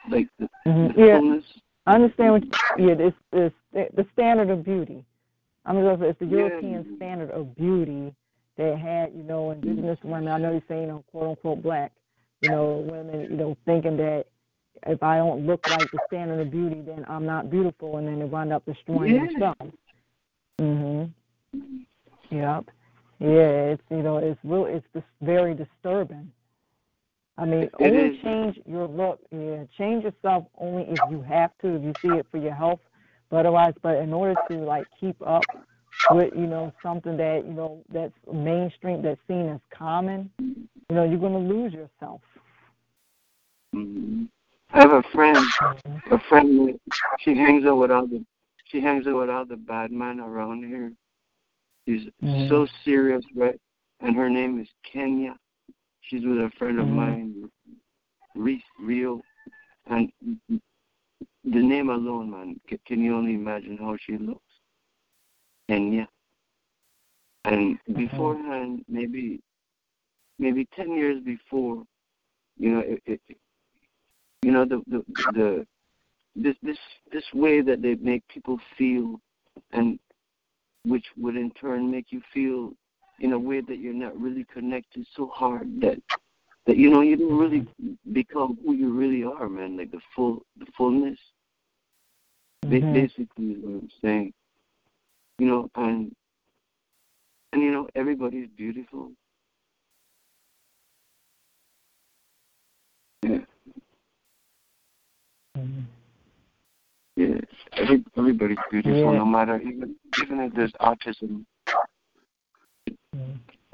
like 0.09 0.27
the, 0.39 0.49
mm-hmm. 0.65 0.99
the 0.99 1.05
yeah. 1.05 1.19
Fullness. 1.19 1.43
I 1.85 1.95
understand 1.95 2.31
what. 2.33 2.43
You, 2.77 2.89
yeah, 2.89 2.95
this 2.95 3.13
the 3.71 4.05
standard 4.13 4.49
of 4.49 4.63
beauty. 4.63 5.03
I'm 5.65 5.75
mean, 5.75 5.85
it's 6.03 6.19
the 6.19 6.25
European 6.25 6.85
yeah. 6.89 6.95
standard 6.95 7.31
of 7.31 7.55
beauty 7.55 8.13
that 8.57 8.77
had, 8.77 9.11
you 9.13 9.23
know, 9.23 9.51
indigenous 9.51 9.99
women. 10.03 10.29
I 10.29 10.37
know 10.37 10.51
you're 10.51 10.61
saying, 10.67 10.83
you 10.83 10.87
know, 10.87 11.03
quote 11.11 11.29
unquote 11.31 11.61
black, 11.61 11.91
you 12.41 12.49
know, 12.49 12.85
women, 12.89 13.27
you 13.29 13.37
know, 13.37 13.57
thinking 13.65 13.97
that 13.97 14.25
if 14.85 15.01
I 15.01 15.17
don't 15.17 15.45
look 15.45 15.67
like 15.69 15.89
the 15.91 15.99
standard 16.07 16.39
of 16.39 16.51
beauty, 16.51 16.81
then 16.81 17.05
I'm 17.07 17.25
not 17.25 17.49
beautiful, 17.49 17.97
and 17.97 18.07
then 18.07 18.19
they 18.19 18.25
wind 18.25 18.53
up 18.53 18.65
destroying 18.65 19.15
yeah. 19.15 19.25
themselves. 19.25 19.77
Mhm. 20.59 21.11
Yep. 22.29 22.65
Yeah, 23.19 23.73
it's 23.73 23.83
you 23.89 24.03
know, 24.03 24.17
it's 24.17 24.39
real. 24.43 24.65
It's 24.65 24.85
just 24.93 25.05
very 25.21 25.55
disturbing. 25.55 26.31
I 27.37 27.45
mean, 27.45 27.63
it 27.63 27.73
only 27.79 28.15
is. 28.15 28.23
change 28.23 28.59
your 28.65 28.87
look. 28.87 29.19
Yeah, 29.31 29.63
change 29.77 30.03
yourself 30.03 30.45
only 30.57 30.83
if 30.83 30.99
you 31.09 31.21
have 31.21 31.51
to, 31.61 31.75
if 31.75 31.83
you 31.83 31.93
see 32.01 32.15
it 32.17 32.25
for 32.31 32.37
your 32.37 32.53
health. 32.53 32.79
But 33.29 33.41
otherwise, 33.41 33.73
but 33.81 33.97
in 33.97 34.13
order 34.13 34.35
to 34.49 34.57
like 34.57 34.87
keep 34.99 35.15
up 35.25 35.43
with 36.11 36.33
you 36.35 36.47
know 36.47 36.73
something 36.81 37.17
that 37.17 37.43
you 37.45 37.53
know 37.53 37.83
that's 37.91 38.13
mainstream, 38.31 39.01
that's 39.01 39.19
seen 39.27 39.49
as 39.49 39.59
common, 39.71 40.31
you 40.39 40.95
know, 40.95 41.03
you're 41.03 41.19
gonna 41.19 41.37
lose 41.37 41.73
yourself. 41.73 42.21
Mm-hmm. 43.75 44.25
I 44.71 44.81
have 44.81 44.91
a 44.91 45.03
friend, 45.13 45.37
a 46.11 46.19
friend. 46.29 46.79
She 47.19 47.35
hangs 47.35 47.65
out 47.65 47.77
with 47.77 47.91
all 47.91 48.07
the, 48.07 48.23
she 48.65 48.81
hangs 48.81 49.07
out 49.07 49.15
with 49.15 49.29
all 49.29 49.45
the 49.45 49.57
bad 49.57 49.91
men 49.91 50.19
around 50.19 50.65
here. 50.65 50.91
She's 51.87 52.09
mm-hmm. 52.23 52.49
so 52.49 52.67
serious, 52.83 53.23
right? 53.35 53.59
And 54.01 54.15
her 54.15 54.29
name 54.29 54.59
is 54.59 54.67
Kenya 54.91 55.35
She's 56.09 56.25
with 56.25 56.37
a 56.37 56.49
friend 56.57 56.79
of 56.79 56.85
mm-hmm. 56.85 56.95
mine, 56.95 57.49
Reese 58.35 58.63
Real, 58.79 59.19
and 59.87 60.09
the 60.49 60.61
name 61.43 61.89
alone, 61.89 62.31
man, 62.31 62.59
can 62.85 63.01
you 63.01 63.15
only 63.15 63.33
imagine 63.33 63.77
how 63.77 63.97
she 63.99 64.17
looks? 64.17 64.41
And 65.67 65.93
yeah, 65.93 66.05
and 67.43 67.75
mm-hmm. 67.75 67.93
beforehand, 67.93 68.85
maybe, 68.87 69.41
maybe 70.39 70.65
ten 70.73 70.95
years 70.95 71.21
before, 71.23 71.83
you 72.57 72.71
know, 72.71 72.79
it, 72.79 73.01
it 73.05 73.37
you 74.41 74.51
know, 74.51 74.65
the 74.65 74.81
the 74.87 75.03
the 75.33 75.67
this 76.35 76.55
this 76.61 76.77
this 77.11 77.25
way 77.33 77.61
that 77.61 77.81
they 77.81 77.95
make 77.95 78.27
people 78.27 78.59
feel, 78.77 79.19
and 79.71 79.99
which 80.85 81.05
would 81.17 81.35
in 81.35 81.51
turn 81.51 81.89
make 81.91 82.11
you 82.11 82.21
feel 82.33 82.73
in 83.19 83.33
a 83.33 83.39
way 83.39 83.61
that 83.61 83.79
you're 83.79 83.93
not 83.93 84.19
really 84.19 84.45
connected 84.53 85.05
so 85.15 85.27
hard 85.27 85.81
that 85.81 85.99
that 86.67 86.77
you 86.77 86.89
know 86.89 87.01
you 87.01 87.17
don't 87.17 87.37
really 87.37 87.65
become 88.11 88.57
who 88.63 88.73
you 88.73 88.93
really 88.93 89.23
are, 89.23 89.49
man. 89.49 89.77
Like 89.77 89.91
the 89.91 90.01
full 90.15 90.45
the 90.59 90.67
fullness. 90.77 91.17
Mm-hmm. 92.65 92.93
Basically, 92.93 93.45
is 93.45 93.63
what 93.63 93.81
I'm 93.81 93.89
saying. 94.01 94.33
You 95.39 95.47
know, 95.47 95.71
and 95.75 96.13
and 97.53 97.61
you 97.61 97.71
know 97.71 97.87
everybody's 97.95 98.49
beautiful. 98.57 99.11
Yeah. 103.23 103.39
Mm-hmm. 105.57 105.81
Yeah, 107.17 107.39
every, 107.73 108.05
everybody's 108.15 108.57
beautiful, 108.69 109.11
yeah. 109.11 109.17
no 109.17 109.25
matter 109.25 109.59
even 109.59 109.95
even 110.21 110.39
if 110.39 110.53
there's 110.53 110.71
autism 110.73 111.45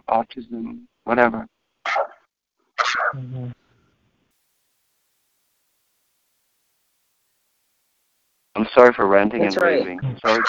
autism, 0.07 0.81
whatever. 1.03 1.47
Mm-hmm. 3.15 3.49
I'm 8.55 8.67
sorry 8.73 8.93
for 8.93 9.07
ranting 9.07 9.41
That's 9.41 9.55
and 9.55 9.65
raving. 9.65 10.17
Sorry. 10.23 10.41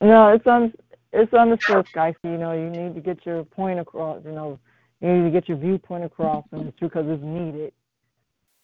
No, 0.00 0.28
it's 0.28 0.46
un 0.46 0.72
it's 1.12 1.32
understood, 1.32 1.86
guys. 1.94 2.14
You 2.24 2.36
know, 2.36 2.52
you 2.52 2.68
need 2.68 2.94
to 2.94 3.00
get 3.00 3.24
your 3.24 3.44
point 3.44 3.78
across. 3.78 4.22
You 4.24 4.32
know, 4.32 4.58
you 5.00 5.08
need 5.08 5.24
to 5.24 5.30
get 5.30 5.48
your 5.48 5.56
viewpoint 5.56 6.04
across, 6.04 6.44
and 6.52 6.68
it's 6.68 6.78
true 6.78 6.88
because 6.88 7.06
it's 7.08 7.22
needed. 7.22 7.72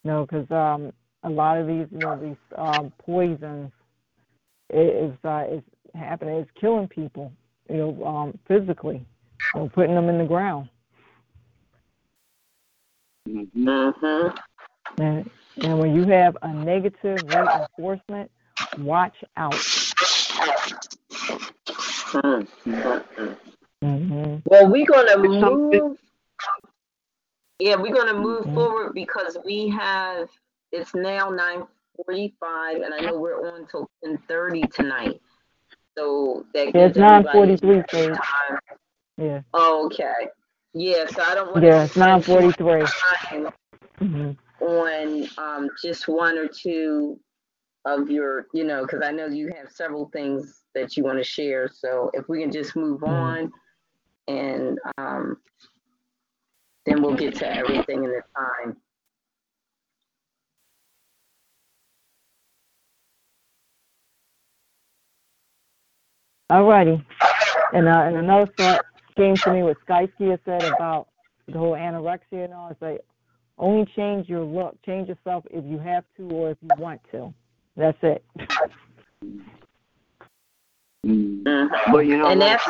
You 0.03 0.11
know, 0.11 0.27
because 0.27 0.51
um, 0.51 0.93
a 1.25 1.31
lot 1.31 1.59
of 1.59 1.67
these, 1.67 1.87
you 1.91 1.99
know, 1.99 2.17
these 2.21 2.37
um, 2.57 2.93
poisons 2.99 3.73
is 4.73 5.13
uh, 5.25 5.45
is 5.51 5.63
happening. 5.95 6.37
It's 6.37 6.51
killing 6.61 6.89
people. 6.89 7.33
You 7.71 7.77
know, 7.79 8.05
um, 8.05 8.39
physically 8.47 9.05
or 9.55 9.71
putting 9.71 9.95
them 9.95 10.11
in 10.11 10.19
the 10.19 10.25
ground. 10.25 10.69
Mm-hmm. 13.27 14.29
And, 15.01 15.31
and 15.63 15.79
when 15.79 15.95
you 15.95 16.05
have 16.05 16.37
a 16.43 16.53
negative 16.53 17.19
reinforcement, 17.27 18.31
watch 18.79 19.17
out. 19.37 19.55
Mm-hmm. 23.83 24.37
Well, 24.45 24.71
we're 24.71 24.87
gonna 24.87 25.19
move. 25.19 25.97
Yeah, 27.59 27.77
we're 27.77 27.95
gonna 27.95 28.13
move 28.15 28.45
mm-hmm. 28.45 28.55
forward 28.55 28.93
because 28.95 29.39
we 29.45 29.69
have. 29.71 30.29
It's 30.75 30.93
now 30.95 31.31
nine 31.31 31.63
forty-five, 31.97 32.83
and 32.83 32.93
I 32.93 32.99
know 32.99 33.19
we're 33.19 33.49
on 33.49 33.67
till 33.71 33.89
ten 34.03 34.19
thirty 34.29 34.63
tonight. 34.63 35.21
So 35.97 36.45
that 36.53 36.75
yeah, 36.75 36.87
it's 36.87 36.99
nine 36.99 37.25
forty-three. 37.33 37.85
Yeah. 39.17 39.43
okay. 39.55 40.29
Yeah, 40.73 41.07
so 41.07 41.23
I 41.23 41.37
don't 41.37 41.53
want 41.53 41.65
yeah, 41.65 41.85
it's 41.85 41.97
nine 41.97 42.21
forty 42.21 42.51
three. 42.51 42.83
Mm-hmm. 44.01 44.33
On 44.65 45.29
um, 45.39 45.71
just 45.81 46.09
one 46.09 46.37
or 46.37 46.49
two 46.49 47.21
of 47.85 48.11
your, 48.11 48.47
you 48.53 48.65
know, 48.65 48.83
because 48.83 49.03
I 49.05 49.13
know 49.13 49.27
you 49.27 49.53
have 49.57 49.71
several 49.71 50.11
things 50.13 50.63
that 50.75 50.97
you 50.97 51.05
want 51.05 51.19
to 51.19 51.25
share. 51.25 51.69
So 51.73 52.11
if 52.15 52.29
we 52.29 52.41
can 52.41 52.51
just 52.51 52.75
move 52.75 53.03
mm-hmm. 53.03 53.13
on, 53.13 53.53
and 54.27 54.79
um, 54.99 55.37
then 56.87 57.03
we'll 57.03 57.15
get 57.15 57.37
to 57.37 57.57
everything 57.57 58.03
in 58.03 58.11
the 58.11 58.23
time. 58.37 58.77
All 66.51 66.65
righty. 66.65 67.05
And, 67.73 67.89
uh, 67.89 68.03
and 68.05 68.17
another 68.17 68.51
thought 68.57 68.85
came 69.17 69.37
to 69.37 69.53
me 69.53 69.63
what 69.63 69.77
Skyskia 69.87 70.39
said 70.45 70.63
about 70.65 71.09
the 71.47 71.59
whole 71.59 71.73
anorexia 71.73 72.45
and 72.45 72.53
all. 72.53 72.69
It's 72.71 72.83
like 72.83 73.01
only 73.59 73.87
change 73.97 74.29
your 74.29 74.45
look, 74.45 74.77
change 74.85 75.09
yourself 75.09 75.45
if 75.51 75.65
you 75.65 75.79
have 75.79 76.05
to 76.17 76.29
or 76.31 76.51
if 76.51 76.59
you 76.61 76.69
want 76.79 77.01
to. 77.13 77.33
That's 77.77 77.99
it. 78.03 78.25
Mm-hmm. 81.07 81.93
But 81.93 81.99
you 82.01 82.17
know, 82.17 82.29
and 82.29 82.41
that's, 82.41 82.65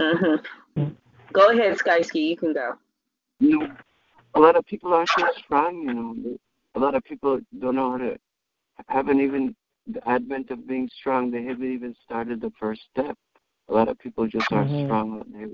hmm 0.00 0.84
Go 1.32 1.50
ahead, 1.50 1.78
Skysky. 1.78 2.28
You 2.30 2.36
can 2.36 2.52
go. 2.52 2.72
You 3.38 3.58
know, 3.58 3.76
a 4.34 4.40
lot 4.40 4.56
of 4.56 4.66
people 4.66 4.92
aren't 4.92 5.10
so 5.10 5.28
strong. 5.38 5.82
You 5.82 5.94
know, 5.94 6.38
a 6.74 6.78
lot 6.78 6.94
of 6.94 7.04
people 7.04 7.40
don't 7.58 7.76
know 7.76 7.92
how 7.92 7.98
to. 7.98 8.18
Haven't 8.88 9.20
even 9.20 9.54
the 9.94 10.08
advent 10.08 10.50
of 10.50 10.66
being 10.68 10.88
strong. 10.94 11.30
They 11.30 11.44
haven't 11.44 11.72
even 11.72 11.94
started 12.04 12.40
the 12.40 12.52
first 12.60 12.82
step. 12.90 13.16
A 13.68 13.74
lot 13.74 13.88
of 13.88 13.98
people 13.98 14.26
just 14.28 14.52
aren't 14.52 14.72
Mhm. 14.72 14.82
strong. 14.84 15.22
They, 15.32 15.46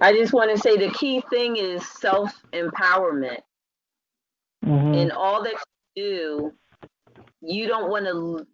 I 0.00 0.12
just 0.12 0.32
want 0.34 0.50
to 0.52 0.58
say 0.58 0.76
the 0.76 0.92
key 0.94 1.22
thing 1.30 1.56
is 1.56 1.86
self 1.88 2.32
empowerment. 2.54 3.40
Mhm. 4.64 4.94
In 4.94 5.12
all 5.12 5.42
that 5.44 5.54
you 5.96 6.04
do, 6.04 6.52
you 7.42 7.68
don't 7.68 7.90
want 7.90 8.06
to 8.06 8.10
l- 8.12 8.46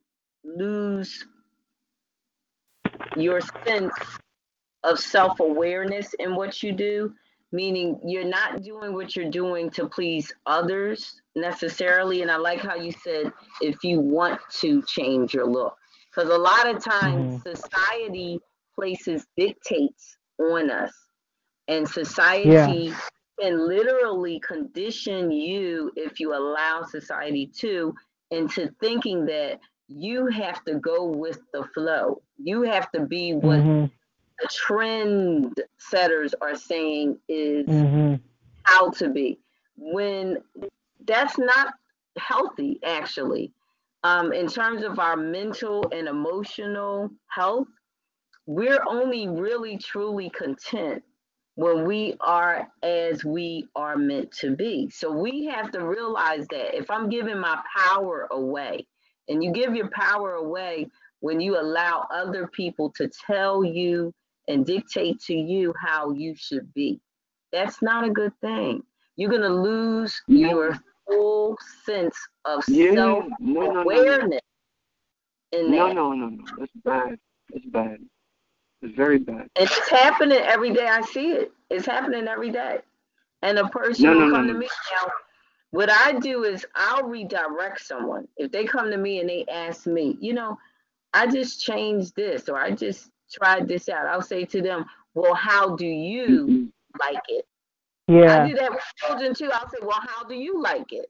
lose 0.44 1.24
your 3.16 3.40
sense 3.66 3.94
of 4.84 4.98
self 4.98 5.40
awareness 5.40 6.14
in 6.20 6.36
what 6.36 6.62
you 6.62 6.72
do, 6.72 7.14
meaning 7.54 7.98
you're 8.04 8.24
not 8.24 8.62
doing 8.62 8.92
what 8.94 9.14
you're 9.14 9.30
doing 9.30 9.70
to 9.70 9.88
please 9.88 10.32
others 10.46 11.22
necessarily. 11.36 12.22
And 12.22 12.30
I 12.30 12.36
like 12.36 12.60
how 12.60 12.74
you 12.74 12.92
said 12.92 13.32
if 13.60 13.84
you 13.84 14.00
want 14.00 14.40
to 14.60 14.82
change 14.82 15.34
your 15.34 15.46
look, 15.46 15.76
because 16.10 16.30
a 16.30 16.38
lot 16.38 16.68
of 16.68 16.84
times 16.84 17.42
society 17.42 18.40
places 18.74 19.26
dictates 19.36 20.18
on 20.38 20.70
us, 20.70 20.92
and 21.68 21.88
society 21.88 22.92
can 23.40 23.66
literally 23.68 24.40
condition 24.40 25.30
you 25.30 25.92
if 25.96 26.20
you 26.20 26.34
allow 26.34 26.82
society 26.82 27.46
to 27.46 27.94
into 28.30 28.68
thinking 28.80 29.26
that 29.26 29.60
you 29.88 30.26
have 30.26 30.64
to 30.64 30.74
go 30.74 31.04
with 31.04 31.38
the 31.52 31.64
flow. 31.74 32.20
You 32.42 32.62
have 32.62 32.90
to 32.92 33.06
be 33.06 33.32
what 33.34 33.60
Mhm. 33.60 33.90
The 34.40 34.48
trend 34.48 35.54
setters 35.78 36.34
are 36.40 36.56
saying 36.56 37.18
is 37.28 37.66
Mhm. 37.66 38.20
how 38.64 38.90
to 38.90 39.08
be. 39.10 39.38
When 39.76 40.38
that's 41.06 41.38
not 41.38 41.74
healthy 42.18 42.80
actually. 42.84 43.52
Um, 44.04 44.32
in 44.32 44.48
terms 44.48 44.84
of 44.84 44.98
our 44.98 45.16
mental 45.16 45.86
and 45.92 46.08
emotional 46.08 47.10
health 47.28 47.68
we're 48.46 48.82
only 48.88 49.28
really 49.28 49.78
truly 49.78 50.30
content 50.30 51.02
when 51.56 51.84
we 51.86 52.14
are 52.20 52.68
as 52.82 53.24
we 53.24 53.66
are 53.76 53.96
meant 53.96 54.32
to 54.32 54.56
be. 54.56 54.90
So 54.90 55.10
we 55.12 55.46
have 55.46 55.70
to 55.72 55.86
realize 55.86 56.46
that 56.48 56.76
if 56.76 56.90
i'm 56.90 57.08
giving 57.08 57.38
my 57.38 57.58
power 57.76 58.28
away 58.32 58.86
and 59.28 59.42
you 59.42 59.52
give 59.52 59.74
your 59.74 59.90
power 59.90 60.34
away 60.34 60.88
when 61.20 61.40
you 61.40 61.58
allow 61.58 62.06
other 62.12 62.48
people 62.48 62.92
to 62.96 63.08
tell 63.26 63.64
you 63.64 64.12
and 64.48 64.66
dictate 64.66 65.20
to 65.20 65.34
you 65.34 65.74
how 65.80 66.10
you 66.12 66.34
should 66.36 66.72
be 66.74 67.00
that's 67.52 67.82
not 67.82 68.04
a 68.04 68.10
good 68.10 68.32
thing 68.40 68.82
you're 69.16 69.30
going 69.30 69.42
to 69.42 69.48
lose 69.48 70.20
Yeah. 70.28 70.48
your 70.50 70.78
full 71.06 71.58
sense 71.84 72.16
of 72.44 72.64
yeah, 72.68 72.90
self 72.92 73.24
no, 73.24 73.28
no, 73.40 73.60
no, 73.60 73.72
no, 73.72 73.82
awareness 73.82 74.40
no, 75.92 76.14
no. 76.14 76.44
That's 76.58 76.72
bad. 76.84 77.18
It's 77.52 77.66
bad. 77.66 77.98
It's 78.82 78.94
very 78.96 79.18
bad. 79.18 79.48
And 79.56 79.66
it's 79.70 79.88
happening 79.90 80.38
every 80.38 80.72
day. 80.72 80.86
I 80.86 81.00
see 81.02 81.32
it. 81.32 81.52
It's 81.70 81.86
happening 81.86 82.28
every 82.28 82.50
day. 82.50 82.78
And 83.42 83.58
a 83.58 83.68
person 83.68 84.06
No, 84.06 84.14
will 84.14 84.20
no, 84.20 84.26
no, 84.28 84.36
come 84.36 84.46
no. 84.46 84.52
to 84.52 84.58
me 84.58 84.68
now. 84.94 85.12
What 85.70 85.90
I 85.90 86.12
do 86.18 86.44
is 86.44 86.64
I'll 86.74 87.04
redirect 87.04 87.80
someone. 87.80 88.28
If 88.36 88.52
they 88.52 88.64
come 88.64 88.90
to 88.90 88.96
me 88.96 89.20
and 89.20 89.28
they 89.28 89.44
ask 89.50 89.86
me, 89.86 90.16
you 90.20 90.34
know, 90.34 90.58
I 91.12 91.26
just 91.26 91.60
changed 91.62 92.14
this 92.16 92.48
or 92.48 92.56
I 92.58 92.72
just 92.72 93.10
tried 93.32 93.68
this 93.68 93.88
out, 93.88 94.06
I'll 94.06 94.22
say 94.22 94.44
to 94.46 94.62
them, 94.62 94.84
well, 95.14 95.34
how 95.34 95.76
do 95.76 95.86
you 95.86 96.70
like 97.00 97.22
it? 97.28 97.46
Yeah. 98.08 98.44
I 98.44 98.48
do 98.48 98.54
that 98.56 98.70
with 98.70 98.82
children 98.96 99.34
too. 99.34 99.50
I'll 99.52 99.68
say, 99.68 99.78
well, 99.82 100.00
how 100.00 100.24
do 100.24 100.34
you 100.34 100.60
like 100.60 100.92
it? 100.92 101.06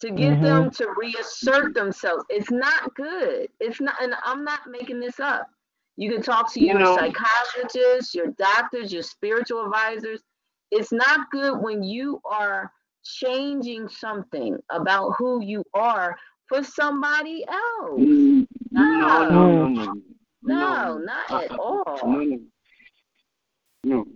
To 0.00 0.10
get 0.10 0.38
Mhm. 0.38 0.42
them 0.42 0.70
to 0.72 0.94
reassert 0.96 1.74
themselves. 1.74 2.24
It's 2.28 2.50
not 2.50 2.94
good. 2.94 3.48
It's 3.60 3.80
not, 3.80 3.94
and 4.00 4.14
I'm 4.22 4.44
not 4.44 4.60
making 4.68 5.00
this 5.00 5.18
up. 5.20 5.48
You 5.96 6.12
can 6.12 6.22
talk 6.22 6.52
to 6.52 6.60
You 6.60 6.68
your 6.68 6.78
know- 6.78 6.96
psychologists, 6.96 8.14
your 8.14 8.28
doctors, 8.28 8.92
your 8.92 9.02
spiritual 9.02 9.64
advisors. 9.64 10.22
It's 10.70 10.92
not 10.92 11.28
good 11.30 11.60
when 11.60 11.82
you 11.82 12.20
are 12.24 12.72
changing 13.02 13.88
something 13.88 14.56
about 14.70 15.14
who 15.18 15.42
you 15.42 15.64
are 15.74 16.16
for 16.46 16.62
somebody 16.62 17.44
else. 17.48 18.00
Mm, 18.00 18.46
No, 18.70 19.28
no, 19.28 19.28
no, 19.28 19.68
no. 19.68 20.02
No, 20.48 20.98
not 20.98 21.30
uh, 21.30 21.38
at 21.44 21.50
Uh-uh. 21.52 21.56
all. 21.58 22.00
No, 22.04 22.38
no. 23.84 24.06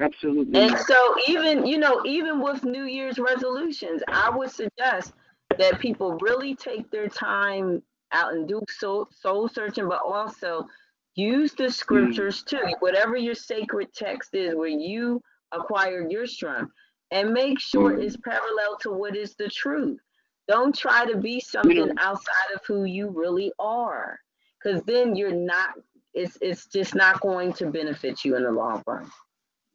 Absolutely 0.00 0.60
And 0.60 0.72
not. 0.72 0.86
so 0.86 1.14
even, 1.28 1.66
you 1.66 1.78
know, 1.78 2.02
even 2.04 2.40
with 2.40 2.64
New 2.64 2.84
Year's 2.84 3.18
resolutions, 3.18 4.02
I 4.08 4.30
would 4.30 4.50
suggest 4.50 5.12
that 5.58 5.78
people 5.78 6.18
really 6.20 6.54
take 6.56 6.90
their 6.90 7.08
time 7.08 7.82
out 8.10 8.32
and 8.32 8.48
do 8.48 8.60
soul, 8.68 9.08
soul 9.12 9.48
searching, 9.48 9.88
but 9.88 10.00
also 10.04 10.66
use 11.14 11.52
the 11.54 11.70
scriptures 11.70 12.42
mm. 12.42 12.46
too, 12.46 12.74
whatever 12.80 13.16
your 13.16 13.34
sacred 13.34 13.92
text 13.94 14.34
is 14.34 14.54
where 14.54 14.68
you 14.68 15.20
acquire 15.52 16.08
your 16.08 16.26
strength 16.26 16.72
and 17.10 17.32
make 17.32 17.60
sure 17.60 17.92
Mm. 17.92 18.02
it's 18.02 18.16
parallel 18.16 18.78
to 18.80 18.90
what 18.90 19.14
is 19.14 19.34
the 19.36 19.48
truth. 19.48 20.00
Don't 20.48 20.74
try 20.74 21.04
to 21.04 21.16
be 21.18 21.38
something 21.38 21.92
outside 21.98 22.50
of 22.54 22.60
who 22.66 22.84
you 22.84 23.10
really 23.10 23.52
are. 23.58 24.18
Cause 24.62 24.82
then 24.86 25.16
you're 25.16 25.34
not, 25.34 25.70
it's 26.14 26.38
it's 26.40 26.66
just 26.66 26.94
not 26.94 27.20
going 27.20 27.52
to 27.54 27.66
benefit 27.66 28.24
you 28.24 28.36
in 28.36 28.44
the 28.44 28.50
long 28.50 28.82
run. 28.86 29.10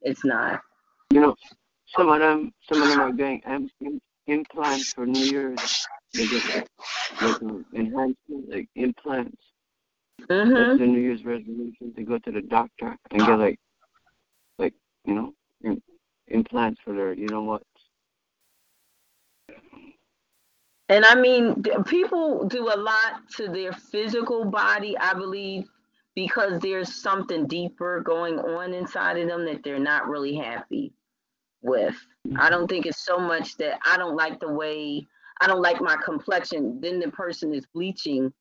It's 0.02 0.24
not. 0.24 0.62
You 1.12 1.22
know, 1.22 1.36
some 1.96 2.10
of 2.10 2.20
them, 2.20 2.54
some 2.72 2.82
of 2.82 2.90
them 2.90 3.00
are 3.00 3.12
getting 3.12 3.42
im- 3.48 3.70
im- 3.82 4.02
implants 4.28 4.94
for 4.94 5.06
New 5.06 5.26
Year's. 5.26 5.88
They 6.14 6.28
get 6.28 6.70
like, 7.22 7.42
uh, 7.42 7.60
enhancement, 7.74 8.50
like 8.50 8.70
implants. 8.76 9.42
Mm-hmm. 10.22 10.54
That's 10.54 10.80
the 10.80 10.86
New 10.86 11.00
Year's 11.00 11.26
resolution 11.26 11.94
to 11.96 12.04
go 12.04 12.18
to 12.18 12.32
the 12.32 12.42
doctor 12.42 12.96
and 13.12 13.22
get 13.22 13.40
like, 13.40 13.60
like 14.58 14.74
you 15.06 15.16
know, 15.16 15.34
im- 15.64 15.84
implants 16.28 16.80
for 16.84 16.94
their, 16.94 17.14
you 17.14 17.28
know 17.28 17.44
what? 17.44 17.64
And 20.90 21.06
I 21.06 21.16
mean, 21.16 21.64
people 21.86 22.48
do 22.48 22.70
a 22.74 22.78
lot 22.78 23.28
to 23.38 23.48
their 23.50 23.74
physical 23.74 24.46
body, 24.46 24.98
I 24.98 25.14
believe, 25.14 25.66
because 26.16 26.60
there's 26.62 26.94
something 26.96 27.48
deeper 27.48 28.02
going 28.02 28.40
on 28.40 28.74
inside 28.74 29.18
of 29.18 29.28
them 29.28 29.46
that 29.46 29.64
they're 29.64 29.80
not 29.80 30.08
really 30.08 30.36
happy 30.36 30.94
with. 31.62 31.96
I 32.38 32.50
don't 32.50 32.68
think 32.68 32.86
it's 32.86 33.06
so 33.06 33.18
much 33.20 33.58
that 33.58 33.80
I 33.86 33.98
don't 33.98 34.16
like 34.16 34.40
the 34.40 34.52
way, 34.52 35.06
I 35.42 35.48
don't 35.48 35.62
like 35.62 35.82
my 35.82 35.98
complexion. 36.04 36.80
Then 36.82 37.00
the 37.00 37.12
person 37.12 37.54
is 37.54 37.66
bleaching 37.74 38.34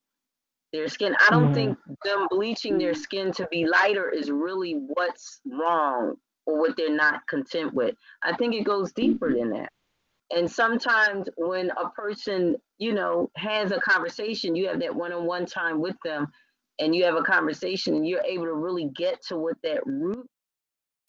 their 0.72 0.88
skin. 0.88 1.16
I 1.20 1.30
don't 1.30 1.52
Mhm. 1.52 1.54
think 1.54 1.78
them 2.04 2.26
bleaching 2.30 2.78
their 2.78 2.94
skin 2.94 3.32
to 3.32 3.48
be 3.50 3.66
lighter 3.66 4.10
is 4.10 4.30
really 4.30 4.74
what's 4.74 5.40
wrong 5.46 6.16
or 6.46 6.58
what 6.60 6.76
they're 6.76 6.94
not 6.94 7.26
content 7.26 7.74
with. 7.74 7.96
I 8.22 8.36
think 8.36 8.54
it 8.54 8.64
goes 8.64 8.92
deeper 8.92 9.34
than 9.34 9.50
that. 9.50 9.72
And 10.30 10.50
sometimes 10.50 11.28
when 11.36 11.70
a 11.70 11.90
person, 11.90 12.56
you 12.78 12.92
know, 12.92 13.30
has 13.36 13.70
a 13.70 13.80
conversation, 13.80 14.56
you 14.56 14.68
have 14.68 14.80
that 14.80 14.94
one-on-one 14.94 15.46
time 15.46 15.80
with 15.80 15.96
them 16.04 16.28
and 16.78 16.94
you 16.94 17.04
have 17.04 17.16
a 17.16 17.22
conversation 17.22 17.94
and 17.94 18.06
you're 18.06 18.24
able 18.24 18.44
to 18.44 18.54
really 18.54 18.90
get 18.96 19.22
to 19.28 19.38
what 19.38 19.56
that 19.62 19.86
root 19.86 20.26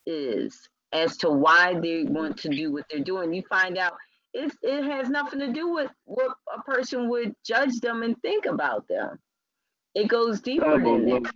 is 0.06 0.58
as 0.94 1.18
to 1.18 1.30
why 1.30 1.78
they 1.80 2.04
want 2.04 2.38
to 2.38 2.50
do 2.50 2.72
what 2.72 2.86
they're 2.90 3.04
doing. 3.04 3.34
You 3.34 3.44
find 3.50 3.78
out 3.78 3.94
it, 4.34 4.54
it 4.62 4.84
has 4.84 5.10
nothing 5.10 5.40
to 5.40 5.52
do 5.52 5.70
with 5.74 5.92
what 6.06 6.36
a 6.56 6.62
person 6.62 7.10
would 7.10 7.34
judge 7.46 7.80
them 7.80 8.04
and 8.04 8.16
think 8.22 8.46
about 8.46 8.88
them. 8.88 9.18
It 9.96 10.08
goes 10.08 10.42
deeper 10.42 10.78
than 10.78 11.06
that. 11.06 11.32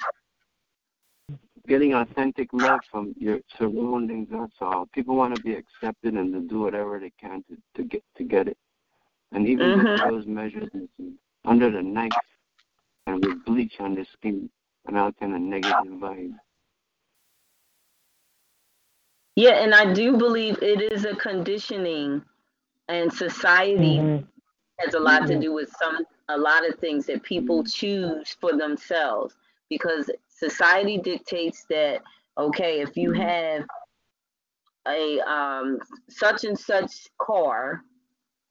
Getting 1.67 1.93
authentic 1.93 2.53
love 2.53 2.81
from 2.91 3.13
your 3.17 3.39
surroundings. 3.57 4.29
That's 4.31 4.61
all. 4.61 4.87
People 4.93 5.15
want 5.15 5.35
to 5.35 5.41
be 5.41 5.53
accepted 5.53 6.13
and 6.15 6.33
to 6.33 6.41
do 6.41 6.59
whatever 6.61 6.99
they 6.99 7.11
can 7.19 7.43
to, 7.49 7.57
to 7.75 7.83
get 7.83 8.03
to 8.17 8.23
get 8.23 8.47
it. 8.47 8.57
And 9.31 9.47
even 9.47 9.73
with 9.73 9.87
Mhm. 9.87 9.97
those 9.97 10.25
measures 10.27 10.69
under 11.45 11.71
the 11.71 11.81
knife 11.81 12.11
and 13.07 13.23
with 13.23 13.45
bleach 13.45 13.79
on 13.79 13.95
the 13.95 14.05
skin 14.05 14.49
and 14.87 14.97
all 14.97 15.11
kind 15.13 15.33
of 15.35 15.41
negative 15.41 15.93
vibes. 15.93 16.39
Yeah, 19.35 19.63
and 19.63 19.73
I 19.73 19.93
do 19.93 20.17
believe 20.17 20.61
it 20.61 20.81
is 20.91 21.05
a 21.05 21.15
conditioning 21.15 22.23
and 22.87 23.11
society 23.11 23.97
Mhm. 23.97 24.27
has 24.79 24.93
a 24.93 24.99
lot 24.99 25.27
to 25.27 25.35
Mhm. 25.35 25.41
do 25.41 25.53
with 25.53 25.71
some 25.79 26.05
a 26.29 26.37
lot 26.37 26.67
of 26.67 26.79
things 26.79 27.05
that 27.07 27.23
people 27.23 27.63
choose 27.63 28.35
for 28.39 28.53
themselves 28.57 29.35
because 29.69 30.09
society 30.49 30.99
dictates 30.99 31.65
that 31.69 32.01
okay 32.39 32.81
if 32.81 32.97
you 32.97 33.13
have 33.13 33.65
a 34.87 35.19
um, 35.21 35.79
such 36.09 36.45
and 36.45 36.59
such 36.59 37.07
car 37.21 37.81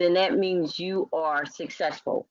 then 0.00 0.14
that 0.14 0.34
means 0.38 0.78
you 0.78 1.08
are 1.12 1.46
successful 1.46 2.26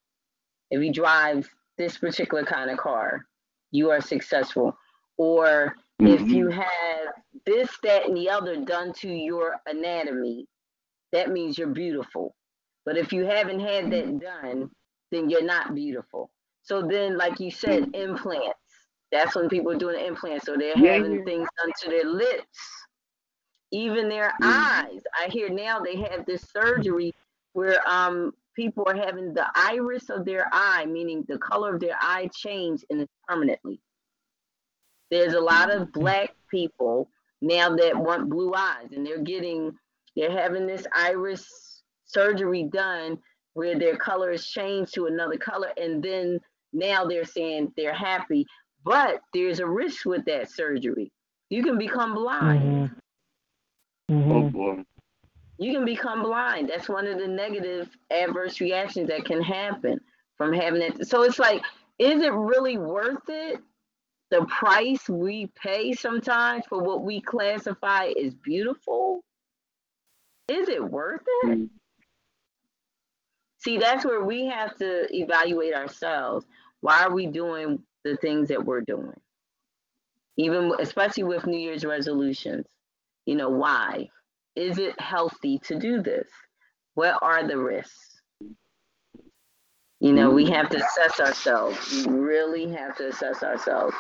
if 0.72 0.84
you 0.84 0.94
drive 0.94 1.50
this 1.78 1.98
particular 1.98 2.46
kind 2.46 2.70
of 2.70 2.78
car, 2.78 3.26
you 3.72 3.90
are 3.92 4.02
successful. 4.02 4.78
Or 5.18 5.76
if 6.06 6.22
Mhm. 6.22 6.30
you 6.32 6.50
have 6.50 7.14
this, 7.46 7.70
that, 7.84 8.08
and 8.08 8.18
the 8.18 8.30
other 8.30 8.58
done 8.66 8.94
to 8.96 9.10
your 9.10 9.62
anatomy, 9.68 10.48
that 11.12 11.32
means 11.32 11.58
you're 11.58 11.68
beautiful. 11.70 12.36
But 12.86 12.98
if 12.98 13.14
you 13.14 13.26
haven't 13.26 13.62
had 13.62 13.92
that 13.92 14.20
done, 14.20 14.72
then 15.12 15.30
you're 15.30 15.44
not 15.44 15.76
beautiful. 15.76 16.32
So 16.64 16.84
then, 16.84 17.18
like 17.18 17.40
you 17.40 17.52
said, 17.52 17.90
implants. 17.94 18.60
That's 19.12 19.36
when 19.36 19.50
people 19.50 19.72
are 19.72 19.78
doing 19.78 20.04
implants. 20.06 20.46
So 20.46 20.58
they're 20.58 20.76
Yeah, 20.76 20.96
having 20.96 21.20
yeah. 21.20 21.26
things 21.26 21.50
done 21.60 21.72
to 21.82 21.90
their 21.90 22.06
lips, 22.06 22.60
even 23.72 24.10
their 24.10 24.34
Mhm. 24.40 24.70
eyes. 24.84 25.04
I 25.20 25.30
hear 25.30 25.50
now 25.50 25.80
they 25.80 25.98
have 25.98 26.26
this 26.26 26.44
surgery 26.52 27.14
where 27.54 27.82
um 27.88 28.34
people 28.56 28.86
are 28.88 28.96
having 28.96 29.34
the 29.34 29.48
iris 29.56 30.10
of 30.10 30.26
their 30.26 30.48
eye, 30.52 30.86
meaning 30.86 31.26
the 31.28 31.40
color 31.40 31.76
of 31.76 31.82
their 31.82 31.98
eye 32.00 32.30
change 32.34 32.86
and 32.90 33.02
it's 33.02 33.14
permanently. 33.28 33.82
There's 35.12 35.34
a 35.34 35.42
lot 35.42 35.72
of 35.72 35.92
black 35.92 36.36
people 36.52 37.10
now 37.42 37.76
that 37.76 37.98
want 37.98 38.30
blue 38.30 38.54
eyes 38.56 38.90
and 38.92 39.06
they're 39.06 39.24
getting 39.24 39.78
they're 40.16 40.32
having 40.32 40.68
this 40.68 40.86
iris 40.94 41.84
surgery 42.06 42.64
done 42.72 43.18
where 43.54 43.78
their 43.80 43.96
color 43.98 44.32
is 44.32 44.46
changed 44.48 44.94
to 44.96 45.06
another 45.06 45.38
color 45.38 45.72
and 45.78 46.04
then 46.04 46.40
now 46.74 47.06
they're 47.06 47.26
saying 47.26 47.72
they're 47.78 47.94
happy 47.94 48.46
but 48.84 49.22
there's 49.34 49.60
a 49.60 49.66
risk 49.68 50.06
with 50.06 50.26
that 50.26 50.50
surgery 50.50 51.12
you 51.50 51.64
can 51.64 51.78
become 51.78 52.14
blind 52.14 52.92
Mhm. 54.10 54.32
Oh 54.32 54.44
Mhm. 54.44 54.52
boy. 54.52 54.86
you 55.58 55.74
can 55.74 55.86
become 55.86 56.24
blind 56.24 56.70
that's 56.70 56.90
one 56.90 57.08
of 57.08 57.18
the 57.20 57.28
negative 57.28 57.90
adverse 58.12 58.60
reactions 58.62 59.08
that 59.10 59.26
can 59.26 59.42
happen 59.42 60.00
from 60.38 60.54
having 60.54 60.82
it 60.82 61.08
so 61.08 61.24
it's 61.24 61.40
like 61.40 61.62
is 62.00 62.22
it 62.22 62.34
really 62.34 62.78
worth 62.78 63.28
it 63.30 63.60
the 64.32 64.46
price 64.46 65.10
we 65.10 65.48
pay 65.56 65.94
sometimes 65.94 66.66
for 66.68 66.82
what 66.82 67.04
we 67.04 67.20
classify 67.22 68.12
as 68.24 68.34
beautiful 68.36 69.24
is 70.48 70.70
it 70.70 70.84
worth 70.84 71.24
it 71.44 71.60
Mm. 71.60 71.70
See, 73.60 73.78
that's 73.78 74.06
where 74.06 74.24
we 74.24 74.46
have 74.46 74.76
to 74.78 75.14
evaluate 75.14 75.74
ourselves. 75.74 76.46
Why 76.80 77.04
are 77.04 77.14
we 77.14 77.28
doing 77.28 77.84
the 78.10 78.18
things 78.18 78.48
that 78.50 78.64
we're 78.64 78.82
doing? 78.82 79.14
Even 80.38 80.74
especially 80.80 81.24
with 81.24 81.46
New 81.46 81.58
Year's 81.58 81.86
resolutions. 81.86 82.66
You 83.26 83.36
know, 83.36 83.50
why? 83.50 84.10
Is 84.56 84.78
it 84.78 85.00
healthy 85.00 85.60
to 85.60 85.80
do 85.80 86.02
this? 86.02 86.28
What 86.96 87.20
are 87.22 87.48
the 87.48 87.58
risks? 87.58 88.22
You 90.00 90.14
know, 90.14 90.30
we 90.30 90.50
have 90.50 90.70
to 90.70 90.78
assess 90.78 91.20
ourselves. 91.20 92.06
We 92.06 92.14
really 92.14 92.72
have 92.72 92.96
to 92.98 93.10
assess 93.10 93.44
ourselves. 93.44 93.96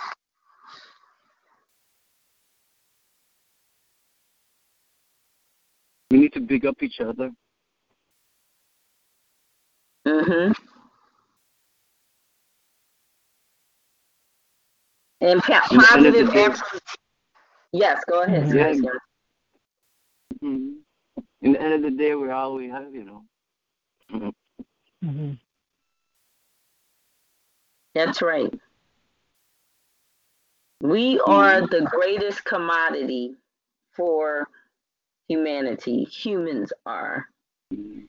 We 6.09 6.19
need 6.19 6.33
to 6.33 6.39
big 6.39 6.65
up 6.65 6.81
each 6.81 7.01
other. 7.01 7.31
Mm-hmm. 10.07 10.68
And 15.21 15.41
pa- 15.41 15.67
In 15.71 15.77
the 15.77 15.87
end 15.93 16.05
of 16.05 16.13
the 16.13 16.25
positive 16.25 16.81
day- 16.81 16.95
Yes, 17.71 18.03
go 18.05 18.23
ahead. 18.23 18.47
Sebastian. 18.47 18.99
Mhm. 20.41 20.83
In 21.41 21.51
the 21.53 21.61
end 21.61 21.73
of 21.73 21.81
the 21.81 21.91
day, 21.91 22.15
we're 22.15 22.31
all 22.31 22.55
we 22.55 22.69
have, 22.69 22.93
you 22.93 23.03
know. 23.03 23.25
Mhm. 24.11 24.33
Mhm. 25.03 25.39
That's 27.93 28.21
right. 28.21 28.53
We 30.81 31.19
are 31.21 31.67
the 31.67 31.81
greatest 31.81 32.45
commodity 32.45 33.35
for 33.91 34.47
humanity. 35.27 36.05
Humans 36.05 36.71
are. 36.85 37.27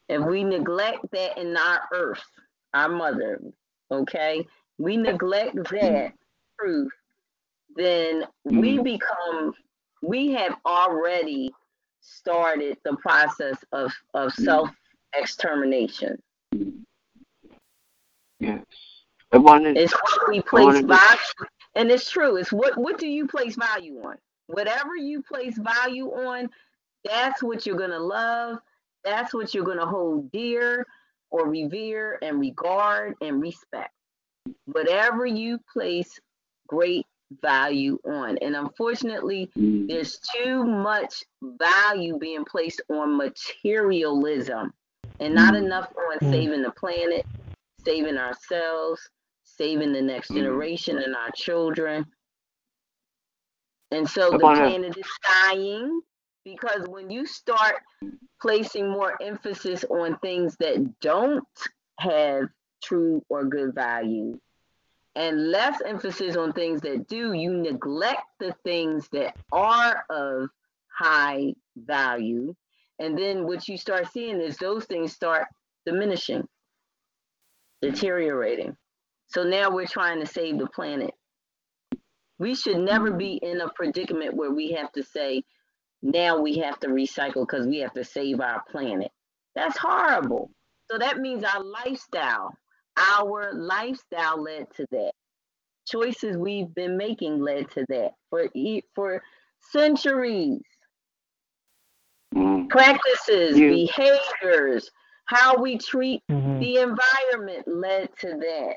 If 0.09 0.25
we 0.25 0.45
neglect 0.45 1.11
that 1.13 1.37
in 1.37 1.57
our 1.57 1.89
earth, 1.93 2.25
our 2.73 2.89
mother, 2.89 3.41
okay, 3.91 4.47
we 4.79 4.97
neglect 4.97 5.57
that 5.71 6.13
truth, 6.59 6.93
then 7.77 8.25
we 8.45 8.79
Mhm. 8.79 8.85
become, 8.85 9.55
we 10.03 10.33
have 10.33 10.57
already 10.67 11.53
started 12.01 12.79
the 12.85 12.97
process 12.97 13.57
of, 13.73 13.93
of 14.15 14.33
self 14.35 14.71
extermination. 15.15 16.21
Yes. 18.39 18.65
I 19.33 19.39
wanted. 19.39 19.77
It's 19.77 19.93
what 19.93 20.29
we 20.29 20.41
place 20.43 20.65
wanted 20.65 20.81
to- 20.83 20.87
value, 20.89 21.49
and 21.77 21.91
it's 21.91 22.11
true. 22.11 22.37
It's 22.37 22.53
what 22.53 22.77
what 22.77 22.99
do 22.99 23.07
you 23.07 23.27
place 23.29 23.55
value 23.55 24.03
on? 24.03 24.17
Whatever 24.47 24.97
you 24.97 25.23
place 25.23 25.57
value 25.57 26.11
on, 26.11 26.51
that's 27.05 27.43
what 27.43 27.65
you're 27.67 27.77
gonna 27.79 27.99
love. 28.01 28.59
That's 29.05 29.33
what 29.33 29.55
you're 29.55 29.65
gonna 29.65 29.87
hold 29.87 30.33
dear, 30.33 30.85
or 31.31 31.49
revere, 31.49 32.19
and 32.23 32.41
regard 32.41 33.15
and 33.21 33.41
respect. 33.41 33.93
Whatever 34.65 35.27
you 35.27 35.61
place 35.73 36.19
great 36.67 37.07
value 37.43 37.99
on, 38.05 38.39
and 38.39 38.57
unfortunately, 38.57 39.51
Mm. 39.57 39.89
there's 39.89 40.19
too 40.35 40.65
much 40.65 41.25
value 41.43 42.19
being 42.19 42.45
placed 42.45 42.81
on 42.91 43.17
materialism 43.17 44.73
and 45.21 45.35
not 45.35 45.55
Mm. 45.55 45.65
enough 45.65 45.93
on 45.97 46.19
Mm. 46.21 46.31
saving 46.33 46.63
the 46.63 46.71
planet, 46.73 47.27
saving 47.79 48.17
ourselves, 48.19 49.09
saving 49.45 49.93
the 49.93 50.03
next 50.03 50.31
Mm. 50.31 50.35
generation 50.37 50.99
and 50.99 51.15
our 51.15 51.31
children. 51.33 52.05
And 53.91 54.09
so 54.09 54.31
the 54.31 54.39
planet 54.39 54.97
is 54.97 55.09
dying 55.23 56.01
because 56.45 56.87
when 56.89 57.11
you 57.11 57.27
start 57.27 57.77
placing 58.41 58.89
more 58.89 59.21
emphasis 59.23 59.85
on 59.85 60.19
things 60.19 60.57
that 60.61 61.01
don't 61.01 61.45
have 61.99 62.45
true 62.83 63.23
or 63.29 63.45
good 63.45 63.75
value 63.75 64.39
and 65.17 65.51
less 65.51 65.81
emphasis 65.85 66.37
on 66.37 66.53
things 66.53 66.81
that 66.83 67.09
do, 67.09 67.33
you 67.33 67.53
neglect 67.53 68.23
the 68.39 68.55
things 68.65 69.09
that 69.13 69.37
are 69.53 70.05
of 70.09 70.49
high 70.89 71.55
value. 71.77 72.55
And 72.99 73.19
then 73.19 73.47
what 73.47 73.67
you 73.69 73.77
start 73.77 74.13
seeing 74.13 74.41
is 74.41 74.57
those 74.57 74.85
things 74.85 75.13
start 75.13 75.47
diminishing, 75.87 76.47
deteriorating. 77.83 78.77
So 79.27 79.43
now 79.43 79.71
we're 79.71 79.87
trying 79.87 80.21
to 80.21 80.27
save 80.27 80.59
the 80.59 80.67
planet. 80.67 81.13
We 82.39 82.55
should 82.55 82.79
never 82.79 83.11
be 83.11 83.35
in 83.43 83.61
a 83.61 83.69
predicament 83.71 84.35
where 84.35 84.51
we 84.51 84.73
have 84.73 84.93
to 84.93 85.03
say, 85.03 85.45
now 86.03 86.39
we 86.39 86.59
have 86.59 86.79
to 86.81 86.89
recycle 86.89 87.47
because 87.47 87.67
we 87.67 87.79
have 87.79 87.93
to 87.95 88.05
save 88.05 88.41
our 88.41 88.63
planet. 88.71 89.11
That's 89.55 89.77
horrible. 89.77 90.51
So 90.91 90.99
that 90.99 91.19
means 91.19 91.45
our 91.45 91.63
lifestyle, 91.63 92.57
our 93.15 93.53
lifestyle 93.55 94.43
led 94.43 94.67
to 94.77 94.87
that. 94.93 95.13
Choices 95.89 96.37
we've 96.37 96.73
been 96.75 96.97
making 96.97 97.41
led 97.41 97.71
to 97.73 97.85
that 97.89 98.13
for 98.29 98.49
e- 98.55 98.83
for 98.95 99.23
centuries. 99.73 100.63
Mm. 102.35 102.69
Practices, 102.69 103.59
You- 103.59 103.71
behaviors, 103.71 104.91
how 105.27 105.57
we 105.57 105.79
treat 105.79 106.23
Mhm. 106.31 106.61
the 106.61 106.77
environment 106.79 107.67
led 107.67 108.17
to 108.19 108.29
that. 108.37 108.77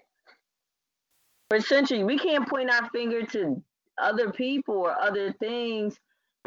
For 1.50 1.60
centuries, 1.60 2.04
we 2.04 2.18
can't 2.18 2.48
point 2.48 2.72
our 2.72 2.90
finger 2.90 3.26
to 3.28 3.64
other 4.00 4.32
people 4.32 4.76
or 4.76 5.00
other 5.00 5.34
things 5.34 6.00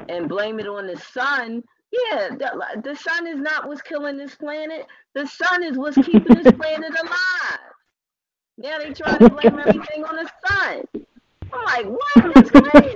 and 0.09 0.29
blame 0.29 0.59
it 0.59 0.67
on 0.67 0.87
the 0.89 0.97
sun. 0.97 1.63
Yeah, 1.93 2.29
the, 2.31 2.81
the 2.83 2.97
sun 2.97 3.27
is 3.29 3.39
not 3.39 3.69
what's 3.69 3.83
killing 3.83 4.17
this 4.17 4.35
planet. 4.35 4.87
The 5.15 5.27
sun 5.27 5.63
is 5.63 5.79
what's 5.79 5.97
keeping 5.97 6.43
this 6.43 6.53
planet 6.61 6.91
alive. 6.93 7.66
Now 8.59 8.79
they 8.79 8.93
try 8.93 9.19
to 9.19 9.29
blame 9.31 9.59
everything 9.59 10.05
on 10.05 10.17
the 10.17 10.31
sun. 10.49 10.83
I'm 11.53 11.65
like, 11.65 11.87
what? 11.87 12.35
That's 12.35 12.51
crazy. 12.51 12.93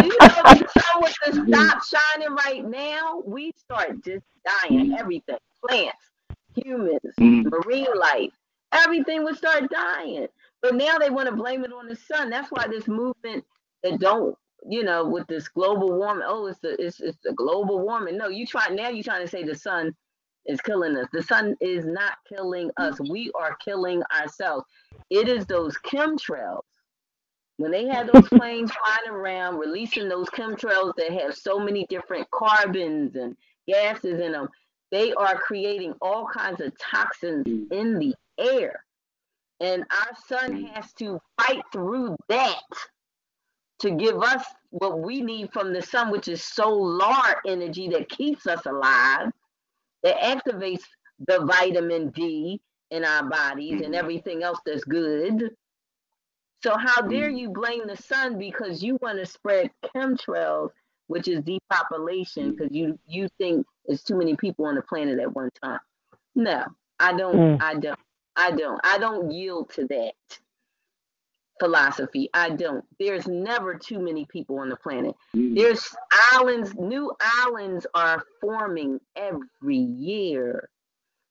Do 0.00 0.06
you 0.06 0.18
know 0.20 0.42
if 0.46 0.58
the 0.58 0.68
sun 0.80 1.00
was 1.00 1.14
to 1.24 1.32
stop 1.48 1.82
shining 1.84 2.34
right 2.34 2.64
now, 2.64 3.22
we 3.26 3.52
start 3.56 4.02
just 4.04 4.24
dying. 4.44 4.94
Everything, 4.98 5.38
plants, 5.64 6.10
humans, 6.54 7.00
Mm. 7.20 7.50
marine 7.50 7.86
life, 7.98 8.32
everything 8.72 9.24
would 9.24 9.36
start 9.36 9.70
dying. 9.70 10.28
But 10.62 10.74
now 10.74 10.98
they 10.98 11.10
want 11.10 11.28
to 11.28 11.34
blame 11.36 11.64
it 11.64 11.72
on 11.72 11.88
the 11.88 11.96
sun. 11.96 12.30
That's 12.30 12.50
why 12.50 12.66
this 12.68 12.88
movement 12.88 13.44
that 13.82 13.98
don't, 14.00 14.36
you 14.68 14.84
know, 14.84 15.04
with 15.08 15.26
this 15.28 15.48
global 15.48 15.92
warming. 15.92 16.24
Oh, 16.26 16.46
it's 16.46 16.58
the 16.60 16.80
it's 16.84 17.00
it's 17.00 17.18
the 17.24 17.32
global 17.32 17.80
warming. 17.80 18.16
No, 18.16 18.28
you 18.28 18.46
try 18.46 18.68
now. 18.68 18.88
You 18.88 19.02
trying 19.02 19.22
to 19.22 19.28
say 19.28 19.44
the 19.44 19.54
sun 19.54 19.94
is 20.48 20.60
killing 20.62 20.96
us. 20.96 21.06
The 21.12 21.22
sun 21.22 21.56
is 21.60 21.84
not 21.84 22.14
killing 22.28 22.70
us. 22.78 22.98
Mm. 22.98 23.10
We 23.10 23.30
are 23.38 23.56
killing 23.64 24.02
ourselves. 24.18 24.64
It 25.10 25.28
is 25.28 25.46
those 25.46 25.76
chemtrails. 25.78 26.62
When 27.58 27.70
they 27.70 27.86
have 27.86 28.10
those 28.12 28.28
planes 28.28 28.72
flying 28.72 29.16
around, 29.16 29.58
releasing 29.58 30.08
those 30.08 30.28
chemtrails 30.30 30.94
that 30.96 31.12
have 31.12 31.34
so 31.34 31.58
many 31.58 31.86
different 31.88 32.28
carbons 32.30 33.14
and 33.14 33.36
gases 33.68 34.20
in 34.20 34.32
them, 34.32 34.48
they 34.90 35.12
are 35.12 35.38
creating 35.38 35.94
all 36.00 36.26
kinds 36.26 36.60
of 36.60 36.72
toxins 36.78 37.46
in 37.70 37.98
the 37.98 38.14
air. 38.38 38.82
And 39.60 39.84
our 39.90 40.16
sun 40.26 40.64
mm. 40.64 40.74
has 40.74 40.92
to 40.94 41.20
fight 41.40 41.62
through 41.72 42.16
that 42.28 42.62
to 43.80 43.90
give 43.90 44.22
us 44.22 44.44
what 44.70 45.00
we 45.00 45.20
need 45.20 45.52
from 45.52 45.72
the 45.72 45.82
sun, 45.82 46.10
which 46.10 46.28
is 46.28 46.42
solar 46.42 47.40
energy 47.46 47.88
that 47.88 48.08
keeps 48.08 48.46
us 48.46 48.66
alive, 48.66 49.30
that 50.02 50.16
activates 50.18 50.82
the 51.26 51.44
vitamin 51.44 52.10
D 52.10 52.60
in 52.90 53.04
our 53.04 53.24
bodies 53.28 53.82
and 53.82 53.94
everything 53.94 54.42
else 54.42 54.58
that's 54.64 54.84
good. 54.84 55.50
So 56.62 56.76
how 56.76 57.02
dare 57.02 57.28
you 57.28 57.50
blame 57.50 57.86
the 57.86 57.96
sun 57.96 58.38
because 58.38 58.82
you 58.82 58.98
want 59.00 59.18
to 59.18 59.26
spread 59.26 59.70
chemtrails, 59.84 60.70
which 61.06 61.28
is 61.28 61.42
depopulation, 61.42 62.52
because 62.52 62.74
you 62.74 62.98
you 63.06 63.28
think 63.38 63.66
there's 63.86 64.02
too 64.02 64.16
many 64.16 64.36
people 64.36 64.66
on 64.66 64.74
the 64.74 64.82
planet 64.82 65.20
at 65.20 65.34
one 65.34 65.50
time. 65.62 65.80
No, 66.34 66.64
I 66.98 67.16
don't. 67.16 67.36
Mm. 67.36 67.62
I 67.62 67.74
don't. 67.74 67.98
I 68.36 68.50
don't. 68.50 68.80
I 68.84 68.98
don't 68.98 69.30
yield 69.30 69.70
to 69.74 69.86
that 69.86 70.14
philosophy. 71.58 72.28
I 72.34 72.50
don't. 72.50 72.84
There's 72.98 73.26
never 73.26 73.74
too 73.74 73.98
many 73.98 74.24
people 74.26 74.58
on 74.58 74.68
the 74.68 74.76
planet. 74.76 75.14
Mm-hmm. 75.34 75.54
There's 75.54 75.94
islands, 76.32 76.74
new 76.74 77.12
islands 77.20 77.86
are 77.94 78.22
forming 78.40 79.00
every 79.16 79.76
year. 79.76 80.68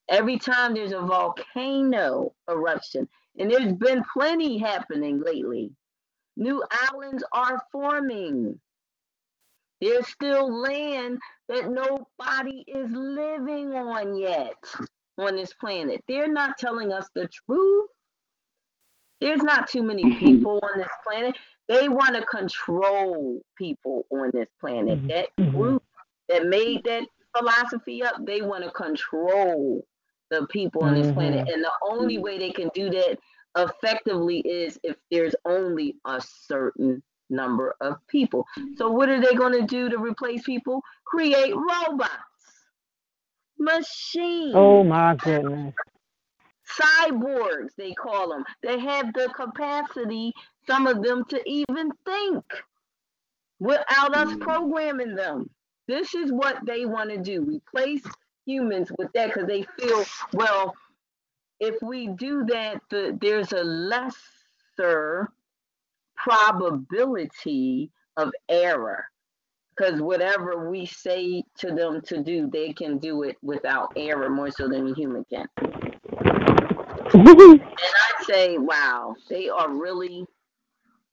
Every 0.10 0.40
time 0.40 0.74
there's 0.74 0.94
a 0.94 1.02
volcano 1.02 2.34
eruption, 2.50 3.10
and 3.38 3.52
there's 3.52 3.74
been 3.74 4.04
plenty 4.14 4.58
happening 4.58 5.22
lately. 5.22 5.72
New 6.38 6.64
islands 6.92 7.24
are 7.34 7.62
forming. 7.72 8.60
There's 9.82 10.08
still 10.08 10.52
land 10.62 11.20
that 11.50 11.70
nobody 11.70 12.64
is 12.68 12.90
living 12.92 13.74
on 13.74 14.18
yet 14.18 14.56
on 15.18 15.36
this 15.36 15.54
planet. 15.54 16.04
They're 16.08 16.32
not 16.32 16.58
telling 16.58 16.92
us 16.92 17.10
the 17.14 17.28
truth. 17.28 17.90
There's 19.22 19.44
not 19.44 19.68
too 19.68 19.84
many 19.84 20.08
people 20.18 20.60
on 20.64 20.80
this 20.80 20.88
planet. 21.08 21.36
They 21.68 21.90
want 21.90 22.16
to 22.16 22.26
control 22.26 23.42
people 23.58 24.06
on 24.12 24.32
this 24.34 24.48
planet. 24.60 25.00
Mhm. 25.00 25.08
That 25.08 25.30
Mhm. 25.40 25.52
group 25.52 25.84
that 26.30 26.46
made 26.46 26.84
that 26.86 27.08
philosophy 27.36 28.04
up, 28.04 28.16
they 28.26 28.42
want 28.42 28.64
to 28.64 28.72
control 28.72 29.86
the 30.30 30.46
people 30.48 30.84
on 30.84 30.96
this 30.96 31.12
planet. 31.12 31.44
And 31.48 31.64
the 31.64 31.72
only 31.82 32.18
way 32.18 32.38
they 32.38 32.52
can 32.52 32.70
do 32.74 32.90
that 32.92 33.20
effectively 33.58 34.40
is 34.40 34.80
if 34.84 34.98
there's 35.12 35.36
only 35.46 35.96
a 36.06 36.22
certain 36.22 37.02
number 37.30 37.76
of 37.82 37.96
people. 38.08 38.46
So 38.76 38.90
what 38.90 39.10
are 39.10 39.20
they 39.22 39.34
going 39.34 39.54
to 39.54 39.66
do 39.66 39.90
to 39.90 39.98
replace 39.98 40.44
people? 40.44 40.82
Create 41.06 41.54
robots, 41.56 42.12
machines 43.60 44.54
Oh 44.54 44.84
my 44.84 45.16
goodness. 45.16 45.74
Cyborgs 46.80 47.70
they 47.78 47.94
call 47.94 48.30
them 48.30 48.44
they 48.62 48.80
have 48.80 49.14
the 49.14 49.30
capacity 49.36 50.34
some 50.68 50.86
of 50.86 51.02
them 51.02 51.24
to 51.30 51.42
even 51.50 51.92
think 52.06 52.44
without 53.60 54.16
us 54.16 54.32
hmm. 54.34 54.40
programming 54.40 55.16
them. 55.16 55.50
This 55.88 56.14
is 56.14 56.32
what 56.32 56.60
they 56.66 56.86
want 56.86 57.10
to 57.12 57.18
do 57.18 57.44
replace 57.44 58.04
humans 58.46 58.92
with 58.98 59.12
that 59.14 59.34
because 59.34 59.48
they 59.48 59.66
feel 59.78 60.06
well 60.34 60.74
if 61.60 61.76
we 61.82 62.08
do 62.08 62.46
that 62.46 62.80
the, 62.90 63.18
there's 63.20 63.52
a 63.52 63.64
lesser 63.64 65.30
probability 66.16 67.92
of 68.16 68.32
error 68.48 69.06
because 69.76 70.02
whatever 70.02 70.70
we 70.70 70.86
say 70.86 71.44
to 71.58 71.72
them 71.72 72.02
to 72.02 72.24
do 72.24 72.50
they 72.50 72.72
can 72.72 72.98
do 73.00 73.24
it 73.24 73.36
without 73.42 73.92
error 73.98 74.30
more 74.30 74.50
so 74.50 74.70
than 74.70 74.92
a 74.92 74.94
human 74.94 75.26
can 75.26 75.48
and 77.14 77.62
I 77.62 78.24
say, 78.24 78.58
wow, 78.58 79.16
they 79.30 79.50
are 79.50 79.70
really, 79.70 80.26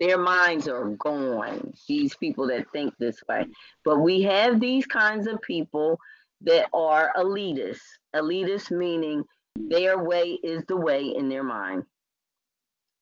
their 0.01 0.19
minds 0.19 0.69
are 0.69 0.91
gone, 0.91 1.73
these 1.89 2.17
people 2.17 2.49
that 2.49 2.71
think 2.73 2.95
this 2.99 3.23
way. 3.29 3.47
But 3.85 4.01
we 4.01 4.23
have 4.23 4.61
these 4.61 4.87
kinds 4.87 5.27
of 5.27 5.41
people 5.43 5.99
that 6.43 6.67
are 6.73 7.13
elitists. 7.17 7.83
Elitists 8.15 8.71
meaning 8.71 9.25
their 9.57 10.03
way 10.03 10.39
is 10.43 10.65
the 10.67 10.77
way 10.77 11.15
in 11.17 11.29
their 11.29 11.45
mind. 11.45 11.85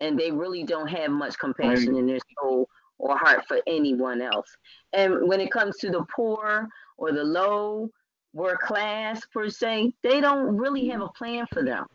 And 0.00 0.18
they 0.18 0.30
really 0.30 0.64
don't 0.64 0.88
have 0.88 1.10
much 1.10 1.38
compassion 1.38 1.96
in 1.96 2.06
their 2.06 2.18
soul 2.40 2.68
or 2.98 3.16
heart 3.16 3.46
for 3.46 3.60
anyone 3.66 4.20
else. 4.20 4.48
And 4.92 5.28
when 5.28 5.40
it 5.40 5.50
comes 5.50 5.76
to 5.78 5.90
the 5.90 6.04
poor 6.14 6.68
or 6.98 7.12
the 7.12 7.24
low 7.24 7.88
work 8.32 8.60
class 8.60 9.22
per 9.32 9.48
se, 9.48 9.92
they 10.02 10.20
don't 10.20 10.56
really 10.56 10.88
have 10.88 11.00
a 11.00 11.08
plan 11.08 11.46
for 11.52 11.62
them. 11.62 11.86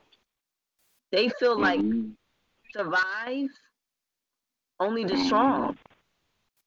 They 1.12 1.30
feel 1.30 1.60
like 1.60 1.82
survive 2.74 3.50
only 4.80 5.04
the 5.06 5.18
strong. 5.18 5.78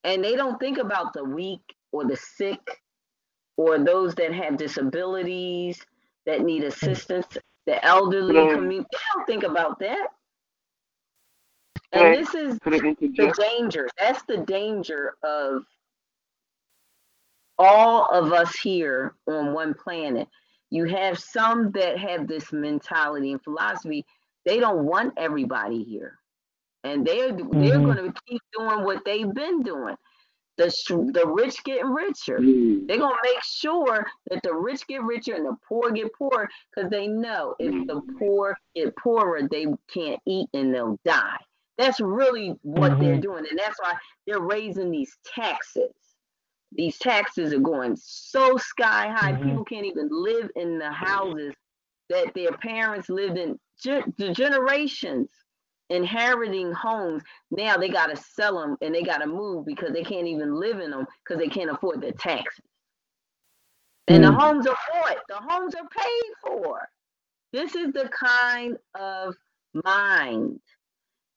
And 0.05 0.25
they 0.25 0.37
don't 0.37 0.59
think 0.59 0.79
about 0.79 1.13
the 1.13 1.25
weak 1.25 1.61
or 1.93 2.05
the 2.05 2.17
sick 2.17 2.61
or 3.57 3.79
those 3.79 4.15
that 4.15 4.33
have 4.33 4.57
disabilities 4.57 5.81
that 6.27 6.43
need 6.43 6.65
assistance, 6.65 7.27
the 7.67 7.85
elderly 7.85 8.35
community. 8.35 8.89
They 8.91 8.99
don't 9.15 9.27
think 9.27 9.43
about 9.45 9.79
that. 9.81 10.09
And 11.93 12.15
this 12.15 12.35
is 12.35 12.59
the 13.17 13.35
danger. 13.39 13.89
That's 13.99 14.23
the 14.25 14.39
danger 14.39 15.15
of 15.23 15.65
all 17.59 18.07
of 18.07 18.33
us 18.33 18.55
here 18.57 19.15
on 19.27 19.53
one 19.53 19.75
planet. 19.75 20.29
You 20.71 20.85
have 20.87 21.19
some 21.19 21.73
that 21.73 21.99
have 21.99 22.27
this 22.29 22.53
mentality 22.53 23.33
and 23.33 23.43
philosophy. 23.43 24.07
They 24.45 24.59
don't 24.61 24.85
want 24.87 25.15
everybody 25.17 25.83
here, 25.85 26.19
and 26.85 27.07
they're 27.07 27.33
they're 27.33 27.81
Mhm. 27.81 27.85
going 27.85 28.13
to 28.13 28.15
keep 28.27 28.43
doing 28.57 28.85
what 28.85 29.05
they've 29.05 29.33
been 29.33 29.63
doing. 29.63 29.97
The 30.57 30.67
the 31.15 31.27
rich 31.27 31.63
getting 31.65 31.91
richer. 31.91 32.39
Mm. 32.39 32.87
They're 32.87 32.99
gonna 32.99 33.17
make 33.23 33.43
sure 33.43 34.07
that 34.31 34.43
the 34.43 34.55
rich 34.55 34.87
get 34.87 35.03
richer 35.03 35.35
and 35.35 35.47
the 35.47 35.57
poor 35.67 35.91
get 35.91 36.13
poorer 36.15 36.49
because 36.75 36.91
they 36.91 37.07
know 37.07 37.55
if 37.59 37.73
the 37.87 38.03
poor 38.19 38.59
get 38.75 38.95
poorer, 38.97 39.43
they 39.49 39.67
can't 39.89 40.21
eat 40.27 40.49
and 40.53 40.75
they'll 40.75 40.99
die. 41.05 41.39
That's 41.79 42.01
really 42.01 42.51
what 42.63 42.99
they're 43.01 43.17
Mhm. 43.17 43.23
doing, 43.23 43.47
and 43.49 43.59
that's 43.59 43.81
why 43.81 43.95
they're 44.27 44.41
raising 44.41 44.91
these 44.91 45.17
taxes. 45.25 45.93
These 46.73 46.99
taxes 46.99 47.53
are 47.55 47.59
going 47.61 47.97
so 47.97 48.57
sky 48.59 49.09
high, 49.09 49.33
Mhm. 49.33 49.43
people 49.43 49.65
can't 49.65 49.87
even 49.87 50.09
live 50.11 50.51
in 50.57 50.79
the 50.79 50.91
houses 50.91 51.55
that 52.11 52.35
their 52.35 52.53
parents 52.53 53.09
lived 53.09 53.39
in. 53.39 53.59
Ge- 53.83 54.05
the 54.19 54.33
generations 54.35 55.31
inheriting 55.89 56.71
homes 56.73 57.23
now 57.51 57.77
they 57.77 57.89
got 57.89 58.07
to 58.09 58.17
sell 58.17 58.61
them 58.61 58.77
and 58.81 58.95
they 58.95 59.03
got 59.03 59.19
to 59.19 59.27
move 59.27 59.67
because 59.67 59.93
they 59.93 60.05
can't 60.05 60.27
even 60.29 60.55
live 60.55 60.79
in 60.81 60.91
them 60.91 61.07
because 61.25 61.41
they 61.41 61.49
can't 61.49 61.71
afford 61.71 62.01
the 62.01 62.13
taxes. 62.13 62.65
And 64.07 64.23
the 64.23 64.29
Mm. 64.29 64.41
homes 64.41 64.67
are 64.67 64.77
bought, 64.93 65.19
the 65.29 65.37
homes 65.37 65.75
are 65.75 65.89
paid 65.89 66.33
for. 66.43 66.89
This 67.53 67.75
is 67.75 67.93
the 67.93 68.09
kind 68.09 68.77
of 68.95 69.35
mind. 69.85 70.61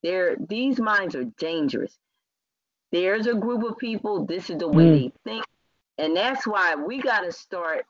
There, 0.03 0.35
these 0.35 0.79
minds 0.79 1.15
are 1.15 1.23
dangerous. 1.23 1.97
There's 2.91 3.25
a 3.25 3.33
group 3.33 3.63
of 3.63 3.77
people, 3.77 4.25
this 4.25 4.49
is 4.49 4.57
the 4.57 4.67
way 4.67 4.85
Mm. 4.85 4.93
they 4.93 5.13
think. 5.23 5.45
And 5.97 6.15
that's 6.15 6.45
why 6.45 6.75
we 6.75 7.01
got 7.01 7.21
to 7.21 7.31
start 7.31 7.85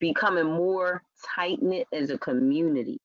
becoming 0.00 0.46
more 0.46 1.02
tight 1.24 1.62
knit 1.62 1.86
as 1.92 2.10
a 2.10 2.18
community 2.18 3.00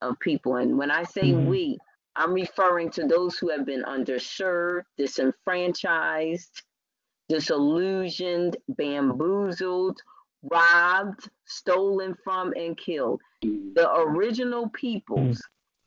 of 0.00 0.18
people. 0.18 0.56
And 0.56 0.76
when 0.78 0.90
I 0.90 1.04
say 1.04 1.32
Mhm. 1.32 1.46
we, 1.46 1.78
I'm 2.16 2.32
referring 2.32 2.90
to 2.90 3.06
those 3.06 3.38
who 3.38 3.48
have 3.48 3.64
been 3.64 3.82
underserved, 3.84 4.84
disenfranchised, 4.96 6.62
disillusioned, 7.28 8.56
bamboozled, 8.68 10.00
robbed, 10.42 11.30
stolen 11.44 12.14
from, 12.24 12.52
and 12.54 12.76
killed. 12.76 13.20
The 13.42 13.90
original 13.94 14.68
peoples, 14.70 15.42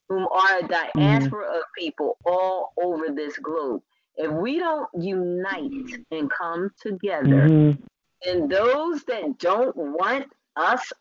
whom 0.10 0.27
are 0.27 0.60
a 0.60 0.68
diaspora 0.68 1.45
of 1.57 1.64
people 1.77 2.18
all 2.26 2.73
over 2.81 3.10
this 3.10 3.38
globe. 3.38 3.84
If 4.15 4.31
we 4.31 4.57
don't 4.60 4.89
unite 4.97 5.72
and 6.11 6.31
come 6.31 6.72
together, 6.80 7.47
Mhm. 7.49 7.77
and 8.26 8.49
those 8.49 9.03
that 9.03 9.38
don't 9.38 9.76
want 9.76 10.31
us 10.56 10.91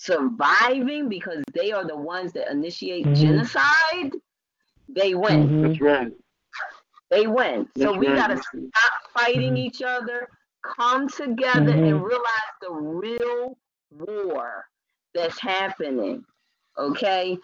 surviving 0.00 1.08
because 1.10 1.42
they 1.52 1.72
are 1.72 1.86
the 1.86 1.96
ones 1.96 2.32
that 2.32 2.50
initiate 2.50 3.04
Mhm. 3.04 3.16
genocide, 3.16 4.12
they 4.88 5.14
win. 5.14 5.48
Mhm. 5.48 5.62
That's 5.62 5.80
right. 5.80 6.12
They 7.10 7.26
win. 7.26 7.68
So 7.76 7.92
we 7.96 8.06
right. 8.08 8.16
gotta 8.16 8.38
stop 8.38 8.92
fighting 9.12 9.54
Mhm. 9.54 9.58
each 9.58 9.82
other, 9.82 10.28
come 10.62 11.06
together, 11.08 11.72
and 11.72 12.00
Mhm. 12.00 12.08
realize 12.08 12.54
the 12.62 12.72
real 12.72 13.58
war 13.90 14.66
that's 15.12 15.38
happening. 15.38 16.24
Okay, 16.78 17.38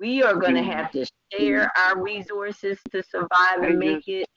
we 0.00 0.22
are 0.22 0.34
gonna 0.34 0.62
Mhm. 0.62 0.72
have 0.74 0.90
to 0.92 1.06
share 1.32 1.70
our 1.78 2.02
resources 2.02 2.80
to 2.90 3.02
survive 3.04 3.58
and 3.62 3.66
I 3.66 3.76
make 3.76 3.98
just- 3.98 4.08
it. 4.08 4.28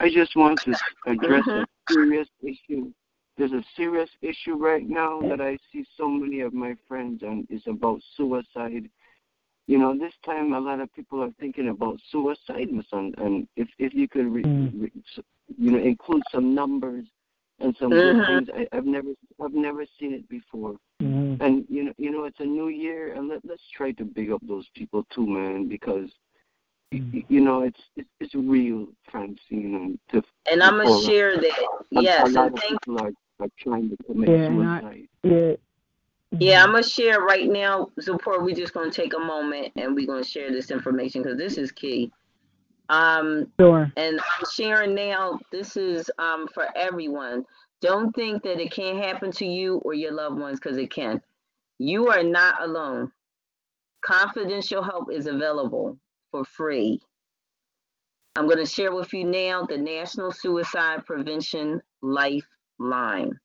I 0.00 0.08
just 0.08 0.34
want 0.34 0.60
to 0.62 0.70
address 1.06 1.46
a 1.46 1.66
serious 1.90 2.28
issue. 2.42 2.92
There's 3.36 3.52
a 3.52 3.62
serious 3.76 4.10
issue 4.22 4.54
right 4.56 4.88
now 4.88 5.20
that 5.22 5.40
I 5.40 5.58
see 5.72 5.84
so 5.96 6.08
many 6.08 6.40
of 6.40 6.52
my 6.54 6.74
friends 6.88 7.22
on 7.22 7.46
is 7.50 7.62
about 7.66 8.00
suicide. 8.16 8.90
you 9.68 9.78
know, 9.78 9.96
this 9.96 10.14
time 10.24 10.52
a 10.52 10.60
lot 10.60 10.80
of 10.80 10.92
people 10.94 11.22
are 11.22 11.30
thinking 11.40 11.68
about 11.68 12.00
suicide, 12.10 12.68
son. 12.90 13.14
And 13.18 13.46
if 13.56 13.68
if 13.78 13.94
you 13.94 14.08
could, 14.08 14.26
re, 14.26 14.44
Mm. 14.44 14.80
re, 14.82 14.90
you 15.58 15.70
know, 15.72 15.78
include 15.78 16.22
some 16.32 16.54
numbers 16.54 17.06
and 17.60 17.76
some 17.76 17.90
Mhm. 17.92 18.02
good 18.02 18.26
things, 18.26 18.48
I, 18.54 18.68
I've 18.76 18.86
never 18.86 19.10
I've 19.42 19.54
never 19.54 19.84
seen 19.98 20.12
it 20.14 20.28
before. 20.28 20.76
Mhm. 21.02 21.40
And 21.40 21.66
you 21.68 21.84
know, 21.84 21.92
you 21.98 22.10
know, 22.10 22.24
it's 22.24 22.40
a 22.40 22.44
new 22.44 22.68
year, 22.68 23.14
and 23.14 23.28
let 23.28 23.44
let's 23.44 23.68
try 23.70 23.92
to 23.92 24.04
big 24.04 24.30
up 24.30 24.42
those 24.46 24.68
people 24.74 25.04
too, 25.14 25.26
man, 25.26 25.68
because 25.68 26.10
Mhm. 26.92 27.24
you 27.28 27.40
know 27.40 27.62
it's 27.62 27.80
it's, 27.96 28.08
it's 28.20 28.34
real, 28.34 28.88
Francine, 29.10 29.74
and 29.74 29.98
to 30.10 30.22
And 30.50 30.62
I'm 30.62 30.78
gonna 30.78 30.90
share 31.06 31.36
that. 31.36 31.68
Yes, 31.90 32.34
and 32.36 32.58
thank 32.60 32.80
are, 33.40 33.46
are 33.46 33.48
trying 33.58 33.90
to 33.90 33.96
commit 34.04 34.28
Yeah, 34.28 34.34
and 34.36 34.62
I- 34.62 34.80
suicide. 34.80 35.08
Yeah. 35.22 35.52
Yeah, 36.38 36.64
I'm 36.64 36.72
gonna 36.72 36.82
share 36.82 37.20
right 37.20 37.48
now. 37.48 37.88
Support. 38.00 38.42
We're 38.42 38.54
just 38.54 38.74
gonna 38.74 38.90
take 38.90 39.14
a 39.14 39.18
moment 39.18 39.72
and 39.76 39.94
we're 39.94 40.06
gonna 40.06 40.24
share 40.24 40.50
this 40.50 40.70
information 40.70 41.22
because 41.22 41.38
this 41.38 41.56
is 41.56 41.70
key. 41.72 42.12
Um, 42.88 43.50
Sure. 43.58 43.90
and 43.96 44.20
I'm 44.20 44.44
sharing 44.52 44.94
now. 44.94 45.38
This 45.52 45.76
is 45.76 46.10
um 46.18 46.48
for 46.48 46.66
everyone. 46.76 47.46
Don't 47.80 48.14
think 48.14 48.42
that 48.42 48.60
it 48.60 48.72
can't 48.72 48.98
happen 48.98 49.30
to 49.32 49.46
you 49.46 49.76
or 49.78 49.94
your 49.94 50.12
loved 50.12 50.38
ones 50.38 50.58
because 50.58 50.76
it 50.78 50.90
can. 50.90 51.22
You 51.78 52.08
are 52.08 52.22
not 52.22 52.60
alone. 52.60 53.12
Confidential 54.04 54.82
help 54.82 55.10
is 55.12 55.26
available 55.26 55.98
for 56.30 56.44
free. 56.44 57.00
I'm 58.34 58.46
going 58.46 58.58
to 58.58 58.66
share 58.66 58.94
with 58.94 59.12
you 59.12 59.24
now 59.24 59.64
the 59.66 59.76
National 59.78 60.30
Suicide 60.32 61.04
Prevention 61.06 61.80
Lifeline. 62.78 63.38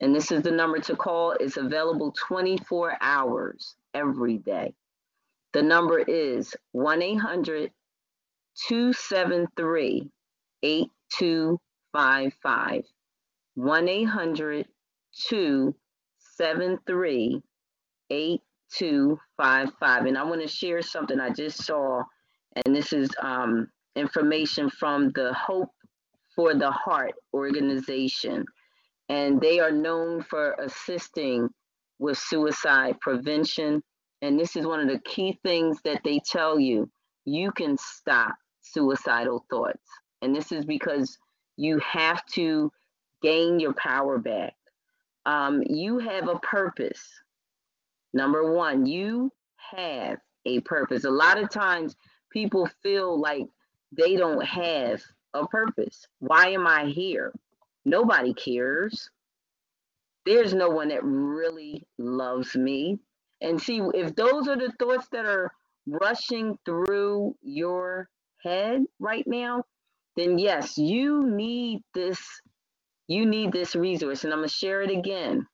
And 0.00 0.14
this 0.14 0.30
is 0.30 0.42
the 0.42 0.50
number 0.50 0.78
to 0.80 0.96
call. 0.96 1.32
It's 1.32 1.56
available 1.56 2.12
24 2.28 2.98
hours 3.00 3.76
every 3.94 4.36
day. 4.38 4.74
The 5.52 5.62
number 5.62 6.00
is 6.00 6.54
1 6.72 7.00
800 7.00 7.70
273 8.68 10.10
8255. 10.62 12.84
1 13.54 13.88
800 13.88 14.66
273 15.28 17.42
8255. 18.10 20.04
And 20.04 20.18
I 20.18 20.24
want 20.24 20.42
to 20.42 20.48
share 20.48 20.82
something 20.82 21.18
I 21.18 21.30
just 21.30 21.64
saw, 21.64 22.02
and 22.64 22.76
this 22.76 22.92
is 22.92 23.08
um, 23.22 23.70
information 23.94 24.68
from 24.68 25.10
the 25.14 25.32
Hope 25.32 25.70
for 26.34 26.52
the 26.54 26.70
Heart 26.70 27.14
organization. 27.32 28.44
And 29.08 29.40
they 29.40 29.60
are 29.60 29.70
known 29.70 30.22
for 30.22 30.52
assisting 30.58 31.48
with 31.98 32.18
suicide 32.18 33.00
prevention. 33.00 33.82
And 34.22 34.38
this 34.38 34.56
is 34.56 34.66
one 34.66 34.80
of 34.80 34.88
the 34.88 35.00
key 35.00 35.38
things 35.44 35.78
that 35.84 36.02
they 36.04 36.20
tell 36.24 36.58
you 36.58 36.90
you 37.26 37.50
can 37.52 37.76
stop 37.76 38.34
suicidal 38.60 39.44
thoughts. 39.50 39.82
And 40.22 40.34
this 40.34 40.52
is 40.52 40.64
because 40.64 41.18
you 41.56 41.78
have 41.80 42.24
to 42.26 42.72
gain 43.22 43.60
your 43.60 43.74
power 43.74 44.18
back. 44.18 44.54
Um, 45.26 45.62
you 45.66 45.98
have 45.98 46.28
a 46.28 46.38
purpose. 46.38 47.02
Number 48.14 48.52
one, 48.52 48.86
you 48.86 49.32
have 49.56 50.18
a 50.46 50.60
purpose. 50.60 51.04
A 51.04 51.10
lot 51.10 51.42
of 51.42 51.50
times 51.50 51.96
people 52.30 52.68
feel 52.82 53.20
like 53.20 53.46
they 53.92 54.16
don't 54.16 54.44
have 54.44 55.02
a 55.34 55.46
purpose. 55.46 56.06
Why 56.20 56.50
am 56.50 56.66
I 56.66 56.86
here? 56.86 57.32
Nobody 57.86 58.34
cares. 58.34 59.10
There's 60.24 60.52
no 60.52 60.68
one 60.68 60.88
that 60.88 61.04
really 61.04 61.86
loves 61.98 62.56
me. 62.56 62.98
And 63.40 63.62
see, 63.62 63.80
if 63.94 64.16
those 64.16 64.48
are 64.48 64.56
the 64.56 64.72
thoughts 64.80 65.06
that 65.12 65.24
are 65.24 65.52
rushing 65.86 66.58
through 66.64 67.36
your 67.42 68.08
head 68.42 68.82
right 68.98 69.24
now, 69.24 69.62
then 70.16 70.36
yes, 70.36 70.76
you 70.76 71.30
need 71.30 71.82
this. 71.94 72.20
You 73.06 73.24
need 73.24 73.52
this 73.52 73.76
resource, 73.76 74.24
and 74.24 74.32
I'm 74.32 74.40
gonna 74.40 74.48
share 74.48 74.82
it 74.82 74.90
again. 74.90 75.46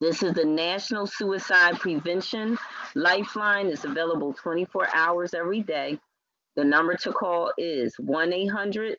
This 0.00 0.22
is 0.22 0.32
the 0.32 0.46
National 0.46 1.06
Suicide 1.06 1.78
Prevention 1.78 2.56
Lifeline. 2.94 3.66
It's 3.66 3.84
available 3.84 4.32
24 4.32 4.88
hours 4.94 5.34
every 5.34 5.60
day. 5.60 5.98
The 6.56 6.64
number 6.64 6.96
to 6.96 7.12
call 7.12 7.52
is 7.58 7.94
1 7.98 8.32
800 8.32 8.96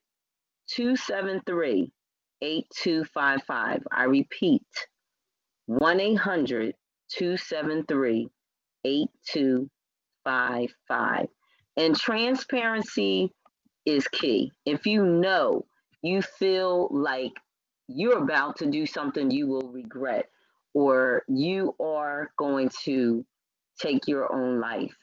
273 0.68 1.92
8255. 2.42 3.84
I 3.92 4.04
repeat 4.06 4.64
1 5.66 6.00
800 6.00 6.76
273 7.10 8.30
8255. 8.86 11.28
And 11.78 11.96
transparency 11.96 13.34
is 13.86 14.08
key. 14.08 14.52
If 14.66 14.86
you 14.86 15.06
know 15.06 15.66
you 16.02 16.22
feel 16.22 16.88
like 16.92 17.32
you're 17.88 18.24
about 18.24 18.58
to 18.58 18.68
do 18.68 18.86
something 18.86 19.32
you 19.32 19.48
will 19.48 19.72
regret, 19.72 20.30
or 20.74 21.24
you 21.28 21.76
are 21.80 22.32
going 22.38 22.70
to 22.84 23.26
take 23.80 24.08
your 24.08 24.32
own 24.32 24.60
life, 24.60 24.96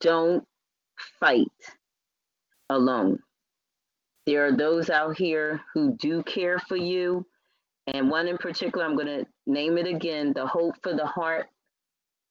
don't 0.00 0.44
fight 1.20 1.46
alone. 2.70 3.18
There 4.26 4.46
are 4.46 4.56
those 4.56 4.88
out 4.88 5.18
here 5.18 5.60
who 5.74 5.94
do 5.96 6.22
care 6.22 6.58
for 6.58 6.76
you. 6.76 7.26
And 7.86 8.10
one 8.10 8.26
in 8.28 8.38
particular, 8.38 8.86
I'm 8.86 8.96
going 8.96 9.06
to 9.06 9.26
name 9.46 9.76
it 9.76 9.86
again 9.86 10.32
the 10.32 10.46
Hope 10.46 10.76
for 10.82 10.94
the 10.94 11.04
Heart 11.04 11.48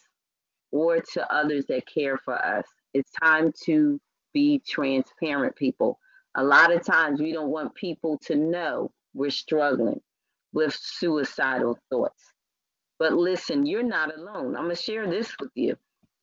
or 0.72 1.02
to 1.02 1.34
others 1.34 1.66
that 1.68 1.86
care 1.88 2.18
for 2.18 2.36
us. 2.36 2.68
It's 2.94 3.12
time 3.22 3.54
to 3.66 4.00
be 4.34 4.60
transparent, 4.60 5.56
people. 5.56 6.00
A 6.36 6.44
lot 6.44 6.72
of 6.72 6.84
times 6.86 7.22
we 7.22 7.32
don't 7.32 7.52
want 7.52 7.76
people 7.76 8.18
to 8.26 8.36
know 8.36 8.92
we're 9.14 9.30
struggling 9.32 10.02
with 10.56 10.74
suicidal 10.74 11.78
thoughts. 11.92 12.24
But 12.98 13.14
listen, 13.14 13.66
you're 13.66 13.84
not 13.84 14.18
alone. 14.18 14.56
I'm 14.56 14.64
going 14.64 14.76
to 14.76 14.82
share 14.82 15.08
this 15.08 15.36
with 15.40 15.52
you. 15.54 15.76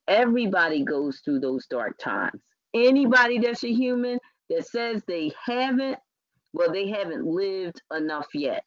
Everybody 0.08 0.84
goes 0.84 1.20
through 1.20 1.40
those 1.40 1.66
dark 1.66 1.98
times. 1.98 2.40
Anybody 2.74 3.38
that's 3.38 3.62
a 3.62 3.72
human 3.72 4.18
that 4.48 4.66
says 4.66 5.02
they 5.06 5.32
haven't, 5.46 5.98
well, 6.54 6.72
they 6.72 6.88
haven't 6.88 7.26
lived 7.26 7.80
enough 7.94 8.26
yet. 8.34 8.64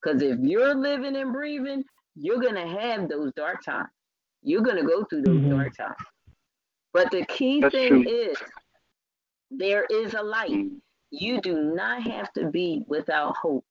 Because 0.00 0.22
if 0.22 0.38
you're 0.40 0.74
living 0.74 1.16
and 1.16 1.32
breathing, 1.32 1.84
you're 2.16 2.40
going 2.40 2.54
to 2.54 2.66
have 2.80 3.08
those 3.08 3.32
dark 3.34 3.64
times. 3.64 3.88
You're 4.42 4.62
going 4.62 4.76
to 4.76 4.84
go 4.88 5.04
through 5.04 5.22
those 5.22 5.40
Mhm. 5.40 5.50
dark 5.50 5.76
times. 5.76 5.96
But 6.92 7.10
the 7.10 7.24
key 7.26 7.60
That's 7.60 7.74
thing 7.74 8.04
true. 8.04 8.08
is 8.08 8.38
there 9.50 9.84
is 9.90 10.14
a 10.14 10.22
light. 10.22 10.70
You 11.10 11.40
do 11.40 11.74
not 11.74 12.02
have 12.02 12.32
to 12.34 12.48
be 12.50 12.84
without 12.86 13.36
hope. 13.36 13.64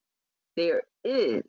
There 0.59 0.83
is 1.05 1.45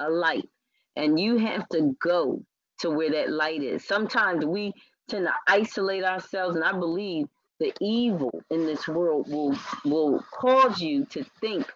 a 0.00 0.10
light, 0.10 0.50
and 0.96 1.20
you 1.20 1.38
have 1.38 1.68
to 1.70 1.96
go 2.02 2.44
to 2.80 2.90
where 2.90 3.12
that 3.12 3.30
light 3.30 3.62
is. 3.62 3.86
Sometimes 3.86 4.46
we 4.46 4.74
tend 5.10 5.26
to 5.28 5.34
isolate 5.48 6.04
ourselves, 6.04 6.56
and 6.56 6.64
I 6.64 6.72
believe 6.72 7.28
the 7.60 7.72
evil 7.80 8.32
in 8.50 8.66
this 8.66 8.88
world 8.88 9.28
will 9.32 9.56
will 9.86 10.24
cause 10.40 10.80
you 10.82 11.06
to 11.06 11.24
think 11.40 11.66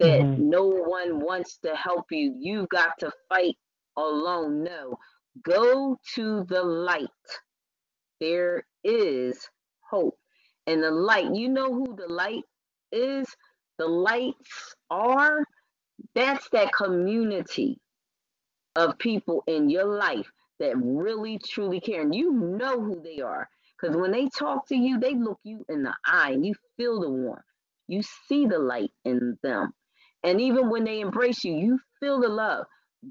that 0.00 0.20
Mhm. 0.20 0.38
no 0.38 0.66
one 0.66 1.20
wants 1.20 1.58
to 1.60 1.76
help 1.76 2.06
you. 2.12 2.36
You've 2.40 2.70
got 2.70 2.98
to 3.00 3.12
fight 3.30 3.56
alone. 3.96 4.64
No, 4.64 4.98
go 5.44 5.98
to 6.16 6.44
the 6.44 6.62
light. 6.64 7.08
There 8.20 8.66
is 8.84 9.48
hope. 9.90 10.18
And 10.66 10.82
the 10.82 10.92
light, 10.92 11.34
you 11.34 11.48
know 11.50 11.72
who 11.74 11.96
the 11.96 12.08
light 12.12 12.44
is? 12.92 13.28
The 13.78 13.86
lights 13.88 14.76
are, 14.90 15.44
that's 16.14 16.48
that 16.50 16.72
community 16.72 17.80
of 18.76 18.98
people 18.98 19.44
in 19.46 19.70
your 19.70 19.84
life 19.84 20.30
that 20.58 20.76
really 20.76 21.38
truly 21.38 21.80
care. 21.80 22.02
And 22.02 22.14
you 22.14 22.32
know 22.32 22.80
who 22.80 23.02
they 23.02 23.20
are. 23.20 23.48
Because 23.80 23.96
when 23.96 24.12
they 24.12 24.28
talk 24.28 24.68
to 24.68 24.76
you, 24.76 25.00
they 25.00 25.14
look 25.14 25.40
you 25.42 25.64
in 25.68 25.82
the 25.82 25.94
eye 26.06 26.30
and 26.32 26.46
you 26.46 26.54
feel 26.76 27.00
the 27.00 27.10
warmth. 27.10 27.42
You 27.88 28.02
see 28.28 28.46
the 28.46 28.58
light 28.58 28.92
in 29.04 29.36
them. 29.42 29.72
And 30.22 30.40
even 30.40 30.70
when 30.70 30.84
they 30.84 31.00
embrace 31.00 31.44
you, 31.44 31.54
you 31.54 31.80
feel 31.98 32.20
the 32.20 32.28
love. 32.28 32.66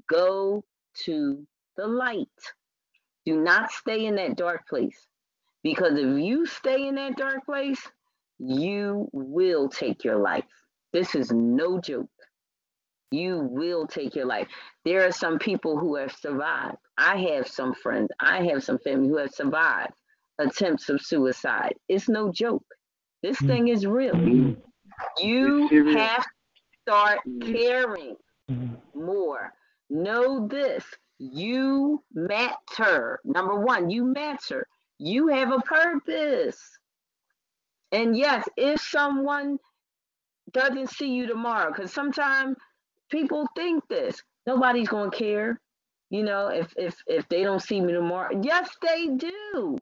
Go 0.08 0.64
to 1.04 1.46
the 1.76 1.86
light. 1.86 2.28
Do 3.26 3.40
not 3.40 3.70
stay 3.70 4.06
in 4.06 4.16
that 4.16 4.36
dark 4.36 4.66
place. 4.66 5.06
Because 5.62 5.92
if 5.98 6.18
you 6.18 6.46
stay 6.46 6.88
in 6.88 6.96
that 6.96 7.16
dark 7.16 7.44
place, 7.44 7.80
you 8.38 9.08
will 9.12 9.68
take 9.68 10.04
your 10.04 10.16
life. 10.16 10.44
This 10.92 11.14
is 11.14 11.30
no 11.30 11.80
joke. 11.80 12.08
You 13.12 13.40
will 13.40 13.86
take 13.86 14.16
your 14.16 14.26
life. 14.26 14.48
There 14.84 15.06
are 15.06 15.12
some 15.12 15.38
people 15.38 15.78
who 15.78 15.96
have 15.96 16.12
survived. 16.12 16.78
I 16.98 17.18
have 17.32 17.48
some 17.48 17.74
friends, 17.74 18.10
I 18.20 18.44
have 18.46 18.64
some 18.64 18.78
family 18.78 19.08
who 19.08 19.18
have 19.18 19.32
survived 19.34 19.94
attempts 20.38 20.88
of 20.90 21.00
suicide. 21.02 21.74
It's 21.88 22.08
no 22.08 22.32
joke. 22.32 22.66
This 23.22 23.40
Mm. 23.42 23.46
thing 23.46 23.68
is 23.68 23.86
real. 23.86 24.16
Mm. 24.16 24.56
You 25.18 25.72
have 25.84 26.24
to 26.24 26.30
start 26.82 27.20
Mm. 27.26 27.52
caring 27.52 28.16
Mhm. 28.48 28.80
more. 28.94 29.52
Know 29.90 30.48
this 30.48 30.84
you 31.18 32.04
matter. 32.12 33.20
Number 33.24 33.56
one, 33.60 33.90
you 33.90 34.04
matter. 34.04 34.66
You 34.98 35.28
have 35.28 35.52
a 35.52 35.60
purpose. 35.60 36.78
And 37.92 38.16
yes, 38.16 38.48
if 38.56 38.80
someone 38.80 39.58
doesn't 40.52 40.88
see 40.90 41.12
you 41.14 41.26
tomorrow, 41.26 41.70
because 41.72 41.92
sometimes 41.92 42.56
people 43.12 43.46
think 43.54 43.84
this, 43.88 44.20
nobody's 44.46 44.88
gonna 44.88 45.10
care. 45.12 45.60
You 46.10 46.24
know, 46.24 46.48
if 46.48 46.72
if 46.76 46.96
if 47.06 47.28
they 47.28 47.42
don't 47.44 47.62
see 47.62 47.80
me 47.80 47.92
tomorrow, 47.92 48.40
yes, 48.42 48.70
they 48.82 49.08
do. 49.08 49.78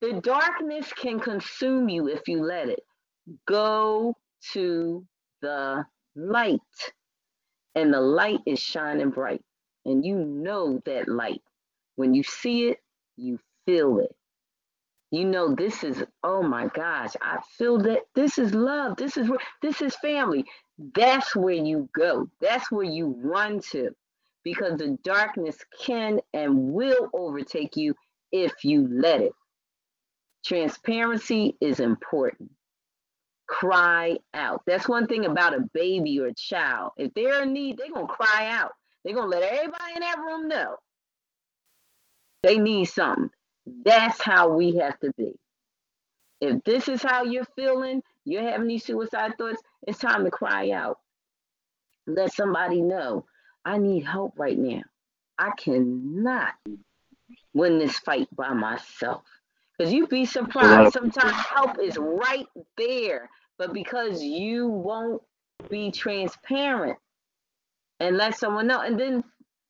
The 0.00 0.20
darkness 0.22 0.92
can 0.92 1.20
consume 1.20 1.88
you 1.88 2.08
if 2.08 2.28
you 2.28 2.42
let 2.42 2.68
it. 2.68 2.80
Go 3.46 4.14
to 4.52 5.04
the 5.42 5.84
light, 6.16 6.60
and 7.74 7.92
the 7.92 8.00
light 8.00 8.40
is 8.46 8.60
shining 8.60 9.10
bright, 9.10 9.42
and 9.84 10.04
you 10.04 10.16
know 10.16 10.80
that 10.86 11.08
light. 11.08 11.42
When 11.96 12.14
you 12.14 12.22
see 12.22 12.68
it, 12.68 12.78
you 13.16 13.38
feel 13.66 13.98
it. 13.98 14.14
You 15.10 15.24
know 15.24 15.54
this 15.54 15.84
is 15.84 16.04
oh 16.22 16.42
my 16.42 16.66
gosh, 16.68 17.14
I 17.22 17.38
feel 17.56 17.78
that 17.78 18.02
this 18.14 18.38
is 18.38 18.54
love. 18.54 18.96
This 18.96 19.16
is 19.16 19.30
this 19.62 19.80
is 19.80 19.96
family. 19.96 20.44
That's 20.94 21.34
where 21.34 21.54
you 21.54 21.88
go. 21.94 22.28
That's 22.40 22.70
where 22.70 22.84
you 22.84 23.16
run 23.22 23.60
to, 23.72 23.90
because 24.44 24.78
the 24.78 24.98
darkness 25.02 25.56
can 25.80 26.20
and 26.34 26.72
will 26.72 27.08
overtake 27.14 27.76
you 27.76 27.94
if 28.32 28.64
you 28.64 28.86
let 28.90 29.22
it. 29.22 29.32
Transparency 30.44 31.56
is 31.60 31.80
important. 31.80 32.50
Cry 33.48 34.18
out. 34.34 34.62
That's 34.66 34.88
one 34.88 35.06
thing 35.06 35.24
about 35.24 35.54
a 35.54 35.68
baby 35.72 36.20
or 36.20 36.26
a 36.26 36.34
child. 36.34 36.92
If 36.98 37.14
they're 37.14 37.42
in 37.42 37.54
need, 37.54 37.78
they're 37.78 37.90
going 37.90 38.06
to 38.06 38.12
cry 38.12 38.48
out. 38.50 38.72
They're 39.04 39.14
going 39.14 39.30
to 39.30 39.38
let 39.38 39.52
everybody 39.52 39.94
in 39.94 40.00
that 40.00 40.18
room 40.18 40.48
know 40.48 40.76
they 42.42 42.58
need 42.58 42.86
something. 42.86 43.30
That's 43.84 44.22
how 44.22 44.50
we 44.50 44.76
have 44.76 44.98
to 45.00 45.12
be. 45.16 45.34
If 46.40 46.62
this 46.64 46.88
is 46.88 47.02
how 47.02 47.24
you're 47.24 47.46
feeling, 47.56 48.02
you're 48.24 48.48
having 48.48 48.68
these 48.68 48.84
suicide 48.84 49.36
thoughts, 49.38 49.60
it's 49.86 49.98
time 49.98 50.24
to 50.24 50.30
cry 50.30 50.70
out. 50.70 50.98
Let 52.06 52.32
somebody 52.32 52.80
know 52.80 53.26
I 53.64 53.78
need 53.78 54.04
help 54.04 54.34
right 54.36 54.56
now. 54.56 54.82
I 55.38 55.50
cannot 55.56 56.54
win 57.54 57.78
this 57.78 57.98
fight 57.98 58.28
by 58.34 58.52
myself. 58.52 59.22
Because 59.76 59.92
you'd 59.92 60.08
be 60.08 60.24
surprised. 60.24 60.94
Sometimes 60.94 61.32
help 61.32 61.78
is 61.80 61.96
right 61.98 62.46
there. 62.76 63.28
But 63.58 63.72
because 63.72 64.22
you 64.22 64.68
won't 64.68 65.22
be 65.68 65.90
transparent 65.90 66.98
and 68.00 68.16
let 68.16 68.36
someone 68.36 68.68
know, 68.68 68.80
and 68.80 68.98
then 68.98 69.24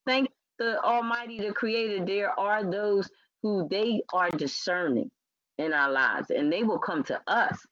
thank 0.05 0.29
the 0.59 0.79
Almighty, 0.83 1.39
the 1.39 1.51
Creator, 1.51 2.05
there 2.05 2.39
are 2.39 2.63
those 2.63 3.09
who 3.41 3.67
they 3.69 4.01
are 4.13 4.29
discerning 4.31 5.09
in 5.57 5.73
our 5.73 5.91
lives 5.91 6.29
and 6.29 6.51
they 6.51 6.63
will 6.63 6.79
come 6.79 7.03
to 7.03 7.21
us. 7.27 7.65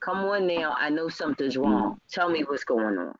Come 0.00 0.18
on 0.24 0.46
now, 0.46 0.74
I 0.78 0.90
know 0.90 1.08
something's 1.08 1.56
wrong. 1.56 1.98
Tell 2.10 2.28
me 2.28 2.42
what's 2.42 2.64
going 2.64 2.98
on. 2.98 3.14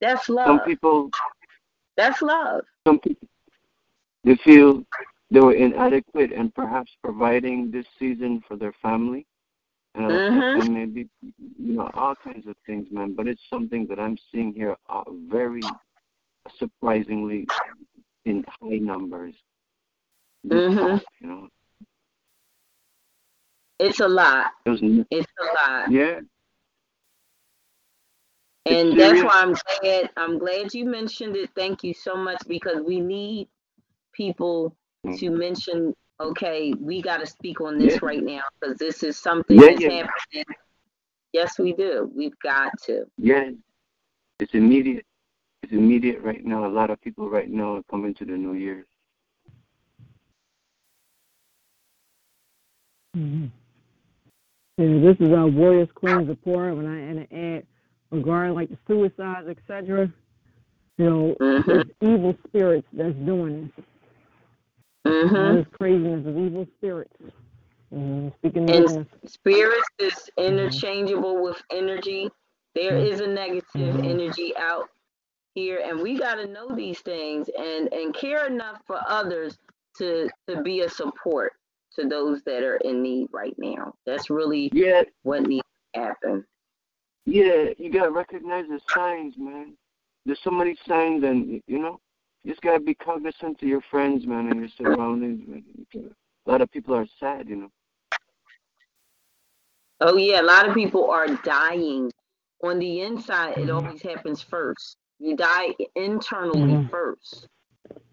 That's 0.00 0.28
love. 0.28 0.46
Some 0.46 0.60
people, 0.60 1.10
That's 1.96 2.20
love. 2.22 2.64
some 2.86 2.98
people, 2.98 3.28
they 4.24 4.36
feel 4.36 4.84
they 5.30 5.40
were 5.40 5.54
inadequate 5.54 6.32
and 6.32 6.54
perhaps 6.54 6.92
providing 7.02 7.70
this 7.70 7.86
season 7.98 8.42
for 8.46 8.56
their 8.56 8.72
family. 8.82 9.26
And, 9.94 10.10
Mhm. 10.10 10.72
maybe, 10.72 11.08
you 11.20 11.74
know, 11.74 11.90
all 11.94 12.14
kinds 12.14 12.46
of 12.46 12.56
things, 12.66 12.90
man. 12.90 13.14
But 13.14 13.28
it's 13.28 13.42
something 13.50 13.86
that 13.88 13.98
I'm 13.98 14.16
seeing 14.30 14.54
here 14.54 14.76
uh, 14.88 15.04
very 15.28 15.62
surprisingly 16.58 17.46
in 18.24 18.44
high 18.48 18.78
numbers. 18.78 19.34
Mhm. 20.46 21.02
You 21.20 21.26
know, 21.26 21.48
It's 23.78 24.00
a 24.00 24.08
lot. 24.08 24.52
it 24.64 24.70
was, 24.70 24.80
It's 25.10 25.32
a 25.40 25.44
lot. 25.44 25.90
yeah, 25.90 26.20
And 28.66 28.96
that's 28.96 29.22
why 29.22 29.42
I'm 29.42 29.54
glad 29.80 30.10
I'm 30.16 30.38
glad 30.38 30.72
you 30.74 30.84
mentioned 30.84 31.36
it. 31.36 31.50
Thank 31.56 31.82
you 31.82 31.92
so 31.94 32.16
much 32.16 32.40
because 32.46 32.80
we 32.84 33.00
need 33.00 33.48
people 34.12 34.76
Mm-hmm. 35.04 35.16
to 35.16 35.30
mention, 35.30 35.94
okay, 36.20 36.72
we 36.78 37.02
got 37.02 37.18
to 37.18 37.26
speak 37.26 37.60
on 37.60 37.76
this 37.76 37.94
Yeah. 37.94 37.98
right 38.02 38.22
now 38.22 38.42
because 38.60 38.78
this 38.78 39.02
is 39.02 39.18
something 39.18 39.56
Yeah, 39.56 39.66
that's 39.70 39.80
yeah. 39.80 39.88
happening. 39.88 40.44
Yes, 41.32 41.58
we 41.58 41.72
do. 41.72 42.10
We've 42.14 42.38
got 42.38 42.70
to. 42.86 43.06
yeah. 43.18 43.50
It's 44.38 44.54
immediate. 44.54 45.04
It's 45.62 45.72
immediate 45.72 46.20
right 46.22 46.44
now. 46.44 46.66
A 46.66 46.68
lot 46.68 46.90
of 46.90 47.00
people 47.00 47.28
right 47.28 47.48
now 47.50 47.76
are 47.76 47.82
coming 47.90 48.14
to 48.14 48.24
the 48.24 48.32
new 48.36 48.54
year. 48.54 48.86
Mhm. 53.16 53.50
Yeah, 54.78 54.86
this 55.00 55.16
is 55.20 55.32
our 55.32 55.48
Warrioress 55.48 55.92
Queen's 55.94 56.28
report. 56.28 56.76
When 56.76 56.86
I 56.86 56.98
and 56.98 57.32
add 57.32 57.66
regarding 58.10 58.54
like 58.54 58.70
the 58.70 58.78
suicides, 58.86 59.48
etc. 59.48 60.10
You 60.98 61.04
know, 61.10 61.36
Mhm. 61.40 61.80
it's 61.82 61.90
evil 62.00 62.36
spirits 62.46 62.88
that's 62.92 63.14
doing 63.16 63.72
this. 63.76 63.84
hmm 65.04 65.36
All 65.36 65.54
this 65.54 65.66
craziness 65.72 66.26
of 66.26 66.38
evil 66.38 66.66
spirits. 66.78 67.12
Mm, 67.92 68.32
speaking 68.36 68.70
And- 68.70 68.98
of 68.98 69.30
Spirits 69.30 69.88
is 69.98 70.30
interchangeable 70.38 71.42
with 71.42 71.60
energy. 71.70 72.30
There 72.74 72.96
is 72.96 73.20
a 73.20 73.26
negative 73.26 73.68
Mhm. 73.74 74.04
energy 74.08 74.56
out 74.56 74.88
here, 75.54 75.80
and 75.84 76.00
we 76.00 76.16
got 76.16 76.36
to 76.36 76.46
know 76.46 76.68
these 76.68 77.00
things 77.02 77.50
and 77.50 77.92
and 77.92 78.14
care 78.14 78.46
enough 78.46 78.80
for 78.86 78.98
others 79.06 79.58
to 79.98 80.30
to 80.46 80.62
be 80.62 80.80
a 80.80 80.88
support 80.88 81.52
to 81.98 82.08
those 82.08 82.42
that 82.44 82.62
are 82.62 82.76
in 82.76 83.02
need 83.02 83.28
right 83.32 83.54
now. 83.58 83.94
That's 84.06 84.30
really 84.30 84.70
Yeah, 84.72 85.02
what 85.22 85.42
needs 85.46 85.64
to 85.94 86.00
happen. 86.00 86.44
yeah. 87.26 87.70
You 87.78 87.90
gotta 87.90 88.10
recognize 88.10 88.66
the 88.68 88.80
signs, 88.94 89.36
man. 89.38 89.76
There's 90.24 90.40
so 90.42 90.50
many 90.50 90.76
signs, 90.86 91.24
and 91.24 91.60
you 91.66 91.78
know, 91.78 92.00
you 92.42 92.50
just 92.52 92.62
gotta 92.62 92.80
be 92.80 92.94
cognizant 92.94 93.62
of 93.62 93.68
your 93.68 93.82
friends, 93.82 94.26
man, 94.26 94.48
and 94.48 94.60
your 94.60 94.68
surroundings. 94.68 95.46
Man. 95.46 95.64
A 96.46 96.50
lot 96.50 96.60
of 96.60 96.70
people 96.70 96.94
are 96.94 97.06
sad, 97.18 97.48
you 97.48 97.56
know. 97.56 97.70
Oh 100.00 100.16
yeah, 100.16 100.40
a 100.40 100.42
lot 100.42 100.68
of 100.68 100.74
people 100.74 101.10
are 101.10 101.28
dying 101.44 102.10
on 102.62 102.78
the 102.78 103.00
inside. 103.02 103.58
It 103.58 103.70
always 103.70 104.02
happens 104.02 104.42
first. 104.42 104.96
You 105.18 105.36
die 105.36 105.74
internally 105.94 106.74
Mhm. 106.74 106.90
first. 106.90 107.46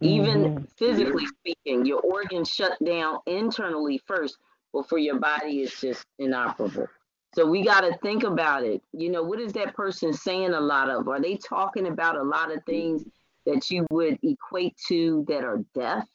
Even 0.02 0.56
Mhm. 0.56 0.70
physically 0.78 1.26
speaking, 1.28 1.86
your 1.86 2.02
organs 2.02 2.50
shut 2.50 2.78
down 2.84 3.20
internally 3.26 3.98
first 4.06 4.38
before 4.72 4.98
your 4.98 5.20
body 5.20 5.62
is 5.62 5.74
just 5.80 6.06
inoperable. 6.20 6.88
So 7.36 7.46
we 7.46 7.64
got 7.64 7.82
to 7.82 7.98
think 8.00 8.24
about 8.24 8.64
it. 8.64 8.82
You 8.92 9.10
know, 9.10 9.24
what 9.24 9.40
is 9.40 9.54
that 9.54 9.76
person 9.76 10.14
saying 10.14 10.54
a 10.54 10.60
lot 10.60 10.90
of? 10.90 11.08
Are 11.08 11.22
they 11.22 11.36
talking 11.38 11.88
about 11.88 12.16
a 12.16 12.24
lot 12.24 12.52
of 12.52 12.64
things 12.66 13.06
that 13.46 13.70
you 13.70 13.86
would 13.92 14.18
equate 14.24 14.76
to 14.88 15.26
that 15.28 15.44
are 15.44 15.64
death 15.76 16.08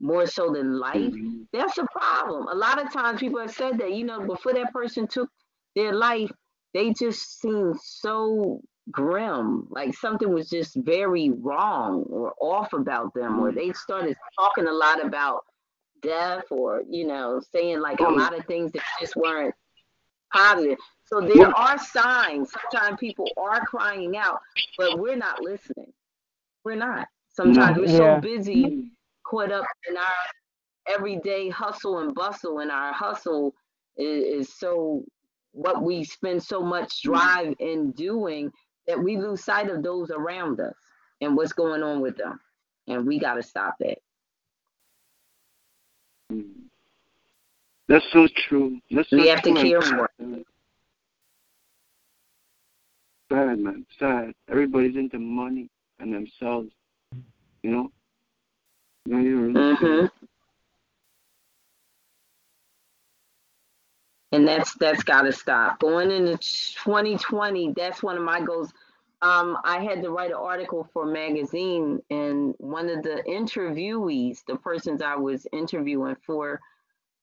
more 0.00 0.26
so 0.26 0.52
than 0.52 0.78
life? 0.78 1.14
Mhm. 1.14 1.46
That's 1.52 1.78
a 1.78 1.86
problem. 1.86 2.48
A 2.48 2.54
lot 2.54 2.84
of 2.84 2.92
times 2.92 3.20
people 3.20 3.40
have 3.40 3.52
said 3.52 3.78
that, 3.78 3.92
you 3.92 4.04
know, 4.04 4.26
before 4.26 4.52
that 4.54 4.72
person 4.72 5.06
took 5.06 5.30
their 5.74 5.94
life, 5.94 6.30
they 6.74 6.92
just 6.92 7.40
seemed 7.40 7.80
so 7.80 8.60
grim, 8.90 9.66
like 9.70 9.94
something 9.94 10.32
was 10.32 10.48
just 10.48 10.76
very 10.76 11.30
wrong 11.30 12.04
or 12.08 12.34
off 12.40 12.72
about 12.72 13.12
them, 13.14 13.40
or 13.40 13.50
mm. 13.50 13.54
they 13.54 13.72
started 13.72 14.16
talking 14.38 14.66
a 14.66 14.72
lot 14.72 15.04
about 15.04 15.44
death 16.02 16.44
or, 16.50 16.82
you 16.88 17.06
know, 17.06 17.40
saying 17.52 17.80
like 17.80 18.00
a 18.00 18.04
mm. 18.04 18.16
lot 18.16 18.36
of 18.36 18.44
things 18.46 18.72
that 18.72 18.82
just 19.00 19.16
weren't 19.16 19.54
positive. 20.32 20.78
So 21.04 21.20
mm. 21.20 21.34
there 21.34 21.56
are 21.56 21.78
signs. 21.78 22.50
Sometimes 22.70 22.98
people 22.98 23.28
are 23.36 23.64
crying 23.66 24.16
out, 24.16 24.40
but 24.76 24.98
we're 24.98 25.16
not 25.16 25.42
listening. 25.42 25.92
We're 26.64 26.76
not. 26.76 27.08
Sometimes 27.30 27.78
we're 27.78 27.86
Yeah. 27.86 28.16
so 28.16 28.20
busy 28.20 28.90
caught 29.24 29.52
up 29.52 29.64
in 29.88 29.96
our 29.96 30.94
everyday 30.94 31.48
hustle 31.48 31.98
and 31.98 32.14
bustle, 32.14 32.60
and 32.60 32.70
our 32.70 32.92
hustle 32.92 33.54
is, 33.96 34.48
is 34.48 34.54
so 34.58 35.04
what 35.52 35.82
we 35.82 36.04
spend 36.04 36.42
so 36.42 36.62
much 36.62 37.02
drive 37.02 37.54
in 37.58 37.90
doing 37.92 38.52
that 38.88 39.00
we 39.00 39.16
lose 39.16 39.44
sight 39.44 39.70
of 39.70 39.82
those 39.82 40.10
around 40.10 40.60
us 40.60 40.74
and 41.20 41.36
what's 41.36 41.52
going 41.52 41.82
on 41.82 42.00
with 42.00 42.16
them. 42.16 42.40
And 42.88 43.06
we 43.06 43.20
got 43.20 43.34
to 43.34 43.42
stop 43.42 43.76
that. 43.80 43.98
That's 47.88 48.04
so 48.12 48.26
true. 48.48 48.80
That's 48.90 49.10
We 49.12 49.28
so 49.28 49.30
have 49.30 49.42
to 49.42 49.52
true. 49.52 49.62
care 49.70 49.80
more. 49.94 50.10
Sad, 53.30 53.58
man. 53.58 53.86
Sad. 53.98 54.32
Everybody's 54.50 54.96
into 54.96 55.18
money 55.18 55.68
and 56.00 56.12
themselves. 56.12 56.70
You 57.62 57.70
know? 57.70 57.92
No, 59.06 59.18
you're 59.18 59.40
really 59.48 59.76
hmm 59.76 60.06
And 64.30 64.46
that's 64.46 64.74
that's 64.74 65.02
got 65.02 65.22
to 65.22 65.32
stop. 65.32 65.80
Going 65.80 66.10
into 66.10 66.36
2020, 66.36 67.72
that's 67.74 68.02
one 68.02 68.16
of 68.16 68.22
my 68.22 68.40
goals. 68.40 68.72
Um, 69.20 69.56
I 69.64 69.82
had 69.82 70.02
to 70.02 70.10
write 70.10 70.30
an 70.30 70.36
article 70.36 70.88
for 70.92 71.08
a 71.08 71.12
magazine, 71.12 72.00
and 72.10 72.54
one 72.58 72.88
of 72.88 73.02
the 73.02 73.22
interviewees, 73.26 74.44
the 74.46 74.56
persons 74.56 75.02
I 75.02 75.16
was 75.16 75.46
interviewing 75.52 76.16
for 76.24 76.60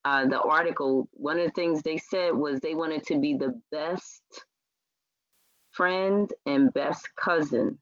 uh, 0.04 0.28
the 0.28 0.40
article, 0.40 1.08
one 1.14 1.40
of 1.40 1.46
the 1.46 1.52
things 1.52 1.82
they 1.82 1.98
said 1.98 2.34
was 2.34 2.60
they 2.60 2.76
wanted 2.76 3.06
to 3.08 3.20
be 3.20 3.36
the 3.36 3.60
best 3.72 4.22
friend 5.72 6.32
and 6.46 6.74
best 6.74 7.10
cousin 7.16 7.78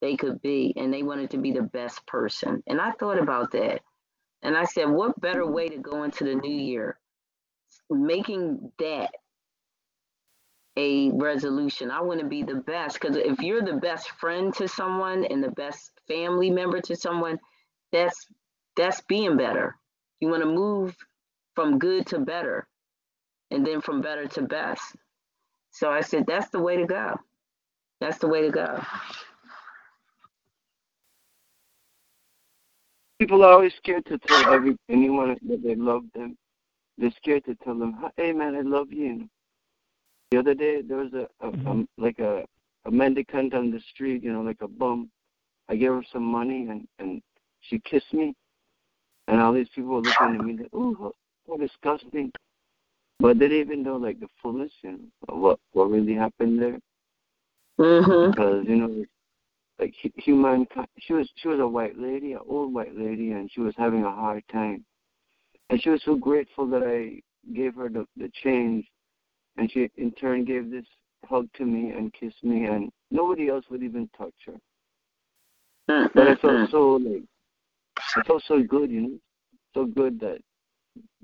they 0.00 0.16
could 0.16 0.40
be, 0.40 0.72
and 0.76 0.92
they 0.92 1.02
wanted 1.02 1.30
to 1.30 1.38
be 1.38 1.52
the 1.52 1.62
best 1.62 2.06
person. 2.06 2.62
And 2.66 2.80
I 2.80 2.92
thought 2.92 3.18
about 3.18 3.52
that, 3.52 3.82
and 4.42 4.56
I 4.56 4.64
said, 4.64 4.88
what 4.88 5.20
better 5.20 5.46
way 5.46 5.68
to 5.68 5.78
go 5.78 6.04
into 6.04 6.24
the 6.24 6.34
new 6.34 6.50
year? 6.50 6.98
Making 7.90 8.72
that 8.78 9.10
a 10.76 11.10
resolution. 11.12 11.90
I 11.90 12.00
want 12.02 12.20
to 12.20 12.26
be 12.26 12.42
the 12.42 12.56
best 12.56 13.00
because 13.00 13.16
if 13.16 13.40
you're 13.40 13.62
the 13.62 13.74
best 13.80 14.10
friend 14.12 14.54
to 14.56 14.68
someone 14.68 15.24
and 15.24 15.42
the 15.44 15.50
best 15.52 15.92
family 16.08 16.50
member 16.50 16.80
to 16.82 16.96
someone, 16.96 17.38
that's 17.92 18.26
that's 18.76 19.02
being 19.02 19.36
better. 19.36 19.76
You 20.20 20.28
want 20.30 20.42
to 20.42 20.48
move 20.50 20.96
from 21.54 21.78
good 21.78 22.06
to 22.08 22.20
better, 22.20 22.68
and 23.50 23.66
then 23.66 23.80
from 23.82 24.02
better 24.02 24.26
to 24.28 24.42
best. 24.42 24.82
So 25.72 25.90
I 25.90 26.02
said, 26.02 26.26
that's 26.26 26.50
the 26.50 26.60
way 26.60 26.76
to 26.78 26.86
go. 26.86 27.16
That's 28.00 28.18
the 28.18 28.28
way 28.28 28.42
to 28.42 28.50
go. 28.50 28.82
People 33.20 33.44
are 33.44 33.52
always 33.54 33.74
scared 33.74 34.06
to 34.06 34.18
tell 34.18 34.52
every 34.54 34.76
anyone 34.90 35.36
that 35.48 35.62
they 35.62 35.74
love 35.76 36.02
them. 36.14 36.36
They're 36.98 37.12
scared 37.16 37.44
to 37.44 37.54
tell 37.56 37.78
them, 37.78 38.10
"Hey, 38.16 38.32
man, 38.32 38.56
I 38.56 38.60
love 38.60 38.92
you." 38.92 39.28
The 40.30 40.38
other 40.38 40.54
day, 40.54 40.82
there 40.82 40.98
was 40.98 41.12
a, 41.14 41.28
a, 41.40 41.48
a 41.48 41.86
like 41.96 42.18
a 42.18 42.44
a 42.84 42.90
mendicant 42.90 43.54
on 43.54 43.70
the 43.70 43.80
street, 43.92 44.22
you 44.22 44.32
know, 44.32 44.42
like 44.42 44.60
a 44.60 44.68
bum. 44.68 45.10
I 45.68 45.76
gave 45.76 45.90
her 45.90 46.02
some 46.12 46.24
money, 46.24 46.66
and 46.68 46.88
and 46.98 47.22
she 47.60 47.78
kissed 47.78 48.12
me, 48.12 48.34
and 49.28 49.40
all 49.40 49.52
these 49.52 49.68
people 49.74 49.90
were 49.90 50.00
looking 50.00 50.38
at 50.38 50.44
me 50.44 50.58
like, 50.58 50.74
"Ooh, 50.74 50.96
how, 50.98 51.12
how 51.46 51.56
disgusting!" 51.56 52.32
But 53.20 53.38
they 53.38 53.48
didn't 53.48 53.72
even 53.72 53.82
know 53.82 53.96
like 53.96 54.20
the 54.20 54.28
fullness, 54.42 54.72
you 54.82 54.92
know, 54.92 54.98
of 55.28 55.38
what 55.38 55.60
what 55.72 55.90
really 55.90 56.14
happened 56.14 56.60
there. 56.60 56.78
Mm-hmm. 57.78 58.30
Because 58.30 58.64
you 58.66 58.76
know, 58.76 59.04
like 59.78 59.94
hu- 60.02 60.10
human, 60.16 60.66
she 60.98 61.12
was 61.12 61.28
she 61.36 61.48
was 61.48 61.60
a 61.60 61.66
white 61.66 61.98
lady, 61.98 62.32
an 62.32 62.40
old 62.48 62.74
white 62.74 62.96
lady, 62.96 63.32
and 63.32 63.50
she 63.52 63.60
was 63.60 63.74
having 63.76 64.04
a 64.04 64.10
hard 64.10 64.42
time. 64.50 64.84
And 65.70 65.80
she 65.82 65.90
was 65.90 66.02
so 66.04 66.16
grateful 66.16 66.66
that 66.68 66.82
I 66.82 67.20
gave 67.54 67.74
her 67.74 67.88
the 67.88 68.06
the 68.16 68.30
change, 68.42 68.86
and 69.56 69.70
she 69.70 69.90
in 69.96 70.12
turn 70.12 70.44
gave 70.44 70.70
this 70.70 70.86
hug 71.24 71.48
to 71.56 71.64
me 71.64 71.90
and 71.90 72.12
kissed 72.12 72.42
me, 72.42 72.64
and 72.64 72.90
nobody 73.10 73.48
else 73.48 73.64
would 73.70 73.82
even 73.82 74.08
touch 74.16 74.34
her. 74.46 76.08
But 76.14 76.28
I 76.28 76.34
felt 76.36 76.68
so 76.70 76.96
like 76.96 77.24
I 78.16 78.22
felt 78.22 78.42
so 78.46 78.62
good, 78.62 78.90
you 78.90 79.00
know, 79.00 79.18
so 79.74 79.84
good 79.84 80.18
that 80.20 80.38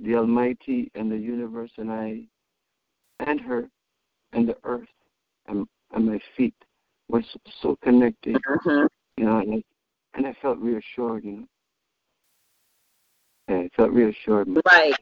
the 0.03 0.16
Almighty 0.16 0.91
and 0.95 1.11
the 1.11 1.16
universe 1.16 1.71
and 1.79 1.91
I 1.91 2.23
and 3.21 3.41
her 3.41 3.69
and 4.33 4.49
the 4.49 4.57
earth 4.65 4.89
and, 5.47 5.66
and 5.93 6.07
my 6.07 6.19
feet 6.37 6.55
were 7.09 7.23
so, 7.23 7.39
so 7.62 7.79
connected, 7.83 8.37
Mm-hmm. 8.37 8.87
you 9.16 9.25
know, 9.25 9.39
and 9.39 9.55
I, 9.55 9.62
and 10.16 10.27
I 10.27 10.37
felt 10.43 10.59
reassured, 10.59 11.25
you 11.25 11.33
know. 11.33 11.47
Yeah, 13.49 13.57
I 13.57 13.71
felt 13.77 13.91
reassured. 13.93 14.49
Right. 14.66 14.95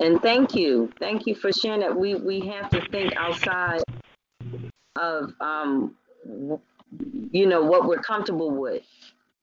And 0.00 0.20
thank 0.20 0.54
you. 0.54 0.92
Thank 0.98 1.26
you 1.26 1.34
for 1.34 1.52
sharing 1.52 1.80
that. 1.80 1.96
We 1.96 2.14
we 2.16 2.40
have 2.48 2.70
to 2.70 2.86
think 2.90 3.14
outside 3.16 3.82
of 4.96 5.32
um 5.40 5.96
you 7.30 7.46
know 7.46 7.62
what 7.62 7.86
we're 7.86 7.98
comfortable 7.98 8.50
with. 8.50 8.84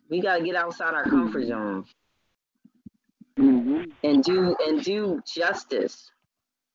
We 0.10 0.22
got 0.22 0.38
to 0.38 0.44
get 0.44 0.56
outside 0.56 0.94
our 0.94 1.04
comfort 1.06 1.48
zone 1.48 1.86
hmm 3.38 3.82
and 4.04 4.24
do 4.24 4.56
and 4.68 4.84
do 4.84 5.22
justice. 5.26 6.12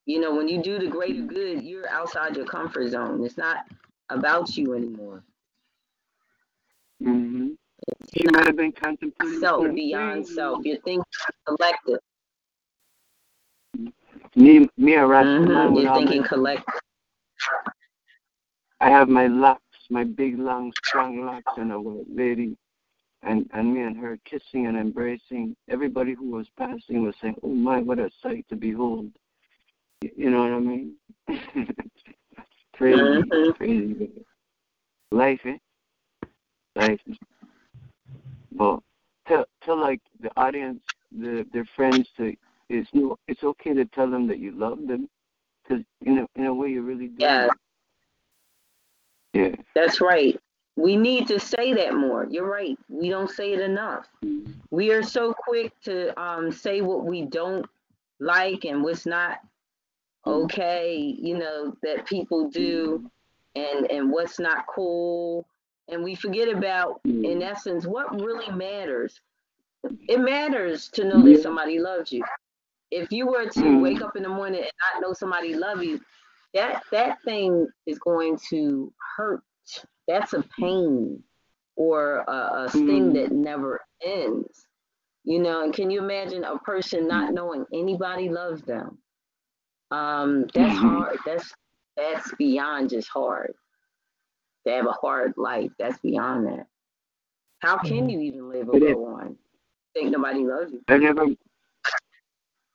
You 0.06 0.20
know, 0.20 0.35
when 0.35 0.48
you 0.48 0.62
do 0.62 0.78
the 0.78 0.86
greater 0.89 1.23
good, 1.23 1.62
you're 1.62 1.89
outside 1.89 2.36
your 2.36 2.47
comfort 2.47 2.90
zone. 2.90 3.24
It's 3.24 3.36
not 3.36 3.66
about 4.09 4.56
you 4.56 4.74
anymore. 4.74 5.23
hmm 7.02 7.57
She 8.14 8.24
might 8.32 8.46
have 8.46 8.56
been 8.56 8.72
contemplating 8.72 9.40
Self 9.40 9.74
beyond 9.74 10.26
self. 10.26 10.64
You're 10.64 10.80
thinking 10.80 11.05
collective. 11.46 12.00
Me, 14.34 14.68
me 14.76 14.92
Mhm. 14.92 15.72
with 15.74 15.84
You're 15.84 15.94
thinking 15.94 16.22
my, 16.22 16.28
collective. 16.28 16.80
I 18.80 18.90
have 18.90 19.09
my 19.09 19.26
locks, 19.26 19.62
my 19.90 20.05
big, 20.05 20.38
long, 20.38 20.72
strong 20.84 21.24
locks, 21.24 21.52
and 21.56 21.72
a 21.72 21.80
white 21.80 22.06
lady, 22.09 22.56
and 23.22 23.48
and 23.52 23.74
me 23.74 23.82
and 23.82 23.96
her 23.96 24.18
kissing 24.24 24.66
and 24.66 24.76
embracing. 24.76 25.56
Everybody 25.68 26.14
who 26.14 26.30
was 26.30 26.48
passing 26.56 27.02
was 27.02 27.14
saying, 27.20 27.36
"Oh 27.42 27.48
my, 27.48 27.80
what 27.80 27.98
a 27.98 28.10
sight 28.22 28.46
to 28.48 28.56
behold!" 28.56 29.10
You 30.00 30.30
know 30.30 30.42
what 30.42 30.52
I 30.52 30.60
mean? 30.60 30.94
crazy, 32.74 32.96
Mhm. 32.96 33.56
crazy. 33.56 34.10
Life, 35.10 35.40
eh? 35.44 35.59
Life. 36.76 37.00
But 38.59 38.80
tell 39.26 39.47
tell 39.62 39.80
like 39.80 40.01
the 40.20 40.30
audience, 40.36 40.80
the 41.12 41.47
their 41.52 41.64
friends 41.76 42.09
to 42.16 42.35
it's 42.68 42.90
no, 42.93 43.16
it's 43.28 43.44
okay 43.44 43.72
to 43.72 43.85
tell 43.86 44.10
them 44.10 44.26
that 44.26 44.39
you 44.39 44.52
love 44.52 44.86
them, 44.86 45.09
because 45.62 45.85
in 46.05 46.18
a 46.18 46.26
in 46.35 46.47
a 46.47 46.52
way 46.52 46.68
you 46.68 46.82
really 46.82 47.09
do. 47.09 47.16
Yes. 47.18 47.51
Yeah. 49.32 49.55
That's 49.74 50.01
right. 50.01 50.39
We 50.76 50.97
need 50.97 51.26
to 51.28 51.40
say 51.40 51.72
that 51.74 51.94
more. 51.94 52.26
You're 52.30 52.48
right. 52.48 52.78
We 52.89 53.09
don't 53.09 53.30
say 53.30 53.52
it 53.52 53.60
enough. 53.60 54.06
We 54.70 54.93
are 54.93 55.02
so 55.02 55.35
quick 55.35 55.72
to 55.85 56.18
um, 56.20 56.52
say 56.52 56.82
what 56.82 57.05
we 57.05 57.22
don't 57.22 57.66
like 58.20 58.64
and 58.64 58.82
what's 58.82 59.06
not 59.06 59.39
okay, 60.26 61.16
you 61.18 61.39
know, 61.39 61.74
that 61.82 62.06
people 62.06 62.51
do 62.51 63.10
and 63.55 63.90
and 63.90 64.10
what's 64.10 64.39
not 64.39 64.66
cool. 64.66 65.47
And 65.89 66.05
we 66.05 66.15
forget 66.15 66.48
about 66.48 67.01
in 67.05 67.43
essence 67.43 67.86
what 67.86 68.20
really 68.20 68.51
matters. 68.52 69.20
It 70.09 70.20
matters 70.20 70.89
to 70.90 71.05
know 71.05 71.23
that 71.23 71.43
somebody 71.43 71.78
loves 71.78 72.12
you. 72.12 72.24
If 72.90 73.12
you 73.12 73.27
were 73.27 73.47
to 73.47 73.60
Mhm. 73.65 73.81
wake 73.82 74.01
up 74.02 74.16
in 74.16 74.23
the 74.23 74.28
morning 74.28 74.62
and 74.62 74.73
not 74.94 75.02
know 75.02 75.12
somebody 75.12 75.55
love 75.55 75.82
you, 75.82 76.01
that 76.55 76.82
that 76.90 77.23
thing 77.23 77.69
is 77.86 77.98
going 77.98 78.39
to 78.51 78.93
hurt. 79.16 79.43
That's 80.06 80.32
a 80.32 80.43
pain 80.59 81.23
or 81.77 82.24
a, 82.27 82.65
a 82.65 82.69
sting 82.70 83.10
Mhm. 83.10 83.15
that 83.15 83.32
never 83.32 83.81
ends. 84.02 84.66
You 85.24 85.40
know, 85.40 85.62
and 85.62 85.74
can 85.74 85.90
you 85.90 86.01
imagine 86.02 86.44
a 86.44 86.59
person 86.59 87.06
not 87.06 87.35
knowing 87.35 87.66
anybody 87.73 88.31
loves 88.31 88.62
them? 88.62 89.02
Um, 89.90 90.47
that's 90.55 90.74
Mhm. 90.74 90.78
hard. 90.78 91.19
That's 91.24 91.55
that's 91.97 92.32
beyond 92.36 92.90
just 92.90 93.09
hard. 93.09 93.55
To 94.69 94.74
have 94.74 94.86
a 94.86 94.93
hard 94.93 95.32
life, 95.39 95.70
that's 95.78 95.97
beyond 96.01 96.47
that. 96.47 96.66
How 97.61 97.78
can 97.78 98.11
you 98.11 98.20
even 98.20 98.51
live 98.51 98.69
or 98.69 98.77
It 98.77 98.82
is. 98.82 98.93
go 98.93 99.07
on? 99.07 99.35
Think 99.95 100.11
nobody 100.11 100.40
loves 100.40 100.73
you. 100.73 100.82
I've 100.89 101.01
never 101.01 101.24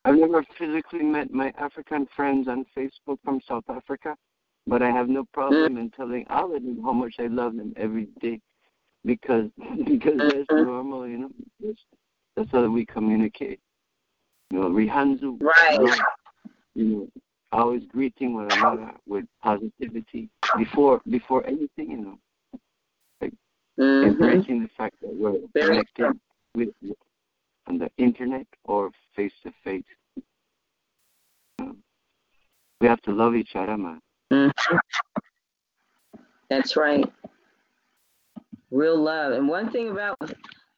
I've 0.04 0.16
never 0.16 0.44
physically 0.58 1.04
met 1.04 1.32
my 1.32 1.54
African 1.60 2.08
friends 2.16 2.48
on 2.48 2.66
Facebook 2.76 3.20
from 3.24 3.40
South 3.48 3.66
Africa, 3.70 4.16
but 4.66 4.82
I 4.82 4.90
have 4.90 5.08
no 5.08 5.24
problem 5.34 5.78
in 5.78 5.92
telling 5.92 6.26
all 6.32 6.56
of 6.56 6.64
them 6.64 6.82
how 6.84 6.94
much 6.94 7.18
I 7.20 7.28
love 7.28 7.56
them 7.56 7.74
every 7.78 8.08
day 8.20 8.42
because 9.06 9.52
because 9.86 10.18
that's 10.18 10.50
Mhm. 10.50 10.66
normal, 10.66 11.08
you 11.08 11.20
know. 11.20 11.32
That's, 11.60 11.86
that's 12.36 12.50
how 12.52 12.68
we 12.70 12.88
communicate. 12.88 13.60
You 14.50 14.62
know, 14.62 14.70
Rihanzu, 14.72 15.38
Right. 15.42 16.00
you 16.74 16.86
know, 16.86 17.08
always 17.54 17.86
greeting 17.86 18.34
one 18.34 18.52
another 18.52 18.92
with 19.06 19.26
positivity 19.42 20.30
before 20.58 21.02
before 21.10 21.46
anything, 21.46 21.92
you 21.92 21.98
know. 21.98 22.20
Mhm. 23.80 24.06
embracing 24.06 24.62
the 24.62 24.70
fact 24.78 24.96
that 25.02 25.12
we're 25.16 25.40
Very 25.54 25.84
connected 25.96 26.20
with 26.54 26.70
on 27.66 27.80
the 27.80 27.90
internet 27.98 28.46
or 28.66 28.92
face 29.16 29.34
to 29.42 29.52
face. 29.64 29.84
We 32.80 32.88
have 32.88 33.02
to 33.04 33.12
love 33.12 33.36
each 33.36 33.56
other, 33.56 33.78
man. 33.78 34.02
Mhm. 34.32 34.80
That's 36.50 36.76
right. 36.76 37.12
Real 38.70 38.98
love. 38.98 39.34
And 39.34 39.48
one 39.48 39.72
thing 39.72 39.90
about 39.90 40.18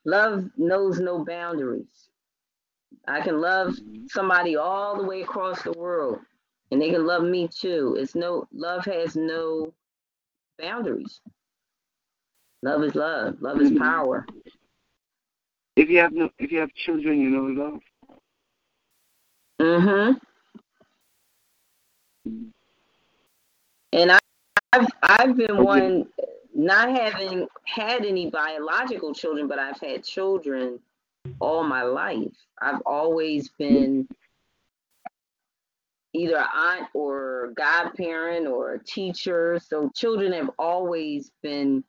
love 0.06 0.50
knows 0.58 1.00
no 1.00 1.26
boundaries. 1.26 2.10
I 3.08 3.20
can 3.22 3.42
love 3.42 3.76
somebody 4.08 4.56
all 4.56 4.96
the 4.96 5.04
way 5.04 5.22
across 5.22 5.62
the 5.64 5.74
world 5.74 6.20
and 6.72 6.82
they 6.82 6.90
can 6.90 7.06
love 7.06 7.24
me 7.24 7.48
too. 7.48 7.96
It's 8.00 8.16
no 8.16 8.48
love 8.54 8.86
has 8.86 9.16
no 9.16 9.74
boundaries. 10.58 11.22
Love 12.62 12.84
is 12.84 12.96
love. 12.96 13.42
Love 13.42 13.62
is 13.62 13.72
Mhm. 13.72 13.78
power. 13.80 14.26
If 15.76 15.90
you 15.90 16.00
have 16.00 16.14
no, 16.14 16.30
if 16.40 16.52
you 16.52 16.60
have 16.60 16.74
children, 16.74 17.20
you 17.20 17.30
know 17.30 17.64
love. 17.64 17.82
Mhm. 19.60 20.22
And 23.94 24.12
I, 24.12 24.20
I've 24.74 24.88
I've 25.04 25.38
been 25.38 25.52
Okay. 25.52 25.64
one 25.64 26.12
not 26.54 26.90
having 26.90 27.48
had 27.66 28.06
any 28.06 28.30
biological 28.30 29.14
children, 29.14 29.48
but 29.48 29.60
I've 29.60 29.80
had 29.80 30.04
children 30.04 30.80
all 31.40 31.64
my 31.64 31.84
life. 31.84 32.34
I've 32.62 32.82
always 32.86 33.50
been 33.50 34.08
either 36.16 36.38
aunt 36.38 36.88
or 36.94 37.52
godparent 37.56 38.48
or 38.48 38.74
a 38.74 38.84
teacher. 38.84 39.60
So 39.60 39.92
children 39.96 40.32
have 40.34 40.50
always 40.58 41.32
been 41.44 41.84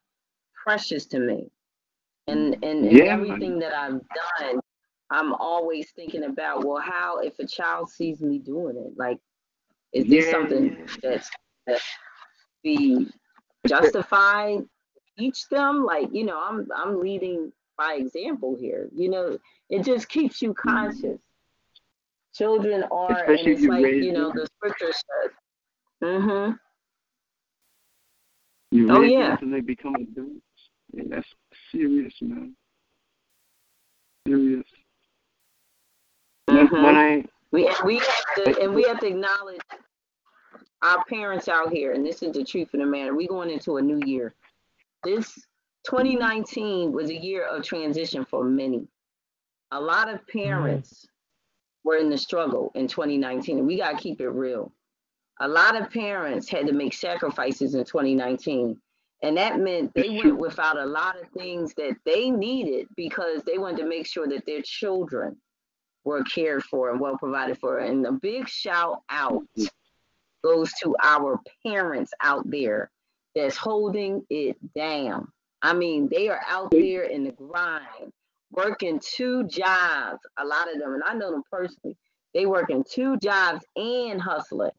precious 0.64 1.06
to 1.06 1.20
me. 1.20 1.50
And 2.26 2.54
and, 2.62 2.84
and 2.86 2.92
Yeah, 2.92 3.04
everything 3.04 3.58
that 3.60 3.72
I've 3.72 4.00
done, 4.40 4.60
I'm 5.10 5.32
always 5.34 5.92
thinking 5.92 6.24
about, 6.24 6.64
well, 6.64 6.82
how 6.82 7.20
if 7.20 7.38
a 7.38 7.46
child 7.46 7.88
sees 7.90 8.20
me 8.20 8.38
doing 8.38 8.76
it? 8.76 8.92
Like, 8.96 9.18
is 9.92 10.06
this 10.08 10.26
Yeah, 10.26 10.32
something 10.32 10.88
that's 11.02 11.30
that 11.66 11.80
be 12.64 13.08
justified? 13.66 14.64
Teach 15.18 15.48
them, 15.48 15.84
like, 15.84 16.08
you 16.12 16.24
know, 16.24 16.38
I'm 16.38 16.66
I'm 16.74 17.00
leading 17.00 17.52
by 17.78 17.94
example 17.94 18.56
here. 18.58 18.88
You 18.94 19.08
know, 19.08 19.38
it 19.70 19.84
just 19.84 20.08
keeps 20.08 20.42
you 20.42 20.52
mm-hmm. 20.52 20.68
conscious. 20.68 21.20
Children 22.36 22.84
are, 22.90 23.10
and 23.10 23.18
Especially 23.20 23.52
it's 23.52 23.62
you 23.62 23.70
like, 23.70 23.86
you 23.86 24.12
know, 24.12 24.28
them. 24.28 24.38
the 24.38 24.46
scripture 24.56 24.92
says, 24.92 25.30
mm-hmm. 26.02 26.52
You 28.72 28.90
Oh, 28.92 29.00
raise 29.00 29.12
yeah. 29.12 29.22
them 29.22 29.32
until 29.32 29.50
they 29.50 29.60
become 29.60 29.94
adults. 29.94 30.40
Yeah, 30.92 31.04
that's 31.08 31.28
serious, 31.72 32.14
man. 32.20 32.54
Serious. 34.26 34.66
Mhm. 36.50 36.82
when 36.84 36.96
I 36.96 37.24
We 37.52 37.70
we 37.84 37.96
have 37.98 38.24
to 38.36 38.60
and 38.62 38.74
we 38.74 38.82
have 38.84 39.00
to 39.00 39.06
acknowledge 39.06 39.60
our 40.82 41.02
parents 41.06 41.48
out 41.48 41.72
here, 41.72 41.92
and 41.92 42.04
this 42.04 42.22
is 42.22 42.32
the 42.34 42.44
truth 42.44 42.72
of 42.74 42.80
the 42.80 42.86
matter. 42.86 43.14
We're 43.14 43.28
going 43.28 43.50
into 43.50 43.78
a 43.78 43.82
new 43.82 44.00
year. 44.04 44.34
This 45.02 45.32
2019 45.88 46.92
was 46.92 47.10
a 47.10 47.14
year 47.16 47.44
of 47.46 47.62
transition 47.64 48.24
for 48.24 48.44
many. 48.44 48.86
A 49.72 49.80
lot 49.80 50.08
of 50.08 50.26
parents 50.28 51.06
were 51.86 51.96
in 51.96 52.10
the 52.10 52.18
struggle 52.18 52.72
in 52.74 52.88
2019, 52.88 53.58
and 53.58 53.66
we 53.66 53.78
gotta 53.78 53.96
keep 53.96 54.20
it 54.20 54.28
real. 54.28 54.72
A 55.38 55.46
lot 55.46 55.80
of 55.80 55.88
parents 55.90 56.48
had 56.48 56.66
to 56.66 56.72
make 56.72 56.92
sacrifices 56.92 57.76
in 57.76 57.84
2019. 57.84 58.76
And 59.22 59.36
that 59.36 59.60
meant 59.60 59.94
they 59.94 60.10
went 60.10 60.36
without 60.36 60.76
a 60.76 60.84
lot 60.84 61.18
of 61.18 61.28
things 61.28 61.74
that 61.74 61.96
they 62.04 62.28
needed 62.28 62.88
because 62.96 63.42
they 63.44 63.56
wanted 63.56 63.78
to 63.78 63.88
make 63.88 64.06
sure 64.06 64.26
that 64.28 64.44
their 64.46 64.62
children 64.62 65.36
were 66.04 66.24
cared 66.24 66.64
for 66.64 66.90
and 66.90 67.00
well 67.00 67.16
provided 67.16 67.58
for. 67.58 67.78
And 67.78 68.04
a 68.04 68.12
big 68.12 68.48
shout 68.48 69.02
out 69.08 69.44
goes 70.42 70.72
to 70.82 70.96
our 71.02 71.40
parents 71.64 72.12
out 72.20 72.48
there 72.50 72.90
that's 73.34 73.56
holding 73.56 74.26
it 74.28 74.56
down. 74.74 75.28
I 75.62 75.72
mean, 75.72 76.08
they 76.10 76.28
are 76.28 76.42
out 76.48 76.70
there 76.72 77.04
in 77.04 77.24
the 77.24 77.32
grind, 77.32 78.12
working 78.50 79.00
two 79.02 79.46
jobs, 79.48 80.20
a 80.38 80.44
lot 80.44 80.72
of 80.72 80.78
them, 80.78 80.94
and 80.94 81.02
I 81.04 81.14
know 81.14 81.30
them 81.30 81.42
personally. 81.50 81.96
They 82.34 82.46
working 82.46 82.84
two 82.88 83.16
jobs 83.18 83.64
and 83.76 84.20
hustling 84.20 84.70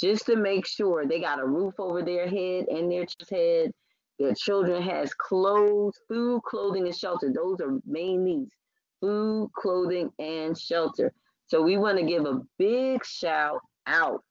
just 0.00 0.26
to 0.26 0.36
make 0.36 0.66
sure 0.66 1.06
they 1.06 1.20
got 1.20 1.40
a 1.40 1.46
roof 1.46 1.74
over 1.78 2.02
their 2.02 2.28
head 2.28 2.66
and 2.68 2.90
their 2.90 3.06
head. 3.30 3.70
Their 4.18 4.34
children 4.34 4.82
has 4.82 5.12
clothes, 5.14 5.98
food, 6.08 6.42
clothing, 6.44 6.86
and 6.86 6.96
shelter. 6.96 7.32
Those 7.32 7.60
are 7.60 7.78
main 7.86 8.24
needs 8.24 8.52
food, 9.00 9.50
clothing, 9.54 10.10
and 10.18 10.58
shelter. 10.58 11.12
So 11.46 11.60
we 11.60 11.76
want 11.76 11.98
to 11.98 12.06
give 12.06 12.24
a 12.24 12.40
big 12.58 13.04
shout 13.04 13.60
out 13.86 14.22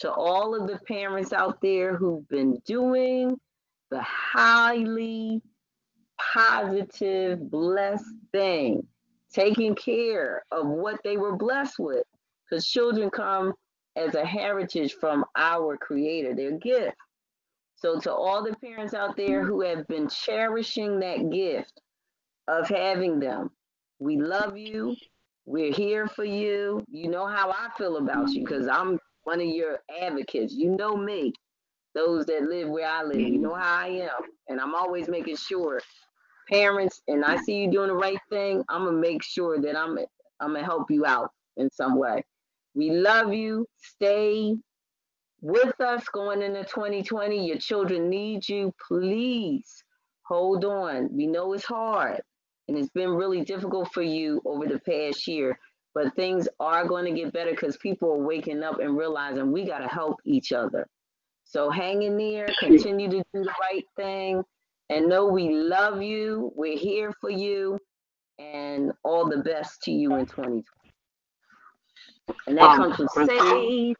to 0.00 0.10
all 0.10 0.60
of 0.60 0.68
the 0.68 0.78
parents 0.88 1.32
out 1.32 1.60
there 1.62 1.96
who've 1.96 2.28
been 2.28 2.58
doing 2.66 3.38
the 3.90 4.02
highly 4.02 5.40
positive, 6.18 7.50
blessed 7.50 8.04
thing, 8.32 8.86
taking 9.32 9.74
care 9.74 10.42
of 10.50 10.66
what 10.66 11.00
they 11.04 11.16
were 11.16 11.36
blessed 11.36 11.78
with. 11.78 12.04
Because 12.48 12.66
children 12.66 13.10
come 13.10 13.52
as 13.96 14.14
a 14.14 14.24
heritage 14.24 14.94
from 14.94 15.24
our 15.36 15.76
Creator, 15.76 16.34
their 16.34 16.52
gift. 16.52 16.96
So, 17.76 18.00
to 18.00 18.12
all 18.12 18.42
the 18.42 18.56
parents 18.56 18.94
out 18.94 19.16
there 19.16 19.44
who 19.44 19.60
have 19.62 19.86
been 19.86 20.08
cherishing 20.08 20.98
that 21.00 21.30
gift 21.30 21.80
of 22.48 22.68
having 22.68 23.20
them, 23.20 23.50
we 23.98 24.16
love 24.16 24.56
you. 24.56 24.96
We're 25.46 25.72
here 25.72 26.08
for 26.08 26.24
you. 26.24 26.84
You 26.88 27.08
know 27.08 27.26
how 27.26 27.50
I 27.50 27.68
feel 27.76 27.96
about 27.96 28.30
you 28.30 28.44
because 28.44 28.66
I'm 28.66 28.98
one 29.24 29.40
of 29.40 29.46
your 29.46 29.78
advocates. 30.00 30.52
You 30.54 30.70
know 30.70 30.96
me, 30.96 31.32
those 31.94 32.26
that 32.26 32.42
live 32.42 32.68
where 32.68 32.88
I 32.88 33.02
live. 33.02 33.20
You 33.20 33.38
know 33.38 33.54
how 33.54 33.78
I 33.80 33.88
am. 33.88 34.28
And 34.48 34.60
I'm 34.60 34.74
always 34.74 35.08
making 35.08 35.36
sure 35.36 35.80
parents, 36.48 37.02
and 37.08 37.24
I 37.24 37.36
see 37.36 37.56
you 37.58 37.70
doing 37.70 37.88
the 37.88 37.94
right 37.94 38.20
thing, 38.30 38.64
I'm 38.68 38.86
to 38.86 38.92
make 38.92 39.22
sure 39.22 39.60
that 39.60 39.76
I'm, 39.76 39.98
I'm 40.40 40.54
to 40.54 40.62
help 40.62 40.90
you 40.90 41.06
out 41.06 41.30
in 41.56 41.70
some 41.70 41.98
way. 41.98 42.24
We 42.74 42.90
love 42.90 43.32
you. 43.32 43.66
Stay 43.76 44.56
with 45.40 45.80
us 45.80 46.04
going 46.08 46.42
into 46.42 46.64
2020. 46.64 47.46
Your 47.46 47.58
children 47.58 48.08
need 48.08 48.48
you. 48.48 48.72
Please 48.86 49.84
hold 50.22 50.64
on. 50.64 51.08
We 51.12 51.26
know 51.26 51.52
it's 51.52 51.64
hard 51.64 52.20
and 52.68 52.76
it's 52.76 52.90
been 52.90 53.10
really 53.10 53.42
difficult 53.42 53.92
for 53.92 54.02
you 54.02 54.42
over 54.44 54.66
the 54.66 54.78
past 54.80 55.26
year, 55.26 55.58
but 55.94 56.14
things 56.14 56.46
are 56.60 56.86
going 56.86 57.06
to 57.06 57.18
get 57.18 57.32
better 57.32 57.50
because 57.50 57.76
people 57.78 58.12
are 58.12 58.24
waking 58.24 58.62
up 58.62 58.78
and 58.78 58.96
realizing 58.96 59.50
we 59.50 59.64
got 59.64 59.78
to 59.78 59.88
help 59.88 60.20
each 60.24 60.52
other. 60.52 60.86
So 61.44 61.70
hang 61.70 62.02
in 62.02 62.18
there, 62.18 62.46
continue 62.60 63.08
to 63.08 63.24
do 63.32 63.42
the 63.42 63.54
right 63.62 63.86
thing, 63.96 64.44
and 64.90 65.08
know 65.08 65.26
we 65.26 65.50
love 65.50 66.02
you. 66.02 66.52
We're 66.54 66.78
here 66.78 67.12
for 67.20 67.30
you, 67.30 67.78
and 68.38 68.92
all 69.04 69.28
the 69.28 69.38
best 69.38 69.82
to 69.82 69.90
you 69.92 70.14
in 70.16 70.26
2020. 70.26 70.64
And 72.46 72.58
that 72.58 72.76
comes 72.76 72.96
from? 72.96 73.26
Sage, 73.26 73.96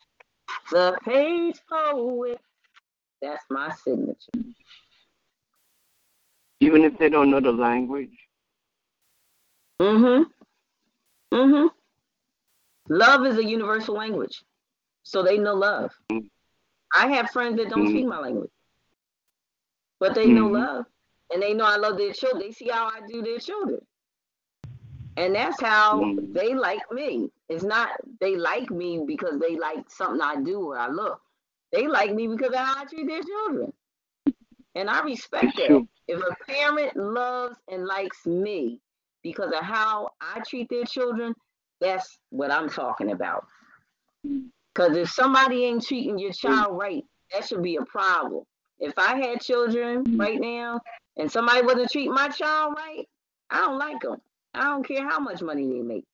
the 0.73 0.97
page 1.05 1.60
poet. 1.68 2.41
That's 3.20 3.44
my 3.50 3.73
signature. 3.75 4.33
even 6.60 6.84
if 6.84 6.99
they 6.99 7.08
don't 7.08 7.31
know 7.31 7.41
the 7.41 7.52
language, 7.52 8.17
Mm-hmm. 9.81 10.25
Mm-hmm. 11.36 11.67
Love 12.89 13.26
is 13.26 13.39
a 13.39 13.44
universal 13.44 13.94
language. 13.94 14.42
So 15.05 15.23
they 15.23 15.39
know 15.39 15.55
love. 15.55 15.92
Mm. 16.10 16.28
I 16.94 17.12
have 17.12 17.31
friends 17.31 17.57
that 17.58 17.70
don't 17.70 17.86
Mm. 17.86 17.91
speak 17.91 18.07
my 18.07 18.18
language. 18.18 18.50
But 20.01 20.15
they 20.15 20.31
know 20.31 20.49
Mhm. 20.49 20.49
love. 20.49 20.86
And 21.33 21.43
they 21.43 21.55
know 21.55 21.65
I 21.65 21.77
love 21.77 21.99
their 21.99 22.12
children. 22.12 22.43
They 22.43 22.52
see 22.52 22.68
how 22.68 22.86
I 22.89 23.01
do 23.07 23.23
their 23.23 23.39
children. 23.39 23.81
And 25.17 25.35
that's 25.35 25.60
how 25.60 26.15
Mm. 26.17 26.35
they 26.35 26.55
like 26.55 26.83
me. 26.93 27.31
It's 27.49 27.65
not 27.65 27.91
they 28.20 28.36
like 28.36 28.70
me 28.70 29.05
because 29.07 29.39
they 29.41 29.57
like 29.57 29.91
something 29.91 30.20
I 30.20 30.43
do 30.43 30.60
or 30.73 30.78
I 30.78 30.89
look. 30.89 31.20
They 31.73 31.86
like 31.89 32.15
me 32.15 32.28
because 32.28 32.51
of 32.51 32.57
how 32.60 32.83
I 32.83 32.85
treat 32.86 33.07
their 33.09 33.23
children. 33.23 33.73
And 34.75 34.91
I 34.91 35.02
respect 35.02 35.57
that. 35.59 35.83
If 36.09 36.20
a 36.23 36.36
parent 36.51 36.97
loves 36.97 37.59
and 37.70 37.86
likes 37.86 38.27
me 38.27 38.81
because 39.23 39.52
of 39.52 39.65
how 39.65 40.10
I 40.20 40.41
treat 40.49 40.68
their 40.70 40.85
children, 40.85 41.35
that's 41.81 42.18
what 42.31 42.51
I'm 42.52 42.68
talking 42.68 43.12
about. 43.12 43.47
Because 44.75 44.97
if 44.97 45.10
somebody 45.10 45.65
ain't 45.65 45.85
treating 45.86 46.18
your 46.18 46.33
child 46.33 46.78
right, 46.78 47.05
that 47.33 47.47
should 47.47 47.62
be 47.62 47.77
a 47.77 47.85
problem. 47.85 48.44
If 48.81 48.98
I 48.98 49.16
had 49.18 49.40
children 49.40 50.08
right 50.16 50.40
now 50.40 50.81
and 51.16 51.31
somebody 51.31 51.62
wasn't 51.62 51.90
treating 51.90 52.15
my 52.15 52.28
child 52.28 52.74
right, 52.76 53.07
I 53.50 53.60
don't 53.60 53.78
like 53.78 54.00
them. 54.00 54.20
I 54.55 54.65
don't 54.65 54.86
care 54.86 55.08
how 55.08 55.18
much 55.20 55.42
money 55.42 55.66
they 55.66 55.82
make. 55.82 56.05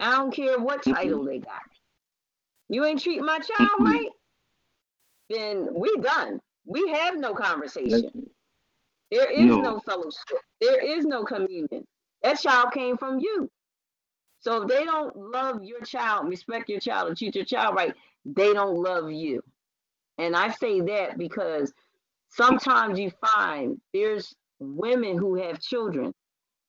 I 0.00 0.16
don't 0.16 0.32
care 0.32 0.58
what 0.58 0.82
title 0.82 1.24
they 1.24 1.38
got. 1.38 1.62
You 2.68 2.84
ain't 2.84 3.00
treating 3.00 3.24
my 3.24 3.38
child 3.38 3.80
Mhm. 3.80 3.84
right, 3.84 4.10
then 5.30 5.68
we 5.74 5.96
done. 5.98 6.40
We 6.66 6.88
have 6.90 7.16
no 7.16 7.34
conversation. 7.34 8.10
There 9.10 9.30
is 9.30 9.56
No. 9.56 9.60
no. 9.60 9.80
fellowship. 9.80 10.38
There 10.60 10.80
is 10.80 11.04
no 11.06 11.24
communion. 11.24 11.86
That 12.22 12.40
child 12.40 12.72
came 12.72 12.96
from 12.96 13.20
you. 13.20 13.50
So 14.40 14.62
if 14.62 14.68
they 14.68 14.84
don't 14.84 15.16
love 15.16 15.62
your 15.64 15.80
child, 15.80 16.28
respect 16.28 16.68
your 16.68 16.80
child, 16.80 17.08
and 17.08 17.16
treat 17.18 17.34
your 17.36 17.44
child 17.44 17.74
right, 17.76 17.94
they 18.24 18.52
don't 18.52 18.76
love 18.82 19.10
you. 19.10 19.42
And 20.18 20.36
I 20.36 20.50
say 20.52 20.80
that 20.82 21.18
because 21.18 21.72
sometimes 22.28 22.98
you 23.00 23.10
find 23.34 23.80
there's 23.94 24.34
women 24.60 25.18
who 25.18 25.36
have 25.36 25.60
children 25.60 26.14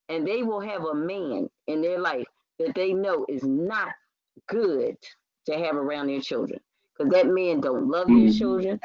and 0.10 0.28
they 0.28 0.44
will 0.44 0.62
have 0.62 0.86
a 0.86 0.94
man 0.96 1.50
in 1.68 1.82
their 1.82 2.00
life 2.00 2.28
that 2.60 2.76
they 2.76 2.94
know 2.94 3.26
is 3.30 3.44
not 3.44 3.90
good 4.48 4.98
to 5.48 5.58
have 5.58 5.76
around 5.76 6.08
their 6.08 6.22
children 6.22 6.60
because 6.98 7.12
that 7.14 7.28
man 7.28 7.62
don't 7.62 7.90
love 7.90 8.14
their 8.14 8.30
Mhm. 8.30 8.30
children 8.30 8.80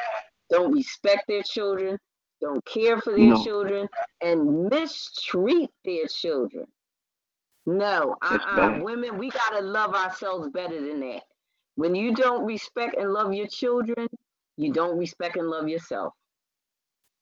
don't 0.51 0.73
respect 0.73 1.25
their 1.29 1.43
children 1.43 1.99
don't 2.41 2.65
care 2.67 3.01
for 3.01 3.15
their 3.15 3.33
No. 3.33 3.35
children 3.35 3.89
and 4.23 4.69
mistreat 4.71 5.71
their 5.85 6.07
children 6.07 6.67
no 7.67 8.17
uh-uh. 8.23 8.73
women 8.75 9.19
we 9.19 9.31
got 9.31 9.51
to 9.51 9.61
love 9.63 9.95
ourselves 9.95 10.49
better 10.51 10.81
than 10.87 11.01
that 11.01 11.23
when 11.77 11.95
you 11.95 12.15
don't 12.15 12.45
respect 12.47 12.97
and 12.99 13.13
love 13.13 13.35
your 13.35 13.49
children 13.49 14.09
you 14.57 14.73
don't 14.73 14.99
respect 14.99 15.37
and 15.37 15.49
love 15.49 15.69
yourself 15.69 16.15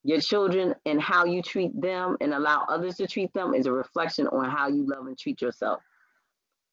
your 0.05 0.21
children 0.21 0.75
and 0.85 1.01
how 1.01 1.25
you 1.25 1.43
treat 1.43 1.79
them 1.81 2.17
and 2.21 2.35
allow 2.35 2.65
others 2.69 2.97
to 2.97 3.07
treat 3.07 3.33
them 3.35 3.55
is 3.55 3.67
a 3.67 3.73
reflection 3.73 4.27
on 4.29 4.51
how 4.51 4.69
you 4.69 4.87
love 4.87 5.07
and 5.07 5.19
treat 5.19 5.41
yourself. 5.41 5.81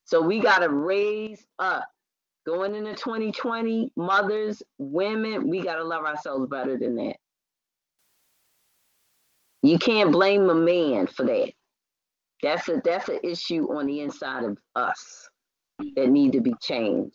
So 0.05 0.21
we 0.21 0.39
got 0.39 0.59
to 0.59 0.69
raise 0.69 1.45
up. 1.59 1.85
Going 2.45 2.73
into 2.73 2.95
2020, 2.95 3.91
mothers, 3.95 4.63
women, 4.79 5.49
we 5.49 5.61
got 5.61 5.75
to 5.75 5.83
love 5.83 6.05
ourselves 6.05 6.47
better 6.49 6.77
than 6.77 6.95
that. 6.95 7.17
You 9.61 9.77
can't 9.77 10.11
blame 10.11 10.49
a 10.49 10.55
man 10.55 11.05
for 11.05 11.25
that. 11.25 11.51
That's 12.41 12.67
a 12.69 12.81
that's 12.83 13.09
an 13.09 13.19
issue 13.23 13.67
on 13.77 13.85
the 13.85 13.99
inside 13.99 14.45
of 14.45 14.57
us 14.75 15.29
that 15.95 16.09
need 16.09 16.31
to 16.31 16.41
be 16.41 16.53
changed. 16.61 17.13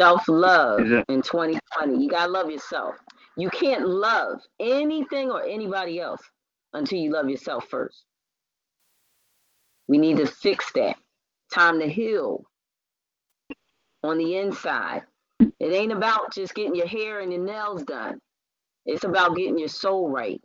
Self 0.00 0.26
love 0.28 0.80
it- 0.80 1.04
in 1.10 1.20
2020. 1.20 2.02
You 2.02 2.08
gotta 2.08 2.32
love 2.32 2.50
yourself. 2.50 2.96
You 3.36 3.50
can't 3.50 3.86
love 3.86 4.40
anything 4.58 5.30
or 5.30 5.42
anybody 5.42 6.00
else 6.00 6.22
until 6.72 6.98
you 6.98 7.10
love 7.10 7.28
yourself 7.28 7.68
first. 7.68 8.06
We 9.88 9.98
need 9.98 10.16
to 10.16 10.26
fix 10.26 10.72
that. 10.72 10.96
Time 11.52 11.80
to 11.80 11.86
heal 11.86 12.46
on 14.02 14.16
the 14.16 14.38
inside. 14.38 15.02
It 15.38 15.74
ain't 15.74 15.92
about 15.92 16.32
just 16.32 16.54
getting 16.54 16.76
your 16.76 16.86
hair 16.86 17.20
and 17.20 17.30
your 17.30 17.44
nails 17.44 17.82
done. 17.82 18.22
It's 18.86 19.04
about 19.04 19.36
getting 19.36 19.58
your 19.58 19.68
soul 19.68 20.08
right. 20.08 20.40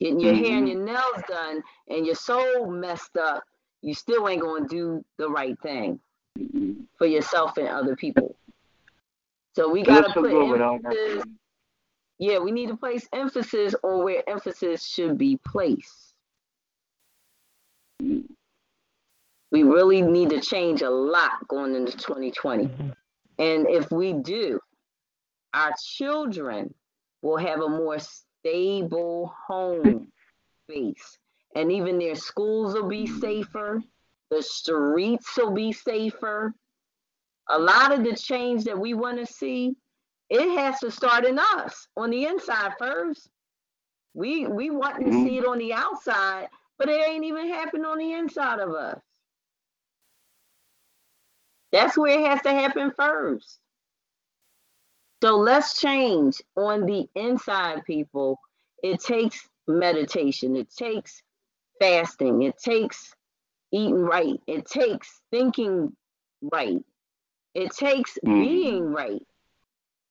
Getting 0.00 0.18
your 0.18 0.34
hair 0.34 0.58
and 0.58 0.66
mm-hmm. 0.66 0.76
your 0.76 0.86
nails 0.86 1.22
done 1.28 1.62
and 1.86 2.04
your 2.04 2.16
soul 2.16 2.68
messed 2.68 3.16
up, 3.16 3.44
you 3.80 3.94
still 3.94 4.28
ain't 4.28 4.42
gonna 4.42 4.66
do 4.66 5.04
the 5.18 5.28
right 5.28 5.56
thing 5.62 6.00
for 6.96 7.06
yourself 7.06 7.56
and 7.56 7.68
other 7.68 7.96
people. 7.96 8.36
So 9.54 9.68
we 9.70 9.82
gotta 9.82 10.12
put 10.12 10.30
go 10.30 10.50
without 10.50 10.80
emphasis, 10.84 11.24
yeah, 12.20 12.38
we 12.38 12.52
need 12.52 12.68
to 12.68 12.76
place 12.76 13.08
emphasis 13.14 13.74
on 13.82 14.04
where 14.04 14.22
emphasis 14.28 14.86
should 14.86 15.16
be 15.16 15.38
placed. 15.42 16.12
We 17.98 19.62
really 19.62 20.02
need 20.02 20.28
to 20.28 20.40
change 20.40 20.82
a 20.82 20.90
lot 20.90 21.48
going 21.48 21.74
into 21.74 21.96
2020. 21.96 22.64
Mm-hmm. 22.64 22.90
And 23.38 23.66
if 23.70 23.90
we 23.90 24.12
do, 24.12 24.60
our 25.54 25.72
children 25.96 26.74
will 27.22 27.38
have 27.38 27.62
a 27.62 27.68
more 27.70 27.98
stable 27.98 29.34
home 29.48 30.12
base. 30.68 31.18
And 31.56 31.72
even 31.72 31.98
their 31.98 32.16
schools 32.16 32.74
will 32.74 32.86
be 32.86 33.04
mm-hmm. 33.04 33.18
safer, 33.18 33.82
the 34.30 34.42
streets 34.42 35.36
will 35.36 35.52
be 35.52 35.72
safer. 35.72 36.54
A 37.48 37.58
lot 37.58 37.92
of 37.92 38.04
the 38.04 38.14
change 38.14 38.64
that 38.64 38.78
we 38.78 38.94
want 38.94 39.18
to 39.18 39.26
see, 39.26 39.76
it 40.30 40.58
has 40.58 40.80
to 40.80 40.90
start 40.90 41.24
in 41.24 41.38
us 41.38 41.88
on 41.96 42.10
the 42.10 42.26
inside 42.26 42.74
first. 42.78 43.30
We 44.14 44.46
we 44.46 44.70
want 44.70 45.04
to 45.04 45.12
Mhm. 45.12 45.12
see 45.12 45.38
it 45.38 45.46
on 45.46 45.58
the 45.58 45.72
outside, 45.72 46.48
but 46.78 46.88
it 46.88 47.06
ain't 47.08 47.24
even 47.24 47.48
happened 47.48 47.86
on 47.86 47.98
the 47.98 48.12
inside 48.12 48.60
of 48.60 48.70
us. 48.72 49.00
That's 51.72 51.96
where 51.98 52.18
it 52.18 52.26
has 52.26 52.42
to 52.42 52.50
happen 52.52 52.90
first. 52.92 53.60
So 55.22 55.36
let's 55.36 55.80
change 55.80 56.42
on 56.56 56.86
the 56.86 57.08
inside, 57.14 57.84
people. 57.84 58.40
It 58.82 59.00
takes 59.00 59.48
meditation, 59.66 60.56
it 60.56 60.70
takes 60.70 61.22
fasting, 61.80 62.42
it 62.42 62.58
takes 62.58 63.14
eating 63.72 64.02
right, 64.02 64.40
it 64.46 64.66
takes 64.66 65.22
thinking 65.30 65.96
right, 66.42 66.84
it 67.54 67.70
takes 67.72 68.18
Mhm. 68.24 68.42
being 68.42 68.84
right. 68.92 69.22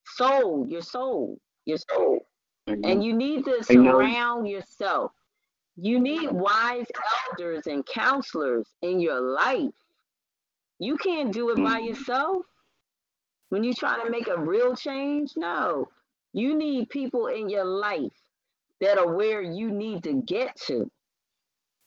Soul, 0.05 0.67
your 0.67 0.81
soul, 0.81 1.39
your 1.65 1.77
soul. 1.77 2.25
And 2.67 3.03
you 3.03 3.13
need 3.13 3.45
to 3.45 3.63
surround 3.63 4.47
yourself. 4.47 5.11
You 5.75 5.99
need 5.99 6.31
wise 6.31 6.87
elders 7.29 7.67
and 7.67 7.85
counselors 7.85 8.67
in 8.81 8.99
your 8.99 9.19
life. 9.21 9.73
You 10.79 10.97
can't 10.97 11.33
do 11.33 11.49
it 11.51 11.61
by 11.63 11.79
Mhm. 11.79 11.85
yourself. 11.87 12.45
When 13.49 13.63
you 13.63 13.73
try 13.73 14.03
to 14.03 14.09
make 14.09 14.27
a 14.27 14.39
real 14.39 14.75
change, 14.75 15.33
no. 15.35 15.89
You 16.33 16.55
need 16.55 16.89
people 16.89 17.27
in 17.27 17.49
your 17.49 17.65
life 17.65 18.13
that 18.81 18.97
are 18.97 19.15
where 19.15 19.41
you 19.41 19.71
need 19.71 20.03
to 20.03 20.13
get 20.13 20.55
to, 20.67 20.89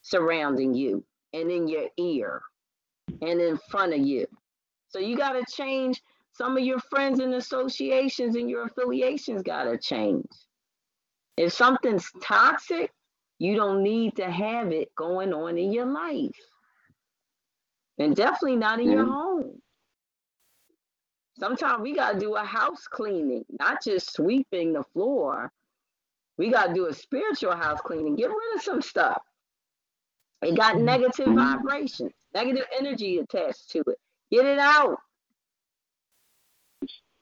surrounding 0.02 0.74
you 0.74 1.04
and 1.32 1.50
in 1.50 1.68
your 1.68 1.88
ear 1.96 2.42
and 3.20 3.40
in 3.40 3.58
front 3.70 3.92
of 3.92 4.00
you. 4.00 4.26
So 4.88 4.98
you 4.98 5.16
got 5.16 5.32
to 5.32 5.44
change 5.50 6.02
some 6.32 6.56
of 6.56 6.64
your 6.64 6.78
friends 6.78 7.20
and 7.20 7.34
associations 7.34 8.36
and 8.36 8.48
your 8.48 8.64
affiliations 8.64 9.42
got 9.42 9.64
to 9.64 9.78
change. 9.78 10.26
If 11.36 11.52
something's 11.52 12.10
toxic, 12.22 12.92
you 13.38 13.56
don't 13.56 13.82
need 13.82 14.16
to 14.16 14.30
have 14.30 14.70
it 14.70 14.94
going 14.94 15.32
on 15.32 15.58
in 15.58 15.72
your 15.72 15.86
life. 15.86 16.30
And 17.98 18.14
definitely 18.14 18.56
not 18.56 18.80
in 18.80 18.90
your 18.90 19.04
mm-hmm. 19.04 19.12
home. 19.12 19.62
Sometimes 21.38 21.82
we 21.82 21.94
got 21.94 22.12
to 22.12 22.18
do 22.18 22.36
a 22.36 22.44
house 22.44 22.86
cleaning, 22.86 23.44
not 23.58 23.82
just 23.82 24.12
sweeping 24.12 24.72
the 24.72 24.84
floor. 24.92 25.50
We 26.38 26.50
got 26.50 26.68
to 26.68 26.74
do 26.74 26.86
a 26.86 26.94
spiritual 26.94 27.56
house 27.56 27.80
cleaning. 27.80 28.16
Get 28.16 28.30
rid 28.30 28.56
of 28.56 28.62
some 28.62 28.82
stuff. 28.82 29.22
It 30.42 30.56
got 30.56 30.78
negative 30.78 31.28
Mhm. 31.28 31.34
vibrations, 31.36 32.12
negative 32.34 32.66
energy 32.76 33.18
attached 33.18 33.70
to 33.70 33.80
it. 33.80 33.98
Get 34.30 34.44
it 34.44 34.58
out. 34.58 34.98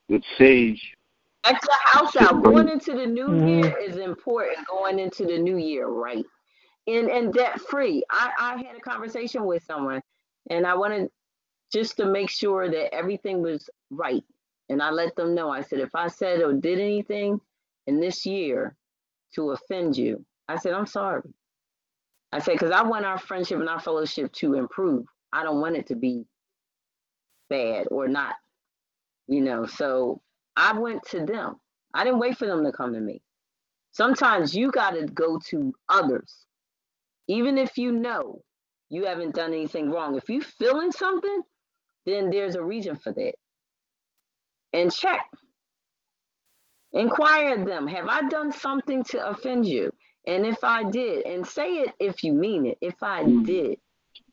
With 0.08 0.24
sage. 0.39 0.97
Check 1.44 1.60
the 1.60 1.76
house 1.84 2.16
out. 2.16 2.42
Going 2.42 2.68
into 2.68 2.92
the 2.94 3.07
new 3.07 3.31
Mhm. 3.31 3.49
year 3.49 3.78
is 3.78 3.97
important. 3.97 4.66
Going 4.66 4.99
into 4.99 5.26
the 5.26 5.39
new 5.39 5.57
year, 5.57 5.86
right? 5.86 6.24
And 6.86 7.10
and 7.10 7.32
debt 7.32 7.60
free. 7.60 8.02
I, 8.10 8.32
I 8.39 8.57
had 8.62 8.76
a 8.76 8.81
conversation 8.81 9.44
with 9.44 9.62
someone 9.62 10.02
and 10.49 10.66
I 10.66 10.74
wanted 10.74 11.10
just 11.73 11.97
to 11.99 12.07
make 12.07 12.31
sure 12.31 12.68
that 12.68 12.94
everything 12.94 13.42
was 13.42 13.68
right. 13.90 14.24
And 14.68 14.82
I 14.82 14.90
let 14.90 15.15
them 15.16 15.34
know. 15.34 15.50
I 15.50 15.62
said, 15.62 15.81
if 15.81 15.94
I 15.94 16.08
said 16.08 16.42
or 16.42 16.52
did 16.52 16.78
anything 16.81 17.40
in 17.86 18.00
this 18.00 18.24
year 18.26 18.76
to 19.34 19.50
offend 19.50 19.97
you, 19.97 20.24
I 20.49 20.57
said, 20.57 20.73
I'm 20.74 20.86
sorry. 20.86 21.23
I 22.33 22.39
said, 22.39 22.52
because 22.52 22.70
I 22.70 22.83
want 22.83 23.05
our 23.05 23.18
friendship 23.18 23.59
and 23.59 23.68
our 23.68 23.81
fellowship 23.81 24.33
to 24.34 24.55
improve. 24.55 25.07
I 25.33 25.42
don't 25.42 25.60
want 25.60 25.76
it 25.76 25.86
to 25.89 25.97
be 25.97 26.25
bad 27.49 27.89
or 27.91 28.09
not, 28.09 28.34
you 29.26 29.41
know. 29.41 29.67
So 29.67 30.20
I 30.57 30.78
went 30.78 31.02
to 31.10 31.25
them. 31.25 31.57
I 31.92 32.05
didn't 32.05 32.20
wait 32.20 32.36
for 32.39 32.47
them 32.47 32.65
to 32.65 32.73
come 32.73 32.92
to 32.94 33.00
me. 33.00 33.20
Sometimes 33.92 34.55
you 34.55 34.70
got 34.70 34.92
to 34.92 35.07
go 35.07 35.41
to 35.49 35.75
others, 35.89 36.47
even 37.26 37.59
if 37.59 37.76
you 37.76 37.91
know 37.92 38.42
you 38.89 39.07
haven't 39.07 39.34
done 39.34 39.52
anything 39.52 39.91
wrong. 39.91 40.17
If 40.17 40.28
you're 40.28 40.42
feeling 40.42 40.92
something, 40.92 41.42
then 42.07 42.31
there's 42.31 42.55
a 42.55 42.62
reason 42.62 42.97
for 42.97 43.12
that. 43.12 43.34
And 44.73 44.92
check. 44.92 45.26
Inquire 46.92 47.65
them. 47.65 47.86
Have 47.89 48.09
I 48.09 48.28
done 48.28 48.52
something 48.52 49.05
to 49.05 49.28
offend 49.28 49.67
you? 49.67 49.92
And 50.26 50.44
if 50.47 50.62
I 50.62 50.84
did, 50.84 51.24
and 51.26 51.47
say 51.47 51.78
it 51.78 51.94
if 51.99 52.23
you 52.23 52.32
mean 52.32 52.66
it. 52.66 52.78
If 52.81 53.02
I 53.02 53.24
Mhm. 53.24 53.47
did, 53.47 53.81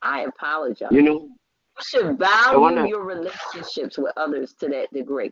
I 0.01 0.21
apologize. 0.21 0.91
You 0.91 1.01
know, 1.01 1.19
You 1.21 1.35
should 1.79 2.17
value 2.19 2.59
wanna- 2.59 2.87
your 2.87 3.03
relationships 3.03 3.97
with 3.97 4.13
others 4.17 4.53
to 4.55 4.67
that 4.69 4.91
degree. 4.91 5.31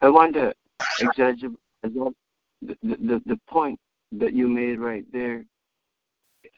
I, 0.00 0.08
wonder, 0.08 0.46
want 0.46 0.54
to 0.98 1.06
exaggerate 1.06 1.56
the, 1.82 2.14
the, 2.62 2.76
the, 2.82 3.22
the 3.26 3.40
point 3.48 3.78
that 4.12 4.32
you 4.32 4.48
made 4.48 4.78
right 4.78 5.04
there 5.12 5.44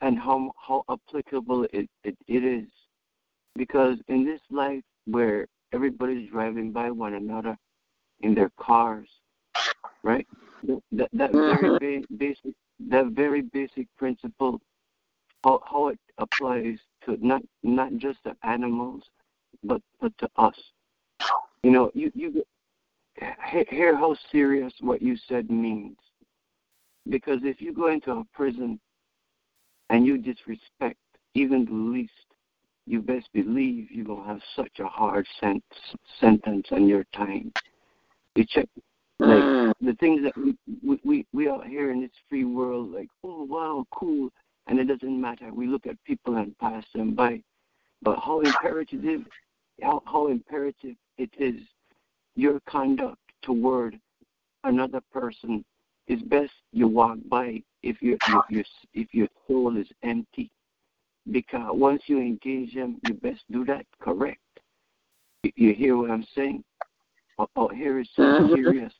and 0.00 0.18
how, 0.18 0.52
how 0.56 0.84
applicable 0.88 1.64
it, 1.72 1.88
it, 2.04 2.16
it 2.26 2.44
is. 2.44 2.68
Because 3.54 3.98
in 4.08 4.24
this 4.24 4.40
life 4.50 4.84
where 5.06 5.46
everybody's 5.72 6.30
driving 6.30 6.70
by 6.72 6.90
one 6.90 7.14
another 7.14 7.56
in 8.20 8.34
their 8.34 8.50
cars, 8.58 9.08
right? 10.02 10.26
That, 10.64 10.82
that, 10.92 11.08
that 11.12 11.32
very 11.32 11.70
mm-hmm. 11.70 12.02
ba- 12.02 12.16
basic 12.16 12.54
that 12.88 13.06
very 13.06 13.42
basic 13.42 13.86
principle 13.96 14.60
how, 15.44 15.62
how 15.70 15.88
it 15.88 15.98
applies 16.18 16.78
to 17.04 17.16
not 17.24 17.42
not 17.62 17.96
just 17.98 18.18
the 18.24 18.36
animals, 18.42 19.02
but 19.62 19.80
but 20.00 20.16
to 20.18 20.28
us. 20.36 20.56
You 21.62 21.70
know, 21.70 21.90
you 21.94 22.10
you 22.14 22.44
hear 23.68 23.96
how 23.96 24.16
serious 24.32 24.72
what 24.80 25.02
you 25.02 25.16
said 25.28 25.50
means. 25.50 25.96
Because 27.08 27.40
if 27.44 27.60
you 27.60 27.72
go 27.72 27.88
into 27.88 28.10
a 28.10 28.24
prison 28.34 28.80
and 29.90 30.04
you 30.04 30.18
disrespect 30.18 30.98
even 31.34 31.64
the 31.64 31.72
least, 31.72 32.12
you 32.86 33.00
best 33.00 33.28
believe 33.32 33.90
you're 33.90 34.04
going 34.04 34.22
to 34.22 34.28
have 34.28 34.42
such 34.56 34.80
a 34.80 34.86
hard 34.86 35.26
sent- 35.40 35.62
sentence 36.20 36.66
on 36.72 36.88
your 36.88 37.04
time. 37.14 37.52
You 38.34 38.44
check 38.44 38.68
like 39.18 39.42
Mm. 39.44 39.72
the 39.80 39.94
things 39.94 40.22
that 40.22 40.36
we, 40.36 40.56
we 40.82 41.00
we 41.04 41.26
we 41.32 41.48
out 41.48 41.66
here 41.66 41.90
in 41.90 42.00
this 42.00 42.10
free 42.28 42.44
world, 42.44 42.92
like 42.92 43.08
oh 43.24 43.44
wow, 43.44 43.86
cool, 43.90 44.30
and 44.66 44.78
it 44.78 44.84
doesn't 44.84 45.20
matter. 45.20 45.52
We 45.52 45.66
look 45.66 45.86
at 45.86 46.02
people 46.04 46.36
and 46.36 46.56
pass 46.58 46.84
them 46.94 47.14
by, 47.14 47.42
but 48.02 48.18
how 48.18 48.40
imperative, 48.40 49.26
how 49.82 50.02
how 50.06 50.28
imperative 50.28 50.96
it 51.18 51.30
is 51.38 51.60
your 52.36 52.60
conduct 52.68 53.18
toward 53.42 53.98
another 54.64 55.00
person 55.12 55.64
is 56.06 56.20
best 56.22 56.52
you 56.72 56.86
walk 56.86 57.18
by 57.28 57.62
if 57.82 58.00
your 58.02 58.18
if 58.94 59.14
your 59.14 59.28
soul 59.46 59.76
is 59.76 59.88
empty, 60.02 60.50
because 61.30 61.70
once 61.72 62.02
you 62.06 62.18
engage 62.18 62.74
them, 62.74 62.98
you 63.02 63.14
best 63.14 63.42
do 63.50 63.64
that 63.64 63.86
correct. 64.00 64.40
You, 65.54 65.74
hear 65.74 65.96
what 65.96 66.10
I'm 66.10 66.26
saying? 66.34 66.64
Oh, 67.38 67.48
oh 67.56 67.68
here 67.68 67.98
is 67.98 68.08
so 68.16 68.22
Mhm. 68.22 68.54
serious. 68.54 68.94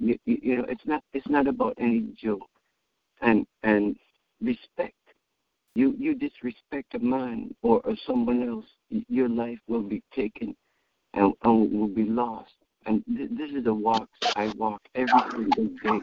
You, 0.00 0.18
you, 0.26 0.38
you 0.42 0.56
know, 0.58 0.64
it's 0.68 0.86
not 0.86 1.02
it's 1.12 1.28
not 1.28 1.46
about 1.46 1.74
any 1.78 2.04
joke, 2.20 2.48
and 3.20 3.46
and 3.62 3.96
respect. 4.40 4.94
You 5.74 5.94
you 5.98 6.14
disrespect 6.14 6.94
a 6.94 6.98
man 6.98 7.54
or, 7.62 7.80
or 7.84 7.94
someone 8.06 8.46
else, 8.48 8.66
your 9.08 9.28
life 9.28 9.58
will 9.68 9.82
be 9.82 10.02
taken 10.14 10.54
and, 11.14 11.32
and 11.42 11.72
will 11.72 11.88
be 11.88 12.04
lost. 12.04 12.52
And 12.86 13.04
th- 13.06 13.30
this 13.30 13.50
is 13.50 13.64
the 13.64 13.74
walk 13.74 14.08
I 14.36 14.48
walk 14.56 14.80
every 14.94 15.20
single 15.34 15.68
day. 15.82 16.00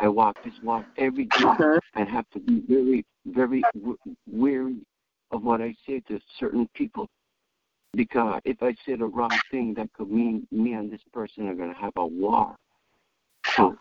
I 0.00 0.08
walk 0.08 0.36
this 0.44 0.52
walk 0.62 0.84
every 0.98 1.24
day 1.24 1.40
Mhm. 1.40 1.80
and 1.94 2.08
have 2.08 2.28
to 2.30 2.40
be 2.40 2.60
very, 2.68 3.04
very 3.26 3.62
w- 3.74 3.98
weary 4.30 4.76
of 5.30 5.42
what 5.42 5.60
I 5.62 5.74
say 5.86 6.00
to 6.08 6.20
certain 6.38 6.68
people. 6.74 7.08
Because 7.96 8.42
if 8.44 8.62
I 8.62 8.74
say 8.84 8.94
the 8.94 9.06
wrong 9.06 9.36
thing, 9.50 9.74
that 9.74 9.92
could 9.94 10.10
mean 10.10 10.46
me 10.52 10.74
and 10.74 10.92
this 10.92 11.00
person 11.12 11.48
are 11.48 11.54
going 11.54 11.72
to 11.74 11.80
have 11.80 11.94
a 11.96 12.06
war. 12.06 12.54
So 13.56 13.76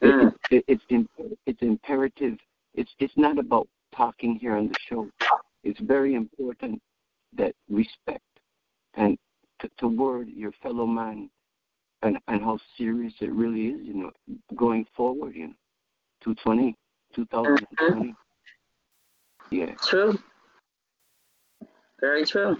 Mm. 0.00 0.32
it, 0.52 0.64
it, 0.68 0.80
it's 0.88 1.08
it's 1.46 1.62
imperative. 1.62 2.38
It's 2.74 2.94
it's 3.00 3.16
not 3.16 3.36
about 3.36 3.66
talking 3.94 4.36
here 4.36 4.56
on 4.56 4.68
the 4.68 4.74
show. 4.88 5.08
It's 5.64 5.80
very 5.80 6.14
important 6.14 6.80
that 7.36 7.54
respect 7.68 8.22
and 8.94 9.18
to, 9.58 9.68
toward 9.76 10.28
your 10.28 10.52
fellow 10.62 10.86
man 10.86 11.28
and 12.02 12.16
and 12.28 12.40
how 12.42 12.60
serious 12.76 13.12
it 13.20 13.32
really 13.32 13.66
is. 13.66 13.80
You 13.84 13.94
know, 13.94 14.10
going 14.54 14.86
forward. 14.96 15.34
You 15.34 15.48
know, 15.48 15.54
220, 16.22 16.76
2020. 17.16 18.14
Yeah. 19.50 19.74
True. 19.82 20.16
Very 22.00 22.24
true. 22.24 22.56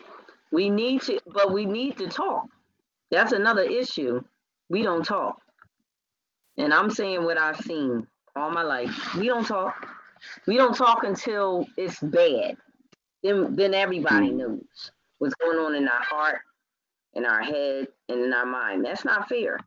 We 0.53 0.71
need 0.71 1.03
to, 1.03 1.21
but 1.27 1.53
we 1.53 1.67
need 1.67 1.99
to 1.99 2.09
talk. 2.09 2.47
That's 3.11 3.33
another 3.33 3.63
issue. 3.63 4.23
We 4.69 4.83
don't 4.83 5.05
talk. 5.05 5.41
And 6.57 6.73
I'm 6.73 6.91
saying 6.91 7.25
what 7.25 7.39
I've 7.39 7.61
seen 7.61 8.07
all 8.37 8.51
my 8.51 8.63
life. 8.63 9.15
We 9.17 9.27
don't 9.27 9.47
talk. 9.47 9.87
We 10.47 10.57
don't 10.57 10.75
talk 10.75 11.05
until 11.05 11.67
it's 11.77 12.01
bad. 12.01 12.57
Then, 13.23 13.55
then 13.55 13.75
everybody 13.75 14.31
mm. 14.31 14.37
knows 14.37 14.91
what's 15.19 15.35
going 15.35 15.59
on 15.59 15.75
in 15.75 15.89
our 15.89 16.03
heart, 16.03 16.41
in 17.15 17.25
our 17.25 17.43
head, 17.43 17.89
and 18.09 18.25
in 18.25 18.33
our 18.33 18.47
mind. 18.47 18.85
That's 18.85 19.05
not 19.05 19.29
fair. 19.29 19.59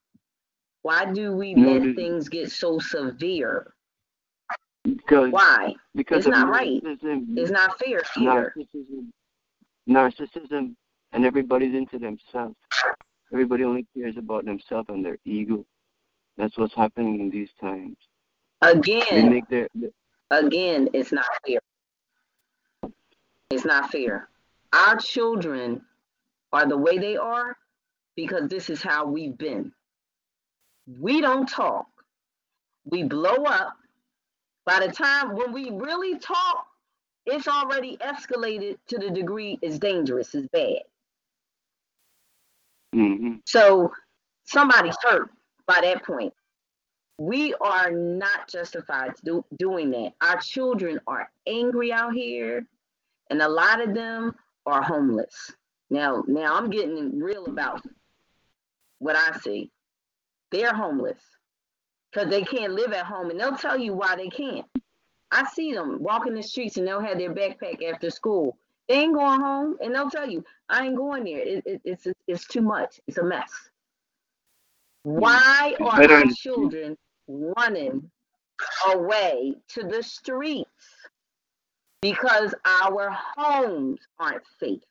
Why 0.84 1.06
do 1.06 1.34
we 1.34 1.56
let 1.56 1.96
things 1.96 2.28
get 2.28 2.52
so 2.52 2.80
severe? 2.80 3.74
Because 4.84 5.32
Why? 5.32 5.76
because 5.96 6.26
It's 6.26 6.28
not 6.28 6.50
right. 6.50 6.82
It's 6.84 7.52
not 7.52 7.78
fair 7.78 8.02
either. 8.18 8.54
narcissism, 8.58 9.10
narcissism, 9.90 10.76
and 11.12 11.26
everybody's 11.26 11.76
into 11.76 12.00
themselves. 12.00 12.56
Everybody 13.34 13.64
only 13.64 13.86
cares 13.96 14.18
about 14.18 14.46
themselves 14.46 14.90
and 14.90 15.06
their 15.06 15.18
ego. 15.26 15.66
That's 16.38 16.58
what's 16.58 16.76
happening 16.76 17.20
in 17.20 17.30
these 17.30 17.50
times. 17.60 17.98
Again, 18.62 19.30
make 19.30 19.48
their, 19.50 19.68
their 19.74 19.90
again, 20.30 20.90
it's 20.94 21.12
not 21.12 21.26
fair. 21.46 21.60
It's 23.50 23.66
not 23.66 23.92
fair. 23.92 24.30
Our 24.74 24.98
children 24.98 25.82
are 26.54 26.68
the 26.68 26.78
way 26.78 26.98
they 26.98 27.18
are 27.18 27.56
because 28.16 28.50
this 28.50 28.70
is 28.70 28.82
how 28.82 29.06
we've 29.06 29.38
been. 29.38 29.72
We 30.88 31.22
don't 31.22 31.48
talk. 31.48 31.88
We 32.86 33.04
blow 33.04 33.44
up. 33.46 33.74
By 34.66 34.86
the 34.86 34.92
time 34.92 35.36
when 35.36 35.54
we 35.54 35.70
really 35.72 36.20
talk, 36.20 36.68
it's 37.26 37.48
already 37.48 37.98
escalated 37.98 38.78
to 38.88 38.98
the 38.98 39.10
degree 39.10 39.60
it's 39.62 39.80
dangerous, 39.80 40.34
it's 40.34 40.48
bad. 40.48 40.82
hmm 42.94 43.36
So 43.46 43.92
somebody's 44.46 44.98
hurt 45.04 45.30
by 45.68 45.82
that 45.82 46.04
point. 46.04 46.34
We 47.18 47.54
are 47.62 47.92
not 47.92 48.48
justified 48.50 49.16
to 49.18 49.22
do, 49.24 49.46
doing 49.58 49.92
that. 49.92 50.14
Our 50.22 50.38
children 50.38 51.00
are 51.06 51.30
angry 51.46 51.94
out 51.94 52.14
here, 52.14 52.66
and 53.30 53.42
a 53.42 53.48
lot 53.48 53.80
of 53.80 53.94
them 53.94 54.34
are 54.66 54.82
homeless. 54.82 55.52
Now, 55.92 56.24
now 56.28 56.56
I'm 56.56 56.70
getting 56.70 57.20
real 57.20 57.46
about 57.46 57.82
what 59.00 59.16
I 59.16 59.38
see. 59.38 59.70
They're 60.52 60.74
homeless 60.74 61.20
because 62.12 62.30
they 62.30 62.42
can't 62.42 62.74
live 62.74 62.92
at 62.92 63.06
home, 63.06 63.30
and 63.30 63.40
they'll 63.40 63.56
tell 63.56 63.78
you 63.78 63.94
why 63.94 64.16
they 64.16 64.30
can't. 64.30 64.66
I 65.32 65.46
see 65.46 65.74
them 65.74 66.02
walking 66.02 66.34
the 66.34 66.44
streets, 66.44 66.78
and 66.78 66.88
they'll 66.88 67.00
have 67.00 67.18
their 67.18 67.34
backpack 67.34 67.82
after 67.84 68.10
school. 68.10 68.58
They 68.88 68.96
ain't 68.96 69.14
going 69.14 69.40
home, 69.40 69.78
and 69.82 69.96
they'll 69.96 70.10
tell 70.10 70.30
you, 70.30 70.44
"I 70.70 70.86
ain't 70.86 70.98
going 70.98 71.24
there. 71.24 71.40
It, 71.40 71.64
it, 71.66 71.82
it's 71.86 72.08
it's 72.28 72.46
too 72.48 72.62
much. 72.62 73.00
It's 73.08 73.18
a 73.18 73.24
mess." 73.24 73.52
Why 75.04 75.76
are 75.80 76.12
our 76.12 76.26
children 76.36 76.98
running 77.28 78.12
away 78.94 79.56
to 79.70 79.84
the 79.84 80.04
streets? 80.04 80.70
Because 82.02 82.54
our 82.66 83.10
homes 83.38 84.00
aren't 84.20 84.44
safe. 84.60 84.82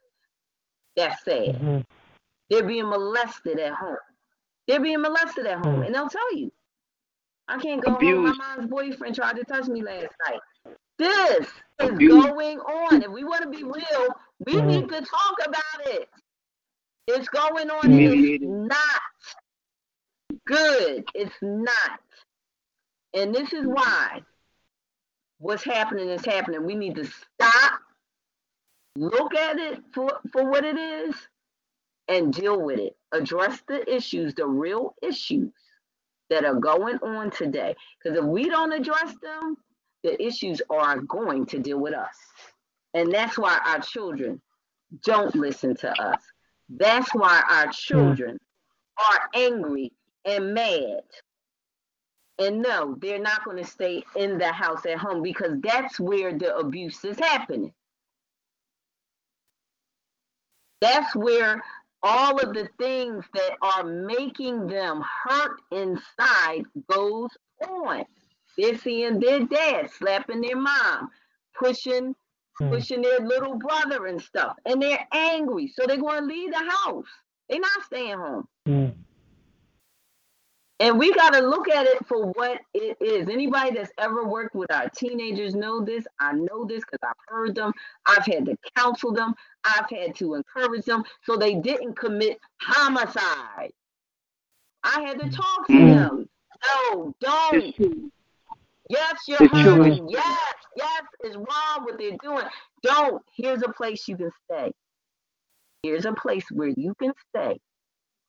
That's 0.96 1.22
sad. 1.24 1.56
Mhm. 1.56 1.84
They're 2.48 2.64
being 2.66 2.88
molested 2.88 3.58
at 3.60 3.74
home. 3.74 3.96
They're 4.66 4.80
being 4.80 5.00
molested 5.02 5.46
at 5.46 5.64
home, 5.64 5.82
and 5.82 5.94
they'll 5.94 6.08
tell 6.08 6.34
you. 6.34 6.50
I 7.50 7.58
can't 7.58 7.82
go 7.82 7.90
home. 7.90 8.22
My 8.22 8.32
mom's 8.32 8.70
boyfriend 8.70 9.16
tried 9.16 9.36
to 9.36 9.44
touch 9.44 9.66
me 9.66 9.82
last 9.82 10.14
night. 10.28 10.40
This 10.98 11.46
is 11.80 11.90
Abused. 11.90 12.28
going 12.28 12.60
on. 12.60 13.02
If 13.02 13.10
we 13.10 13.24
want 13.24 13.42
to 13.42 13.48
be 13.48 13.64
real, 13.64 14.08
we 14.46 14.54
Mhm. 14.54 14.66
need 14.66 14.88
to 14.90 15.00
talk 15.00 15.36
about 15.44 15.86
it. 15.86 16.08
It's 17.08 17.28
going 17.28 17.70
on 17.70 17.86
and 17.86 18.00
it's 18.00 18.44
not 18.44 19.02
good. 20.44 21.08
It's 21.14 21.34
not. 21.42 22.00
And 23.14 23.34
this 23.34 23.52
is 23.52 23.66
why 23.66 24.22
what's 25.38 25.64
happening 25.64 26.08
is 26.10 26.24
happening. 26.24 26.64
We 26.64 26.76
need 26.76 26.94
to 26.96 27.04
stop, 27.04 27.80
look 28.94 29.34
at 29.34 29.58
it 29.58 29.82
for, 29.92 30.20
for 30.30 30.44
what 30.48 30.64
it 30.64 30.76
is, 30.76 31.16
and 32.06 32.32
deal 32.32 32.60
with 32.60 32.78
it. 32.78 32.96
Address 33.10 33.60
the 33.66 33.92
issues, 33.92 34.34
the 34.34 34.46
real 34.46 34.94
issues 35.02 35.52
that 36.30 36.44
are 36.44 36.54
going 36.54 36.98
on 37.02 37.30
today. 37.30 37.76
Because 38.02 38.18
if 38.18 38.24
we 38.24 38.48
don't 38.48 38.72
address 38.72 39.14
them, 39.22 39.56
the 40.02 40.20
issues 40.24 40.62
are 40.70 41.00
going 41.00 41.44
to 41.46 41.58
deal 41.58 41.78
with 41.78 41.94
us. 41.94 42.16
And 42.94 43.12
that's 43.12 43.36
why 43.36 43.58
our 43.66 43.80
children 43.80 44.40
don't 45.04 45.34
listen 45.34 45.76
to 45.76 45.90
us. 45.90 46.22
That's 46.68 47.12
why 47.14 47.42
our 47.50 47.66
hmm. 47.66 47.72
children 47.72 48.38
are 48.98 49.20
angry 49.34 49.92
and 50.24 50.54
mad. 50.54 51.02
And 52.38 52.62
no, 52.62 52.96
they're 53.00 53.18
not 53.18 53.44
going 53.44 53.58
to 53.58 53.66
stay 53.66 54.02
in 54.16 54.38
the 54.38 54.50
house 54.50 54.86
at 54.86 54.96
home 54.96 55.22
because 55.22 55.60
that's 55.60 56.00
where 56.00 56.36
the 56.36 56.56
abuse 56.56 57.04
is 57.04 57.18
happening. 57.18 57.72
That's 60.80 61.14
where 61.14 61.62
all 62.02 62.38
of 62.38 62.54
the 62.54 62.68
things 62.78 63.24
that 63.34 63.56
are 63.62 63.84
making 63.84 64.66
them 64.66 65.02
hurt 65.24 65.60
inside 65.70 66.64
goes 66.90 67.30
on. 67.68 68.04
They're 68.56 68.78
seeing 68.78 69.20
their 69.20 69.40
dad 69.40 69.90
slapping 69.90 70.40
their 70.40 70.56
mom, 70.56 71.10
pushing 71.58 72.14
Mm. 72.60 72.70
pushing 72.72 73.00
their 73.00 73.20
little 73.20 73.54
brother 73.54 74.06
and 74.06 74.20
stuff, 74.20 74.54
and 74.66 74.82
they're 74.82 75.06
angry, 75.12 75.66
so 75.66 75.86
they're 75.86 75.96
going 75.96 76.20
to 76.20 76.26
leave 76.26 76.50
the 76.50 76.58
house. 76.58 77.06
They're 77.48 77.58
not 77.58 77.84
staying 77.86 78.18
home. 78.18 78.48
Mm. 78.68 78.94
And 80.80 80.98
we 80.98 81.12
got 81.12 81.34
to 81.34 81.40
look 81.40 81.68
at 81.68 81.84
it 81.86 82.04
for 82.06 82.26
what 82.32 82.58
it 82.72 82.96
is. 83.02 83.28
Anybody 83.28 83.72
that's 83.72 83.92
ever 83.98 84.24
worked 84.24 84.54
with 84.54 84.72
our 84.72 84.88
teenagers 84.88 85.54
know 85.54 85.84
this. 85.84 86.06
I 86.18 86.32
know 86.32 86.64
this 86.64 86.80
because 86.80 87.00
I've 87.02 87.12
heard 87.28 87.54
them. 87.54 87.72
I've 88.06 88.24
had 88.24 88.46
to 88.46 88.56
counsel 88.76 89.12
them. 89.12 89.34
I've 89.62 89.90
had 89.90 90.14
to 90.16 90.34
encourage 90.34 90.86
them 90.86 91.04
so 91.24 91.36
they 91.36 91.56
didn't 91.56 91.94
commit 91.98 92.38
homicide. 92.62 93.72
I 94.82 95.02
had 95.02 95.20
to 95.20 95.28
talk 95.28 95.66
to 95.66 95.72
Mm. 95.74 95.88
them. 95.94 96.28
No, 96.66 97.14
don't. 97.20 98.10
Yes, 98.88 99.18
you're 99.28 99.38
It's 99.42 99.50
true. 99.60 99.82
hurting. 99.82 100.08
Yes, 100.08 100.54
yes, 100.76 101.02
it's 101.20 101.36
wrong 101.36 101.84
what 101.84 101.98
they're 101.98 102.16
doing. 102.22 102.46
Don't. 102.82 103.22
Here's 103.34 103.62
a 103.62 103.68
place 103.68 104.08
you 104.08 104.16
can 104.16 104.32
stay. 104.44 104.72
Here's 105.82 106.06
a 106.06 106.12
place 106.14 106.50
where 106.50 106.68
you 106.68 106.94
can 106.94 107.12
stay 107.28 107.60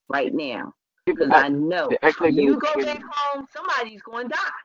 right 0.10 0.34
now. 0.34 0.74
Because 1.06 1.30
I 1.32 1.50
know 1.50 1.88
They 1.90 1.98
act 2.04 2.22
like 2.22 2.36
they 2.36 2.44
you 2.44 2.52
don't 2.52 2.60
go 2.60 2.74
care. 2.74 2.94
back 2.96 3.04
home, 3.12 3.48
somebody's 3.52 4.02
going 4.02 4.30
to 4.30 4.36
die. 4.36 4.60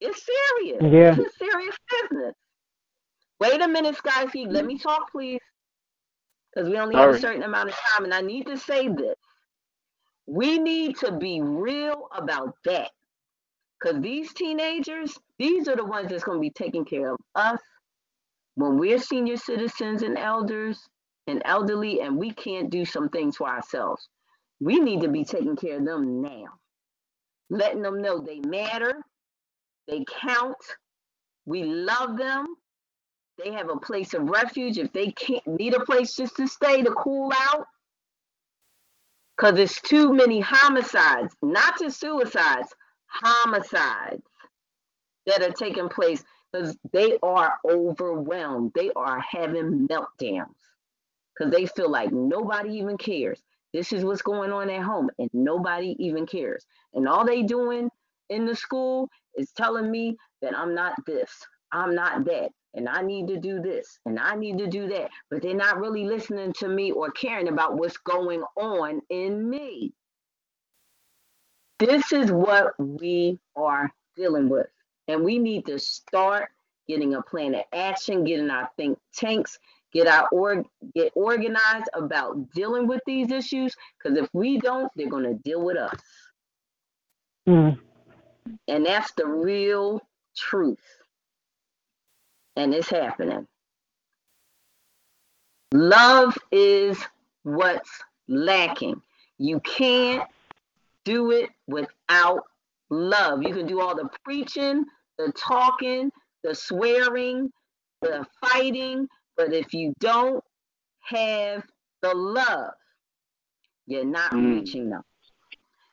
It's 0.00 0.24
serious. 0.24 0.82
Yeah. 0.82 1.16
It's 1.18 1.38
serious 1.38 1.76
business. 1.90 2.34
Wait 3.40 3.60
a 3.60 3.68
minute, 3.68 3.96
Skyfeed. 3.96 4.52
Let 4.52 4.64
me 4.66 4.78
talk, 4.78 5.10
please. 5.10 5.40
Because 6.54 6.68
we 6.68 6.76
only 6.78 6.94
have 6.96 7.14
a 7.14 7.18
certain 7.18 7.42
amount 7.42 7.70
of 7.70 7.74
time, 7.74 8.04
and 8.04 8.14
I 8.14 8.20
need 8.20 8.46
to 8.46 8.56
say 8.58 8.88
this. 8.88 9.16
We 10.26 10.58
need 10.58 10.96
to 10.98 11.12
be 11.12 11.40
real 11.40 12.08
about 12.16 12.54
that. 12.64 12.90
Because 13.80 14.00
these 14.00 14.32
teenagers, 14.32 15.18
these 15.38 15.66
are 15.66 15.74
the 15.74 15.84
ones 15.84 16.10
that's 16.10 16.22
going 16.22 16.38
to 16.38 16.42
be 16.42 16.50
taking 16.50 16.84
care 16.84 17.12
of 17.12 17.18
us 17.34 17.60
when 18.54 18.78
we're 18.78 18.98
senior 19.00 19.36
citizens 19.36 20.02
and 20.02 20.16
elders 20.16 20.78
and 21.26 21.42
elderly, 21.44 22.00
and 22.02 22.16
we 22.16 22.32
can't 22.32 22.70
do 22.70 22.84
some 22.84 23.08
things 23.08 23.36
for 23.36 23.48
ourselves. 23.48 24.08
We 24.62 24.78
need 24.78 25.00
to 25.00 25.08
be 25.08 25.24
taking 25.24 25.56
care 25.56 25.78
of 25.78 25.84
them 25.84 26.22
now, 26.22 26.44
letting 27.50 27.82
them 27.82 28.00
know 28.00 28.20
they 28.20 28.38
matter, 28.38 29.02
they 29.88 30.04
count, 30.20 30.56
we 31.46 31.64
love 31.64 32.16
them, 32.16 32.46
they 33.42 33.50
have 33.50 33.70
a 33.70 33.76
place 33.76 34.14
of 34.14 34.28
refuge 34.28 34.78
if 34.78 34.92
they 34.92 35.10
can't 35.10 35.44
need 35.48 35.74
a 35.74 35.84
place 35.84 36.14
just 36.14 36.36
to 36.36 36.46
stay 36.46 36.80
to 36.80 36.92
cool 36.92 37.32
out. 37.34 37.66
Because 39.36 39.58
it's 39.58 39.80
too 39.80 40.12
many 40.12 40.38
homicides, 40.38 41.34
not 41.42 41.80
just 41.80 41.98
suicides, 41.98 42.72
homicides 43.08 44.22
that 45.26 45.42
are 45.42 45.50
taking 45.50 45.88
place 45.88 46.22
because 46.52 46.76
they 46.92 47.18
are 47.24 47.54
overwhelmed. 47.68 48.70
They 48.76 48.92
are 48.94 49.18
having 49.18 49.88
meltdowns 49.88 50.54
because 51.36 51.52
they 51.52 51.66
feel 51.66 51.90
like 51.90 52.12
nobody 52.12 52.74
even 52.74 52.96
cares. 52.96 53.42
This 53.72 53.92
is 53.92 54.04
what's 54.04 54.22
going 54.22 54.52
on 54.52 54.68
at 54.70 54.82
home, 54.82 55.10
and 55.18 55.30
nobody 55.32 55.96
even 55.98 56.26
cares. 56.26 56.66
And 56.94 57.08
all 57.08 57.24
they 57.24 57.42
doing 57.42 57.90
in 58.28 58.44
the 58.44 58.54
school 58.54 59.08
is 59.36 59.50
telling 59.52 59.90
me 59.90 60.16
that 60.42 60.56
I'm 60.56 60.74
not 60.74 60.94
this, 61.06 61.30
I'm 61.72 61.94
not 61.94 62.24
that, 62.26 62.50
and 62.74 62.88
I 62.88 63.02
need 63.02 63.28
to 63.28 63.38
do 63.38 63.60
this, 63.60 63.98
and 64.04 64.18
I 64.18 64.34
need 64.34 64.58
to 64.58 64.66
do 64.66 64.88
that. 64.88 65.10
But 65.30 65.42
they're 65.42 65.54
not 65.54 65.78
really 65.78 66.04
listening 66.04 66.52
to 66.54 66.68
me 66.68 66.92
or 66.92 67.10
caring 67.10 67.48
about 67.48 67.76
what's 67.76 67.96
going 67.96 68.42
on 68.56 69.00
in 69.08 69.48
me. 69.48 69.92
This 71.78 72.12
is 72.12 72.30
what 72.30 72.78
we 72.78 73.38
are 73.56 73.90
dealing 74.16 74.48
with. 74.48 74.68
And 75.08 75.24
we 75.24 75.38
need 75.38 75.66
to 75.66 75.78
start 75.78 76.50
getting 76.86 77.14
a 77.14 77.22
plan 77.22 77.54
of 77.54 77.64
action, 77.72 78.24
getting 78.24 78.50
our 78.50 78.70
think 78.76 78.98
tanks, 79.14 79.58
get 79.92 80.06
our 80.06 80.28
org 80.28 80.64
get 80.94 81.12
organized 81.14 81.88
about 81.94 82.50
dealing 82.52 82.86
with 82.86 83.00
these 83.06 83.30
issues. 83.30 83.74
Because 83.98 84.18
if 84.18 84.28
we 84.32 84.58
don't, 84.58 84.90
they're 84.96 85.08
gonna 85.08 85.34
deal 85.34 85.62
with 85.62 85.76
us. 85.76 86.00
Mm. 87.48 87.78
And 88.68 88.86
that's 88.86 89.12
the 89.12 89.26
real 89.26 90.00
truth. 90.36 90.82
And 92.56 92.74
it's 92.74 92.90
happening. 92.90 93.46
Love 95.72 96.36
is 96.50 97.02
what's 97.44 97.90
lacking. 98.28 99.00
You 99.38 99.60
can't 99.60 100.24
do 101.04 101.30
it 101.30 101.50
without 101.66 102.44
love. 102.90 103.42
You 103.42 103.54
can 103.54 103.66
do 103.66 103.80
all 103.80 103.96
the 103.96 104.08
preaching, 104.24 104.84
the 105.18 105.32
talking, 105.32 106.12
the 106.44 106.54
swearing, 106.54 107.50
the 108.02 108.26
fighting, 108.40 109.08
but 109.36 109.52
if 109.52 109.72
you 109.72 109.92
don't 109.98 110.42
have 111.00 111.64
the 112.02 112.14
love, 112.14 112.74
you're 113.86 114.04
not 114.04 114.32
Mm. 114.32 114.60
reaching 114.60 114.90
them. 114.90 115.02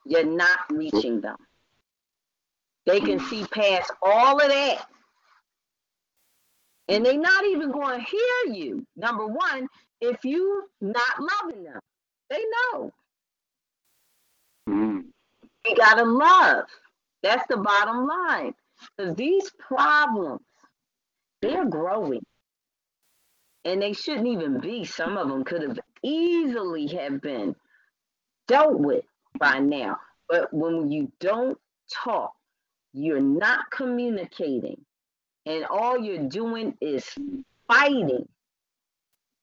You're 0.05 0.25
not 0.25 0.59
reaching 0.71 1.21
them. 1.21 1.37
They 2.85 2.99
can 2.99 3.19
see 3.19 3.45
past 3.45 3.91
all 4.01 4.39
of 4.41 4.49
that. 4.49 4.87
And 6.87 7.05
they're 7.05 7.17
not 7.19 7.45
even 7.45 7.71
going 7.71 7.99
to 7.99 8.05
hear 8.05 8.53
you. 8.53 8.85
Number 8.95 9.27
one, 9.27 9.67
if 10.01 10.23
you 10.25 10.69
not 10.81 11.19
loving 11.19 11.63
them, 11.63 11.79
they 12.29 12.43
know. 12.73 12.91
Mm. 14.67 15.11
We 15.65 15.75
gotta 15.75 16.03
love. 16.03 16.65
That's 17.21 17.45
the 17.47 17.57
bottom 17.57 18.07
line. 18.07 18.53
Because 18.97 19.15
these 19.15 19.51
problems, 19.59 20.41
they're 21.41 21.65
growing. 21.65 22.23
And 23.65 23.81
they 23.81 23.93
shouldn't 23.93 24.27
even 24.27 24.59
be. 24.59 24.85
Some 24.85 25.17
of 25.17 25.27
them 25.27 25.43
could 25.43 25.61
have 25.61 25.79
easily 26.01 26.87
have 26.87 27.21
been 27.21 27.55
dealt 28.47 28.79
with 28.79 29.05
by 29.37 29.59
now. 29.59 29.97
But 30.27 30.53
when 30.53 30.91
you 30.91 31.11
don't 31.19 31.57
talk, 31.91 32.33
you're 32.93 33.21
not 33.21 33.69
communicating, 33.71 34.83
and 35.45 35.65
all 35.65 35.97
you're 35.97 36.27
doing 36.27 36.75
is 36.81 37.07
fighting 37.67 38.27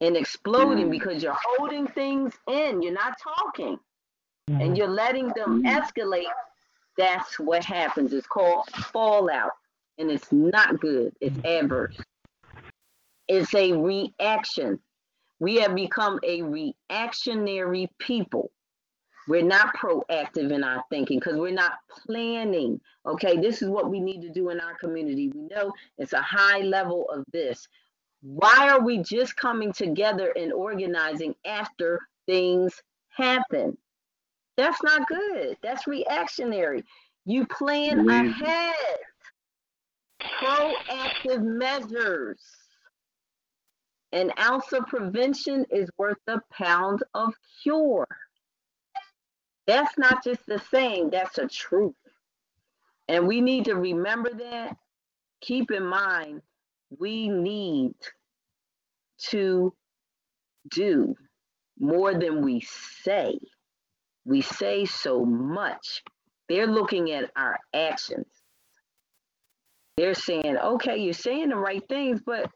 and 0.00 0.16
exploding 0.16 0.88
Mm. 0.88 0.90
because 0.90 1.22
you're 1.22 1.38
holding 1.56 1.86
things 1.86 2.34
in. 2.48 2.82
You're 2.82 2.92
not 2.92 3.18
talking 3.18 3.78
and 4.48 4.76
you're 4.76 4.88
letting 4.88 5.28
them 5.28 5.62
Mm. 5.62 5.66
escalate, 5.66 6.32
that's 6.96 7.38
what 7.38 7.64
happens. 7.64 8.12
It's 8.12 8.26
called 8.26 8.68
fallout, 8.70 9.52
and 9.98 10.10
it's 10.10 10.30
not 10.32 10.80
good. 10.80 11.14
It's 11.20 11.38
adverse. 11.44 11.96
It's 13.28 13.54
a 13.54 13.72
reaction. 13.72 14.78
We 15.38 15.56
have 15.56 15.74
become 15.74 16.18
a 16.22 16.42
reactionary 16.42 17.90
people. 17.98 18.50
We're 19.28 19.42
not 19.42 19.74
proactive 19.76 20.52
in 20.52 20.62
our 20.62 20.84
thinking 20.88 21.18
because 21.18 21.36
we're 21.36 21.50
not 21.50 21.72
planning. 21.88 22.80
Okay, 23.04 23.36
this 23.36 23.60
is 23.60 23.68
what 23.68 23.90
we 23.90 23.98
need 23.98 24.22
to 24.22 24.30
do 24.30 24.50
in 24.50 24.60
our 24.60 24.74
community. 24.74 25.28
We 25.34 25.42
know 25.42 25.72
it's 25.98 26.12
a 26.12 26.22
high 26.22 26.60
level 26.60 27.06
of 27.12 27.24
this. 27.32 27.66
Why 28.22 28.68
are 28.68 28.80
we 28.80 28.98
just 28.98 29.36
coming 29.36 29.72
together 29.72 30.32
and 30.36 30.52
organizing 30.52 31.34
after 31.44 32.00
things 32.26 32.80
happen? 33.08 33.76
That's 34.56 34.82
not 34.82 35.06
good. 35.08 35.56
That's 35.62 35.86
reactionary. 35.86 36.84
You 37.24 37.46
plan 37.46 38.06
Lazy. 38.06 38.30
ahead. 38.30 38.74
Proactive 40.20 41.42
measures. 41.42 42.40
An 44.12 44.32
ounce 44.38 44.72
of 44.72 44.86
prevention 44.86 45.66
is 45.70 45.90
worth 45.98 46.18
a 46.26 46.40
pound 46.52 47.02
of 47.14 47.34
cure. 47.62 48.06
That's 49.66 49.98
not 49.98 50.22
just 50.22 50.48
a 50.48 50.60
saying, 50.70 51.10
that's 51.10 51.38
a 51.38 51.48
truth. 51.48 51.94
And 53.08 53.26
we 53.26 53.40
need 53.40 53.66
to 53.66 53.74
remember 53.74 54.30
that. 54.32 54.76
Keep 55.40 55.70
in 55.70 55.84
mind, 55.84 56.42
we 56.98 57.28
need 57.28 57.94
to 59.30 59.74
do 60.70 61.14
more 61.78 62.14
than 62.14 62.42
we 62.44 62.60
say. 63.02 63.38
We 64.24 64.40
say 64.40 64.86
so 64.86 65.24
much. 65.24 66.02
They're 66.48 66.66
looking 66.66 67.12
at 67.12 67.30
our 67.36 67.58
actions. 67.74 68.26
They're 69.96 70.14
saying, 70.14 70.58
okay, 70.58 70.98
you're 70.98 71.12
saying 71.12 71.48
the 71.48 71.56
right 71.56 71.82
things, 71.88 72.20
but 72.24 72.50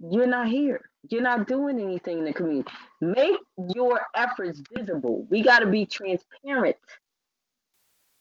you're 0.00 0.26
not 0.26 0.48
here. 0.48 0.90
You're 1.08 1.22
not 1.22 1.46
doing 1.46 1.80
anything 1.80 2.18
in 2.18 2.24
the 2.24 2.32
community. 2.32 2.70
Make 3.00 3.38
your 3.74 4.00
efforts 4.14 4.62
visible. 4.74 5.26
We 5.30 5.42
got 5.42 5.60
to 5.60 5.66
be 5.66 5.86
transparent 5.86 6.76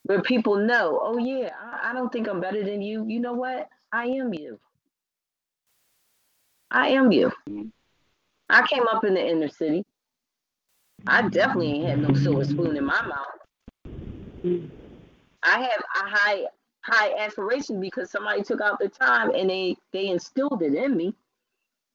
where 0.03 0.21
people 0.21 0.55
know, 0.55 0.99
oh, 1.01 1.17
yeah, 1.17 1.51
I, 1.61 1.89
I 1.89 1.93
don't 1.93 2.11
think 2.11 2.27
I'm 2.27 2.39
better 2.39 2.63
than 2.63 2.81
you. 2.81 3.05
You 3.07 3.19
know 3.19 3.33
what? 3.33 3.67
I 3.91 4.05
am 4.05 4.33
you. 4.33 4.59
I 6.71 6.89
am 6.89 7.11
you. 7.11 7.31
I 8.49 8.65
came 8.67 8.87
up 8.87 9.03
in 9.03 9.13
the 9.13 9.25
inner 9.25 9.49
city. 9.49 9.85
I 11.05 11.27
definitely 11.27 11.73
ain't 11.73 11.89
had 11.89 11.99
no 11.99 12.13
silver 12.15 12.43
spoon 12.43 12.75
in 12.75 12.85
my 12.85 13.01
mouth. 13.01 13.27
I 15.43 15.59
have 15.59 15.83
a 16.03 16.09
high 16.09 16.43
high 16.81 17.13
aspirations 17.19 17.79
because 17.81 18.09
somebody 18.09 18.43
took 18.43 18.61
out 18.61 18.79
the 18.79 18.87
time 18.89 19.31
and 19.35 19.49
they 19.49 19.75
they 19.91 20.07
instilled 20.07 20.61
it 20.61 20.73
in 20.73 20.95
me 20.95 21.13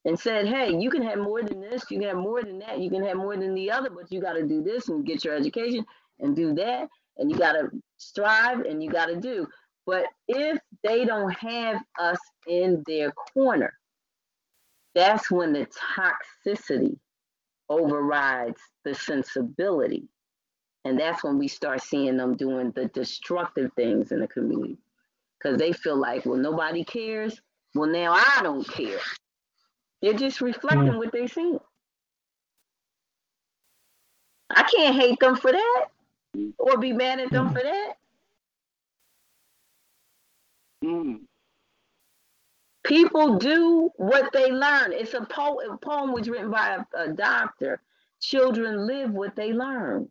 and 0.05 0.18
said, 0.18 0.47
hey, 0.47 0.74
you 0.76 0.90
can 0.90 1.02
have 1.02 1.18
more 1.18 1.42
than 1.42 1.60
this, 1.60 1.84
you 1.90 1.98
can 1.98 2.08
have 2.08 2.16
more 2.16 2.42
than 2.42 2.58
that, 2.58 2.81
you 2.81 2.90
can 2.90 3.05
have 3.05 3.16
more 3.16 3.36
than 3.36 3.55
the 3.55 3.70
other, 3.70 3.90
but 3.90 4.10
you 4.10 4.20
got 4.20 4.34
to 4.34 4.47
do 4.47 4.62
this 4.62 4.89
and 4.89 5.06
get 5.06 5.24
your 5.24 5.34
education 5.34 5.84
and 6.20 6.36
do 6.36 6.55
that. 6.55 6.89
and 7.18 7.31
you 7.31 7.36
got 7.39 7.52
to 7.52 7.70
strive 7.98 8.60
and 8.60 8.82
you 8.82 8.90
got 8.90 9.06
to 9.06 9.16
do. 9.16 9.47
But 9.86 10.06
if 10.28 10.58
they 10.84 11.05
don't 11.05 11.32
have 11.32 11.82
us 11.98 12.18
in 12.47 12.82
their 12.86 13.12
corner, 13.12 13.72
that's 14.94 15.31
when 15.31 15.52
the 15.52 15.66
toxicity 15.97 16.98
overrides 17.68 18.60
the 18.84 18.94
sensibility. 18.94 20.08
And 20.84 20.98
that's 20.98 21.24
when 21.24 21.39
we 21.39 21.48
start 21.48 21.82
seeing 21.82 22.16
them 22.16 22.36
doing 22.36 22.72
the 22.72 22.86
destructive 22.86 23.70
things 23.76 24.12
in 24.12 24.20
the 24.20 24.28
community 24.28 24.78
because 25.39 25.58
they 25.58 25.72
feel 25.72 25.97
like, 25.97 26.26
well, 26.26 26.39
nobody 26.39 26.84
cares. 26.84 27.40
Well, 27.74 27.90
now 27.90 28.12
I 28.12 28.40
don't 28.42 28.68
care. 28.68 29.00
They're 30.02 30.14
just 30.14 30.40
reflecting 30.40 30.98
what 30.98 31.12
they 31.12 31.28
see. 31.28 31.56
I 34.50 34.64
can't 34.64 34.94
hate 34.94 35.20
them 35.20 35.36
for 35.36 35.52
that 35.52 35.86
or 36.58 36.76
be 36.78 36.92
mad 36.92 37.20
at 37.20 37.31
them 37.31 37.52
for 37.52 37.62
that. 37.62 37.94
Mm. 40.84 41.20
People 42.84 43.39
do 43.39 43.90
what 43.97 44.32
they 44.32 44.50
learn. 44.50 44.92
It's 44.92 45.14
a, 45.14 45.24
po- 45.24 45.60
a 45.60 45.76
poem 45.76 46.12
was 46.12 46.28
written 46.28 46.50
by 46.50 46.78
a, 46.94 47.05
a 47.05 47.12
doctor. 47.12 47.81
Children 48.20 48.86
live 48.86 49.10
what 49.12 49.36
they 49.36 49.52
learn. 49.52 50.08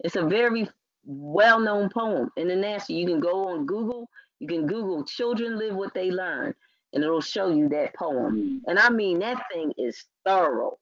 It's 0.00 0.16
a 0.16 0.26
very 0.26 0.68
well-known 1.04 1.90
poem 1.90 2.30
international. 2.36 2.98
You 2.98 3.06
can 3.06 3.20
go 3.20 3.48
on 3.48 3.66
Google. 3.66 4.10
You 4.40 4.48
can 4.48 4.66
Google 4.66 5.04
"children 5.04 5.58
live 5.58 5.74
what 5.74 5.94
they 5.94 6.10
learn," 6.10 6.54
and 6.92 7.04
it'll 7.04 7.20
show 7.20 7.50
you 7.50 7.68
that 7.68 7.94
poem. 7.94 8.36
Mm. 8.66 8.70
And 8.70 8.78
I 8.78 8.90
mean 8.90 9.18
that 9.20 9.44
thing 9.52 9.72
is 9.76 10.04
thorough. 10.24 10.78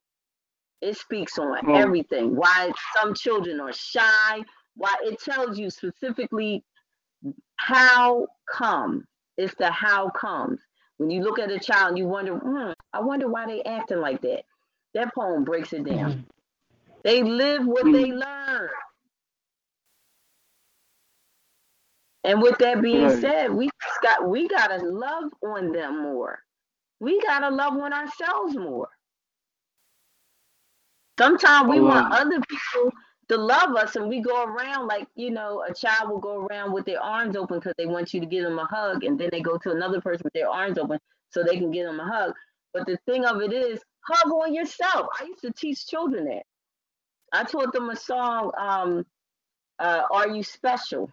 It 0.83 0.97
speaks 0.97 1.39
on 1.39 1.75
everything. 1.75 2.37
Why 2.37 2.71
some 2.97 3.15
children 3.15 3.61
are 3.61 3.73
shy. 3.73 4.43
Why 4.77 4.95
it 5.03 5.21
tells 5.21 5.59
you 5.59 5.71
specifically 5.71 6.65
how 7.57 8.27
come. 8.51 9.07
It's 9.39 9.55
the 9.59 9.71
how 9.71 10.11
comes. 10.11 10.61
When 10.99 11.11
you 11.11 11.23
look 11.23 11.39
at 11.39 11.51
a 11.51 11.59
child 11.59 11.91
and 11.91 11.99
you 11.99 12.07
wonder, 12.07 12.37
hmm, 12.37 12.73
I 12.93 13.01
wonder 13.01 13.29
why 13.29 13.47
they 13.47 13.63
acting 13.65 14.01
like 14.01 14.23
that. 14.23 14.43
That 14.95 15.15
poem 15.15 15.45
breaks 15.45 15.73
it 15.73 15.85
down. 15.85 16.13
Mm-hmm. 16.13 16.21
They 17.05 17.23
live 17.23 17.67
what 17.67 17.85
they 17.85 18.11
mm. 18.11 18.21
learn. 18.21 18.69
And 22.27 22.43
with 22.43 22.59
that 22.59 22.83
being 22.83 23.05
Right. 23.05 23.19
said, 23.21 23.53
we 23.53 23.71
got 24.03 24.29
we 24.29 24.49
gotta 24.49 24.79
love 24.85 25.33
on 25.45 25.73
them 25.73 26.03
more. 26.03 26.41
We 27.01 27.21
gotta 27.23 27.51
love 27.55 27.75
on 27.75 27.93
ourselves 27.93 28.57
more. 28.57 28.89
Sometimes 31.19 31.69
we 31.71 31.81
want 31.81 32.13
other 32.13 32.41
people 32.41 32.93
to 33.29 33.37
love 33.39 33.77
us, 33.77 33.97
and 33.97 34.09
we 34.09 34.21
go 34.21 34.45
around 34.45 34.89
like 34.89 35.09
you 35.15 35.31
know, 35.31 35.65
a 35.69 35.73
child 35.75 36.11
will 36.11 36.21
go 36.21 36.47
around 36.47 36.73
with 36.73 36.85
their 36.85 37.03
arms 37.03 37.37
open 37.37 37.61
because 37.61 37.75
they 37.79 37.87
want 37.87 38.13
you 38.13 38.21
to 38.21 38.27
give 38.27 38.45
them 38.45 38.59
a 38.59 38.67
hug, 38.67 39.05
and 39.05 39.19
then 39.19 39.31
they 39.33 39.41
go 39.41 39.57
to 39.59 39.71
another 39.71 40.01
person 40.01 40.23
with 40.25 40.35
their 40.35 40.51
arms 40.51 40.79
open 40.79 40.99
so 41.31 41.45
they 41.45 41.59
can 41.59 41.71
give 41.71 41.87
them 41.87 42.01
a 42.01 42.05
hug. 42.07 42.35
But 42.75 42.87
the 42.87 42.99
thing 43.07 43.25
of 43.25 43.41
it 43.41 43.53
is, 43.53 43.81
hug 44.03 44.33
on 44.33 44.55
yourself. 44.55 45.09
I 45.21 45.25
used 45.27 45.43
to 45.43 45.53
teach 45.53 45.87
children 45.87 46.25
that. 46.27 46.43
I 47.33 47.45
taught 47.45 47.73
them 47.73 47.91
a 47.91 47.97
song, 47.97 48.53
um, 48.59 49.07
uh, 49.79 50.03
Are 50.11 50.29
You 50.29 50.43
Special? 50.43 51.11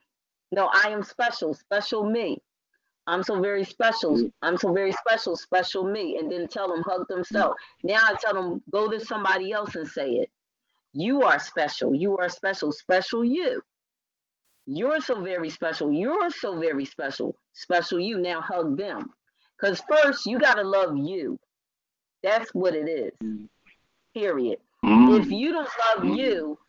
No, 0.53 0.69
I 0.72 0.90
am 0.90 1.01
special, 1.01 1.56
special 1.56 2.03
me. 2.07 2.38
I'm 3.07 3.23
so 3.23 3.41
very 3.41 3.64
special. 3.64 4.17
Mm. 4.17 4.32
I'm 4.43 4.57
so 4.57 4.72
very 4.72 4.91
special, 4.91 5.35
special 5.35 5.83
me. 5.83 6.17
And 6.17 6.32
then 6.32 6.48
tell 6.48 6.67
them 6.67 6.83
hug 6.83 7.07
themselves. 7.07 7.56
Now 7.83 8.01
I 8.03 8.15
tell 8.22 8.35
them 8.35 8.61
go 8.72 8.88
to 8.88 9.03
somebody 9.03 9.51
else 9.51 9.75
and 9.75 9.88
say 9.88 10.11
it. 10.11 10.30
You 10.93 11.23
are 11.23 11.40
special. 11.40 11.95
You 11.95 12.17
are 12.17 12.30
special, 12.30 12.72
special 12.72 13.25
you. 13.25 13.64
You're 14.67 15.01
so 15.01 15.23
very 15.23 15.49
special. 15.49 15.91
You're 15.91 16.30
so 16.30 16.59
very 16.59 16.85
special, 16.85 17.35
special 17.53 17.99
you. 17.99 18.19
Now 18.19 18.40
hug 18.40 18.77
them. 18.77 19.09
Because 19.59 19.82
first, 19.90 20.27
you 20.27 20.38
got 20.38 20.56
to 20.56 20.64
love 20.64 20.95
you. 20.95 21.40
That's 22.22 22.53
what 22.53 22.75
it 22.75 22.88
is. 22.88 23.11
Mm. 23.23 23.49
Period. 24.14 24.59
Mm. 24.85 25.19
If 25.19 25.32
you 25.32 25.51
don't 25.51 25.69
love 25.88 26.03
mm. 26.03 26.15
you, 26.15 26.59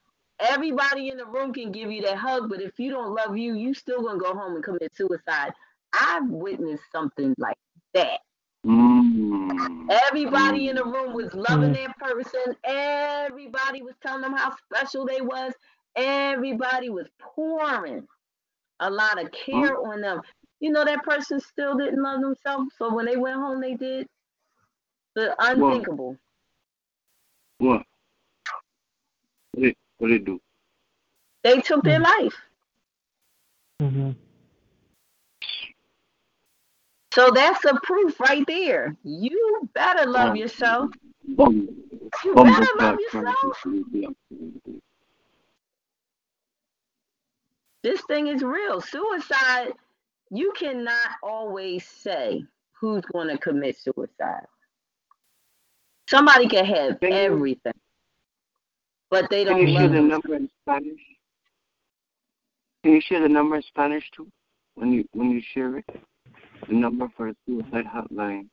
everybody 0.41 1.09
in 1.09 1.17
the 1.17 1.27
room 1.27 1.53
can 1.53 1.73
give 1.73 1.91
you 1.91 2.03
that 2.03 2.17
hug, 2.17 2.49
but 2.49 2.61
if 2.61 2.79
you 2.79 2.91
don't 2.91 3.15
love 3.15 3.37
you, 3.37 3.55
you 3.55 3.75
still 3.75 4.03
gonna 4.03 4.19
go 4.19 4.35
home 4.35 4.55
and 4.55 4.65
commit 4.65 4.95
suicide. 4.95 5.53
I've 5.93 6.29
witnessed 6.29 6.83
something 6.93 7.35
like 7.39 7.57
that. 7.95 8.21
Mm. 8.67 9.87
Everybody 10.09 10.69
in 10.69 10.77
the 10.77 10.85
room 10.85 11.13
was 11.13 11.33
loving 11.35 11.73
that 11.73 11.97
person. 11.99 12.57
Everybody 12.65 13.83
was 13.83 13.95
telling 14.03 14.23
them 14.23 14.33
how 14.33 14.55
special 14.57 15.07
they 15.07 15.21
was. 15.21 15.53
Everybody 15.97 16.89
was 16.91 17.07
pouring 17.21 18.07
a 18.81 18.91
lot 18.91 19.23
of 19.23 19.31
care 19.33 19.79
on 19.79 20.01
them. 20.01 20.21
You 20.61 20.71
know 20.71 20.85
that 20.85 21.05
person 21.05 21.41
still 21.41 21.77
didn't 21.77 22.03
love 22.03 22.21
themselves, 22.21 22.71
so 22.79 22.93
when 22.93 23.07
they 23.07 23.17
went 23.17 23.37
home, 23.37 23.61
they 23.61 23.75
did 23.75 24.09
the 25.15 25.35
unthinkable. 25.39 26.17
What? 27.59 27.85
What 29.53 29.63
did, 29.63 29.77
what 29.99 30.09
did 30.09 30.23
it 30.23 30.25
do? 30.25 30.41
They 31.43 31.61
took 31.61 31.85
their 31.85 32.01
life. 32.01 32.35
Mm-hmm. 33.81 34.13
So 37.13 37.31
that's 37.31 37.65
a 37.65 37.79
proof 37.83 38.19
right 38.19 38.45
there. 38.47 38.97
You 39.05 39.69
better 39.73 40.11
love 40.11 40.37
yourself. 40.37 40.91
Bum, 41.29 41.69
You 42.25 42.35
bum, 42.35 42.47
better 42.47 42.67
love 42.77 42.99
yourself. 42.99 43.65
This 47.85 48.01
thing 48.09 48.29
is 48.29 48.43
real. 48.43 48.81
Suicide, 48.81 49.75
you 50.31 50.53
cannot 50.57 50.97
always 51.23 51.87
say 51.87 52.43
who's 52.73 53.05
going 53.13 53.29
to 53.29 53.39
commit 53.39 53.77
suicide. 53.79 54.47
Somebody 56.09 56.49
can 56.49 56.65
have 56.65 56.99
everything, 57.03 57.73
but 59.15 59.31
they 59.31 59.45
Can 59.45 59.59
don't 59.59 59.69
you 59.69 59.79
share 59.79 59.89
the 59.89 60.01
number 60.01 60.35
in 60.35 60.51
Spanish? 60.63 61.01
Can 62.83 62.93
you 62.95 63.01
share 63.01 63.21
the 63.21 63.29
number 63.29 63.55
in 63.55 63.63
Spanish 63.63 64.11
too? 64.11 64.27
When 64.75 64.93
you 64.93 65.05
when 65.13 65.31
you 65.31 65.41
share 65.41 65.79
it, 65.79 65.85
the 66.69 66.75
number 66.75 67.07
for 67.17 67.31
the 67.31 67.37
suicide 67.47 67.85
hotline. 67.87 68.49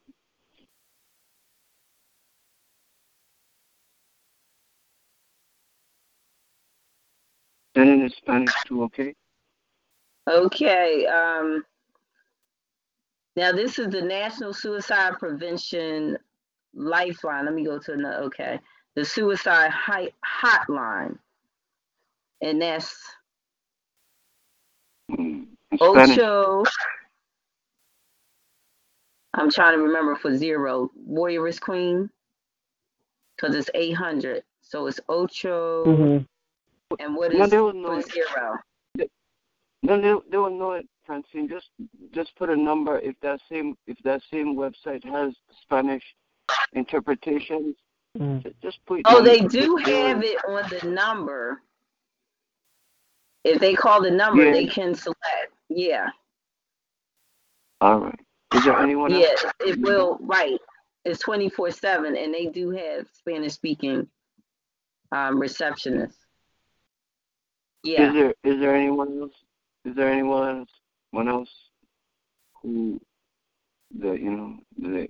It 7.73 7.87
in 7.87 8.09
Spanish 8.15 8.53
too, 8.67 8.83
okay? 8.83 9.15
Okay. 10.29 11.07
Um, 11.07 11.63
now 13.35 13.51
this 13.51 13.79
is 13.79 13.87
the 13.87 14.01
National 14.03 14.53
Suicide 14.53 15.13
Prevention 15.17 16.17
Lifeline. 16.75 17.45
Let 17.45 17.55
me 17.55 17.65
go 17.65 17.79
to 17.79 17.93
another. 17.93 18.23
Okay, 18.25 18.59
the 18.95 19.05
Suicide 19.05 19.71
Hi- 19.71 20.11
Hotline, 20.25 21.17
and 22.41 22.61
that's 22.61 22.97
Mm. 25.11 25.47
In 25.71 25.77
Ocho. 25.79 26.63
I'm 29.33 29.49
trying 29.49 29.77
to 29.77 29.83
remember 29.83 30.15
for 30.15 30.35
zero. 30.35 30.91
Warrioress 31.09 31.59
Queen, 31.59 32.09
because 33.35 33.55
it's 33.55 33.69
800. 33.73 34.43
So 34.61 34.87
it's 34.87 34.99
Ocho. 35.09 35.85
Mm-hmm. 35.85 36.23
And 36.99 37.15
what 37.15 37.33
is 37.33 37.39
No, 37.39 37.45
is 37.45 37.51
they 37.51 37.59
will 37.59 37.73
for 37.73 38.01
zero? 38.01 38.57
No, 39.83 40.01
they, 40.01 40.29
they 40.29 40.37
will 40.37 40.57
know 40.57 40.73
it, 40.73 40.87
Francine. 41.05 41.49
Just 41.49 41.69
just 42.13 42.35
put 42.35 42.49
a 42.49 42.55
number 42.55 42.99
if 42.99 43.15
that 43.21 43.39
same 43.49 43.75
if 43.87 43.97
that 44.03 44.21
same 44.31 44.55
website 44.55 45.03
has 45.05 45.33
Spanish 45.63 46.03
interpretations. 46.73 47.75
Mm. 48.17 48.53
Just 48.61 48.85
put. 48.85 49.01
Oh, 49.05 49.23
they 49.23 49.41
do 49.41 49.77
have 49.77 50.23
it 50.23 50.37
on 50.47 50.63
the 50.69 50.89
number. 50.89 51.61
If 53.43 53.59
they 53.59 53.73
call 53.73 54.01
the 54.01 54.11
number, 54.11 54.45
Yeah. 54.45 54.51
they 54.51 54.65
can 54.67 54.93
select. 54.93 55.53
Yeah. 55.69 56.09
All 57.79 57.99
right. 57.99 58.19
Is 58.53 58.65
there 58.65 58.77
anyone 58.77 59.11
Yeah, 59.11 59.27
else? 59.29 59.45
it 59.61 59.79
will, 59.79 60.17
right. 60.21 60.59
It's 61.05 61.19
24 61.21 61.71
7, 61.71 62.15
and 62.15 62.33
they 62.33 62.45
do 62.47 62.69
have 62.69 63.07
Spanish 63.13 63.53
speaking 63.53 64.07
um, 65.11 65.39
receptionists. 65.39 66.17
Is 67.83 68.13
there 68.13 68.35
is 68.43 68.59
there 68.59 68.75
anyone 68.75 69.19
else? 69.19 69.33
Is 69.85 69.95
there 69.95 70.09
anyone 70.11 70.59
else? 70.59 70.69
One 71.09 71.27
else 71.27 71.49
who 72.61 73.01
the 73.97 74.11
you 74.11 74.31
know 74.31 74.57
the 74.77 75.07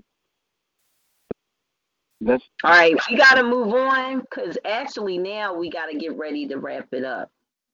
that's 2.21 2.43
All 2.63 2.71
right, 2.71 2.95
we 3.09 3.17
got 3.17 3.35
to 3.35 3.43
move 3.43 3.73
on 3.73 4.21
because 4.21 4.57
actually 4.65 5.17
now 5.17 5.55
we 5.55 5.69
got 5.71 5.87
to 5.87 5.97
get 5.97 6.17
ready 6.17 6.47
to 6.49 6.57
wrap 6.57 6.89
it 6.93 7.05
up 7.05 7.31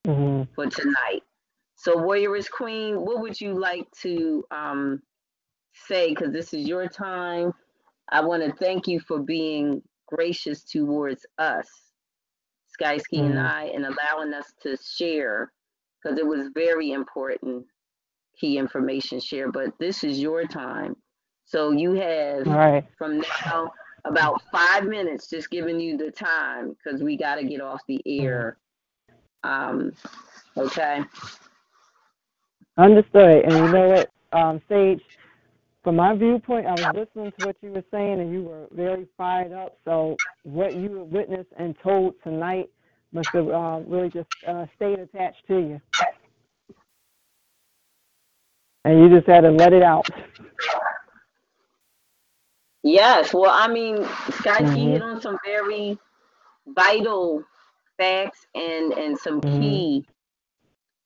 Mm-hmm. 0.08 0.44
for 0.56 0.68
tonight. 0.68 1.22
So, 1.78 1.98
Warrioress 1.98 2.50
Queen, 2.52 2.98
what 3.02 3.22
would 3.22 3.40
you 3.42 3.60
like 3.60 3.88
to 4.04 4.46
um, 4.52 5.02
say? 5.74 6.10
Because 6.10 6.34
this 6.34 6.54
is 6.54 6.68
your 6.68 6.88
time. 6.88 7.54
I 8.12 8.22
want 8.22 8.44
to 8.44 8.54
thank 8.54 8.88
you 8.88 9.00
for 9.02 9.20
being 9.20 9.82
gracious 10.08 10.64
towards 10.64 11.26
us, 11.40 11.68
Skysky 12.80 13.28
and 13.28 13.38
Mhm. 13.38 13.40
I, 13.40 13.66
and 13.76 13.86
allowing 13.86 14.34
us 14.34 14.54
to 14.64 14.78
share 14.78 15.52
because 16.04 16.20
it 16.20 16.28
was 16.28 16.50
very 16.56 16.92
important 16.92 17.66
key 18.40 18.58
information 18.58 19.20
share. 19.20 19.52
But 19.52 19.72
this 19.80 20.04
is 20.04 20.20
your 20.20 20.46
time. 20.46 20.96
So 21.46 21.72
you 21.72 21.94
have 21.96 22.48
All 22.48 22.54
right. 22.54 22.86
from 22.98 23.20
now 23.20 23.72
about 24.08 24.42
five 24.52 24.86
minutes, 24.86 25.30
just 25.30 25.50
giving 25.50 25.80
you 25.80 25.98
the 25.98 26.12
time 26.12 26.76
because 26.76 27.02
we 27.04 27.18
got 27.18 27.36
to 27.36 27.44
get 27.44 27.62
off 27.62 27.82
the 27.88 28.02
air. 28.06 28.58
Um, 29.44 29.94
okay. 30.56 31.02
Understood. 32.78 33.44
And 33.44 33.54
you 33.54 33.72
know 33.72 33.88
what, 33.90 34.38
um, 34.38 34.62
Sage, 34.70 35.02
from 35.84 35.96
my 35.96 36.16
viewpoint, 36.16 36.68
I 36.68 36.74
was 36.74 36.96
listening 36.96 37.32
to 37.32 37.46
what 37.46 37.56
you 37.62 37.72
were 37.72 37.84
saying 37.92 38.20
and 38.20 38.32
you 38.32 38.44
were 38.44 38.68
very 38.72 39.08
fired 39.18 39.54
up. 39.54 39.78
So 39.86 40.18
what 40.44 40.76
you 40.76 41.08
witnessed 41.10 41.50
and 41.58 41.76
told 41.82 42.16
tonight 42.24 42.70
must 43.14 43.30
have 43.30 43.48
uh, 43.48 43.80
really 43.88 44.10
just 44.10 44.28
uh, 44.48 44.66
stayed 44.76 45.00
attached 45.00 45.48
to 45.48 45.58
you. 45.58 45.82
And 48.86 49.00
you 49.00 49.10
just 49.10 49.28
had 49.28 49.42
to 49.42 49.52
let 49.52 49.74
it 49.74 49.84
out. 49.84 50.10
Yes. 52.88 53.34
Well, 53.34 53.52
I 53.54 53.68
mean, 53.68 54.06
Scott, 54.32 54.76
you 54.76 54.90
Mhm. 54.90 54.92
hit 54.92 55.02
on 55.04 55.22
some 55.22 55.38
very 55.46 56.00
vital 56.68 57.44
facts 57.98 58.46
and 58.56 58.94
and 58.94 59.18
some 59.18 59.42
Mhm. 59.44 59.50
key 59.60 60.06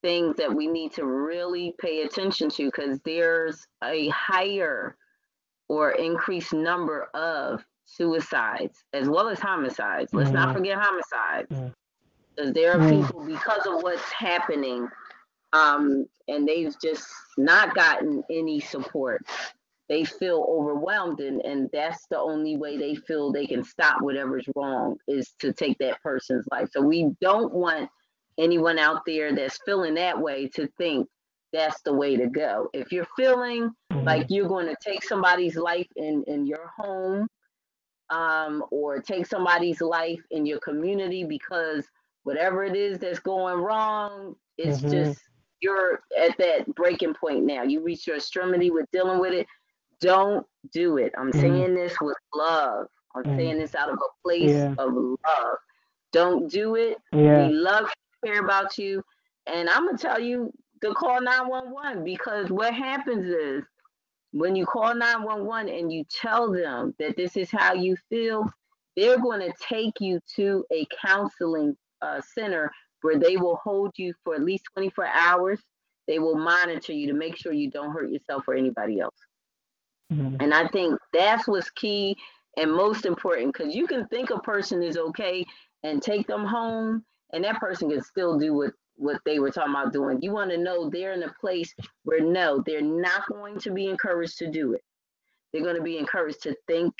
things 0.02 0.36
that 0.36 0.54
we 0.54 0.66
need 0.68 0.92
to 0.92 1.04
really 1.06 1.74
pay 1.80 2.02
attention 2.02 2.50
to 2.50 2.66
because 2.66 3.00
there's 3.04 3.66
a 3.84 4.08
higher 4.10 4.96
or 5.68 5.92
increased 5.92 6.52
number 6.52 7.04
of 7.14 7.64
suicides 7.86 8.84
as 8.94 9.08
well 9.08 9.28
as 9.28 9.40
homicides. 9.40 10.14
Let's 10.14 10.32
not 10.32 10.50
Mhm. 10.50 10.54
forget 10.54 10.78
homicides. 10.78 11.50
Because 12.36 12.52
there 12.54 12.72
are 12.74 12.80
Mm. 12.80 12.98
people 12.98 13.24
because 13.26 13.66
of 13.66 13.82
what's 13.82 14.10
happening, 14.12 14.88
um, 15.52 16.06
and 16.28 16.48
they've 16.48 16.74
just 16.80 17.06
not 17.38 17.74
gotten 17.74 18.24
any 18.30 18.60
support. 18.60 19.22
They 19.92 20.06
feel 20.06 20.46
overwhelmed, 20.50 21.20
and, 21.20 21.42
and 21.44 21.70
that's 21.74 22.08
the 22.10 22.18
only 22.18 22.56
way 22.56 22.78
they 22.78 22.96
feel 22.96 23.32
they 23.32 23.46
can 23.46 23.64
stop 23.64 24.02
whatever's 24.02 24.48
wrong 24.56 24.96
is 25.08 25.34
to 25.40 25.52
take 25.52 25.78
that 25.80 26.02
person's 26.02 26.46
life. 26.52 26.70
So 26.72 26.82
we 26.82 27.10
don't 27.20 27.54
want 27.54 27.90
anyone 28.38 28.78
out 28.78 29.02
there 29.06 29.36
that's 29.36 29.60
feeling 29.66 29.94
that 29.96 30.20
way 30.20 30.48
to 30.56 30.68
think 30.78 31.08
that's 31.52 31.82
the 31.82 31.94
way 31.94 32.16
to 32.16 32.28
go. 32.28 32.70
If 32.74 32.92
you're 32.92 33.08
feeling 33.16 33.70
like 34.02 34.26
you're 34.30 34.48
going 34.48 34.66
to 34.68 34.76
take 34.82 35.04
somebody's 35.04 35.56
life 35.56 35.88
in 35.96 36.24
in 36.28 36.46
your 36.46 36.70
home 36.76 37.28
um, 38.10 38.64
or 38.70 39.00
take 39.00 39.26
somebody's 39.26 39.80
life 39.80 40.22
in 40.30 40.46
your 40.46 40.60
community 40.60 41.24
because 41.24 41.86
whatever 42.24 42.64
it 42.64 42.76
is 42.76 42.98
that's 42.98 43.20
going 43.20 43.58
wrong 43.58 44.34
it's 44.58 44.84
Mhm. 44.84 44.90
just 44.90 45.20
you're 45.60 46.00
at 46.20 46.36
that 46.38 46.66
breaking 46.74 47.14
point 47.14 47.44
now 47.44 47.62
you 47.62 47.82
reach 47.82 48.06
your 48.06 48.16
extremity 48.16 48.70
with 48.70 48.86
dealing 48.92 49.20
with 49.20 49.32
it 49.32 49.46
don't 50.02 50.46
do 50.72 50.98
it 50.98 51.14
i'm 51.18 51.32
Mhm. 51.32 51.40
saying 51.40 51.74
this 51.74 51.96
with 52.02 52.18
love 52.34 52.86
i'm 53.16 53.24
Mhm. 53.24 53.36
saying 53.38 53.58
this 53.58 53.74
out 53.74 53.90
of 53.90 53.96
a 53.98 54.22
place 54.22 54.52
Yeah. 54.52 54.74
of 54.78 54.92
love 54.94 55.58
don't 56.12 56.50
do 56.50 56.76
it 56.76 56.98
Yeah. 57.12 57.48
we 57.48 57.54
love 57.54 57.84
you, 58.24 58.32
care 58.32 58.44
about 58.44 58.78
you. 58.78 59.02
And 59.46 59.68
I'm 59.70 59.86
gonna 59.86 59.98
tell 59.98 60.20
you 60.20 60.52
to 60.82 60.94
call 60.94 61.20
911 61.20 62.04
because 62.04 62.50
what 62.50 62.74
happens 62.74 63.26
is 63.26 63.64
when 64.32 64.56
you 64.56 64.66
call 64.66 64.94
911 64.94 65.68
and 65.68 65.92
you 65.92 66.04
tell 66.10 66.52
them 66.52 66.94
that 66.98 67.16
this 67.16 67.36
is 67.36 67.50
how 67.50 67.74
you 67.74 67.96
feel, 68.10 68.46
they're 68.96 69.20
going 69.20 69.40
to 69.40 69.52
take 69.60 70.00
you 70.00 70.20
to 70.36 70.64
a 70.72 70.86
counseling 71.04 71.76
uh, 72.02 72.20
center 72.34 72.70
where 73.02 73.18
they 73.18 73.36
will 73.36 73.56
hold 73.56 73.92
you 73.96 74.14
for 74.24 74.34
at 74.34 74.42
least 74.42 74.64
24 74.74 75.06
hours. 75.06 75.60
They 76.08 76.18
will 76.20 76.36
monitor 76.36 76.92
you 76.92 77.08
to 77.08 77.14
make 77.14 77.36
sure 77.36 77.52
you 77.52 77.70
don't 77.70 77.92
hurt 77.92 78.10
yourself 78.10 78.48
or 78.48 78.54
anybody 78.54 79.00
else. 79.00 79.16
Mhm. 80.12 80.40
And 80.40 80.54
I 80.54 80.68
think 80.68 80.98
that's 81.12 81.46
what's 81.48 81.70
key 81.70 82.16
and 82.56 82.72
most 82.72 83.06
important 83.06 83.52
because 83.52 83.74
you 83.74 83.86
can 83.86 84.06
think 84.08 84.30
a 84.30 84.40
person 84.40 84.82
is 84.82 84.96
okay 84.98 85.44
and 85.84 86.02
take 86.02 86.26
them 86.26 86.44
home, 86.44 87.04
and 87.32 87.44
that 87.44 87.60
person 87.60 87.90
can 87.90 88.02
still 88.02 88.38
do 88.38 88.54
what 88.54 88.72
what 88.96 89.20
they 89.24 89.38
were 89.38 89.50
talking 89.50 89.72
about 89.72 89.92
doing. 89.92 90.20
You 90.22 90.32
want 90.32 90.50
to 90.50 90.58
know 90.58 90.90
they're 90.90 91.12
in 91.14 91.22
a 91.24 91.32
place 91.40 91.74
where 92.04 92.20
no, 92.20 92.62
they're 92.66 92.82
not 92.82 93.26
going 93.28 93.58
to 93.60 93.70
be 93.72 93.86
encouraged 93.88 94.38
to 94.38 94.50
do 94.50 94.74
it. 94.74 94.82
They're 95.52 95.62
going 95.62 95.76
to 95.76 95.82
be 95.82 95.98
encouraged 95.98 96.42
to 96.42 96.56
think 96.66 96.94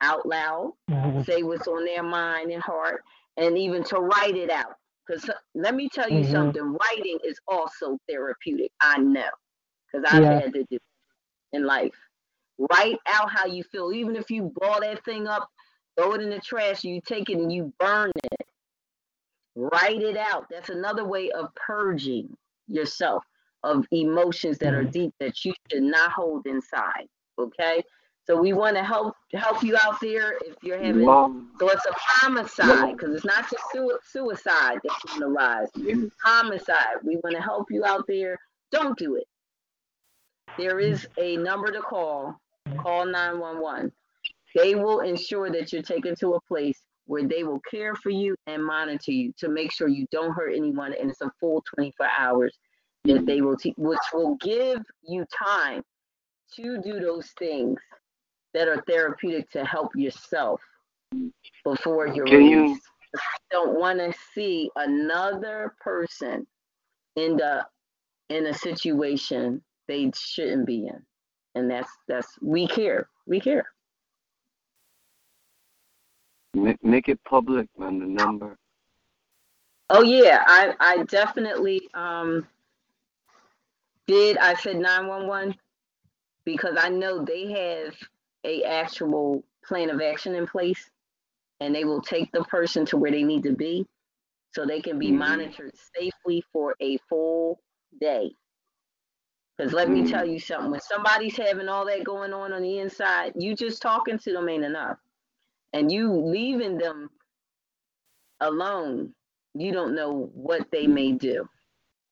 out 0.00 0.26
loud, 0.26 0.72
Mhm. 0.88 1.24
say 1.24 1.42
what's 1.42 1.68
on 1.68 1.84
their 1.84 2.02
mind 2.02 2.50
and 2.50 2.62
heart, 2.62 3.02
and 3.36 3.58
even 3.58 3.84
to 3.84 3.98
write 3.98 4.36
it 4.36 4.50
out. 4.50 4.74
Because 5.06 5.28
let 5.54 5.74
me 5.74 5.88
tell 5.88 6.08
you 6.10 6.24
Mhm. 6.24 6.24
something, 6.24 6.62
writing 6.80 7.18
is 7.24 7.38
also 7.48 7.98
therapeutic. 8.08 8.72
I 8.80 8.98
know, 8.98 9.30
because 9.86 10.04
I've 10.08 10.24
Yeah. 10.24 10.40
had 10.40 10.52
to 10.54 10.64
do 10.64 10.76
it 10.76 10.82
in 11.52 11.64
life. 11.64 11.94
Write 12.58 12.98
out 13.06 13.30
how 13.30 13.46
you 13.46 13.62
feel, 13.64 13.92
even 13.92 14.16
if 14.16 14.30
you 14.30 14.52
ball 14.60 14.80
that 14.80 15.04
thing 15.04 15.26
up, 15.26 15.48
throw 15.96 16.12
it 16.14 16.22
in 16.22 16.30
the 16.30 16.40
trash, 16.40 16.84
you 16.84 17.00
take 17.00 17.28
it 17.30 17.38
and 17.38 17.52
you 17.52 17.72
burn 17.78 18.12
it. 18.16 18.46
Write 19.56 20.02
it 20.02 20.16
out. 20.16 20.46
That's 20.50 20.68
another 20.70 21.04
way 21.04 21.30
of 21.30 21.54
purging 21.54 22.36
yourself 22.68 23.24
of 23.62 23.86
emotions 23.92 24.58
that 24.58 24.74
are 24.74 24.84
Mhm. 24.84 24.92
deep 24.92 25.14
that 25.20 25.44
you 25.44 25.54
should 25.70 25.82
not 25.82 26.10
hold 26.12 26.46
inside. 26.46 27.08
Okay, 27.38 27.82
so 28.26 28.36
we 28.36 28.52
want 28.52 28.76
to 28.76 28.84
help 28.84 29.16
help 29.32 29.62
you 29.62 29.76
out 29.76 30.00
there 30.00 30.38
if 30.44 30.56
you're 30.62 30.78
having 30.78 31.06
Wow. 31.06 31.32
thoughts 31.58 31.84
of 31.86 31.94
homicide, 31.96 32.96
because 32.96 33.14
it's 33.14 33.24
not 33.24 33.48
just 33.50 33.64
sui- 33.72 33.98
suicide 34.02 34.80
that's 34.84 35.02
going 35.04 35.20
to 35.20 35.28
rise. 35.28 35.70
Homicide. 36.22 37.02
We 37.02 37.16
want 37.16 37.34
to 37.36 37.42
help 37.42 37.70
you 37.70 37.84
out 37.84 38.06
there. 38.06 38.38
Don't 38.70 38.96
do 38.98 39.16
it. 39.16 39.26
There 40.58 40.78
is 40.78 41.06
a 41.16 41.36
number 41.36 41.70
to 41.72 41.80
call. 41.80 42.40
Call 42.78 43.06
911. 43.06 43.92
They 44.54 44.74
will 44.74 45.00
ensure 45.00 45.50
that 45.50 45.72
you're 45.72 45.82
taken 45.82 46.14
to 46.16 46.34
a 46.34 46.40
place 46.42 46.80
where 47.06 47.26
they 47.26 47.44
will 47.44 47.60
care 47.70 47.94
for 47.94 48.10
you 48.10 48.34
and 48.46 48.64
monitor 48.64 49.12
you 49.12 49.32
to 49.38 49.48
make 49.48 49.72
sure 49.72 49.88
you 49.88 50.06
don't 50.10 50.32
hurt 50.32 50.54
anyone. 50.54 50.94
And 50.98 51.10
it's 51.10 51.20
a 51.20 51.30
full 51.40 51.62
24 51.74 52.06
hours 52.18 52.56
that 53.04 53.26
they 53.26 53.42
will, 53.42 53.56
te- 53.56 53.74
which 53.76 53.98
will 54.12 54.36
give 54.36 54.80
you 55.06 55.26
time 55.36 55.82
to 56.56 56.80
do 56.82 57.00
those 57.00 57.28
things 57.38 57.78
that 58.54 58.68
are 58.68 58.82
therapeutic 58.86 59.50
to 59.50 59.64
help 59.64 59.90
yourself 59.96 60.60
before 61.64 62.06
you're 62.06 62.24
Can 62.26 62.42
you- 62.42 62.62
released. 62.62 62.82
You 63.14 63.20
don't 63.52 63.78
want 63.78 63.98
to 64.00 64.12
see 64.34 64.70
another 64.74 65.74
person 65.80 66.46
in 67.14 67.36
the 67.36 67.64
in 68.28 68.46
a 68.46 68.54
situation 68.54 69.62
they 69.86 70.10
shouldn't 70.16 70.66
be 70.66 70.86
in, 70.88 71.06
and 71.54 71.70
that's 71.70 71.90
that's 72.08 72.38
we 72.40 72.66
care. 72.66 73.08
We 73.26 73.40
care. 73.40 73.66
Make, 76.54 76.82
make 76.84 77.08
it 77.08 77.22
public, 77.24 77.68
man. 77.78 77.98
The 77.98 78.06
number. 78.06 78.56
Oh 79.90 80.02
yeah, 80.02 80.42
I 80.46 80.74
I 80.80 81.02
definitely 81.04 81.88
um 81.94 82.46
did. 84.06 84.38
I 84.38 84.54
said 84.54 84.76
nine 84.76 85.06
one 85.06 85.26
one 85.26 85.54
because 86.44 86.76
I 86.78 86.88
know 86.88 87.24
they 87.24 87.46
have 87.52 87.94
a 88.44 88.62
actual 88.64 89.44
plan 89.64 89.90
of 89.90 90.00
action 90.00 90.34
in 90.34 90.46
place, 90.46 90.90
and 91.60 91.74
they 91.74 91.84
will 91.84 92.02
take 92.02 92.30
the 92.32 92.44
person 92.44 92.86
to 92.86 92.96
where 92.96 93.10
they 93.10 93.22
need 93.22 93.44
to 93.44 93.52
be, 93.52 93.86
so 94.52 94.66
they 94.66 94.80
can 94.80 94.98
be 94.98 95.10
Mhm. 95.10 95.18
monitored 95.18 95.72
safely 95.96 96.42
for 96.52 96.76
a 96.80 96.98
full 97.08 97.60
day. 98.00 98.34
Because 99.56 99.72
let 99.72 99.88
me 99.90 100.02
Mhm. 100.02 100.10
tell 100.10 100.26
you 100.26 100.38
something: 100.40 100.70
when 100.70 100.80
somebody's 100.80 101.36
having 101.36 101.68
all 101.68 101.86
that 101.86 102.04
going 102.04 102.32
on 102.32 102.52
on 102.52 102.62
the 102.62 102.78
inside, 102.78 103.34
you 103.36 103.54
just 103.54 103.82
talking 103.82 104.18
to 104.18 104.32
them 104.32 104.48
ain't 104.48 104.64
enough, 104.64 104.98
and 105.72 105.90
you 105.92 106.12
leaving 106.12 106.78
them 106.78 107.10
alone, 108.40 109.14
you 109.54 109.72
don't 109.72 109.94
know 109.94 110.30
what 110.34 110.70
they 110.70 110.86
may 110.86 111.12
do. 111.12 111.48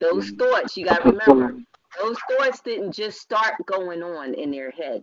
Those 0.01 0.31
Mhm. 0.31 0.39
thoughts, 0.39 0.77
you 0.77 0.85
got 0.85 1.03
to 1.03 1.11
remember, 1.11 1.57
those 2.01 2.19
thoughts 2.31 2.61
didn't 2.61 2.93
just 2.93 3.21
start 3.21 3.55
going 3.67 4.03
on 4.03 4.35
in 4.35 4.51
their 4.51 4.71
head. 4.71 5.03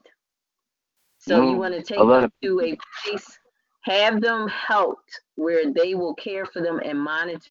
So 1.20 1.42
you 1.42 1.58
want 1.58 1.74
to 1.76 1.84
take 1.84 2.00
them 2.00 2.32
to 2.44 2.62
a 2.62 2.78
place, 3.04 3.40
have 3.84 4.22
them 4.22 4.48
helped 4.48 5.22
where 5.36 5.72
they 5.74 5.96
will 5.96 6.16
care 6.16 6.46
for 6.46 6.62
them 6.62 6.80
and 6.84 7.00
monitor 7.00 7.50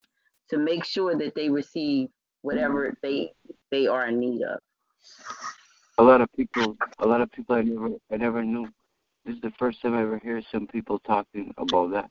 to 0.51 0.59
make 0.59 0.85
sure 0.85 1.17
that 1.17 1.35
they 1.35 1.51
receive 1.51 2.09
whatever 2.43 2.97
they 3.03 3.33
they 3.71 3.87
are 3.87 4.09
in 4.09 4.19
need 4.19 4.43
of. 4.43 4.59
A 5.99 6.03
lot 6.03 6.21
of 6.21 6.33
people. 6.33 6.77
A 7.01 7.07
lot 7.07 7.21
of 7.21 7.31
people 7.33 7.57
I 7.57 7.63
never, 7.63 7.91
I 8.11 8.17
never 8.17 8.45
knew. 8.45 8.69
This 9.25 9.35
is 9.37 9.41
the 9.43 9.51
first 9.59 9.83
time 9.83 9.95
I 9.95 10.03
ever 10.03 10.19
hear 10.19 10.41
some 10.51 10.67
people 10.67 10.99
talking 11.01 11.53
about 11.59 11.91
that. 11.91 12.11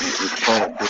It's 0.00 0.44
part 0.44 0.80
of. 0.80 0.88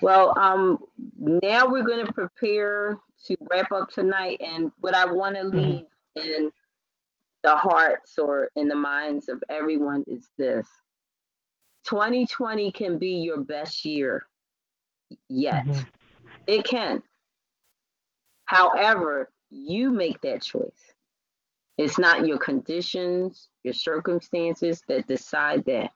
Well, 0.00 0.38
um, 0.38 0.78
now 1.18 1.66
we're 1.66 1.82
going 1.82 2.04
to 2.04 2.12
prepare 2.12 2.98
to 3.26 3.36
wrap 3.50 3.72
up 3.72 3.90
tonight, 3.90 4.40
and 4.40 4.70
what 4.80 4.94
I 4.94 5.10
want 5.10 5.36
to 5.36 5.44
leave 5.44 5.86
in 6.16 6.52
the 7.42 7.56
hearts 7.56 8.18
or 8.18 8.50
in 8.56 8.68
the 8.68 8.74
minds 8.74 9.28
of 9.30 9.42
everyone 9.48 10.04
is 10.06 10.28
this: 10.36 10.68
2020 11.84 12.70
can 12.72 12.98
be 12.98 13.16
your 13.16 13.40
best 13.40 13.84
year. 13.84 14.26
yet. 15.28 15.64
Mhm. 15.66 15.86
It 16.46 16.64
can. 16.64 17.02
However, 18.46 19.30
you 19.50 19.90
make 19.90 20.20
that 20.22 20.42
choice. 20.42 20.94
It's 21.78 21.98
not 21.98 22.26
your 22.26 22.38
conditions, 22.38 23.48
your 23.64 23.74
circumstances 23.74 24.82
that 24.88 25.06
decide 25.06 25.64
that 25.64 25.92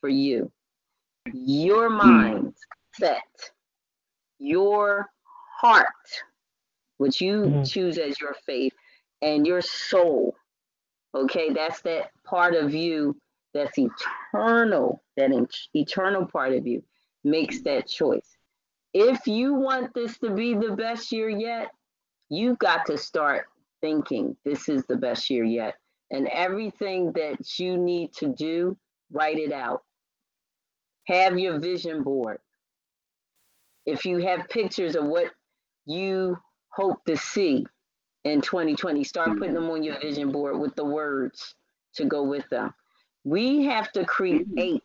for 0.00 0.08
you. 0.08 0.50
Your 1.32 1.90
mind 1.90 2.54
set, 2.94 3.52
your 4.38 5.10
heart, 5.60 5.86
which 6.98 7.20
you 7.20 7.42
Mhm. 7.48 7.70
choose 7.70 7.98
as 7.98 8.20
your 8.20 8.34
faith, 8.46 8.74
and 9.20 9.46
your 9.46 9.60
soul. 9.60 10.36
Okay, 11.14 11.52
that's 11.52 11.82
that 11.82 12.12
part 12.24 12.54
of 12.54 12.74
you 12.74 13.20
that's 13.52 13.78
eternal, 13.78 15.02
that 15.16 15.30
eternal 15.74 16.26
part 16.26 16.54
of 16.54 16.66
you 16.66 16.82
makes 17.24 17.60
that 17.62 17.88
choice. 17.88 18.37
If 18.94 19.26
you 19.26 19.54
want 19.54 19.92
this 19.94 20.18
to 20.18 20.30
be 20.30 20.54
the 20.54 20.72
best 20.72 21.12
year 21.12 21.28
yet, 21.28 21.68
you've 22.28 22.58
got 22.58 22.86
to 22.86 22.96
start 22.96 23.46
thinking 23.80 24.36
this 24.44 24.68
is 24.68 24.84
the 24.86 24.96
best 24.96 25.30
year 25.30 25.44
yet. 25.44 25.74
And 26.10 26.26
everything 26.28 27.12
that 27.12 27.58
you 27.58 27.76
need 27.76 28.14
to 28.14 28.28
do, 28.28 28.76
write 29.12 29.38
it 29.38 29.52
out. 29.52 29.82
Have 31.06 31.38
your 31.38 31.58
vision 31.58 32.02
board. 32.02 32.38
If 33.86 34.04
you 34.04 34.18
have 34.18 34.48
pictures 34.48 34.96
of 34.96 35.04
what 35.04 35.32
you 35.86 36.38
hope 36.70 37.04
to 37.06 37.16
see 37.16 37.66
in 38.24 38.40
2020, 38.40 39.04
start 39.04 39.38
putting 39.38 39.54
them 39.54 39.70
on 39.70 39.82
your 39.82 39.98
vision 40.00 40.30
board 40.30 40.58
with 40.58 40.74
the 40.76 40.84
words 40.84 41.54
to 41.94 42.04
go 42.04 42.22
with 42.22 42.48
them. 42.50 42.72
We 43.24 43.64
have 43.64 43.92
to 43.92 44.04
create. 44.04 44.82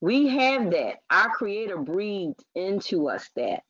We 0.00 0.28
have 0.28 0.70
that. 0.70 0.96
Our 1.10 1.30
creator 1.30 1.76
breathed 1.78 2.42
into 2.54 3.08
us 3.08 3.28
that 3.36 3.62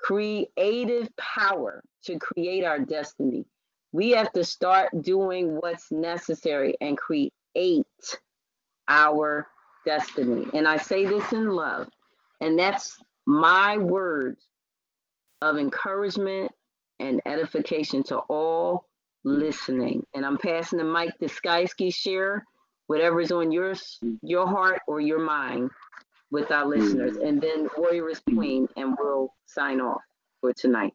creative 0.00 1.08
power 1.16 1.82
to 2.04 2.18
create 2.18 2.64
our 2.64 2.78
destiny. 2.78 3.44
We 3.92 4.10
have 4.10 4.32
to 4.32 4.44
start 4.44 5.02
doing 5.02 5.56
what's 5.56 5.90
necessary 5.90 6.76
and 6.80 6.96
create 6.96 7.32
our 8.88 9.46
destiny. 9.84 10.46
And 10.54 10.68
I 10.68 10.76
say 10.76 11.04
this 11.04 11.32
in 11.32 11.48
love, 11.50 11.88
and 12.40 12.58
that's 12.58 12.96
my 13.26 13.78
words 13.78 14.44
of 15.42 15.56
encouragement 15.56 16.52
and 17.00 17.20
edification 17.26 18.02
to 18.04 18.18
all 18.18 18.86
listening. 19.24 20.04
And 20.14 20.24
I'm 20.24 20.38
passing 20.38 20.78
the 20.78 20.84
mic 20.84 21.18
to 21.18 21.26
Skysky 21.26 21.94
share 21.94 22.44
whatever's 22.88 23.30
on 23.30 23.52
your 23.52 23.74
your 24.22 24.46
heart 24.46 24.80
or 24.88 25.00
your 25.00 25.20
mind 25.20 25.70
with 26.30 26.50
our 26.50 26.66
listeners, 26.66 27.16
and 27.16 27.40
then 27.40 27.68
Warrioress 27.68 28.20
Queen, 28.24 28.68
and 28.76 28.96
we'll 28.98 29.32
sign 29.46 29.80
off 29.80 30.02
for 30.40 30.52
tonight. 30.52 30.94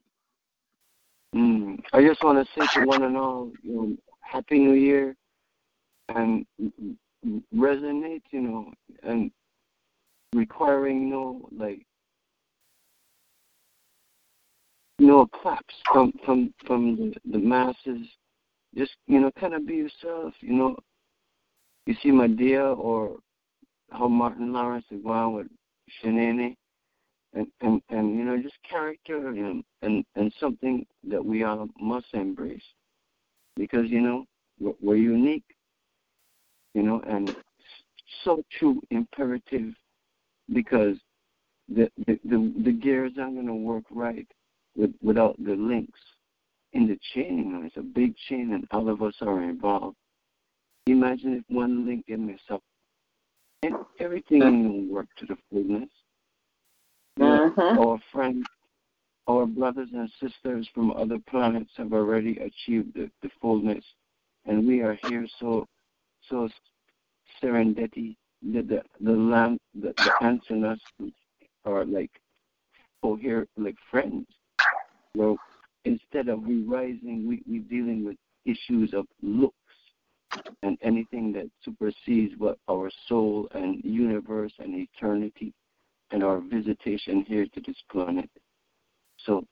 Mm. 1.33 1.79
I 1.91 2.03
just 2.03 2.23
want 2.23 2.45
to 2.45 2.53
say 2.53 2.67
to 2.73 2.85
one 2.85 3.03
and 3.03 3.17
all, 3.17 3.51
you 3.63 3.73
know, 3.73 3.97
Happy 4.19 4.59
New 4.59 4.73
Year, 4.73 5.15
and 6.09 6.45
resonate, 7.55 8.21
you 8.31 8.41
know, 8.41 8.71
and 9.03 9.31
requiring 10.33 11.09
no 11.09 11.47
like 11.55 11.85
no 14.99 15.25
claps 15.27 15.75
from 15.91 16.13
from 16.25 16.53
from 16.65 16.95
the, 16.95 17.13
the 17.25 17.39
masses. 17.39 18.07
Just 18.75 18.95
you 19.07 19.19
know, 19.19 19.31
kind 19.39 19.53
of 19.53 19.65
be 19.67 19.75
yourself. 19.75 20.33
You 20.41 20.53
know, 20.53 20.77
you 21.85 21.95
see 22.01 22.11
my 22.11 22.27
dear 22.27 22.65
or 22.65 23.17
how 23.91 24.07
Martin 24.07 24.53
Lawrence 24.53 24.85
is 24.91 25.03
going 25.03 25.33
with 25.33 25.47
Shanae 26.01 26.55
and, 27.33 27.47
and, 27.61 27.81
and 27.89 28.15
you 28.17 28.23
know, 28.23 28.41
just 28.41 28.55
character 28.69 29.29
and, 29.29 29.63
and, 29.81 30.05
and 30.15 30.33
something 30.39 30.85
that 31.09 31.23
we 31.23 31.43
all 31.43 31.67
must 31.79 32.07
embrace. 32.13 32.63
Because, 33.55 33.89
you 33.89 34.01
know, 34.01 34.25
we're, 34.59 34.73
we're 34.81 34.95
unique, 34.95 35.43
you 36.73 36.83
know, 36.83 37.01
and 37.07 37.35
so 38.23 38.43
true, 38.57 38.81
imperative, 38.89 39.73
because 40.53 40.97
the, 41.69 41.89
the, 42.07 42.19
the, 42.25 42.53
the 42.63 42.71
gears 42.71 43.13
aren't 43.19 43.35
going 43.35 43.47
to 43.47 43.53
work 43.53 43.83
right 43.91 44.27
with, 44.75 44.93
without 45.01 45.35
the 45.43 45.55
links 45.55 45.99
in 46.73 46.87
the 46.87 46.97
chain. 47.13 47.37
You 47.37 47.45
know, 47.45 47.65
it's 47.65 47.77
a 47.77 47.81
big 47.81 48.15
chain 48.29 48.53
and 48.53 48.67
all 48.71 48.89
of 48.89 49.01
us 49.01 49.15
are 49.21 49.43
involved. 49.43 49.97
Imagine 50.87 51.35
if 51.35 51.43
one 51.47 51.85
link 51.85 52.05
in 52.07 52.37
up 52.49 52.61
and 53.63 53.75
everything 53.99 54.87
will 54.89 54.93
work 54.93 55.07
to 55.17 55.25
the 55.25 55.37
fullness. 55.49 55.89
Mhm. 57.17 57.77
Our 57.77 57.99
friends, 58.11 58.45
our 59.27 59.45
brothers 59.45 59.89
and 59.93 60.09
sisters 60.19 60.67
from 60.73 60.91
other 60.91 61.19
planets 61.19 61.71
have 61.77 61.93
already 61.93 62.37
achieved 62.39 62.95
the, 62.95 63.09
the 63.21 63.29
fullness, 63.39 63.85
and 64.45 64.67
we 64.67 64.81
are 64.81 64.97
here 65.07 65.27
so 65.39 65.65
so 66.29 66.49
serendipity. 67.41 68.17
The 68.41 68.61
the 68.61 68.83
the 68.99 69.13
land 69.13 69.59
the, 69.73 69.93
the 69.95 70.13
ancestors 70.21 71.13
are 71.63 71.85
like 71.85 72.11
oh 73.03 73.15
here 73.15 73.47
like 73.55 73.77
friends. 73.89 74.27
Well, 75.15 75.37
instead 75.85 76.27
of 76.27 76.41
we 76.41 76.63
rising, 76.63 77.25
we 77.25 77.41
we 77.47 77.59
dealing 77.59 78.03
with 78.03 78.17
issues 78.45 78.93
of 78.93 79.05
looks 79.21 79.55
and 80.61 80.77
anything 80.81 81.31
that 81.33 81.49
supersedes 81.63 82.33
what 82.37 82.57
our 82.69 82.89
soul 83.07 83.47
and 83.53 83.83
universe 83.83 84.53
and 84.59 84.75
eternity 84.75 85.53
and 86.11 86.23
our 86.23 86.39
visitation 86.39 87.25
here 87.27 87.45
to 87.53 87.61
this 87.65 87.77
planet. 87.91 88.29
So 89.17 89.45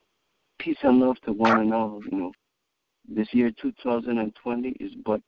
peace 0.59 0.77
and 0.83 0.99
love 0.99 1.17
to 1.25 1.33
one 1.33 1.59
and 1.59 1.73
all, 1.73 2.01
you 2.09 2.17
know. 2.17 2.31
This 3.07 3.33
year 3.33 3.51
2020 3.61 4.69
is 4.79 4.91
but 5.03 5.21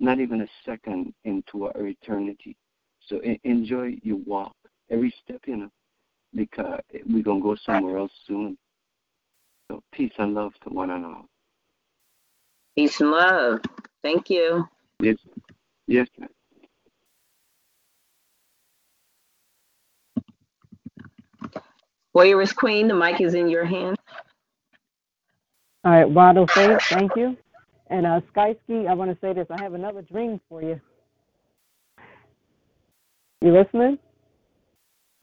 not 0.00 0.20
even 0.20 0.42
a 0.42 0.48
second 0.64 1.14
into 1.24 1.64
our 1.64 1.86
eternity. 1.86 2.56
So 3.06 3.20
enjoy 3.44 3.96
your 4.02 4.18
walk, 4.18 4.54
every 4.90 5.14
step, 5.24 5.40
you 5.46 5.56
know, 5.56 5.70
because 6.34 6.80
we're 7.08 7.22
going 7.22 7.40
to 7.40 7.42
go 7.42 7.56
somewhere 7.64 7.98
else 7.98 8.12
soon. 8.26 8.58
So 9.70 9.82
peace 9.92 10.12
and 10.18 10.34
love 10.34 10.52
to 10.64 10.70
one 10.70 10.90
and 10.90 11.06
all. 11.06 11.26
Peace 12.76 13.00
and 13.00 13.10
love. 13.10 13.60
Thank 14.02 14.28
you. 14.28 14.68
Yes, 15.00 15.16
yes, 15.86 16.08
ma'am. 16.18 16.28
Warrioress 22.16 22.54
Queen, 22.54 22.88
the 22.88 22.94
mic 22.94 23.20
is 23.20 23.34
in 23.34 23.48
your 23.48 23.64
hand. 23.64 23.96
All 25.84 25.92
right, 25.92 26.08
Waddle 26.08 26.46
Faith, 26.48 26.80
thank 26.88 27.14
you. 27.16 27.36
And 27.88 28.06
uh, 28.06 28.20
Skysky, 28.34 28.88
I 28.88 28.94
want 28.94 29.10
to 29.12 29.18
say 29.20 29.32
this. 29.32 29.46
I 29.50 29.62
have 29.62 29.74
another 29.74 30.02
dream 30.02 30.40
for 30.48 30.62
you. 30.62 30.80
You 33.42 33.52
listening? 33.52 33.98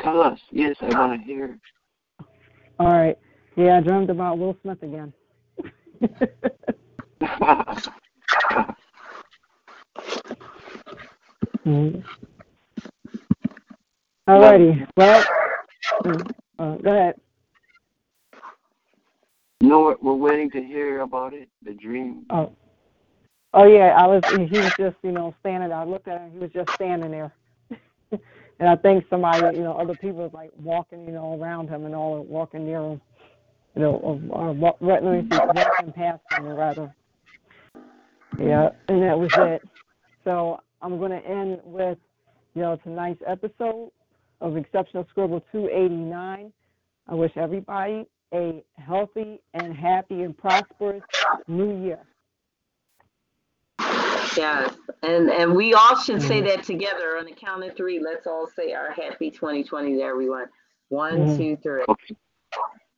Tell 0.01 0.21
us. 0.21 0.39
Yes, 0.51 0.75
I 0.81 0.97
want 0.97 1.19
to 1.19 1.25
hear. 1.25 1.57
All 2.79 2.87
right. 2.87 3.17
Yeah, 3.55 3.77
I 3.77 3.81
dreamed 3.81 4.09
about 4.09 4.39
Will 4.39 4.57
Smith 4.61 4.81
again. 4.83 5.13
Mhm. 11.65 12.03
All 14.27 14.39
righty. 14.39 14.85
Well, 14.97 15.23
mm, 16.03 16.31
uh, 16.59 16.75
go 16.77 16.91
ahead. 16.91 17.15
no, 19.61 19.81
we're, 19.83 19.95
we're 20.01 20.13
waiting 20.15 20.49
to 20.51 20.61
hear 20.63 21.01
about 21.01 21.33
it, 21.33 21.49
the 21.63 21.73
dream. 21.73 22.25
Oh. 22.29 22.51
Oh 23.55 23.65
yeah, 23.65 23.95
I 23.95 24.07
was. 24.07 24.23
He 24.49 24.57
was 24.59 24.73
just, 24.79 24.95
you 25.03 25.11
know, 25.11 25.35
standing. 25.41 25.71
I 25.71 25.83
looked 25.83 26.07
at 26.07 26.19
him. 26.21 26.31
He 26.31 26.39
was 26.39 26.49
just 26.51 26.71
standing 26.73 27.11
there, 27.11 27.31
and 28.11 28.67
I 28.67 28.75
think 28.75 29.05
somebody, 29.11 29.55
you 29.57 29.63
know, 29.63 29.73
other 29.77 29.93
people 29.93 30.23
was 30.23 30.33
like 30.33 30.49
walking, 30.57 31.05
you 31.05 31.11
know, 31.11 31.39
around 31.39 31.69
him 31.69 31.85
and 31.85 31.93
all, 31.93 32.23
walking 32.23 32.65
near 32.65 32.81
him, 32.81 33.01
you 33.75 33.83
know, 33.83 33.91
or, 33.97 34.19
or 34.29 34.53
wa- 34.53 34.75
let 34.81 35.03
me 35.03 35.21
see, 35.21 35.37
walking 35.37 35.93
past 35.93 36.21
him 36.31 36.47
or 36.47 36.55
rather. 36.55 36.95
Yeah, 38.39 38.69
and 38.87 39.03
that 39.03 39.19
was 39.19 39.29
it. 39.37 39.61
So 40.23 40.59
I'm 40.83 40.99
going 40.99 41.11
to 41.11 41.25
end 41.25 41.59
with, 41.63 41.97
you 42.53 42.61
know, 42.61 42.75
tonight's 42.83 43.21
episode 43.25 43.89
of 44.41 44.57
Exceptional 44.57 45.07
Scribble 45.09 45.41
289. 45.53 46.51
I 47.07 47.13
wish 47.15 47.31
everybody 47.37 48.05
a 48.33 48.63
healthy 48.77 49.41
and 49.53 49.73
happy 49.73 50.23
and 50.23 50.37
prosperous 50.37 51.03
new 51.47 51.81
year. 51.83 51.99
Yes. 54.35 54.73
And 55.03 55.29
and 55.29 55.55
we 55.55 55.73
all 55.73 55.95
should 55.95 56.21
say 56.21 56.41
that 56.41 56.63
together 56.63 57.17
on 57.17 57.25
the 57.25 57.33
count 57.33 57.63
of 57.63 57.75
three. 57.75 57.99
Let's 57.99 58.25
all 58.25 58.47
say 58.47 58.73
our 58.73 58.91
happy 58.91 59.29
2020 59.29 59.97
to 59.97 60.01
everyone. 60.01 60.47
One, 60.89 61.27
Mhm. 61.27 61.37
two, 61.37 61.57
three. 61.57 61.83
Okay. 61.87 62.15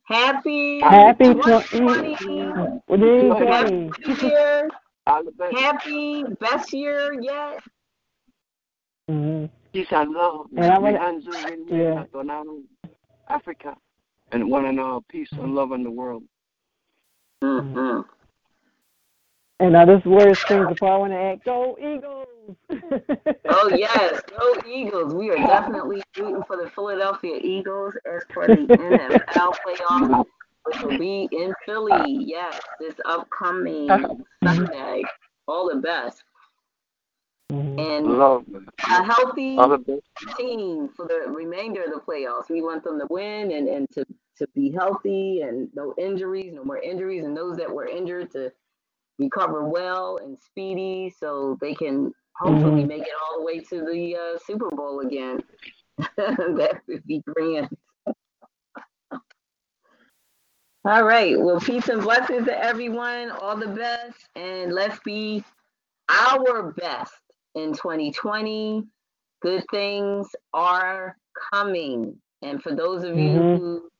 Happy 0.04 0.80
Happy 0.80 1.34
2020. 1.34 2.16
20, 2.16 2.80
what 2.86 3.00
do 3.00 3.06
you 3.06 3.34
Happy 3.34 4.26
Year. 4.26 4.68
All 5.06 5.24
the 5.24 5.32
best. 5.32 5.56
Happy 5.56 6.24
best 6.40 6.72
year 6.72 7.20
yet. 7.20 7.62
Peace 9.08 9.86
and 9.92 10.10
love. 10.10 10.46
And 10.56 10.66
I 10.66 10.78
wanna- 10.78 10.98
Mihanzu, 10.98 11.44
Winnie, 11.44 11.82
Yeah. 11.84 12.04
Donald, 12.12 12.64
Africa. 13.28 13.76
and 14.32 14.50
one 14.50 14.64
and 14.66 14.80
all 14.80 15.02
peace 15.02 15.30
and 15.32 15.54
love 15.54 15.70
in 15.70 15.84
the 15.84 15.90
world. 15.90 16.24
Mm-hmm. 17.42 18.00
And 19.60 19.72
now 19.72 19.84
this 19.86 20.04
word 20.04 20.36
sings 20.36 20.80
want 20.80 21.12
to 21.12 21.16
act. 21.16 21.44
Go 21.44 21.76
Eagles! 21.78 22.26
Oh 23.48 23.70
yes, 23.74 24.20
go 24.38 24.54
Eagles! 24.68 25.14
We 25.14 25.30
are 25.30 25.36
definitely 25.36 26.02
rooting 26.18 26.42
for 26.46 26.56
the 26.56 26.70
Philadelphia 26.70 27.38
Eagles 27.42 27.94
as 28.04 28.22
for 28.32 28.46
the 28.46 28.54
NFL 28.54 29.54
playoff, 29.64 30.24
which 30.64 30.80
will 30.82 30.98
be 30.98 31.28
in 31.32 31.54
Philly. 31.64 32.24
Yes, 32.24 32.60
this 32.80 32.94
upcoming 33.04 33.88
Sunday. 34.44 35.02
All 35.48 35.68
the 35.68 35.80
best 35.80 36.22
Mhm. 37.52 37.78
and 37.78 38.18
Love. 38.18 38.44
a 38.90 39.04
healthy 39.04 39.56
All 39.58 39.68
the 39.68 39.78
best. 39.78 40.02
team 40.38 40.88
for 40.96 41.06
the 41.06 41.30
remainder 41.30 41.82
of 41.84 41.92
the 41.92 42.00
playoffs. 42.00 42.50
We 42.50 42.62
want 42.62 42.84
them 42.84 42.98
to 43.00 43.06
win 43.10 43.52
and, 43.52 43.68
and 43.68 43.90
to, 43.92 44.04
to 44.38 44.46
be 44.54 44.70
healthy 44.72 45.42
and 45.42 45.68
no 45.74 45.94
injuries, 45.98 46.52
no 46.54 46.64
more 46.64 46.78
injuries, 46.78 47.24
and 47.24 47.36
those 47.36 47.56
that 47.58 47.72
were 47.72 47.86
injured 47.86 48.30
to 48.32 48.52
recover 49.18 49.68
well 49.68 50.18
and 50.22 50.38
speedy 50.38 51.10
so 51.10 51.56
they 51.60 51.74
can 51.74 52.12
hopefully 52.36 52.82
Mhm. 52.82 52.84
make 52.84 53.02
it 53.02 53.08
all 53.30 53.38
the 53.38 53.44
way 53.44 53.60
to 53.60 53.84
the 53.84 54.16
uh, 54.16 54.38
Super 54.44 54.68
Bowl 54.70 55.00
again. 55.00 55.40
that 56.16 56.80
would 56.88 57.04
be 57.06 57.22
grand. 57.26 57.68
All 60.84 61.04
right. 61.04 61.38
Well, 61.40 61.60
peace 61.60 61.88
and 61.88 62.02
blessings 62.02 62.46
to 62.46 62.58
everyone. 62.64 63.30
All 63.30 63.56
the 63.56 63.66
best. 63.68 64.28
And 64.36 64.72
let's 64.72 64.98
be 65.00 65.44
our 66.08 66.72
best 66.72 67.12
in 67.56 67.74
2020 67.74 68.84
good 69.42 69.64
things 69.72 70.28
are 70.54 71.16
coming. 71.52 72.16
And 72.42 72.62
for 72.62 72.74
those 72.74 73.04
of 73.04 73.18
you 73.18 73.44
Mhm. 73.44 73.52
who 73.52 73.90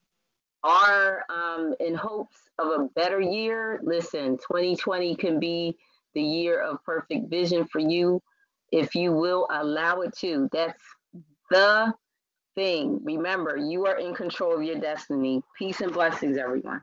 are 0.65 1.25
um, 1.31 1.75
in 1.81 1.95
hopes 1.95 2.37
of 2.59 2.69
a 2.69 2.89
better 2.97 3.21
year, 3.21 3.81
listen, 3.83 4.39
2020 4.39 5.17
can 5.17 5.41
be 5.41 5.77
the 6.15 6.23
year 6.23 6.61
of 6.63 6.85
perfect 6.85 7.31
vision 7.31 7.67
for 7.67 7.81
you 7.81 8.23
if 8.73 8.95
you 8.95 9.13
will 9.13 9.47
allow 9.51 10.01
it 10.03 10.17
to. 10.19 10.49
That's 10.53 10.83
the 11.51 11.95
thing. 12.57 13.01
Remember, 13.05 13.57
you 13.57 13.87
are 13.87 13.99
in 13.99 14.15
control 14.15 14.57
of 14.57 14.63
your 14.65 14.79
destiny. 14.81 15.43
Peace 15.59 15.81
and 15.81 15.93
blessings, 15.93 16.39
everyone. 16.39 16.83